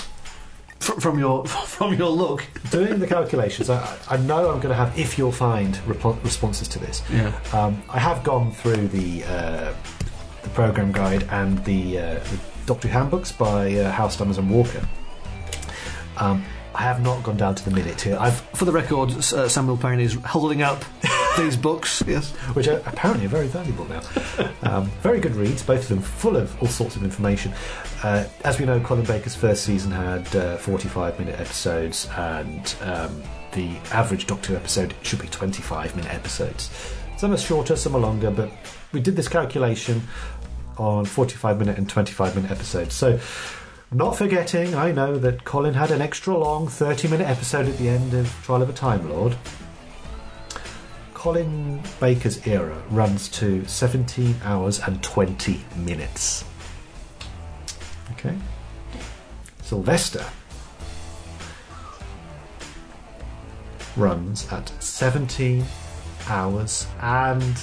from, 0.83 1.19
your 1.19 1.47
from 1.47 1.95
your 1.95 2.11
look. 2.11 2.47
doing 2.71 2.99
the 2.99 3.07
calculations, 3.07 3.71
I, 3.71 3.99
I 4.09 4.17
know 4.17 4.51
I'm 4.51 4.61
going 4.61 4.69
to 4.69 4.75
have, 4.75 4.99
if 4.99 5.17
you'll 5.19 5.33
find 5.33 5.75
repo- 5.87 6.23
responses 6.25 6.69
to 6.69 6.79
this. 6.79 7.03
Yeah. 7.11 7.33
Um, 7.53 7.83
I 7.89 7.99
have 7.99 8.23
gone 8.25 8.53
through 8.53 8.89
the 8.89 9.25
uh, 9.25 9.73
the 10.43 10.49
program 10.51 10.91
guide 10.93 11.23
and 11.31 11.65
the, 11.65 11.99
uh, 11.99 12.03
the 12.15 12.39
Doctor 12.67 12.89
Who 12.89 12.95
handbooks 12.99 13.31
by 13.33 13.75
uh, 13.75 13.91
Howe 13.93 14.09
Stammers 14.09 14.39
and 14.39 14.51
Walker. 14.51 14.87
Um, 16.17 16.45
I 16.75 16.83
have 16.83 17.03
not 17.03 17.23
gone 17.23 17.37
down 17.37 17.55
to 17.55 17.65
the 17.65 17.71
minute 17.71 18.01
here. 18.01 18.17
I've 18.19 18.41
For 18.55 18.65
the 18.65 18.73
record, 18.73 19.11
uh, 19.11 19.49
Samuel 19.49 19.77
Payne 19.77 20.01
is 20.01 20.15
holding 20.25 20.63
up 20.63 20.85
these 21.37 21.57
books. 21.57 22.03
Yes. 22.07 22.31
which 22.55 22.69
are 22.69 22.83
apparently 22.87 23.27
are 23.27 23.31
very 23.31 23.47
valuable 23.47 23.85
now. 23.87 24.03
Um, 24.63 24.85
very 25.03 25.21
good 25.21 25.35
reads, 25.35 25.63
both 25.63 25.83
of 25.83 25.89
them 25.89 26.01
full 26.01 26.37
of 26.37 26.61
all 26.63 26.69
sorts 26.69 26.97
of 26.97 27.05
information. 27.05 27.53
Uh, 28.03 28.25
as 28.45 28.59
we 28.59 28.67
know, 28.67 28.81
Colin 28.81 29.05
Baker's 29.05 29.35
first 29.35 29.65
season 29.65 29.91
had 29.91 30.35
uh, 30.37 30.57
45 30.57 31.19
minute 31.19 31.39
episodes, 31.41 32.09
and 32.17 32.75
um, 32.83 33.23
the 33.53 33.77
average 33.93 34.27
Doctor 34.27 34.57
episode 34.57 34.95
should 35.03 35.21
be 35.21 35.29
25 35.29 35.95
minute 35.97 36.13
episodes. 36.13 36.71
Some 37.17 37.33
are 37.33 37.37
shorter, 37.37 37.77
some 37.77 37.95
are 37.95 38.01
longer, 38.01 38.31
but 38.31 38.51
we 38.93 39.01
did 39.01 39.17
this 39.17 39.29
calculation 39.29 40.03
on 40.79 41.05
45 41.05 41.59
minute 41.59 41.79
and 41.79 41.89
25 41.89 42.35
minute 42.37 42.51
episodes. 42.51 42.95
So, 42.95 43.21
not 43.93 44.17
forgetting, 44.17 44.75
I 44.75 44.91
know 44.91 45.19
that 45.19 45.45
Colin 45.45 45.75
had 45.75 45.91
an 45.91 46.01
extra 46.01 46.37
long 46.37 46.67
30 46.67 47.09
minute 47.09 47.29
episode 47.29 47.69
at 47.69 47.77
the 47.79 47.89
end 47.89 48.15
of 48.15 48.29
Trial 48.43 48.63
of 48.63 48.71
a 48.71 48.73
Time 48.73 49.09
Lord. 49.09 49.37
Colin 51.23 51.81
Baker's 52.01 52.45
era 52.49 52.83
runs 52.91 53.29
to 53.29 53.65
17 53.69 54.35
hours 54.43 54.81
and 54.81 55.01
20 55.05 55.65
minutes. 55.77 56.45
Okay. 58.11 58.37
Sylvester 59.63 60.25
runs 63.97 64.53
at 64.53 64.73
17 64.83 65.65
hours 66.27 66.89
and 67.01 67.57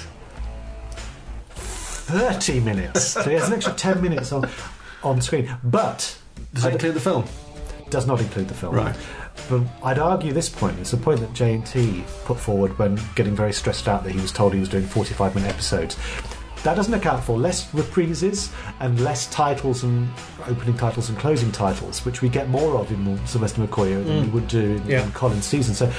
30 1.49 2.61
minutes. 2.61 3.03
so 3.07 3.23
he 3.23 3.33
has 3.33 3.49
an 3.49 3.55
extra 3.55 3.73
10 3.73 4.01
minutes 4.01 4.31
on, 4.31 4.47
on 5.03 5.19
screen. 5.19 5.53
But 5.65 6.17
Does 6.53 6.63
that 6.63 6.71
include 6.71 6.93
the 6.93 7.01
film? 7.01 7.25
does 7.89 8.07
not 8.07 8.21
include 8.21 8.47
the 8.47 8.53
film. 8.53 8.75
Right. 8.75 8.95
But 9.49 9.61
I'd 9.83 9.99
argue 9.99 10.33
this 10.33 10.49
point. 10.49 10.79
It's 10.79 10.93
a 10.93 10.97
point 10.97 11.19
that 11.21 11.33
J&T 11.33 12.03
put 12.25 12.39
forward 12.39 12.77
when 12.79 12.99
getting 13.15 13.35
very 13.35 13.53
stressed 13.53 13.87
out 13.87 14.03
that 14.03 14.11
he 14.11 14.19
was 14.21 14.31
told 14.31 14.53
he 14.53 14.59
was 14.59 14.69
doing 14.69 14.85
45 14.85 15.35
minute 15.35 15.49
episodes. 15.49 15.97
That 16.63 16.75
doesn't 16.75 16.93
account 16.93 17.23
for 17.23 17.37
less 17.37 17.71
reprises 17.71 18.51
and 18.81 18.99
less 18.99 19.27
titles 19.27 19.83
and 19.83 20.09
opening 20.45 20.75
titles 20.75 21.07
and 21.09 21.17
closing 21.17 21.51
titles, 21.53 22.03
which 22.05 22.21
we 22.21 22.27
get 22.27 22.49
more 22.49 22.75
of 22.75 22.91
in 22.91 23.25
Sylvester 23.25 23.65
McCoy 23.65 24.03
than 24.05 24.23
we 24.23 24.27
would 24.29 24.47
do 24.49 24.71
in, 24.75 24.85
Yeah. 24.85 25.03
in 25.05 25.11
Colin's 25.13 25.45
season. 25.45 25.73
So, 25.73 25.89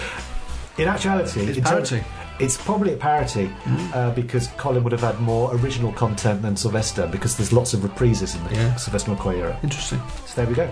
in 0.76 0.86
actuality, 0.86 1.40
It's 1.42 1.60
parity. 1.60 2.04
it's 2.38 2.56
probably 2.58 2.92
a 2.92 2.96
parity 2.96 3.50
uh, 3.94 4.10
because 4.12 4.48
Colin 4.58 4.82
would 4.84 4.92
have 4.92 5.00
had 5.00 5.18
more 5.20 5.54
original 5.56 5.92
content 5.92 6.42
than 6.42 6.56
Sylvester 6.56 7.06
because 7.06 7.36
there's 7.38 7.52
lots 7.54 7.72
of 7.72 7.80
reprises 7.80 8.36
in 8.36 8.44
the 8.44 8.54
Yeah. 8.54 8.76
Sylvester 8.76 9.12
McCoy 9.12 9.38
era. 9.38 9.58
Interesting. 9.62 10.00
So 10.26 10.34
there 10.36 10.46
we 10.46 10.54
go. 10.54 10.68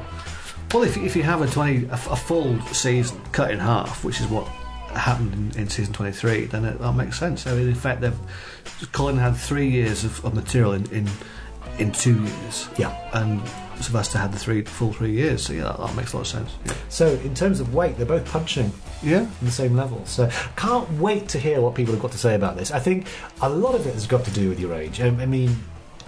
Well, 0.73 0.83
if, 0.83 0.97
if 0.99 1.17
you 1.17 1.23
have 1.23 1.41
a 1.41 1.47
twenty 1.47 1.87
a, 1.87 1.95
a 1.95 2.17
full 2.17 2.61
season 2.73 3.21
cut 3.33 3.51
in 3.51 3.59
half, 3.59 4.05
which 4.05 4.21
is 4.21 4.27
what 4.27 4.47
happened 4.91 5.33
in, 5.55 5.63
in 5.63 5.69
season 5.69 5.95
twenty 5.95 6.13
three, 6.13 6.45
then 6.45 6.65
it, 6.65 6.79
that 6.79 6.93
makes 6.93 7.19
sense. 7.19 7.43
So 7.43 7.57
in 7.57 7.71
effect, 7.71 8.01
they've 8.01 8.19
Colin 8.93 9.17
had 9.17 9.37
three 9.37 9.69
years 9.69 10.05
of, 10.05 10.25
of 10.25 10.35
material 10.35 10.73
in, 10.73 10.91
in 10.91 11.09
in 11.79 11.93
two 11.93 12.23
years. 12.23 12.69
Yeah. 12.77 12.95
and 13.15 13.41
Sylvester 13.81 14.19
had 14.19 14.33
the 14.33 14.39
three 14.39 14.63
full 14.63 14.93
three 14.93 15.13
years. 15.13 15.47
So 15.47 15.53
yeah, 15.53 15.65
that, 15.65 15.79
that 15.79 15.95
makes 15.97 16.13
a 16.13 16.17
lot 16.17 16.23
of 16.23 16.27
sense. 16.29 16.57
Yeah. 16.67 16.75
So, 16.89 17.07
in 17.07 17.35
terms 17.35 17.61
of 17.61 17.75
weight, 17.75 17.97
they're 17.97 18.07
both 18.07 18.27
punching 18.31 18.73
yeah. 19.03 19.21
on 19.21 19.31
the 19.43 19.51
same 19.51 19.77
level. 19.77 20.05
So, 20.07 20.29
can't 20.57 20.91
wait 20.95 21.29
to 21.31 21.39
hear 21.39 21.61
what 21.61 21.75
people 21.75 21.93
have 21.95 22.03
got 22.03 22.13
to 22.13 22.19
say 22.19 22.35
about 22.35 22.57
this. 22.57 22.71
I 22.71 22.79
think 22.79 23.07
a 23.41 23.49
lot 23.49 23.75
of 23.75 23.87
it 23.87 23.95
has 23.95 24.07
got 24.07 24.25
to 24.25 24.31
do 24.33 24.49
with 24.49 24.59
your 24.59 24.75
age. 24.75 25.01
Um, 25.01 25.21
I 25.21 25.27
mean, 25.27 25.57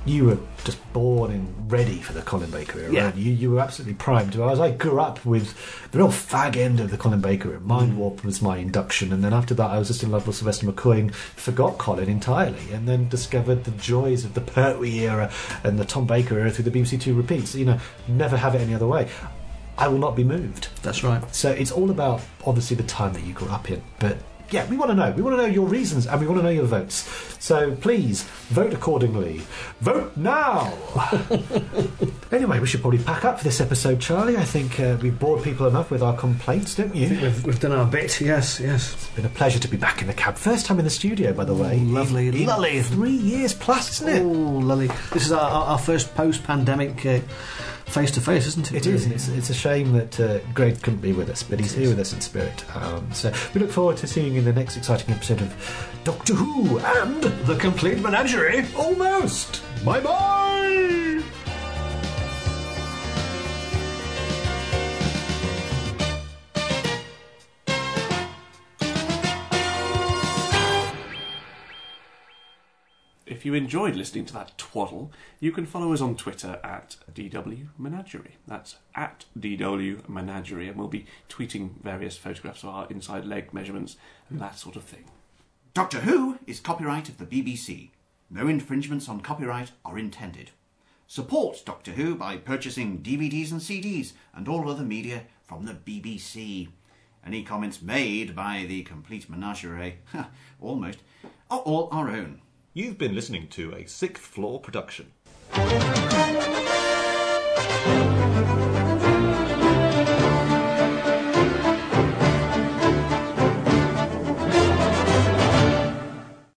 you 0.06 0.24
were 0.24 0.38
just 0.64 0.92
born 0.92 1.30
and 1.30 1.70
ready 1.70 2.00
for 2.00 2.12
the 2.12 2.22
Colin 2.22 2.50
Baker 2.50 2.80
era. 2.80 2.92
Yeah. 2.92 3.14
You, 3.14 3.32
you 3.32 3.50
were 3.50 3.60
absolutely 3.60 3.94
primed. 3.94 4.34
Whereas 4.34 4.58
I 4.58 4.70
grew 4.70 4.98
up 4.98 5.24
with 5.26 5.54
the 5.90 5.98
real 5.98 6.08
fag 6.08 6.56
end 6.56 6.80
of 6.80 6.90
the 6.90 6.96
Colin 6.96 7.20
Baker 7.20 7.50
era. 7.50 7.60
Mind 7.60 7.92
mm. 7.92 7.96
Warp 7.96 8.24
was 8.24 8.40
my 8.40 8.56
induction, 8.56 9.12
and 9.12 9.22
then 9.22 9.32
after 9.32 9.54
that, 9.54 9.70
I 9.70 9.78
was 9.78 9.88
just 9.88 10.02
in 10.02 10.10
love 10.10 10.26
with 10.26 10.36
Sylvester 10.36 10.66
McCoy 10.66 11.00
and 11.00 11.14
forgot 11.14 11.78
Colin 11.78 12.08
entirely, 12.08 12.72
and 12.72 12.88
then 12.88 13.08
discovered 13.08 13.64
the 13.64 13.72
joys 13.72 14.24
of 14.24 14.34
the 14.34 14.40
Pertwee 14.40 15.00
era 15.00 15.30
and 15.64 15.78
the 15.78 15.84
Tom 15.84 16.06
Baker 16.06 16.38
era 16.38 16.50
through 16.50 16.64
the 16.64 16.70
BBC 16.70 17.00
Two 17.00 17.14
repeats. 17.14 17.54
You 17.54 17.66
know, 17.66 17.80
never 18.08 18.36
have 18.36 18.54
it 18.54 18.60
any 18.60 18.74
other 18.74 18.86
way. 18.86 19.08
I 19.76 19.88
will 19.88 19.98
not 19.98 20.14
be 20.14 20.24
moved. 20.24 20.68
That's 20.82 21.02
right. 21.02 21.34
So 21.34 21.50
it's 21.50 21.72
all 21.72 21.90
about 21.90 22.20
obviously 22.46 22.76
the 22.76 22.82
time 22.82 23.12
that 23.14 23.22
you 23.22 23.32
grew 23.32 23.48
up 23.48 23.70
in, 23.70 23.82
but 23.98 24.18
yeah, 24.52 24.68
we 24.68 24.76
want 24.76 24.90
to 24.90 24.94
know. 24.94 25.10
We 25.12 25.22
want 25.22 25.36
to 25.36 25.42
know 25.42 25.48
your 25.48 25.66
reasons 25.66 26.06
and 26.06 26.20
we 26.20 26.26
want 26.26 26.38
to 26.40 26.44
know 26.44 26.50
your 26.50 26.66
votes. 26.66 27.08
So 27.38 27.74
please 27.76 28.22
vote 28.50 28.74
accordingly. 28.74 29.42
Vote 29.80 30.16
now. 30.16 30.72
anyway, 32.32 32.58
we 32.60 32.66
should 32.66 32.80
probably 32.82 33.02
pack 33.02 33.24
up 33.24 33.38
for 33.38 33.44
this 33.44 33.60
episode, 33.60 34.00
Charlie. 34.00 34.36
I 34.36 34.44
think 34.44 34.78
uh, 34.78 34.98
we've 35.00 35.18
bored 35.18 35.42
people 35.42 35.66
enough 35.66 35.90
with 35.90 36.02
our 36.02 36.16
complaints, 36.16 36.74
don't 36.74 36.94
you? 36.94 37.08
We've, 37.08 37.44
we've 37.46 37.60
done 37.60 37.72
our 37.72 37.86
bit. 37.86 38.20
Yes, 38.20 38.60
yes. 38.60 38.92
It's 38.92 39.08
been 39.08 39.24
a 39.24 39.30
pleasure 39.30 39.58
to 39.58 39.68
be 39.68 39.76
back 39.76 40.02
in 40.02 40.06
the 40.08 40.14
cab. 40.14 40.36
First 40.36 40.66
time 40.66 40.78
in 40.78 40.84
the 40.84 40.90
studio, 40.90 41.32
by 41.32 41.44
the 41.44 41.54
way. 41.54 41.78
Ooh, 41.78 41.84
lovely, 41.84 42.28
In- 42.28 42.46
lovely. 42.46 42.82
Three 42.82 43.10
years 43.10 43.54
plus, 43.54 44.00
isn't 44.00 44.08
it? 44.16 44.22
Oh, 44.22 44.28
Lily. 44.28 44.88
This 45.12 45.24
is 45.26 45.32
our, 45.32 45.40
our 45.40 45.70
our 45.70 45.78
first 45.78 46.14
post-pandemic 46.14 47.06
uh, 47.06 47.20
face-to-face, 47.90 48.46
isn't 48.46 48.72
it? 48.72 48.86
It 48.86 48.86
is, 48.86 49.04
and 49.04 49.12
it's, 49.12 49.28
it's 49.28 49.50
a 49.50 49.54
shame 49.54 49.92
that 49.92 50.18
uh, 50.20 50.38
Greg 50.54 50.80
couldn't 50.82 51.00
be 51.00 51.12
with 51.12 51.28
us, 51.28 51.42
but 51.42 51.60
he's 51.60 51.72
here 51.72 51.88
with 51.88 51.98
us 51.98 52.12
in 52.12 52.20
spirit. 52.20 52.64
Um, 52.76 53.12
so 53.12 53.32
we 53.54 53.60
look 53.60 53.70
forward 53.70 53.96
to 53.98 54.06
seeing 54.06 54.32
you 54.32 54.38
in 54.38 54.44
the 54.44 54.52
next 54.52 54.76
exciting 54.76 55.14
episode 55.14 55.40
of 55.42 56.00
Doctor 56.04 56.34
Who 56.34 56.78
and 56.78 57.22
The 57.22 57.56
complete 57.56 57.98
menagerie. 57.98 58.66
Almost. 58.76 59.62
Bye 59.84 60.00
bye. 60.00 61.22
If 73.40 73.46
you 73.46 73.54
enjoyed 73.54 73.96
listening 73.96 74.26
to 74.26 74.34
that 74.34 74.58
twaddle, 74.58 75.10
you 75.40 75.50
can 75.50 75.64
follow 75.64 75.94
us 75.94 76.02
on 76.02 76.14
Twitter 76.14 76.60
at 76.62 76.96
DW 77.14 77.68
Menagerie. 77.78 78.36
That's 78.46 78.76
at 78.94 79.24
DW 79.38 80.06
Menagerie, 80.10 80.68
and 80.68 80.76
we'll 80.76 80.88
be 80.88 81.06
tweeting 81.30 81.80
various 81.82 82.18
photographs 82.18 82.62
of 82.64 82.68
our 82.68 82.86
inside 82.90 83.24
leg 83.24 83.54
measurements 83.54 83.96
and 84.28 84.38
that 84.40 84.58
sort 84.58 84.76
of 84.76 84.84
thing. 84.84 85.04
Doctor 85.72 86.00
Who 86.00 86.38
is 86.46 86.60
copyright 86.60 87.08
of 87.08 87.16
the 87.16 87.24
BBC. 87.24 87.88
No 88.28 88.46
infringements 88.46 89.08
on 89.08 89.22
copyright 89.22 89.70
are 89.86 89.98
intended. 89.98 90.50
Support 91.06 91.62
Doctor 91.64 91.92
Who 91.92 92.16
by 92.16 92.36
purchasing 92.36 92.98
DVDs 92.98 93.52
and 93.52 93.62
CDs 93.62 94.12
and 94.34 94.48
all 94.48 94.68
other 94.68 94.84
media 94.84 95.22
from 95.44 95.64
the 95.64 95.72
BBC. 95.72 96.68
Any 97.24 97.42
comments 97.42 97.80
made 97.80 98.36
by 98.36 98.66
the 98.68 98.82
complete 98.82 99.30
menagerie, 99.30 100.00
almost, 100.60 100.98
are 101.50 101.60
all 101.60 101.88
our 101.90 102.10
own. 102.10 102.42
You've 102.72 102.98
been 102.98 103.16
listening 103.16 103.48
to 103.48 103.74
a 103.74 103.84
sixth 103.86 104.22
floor 104.22 104.60
production. 104.60 105.10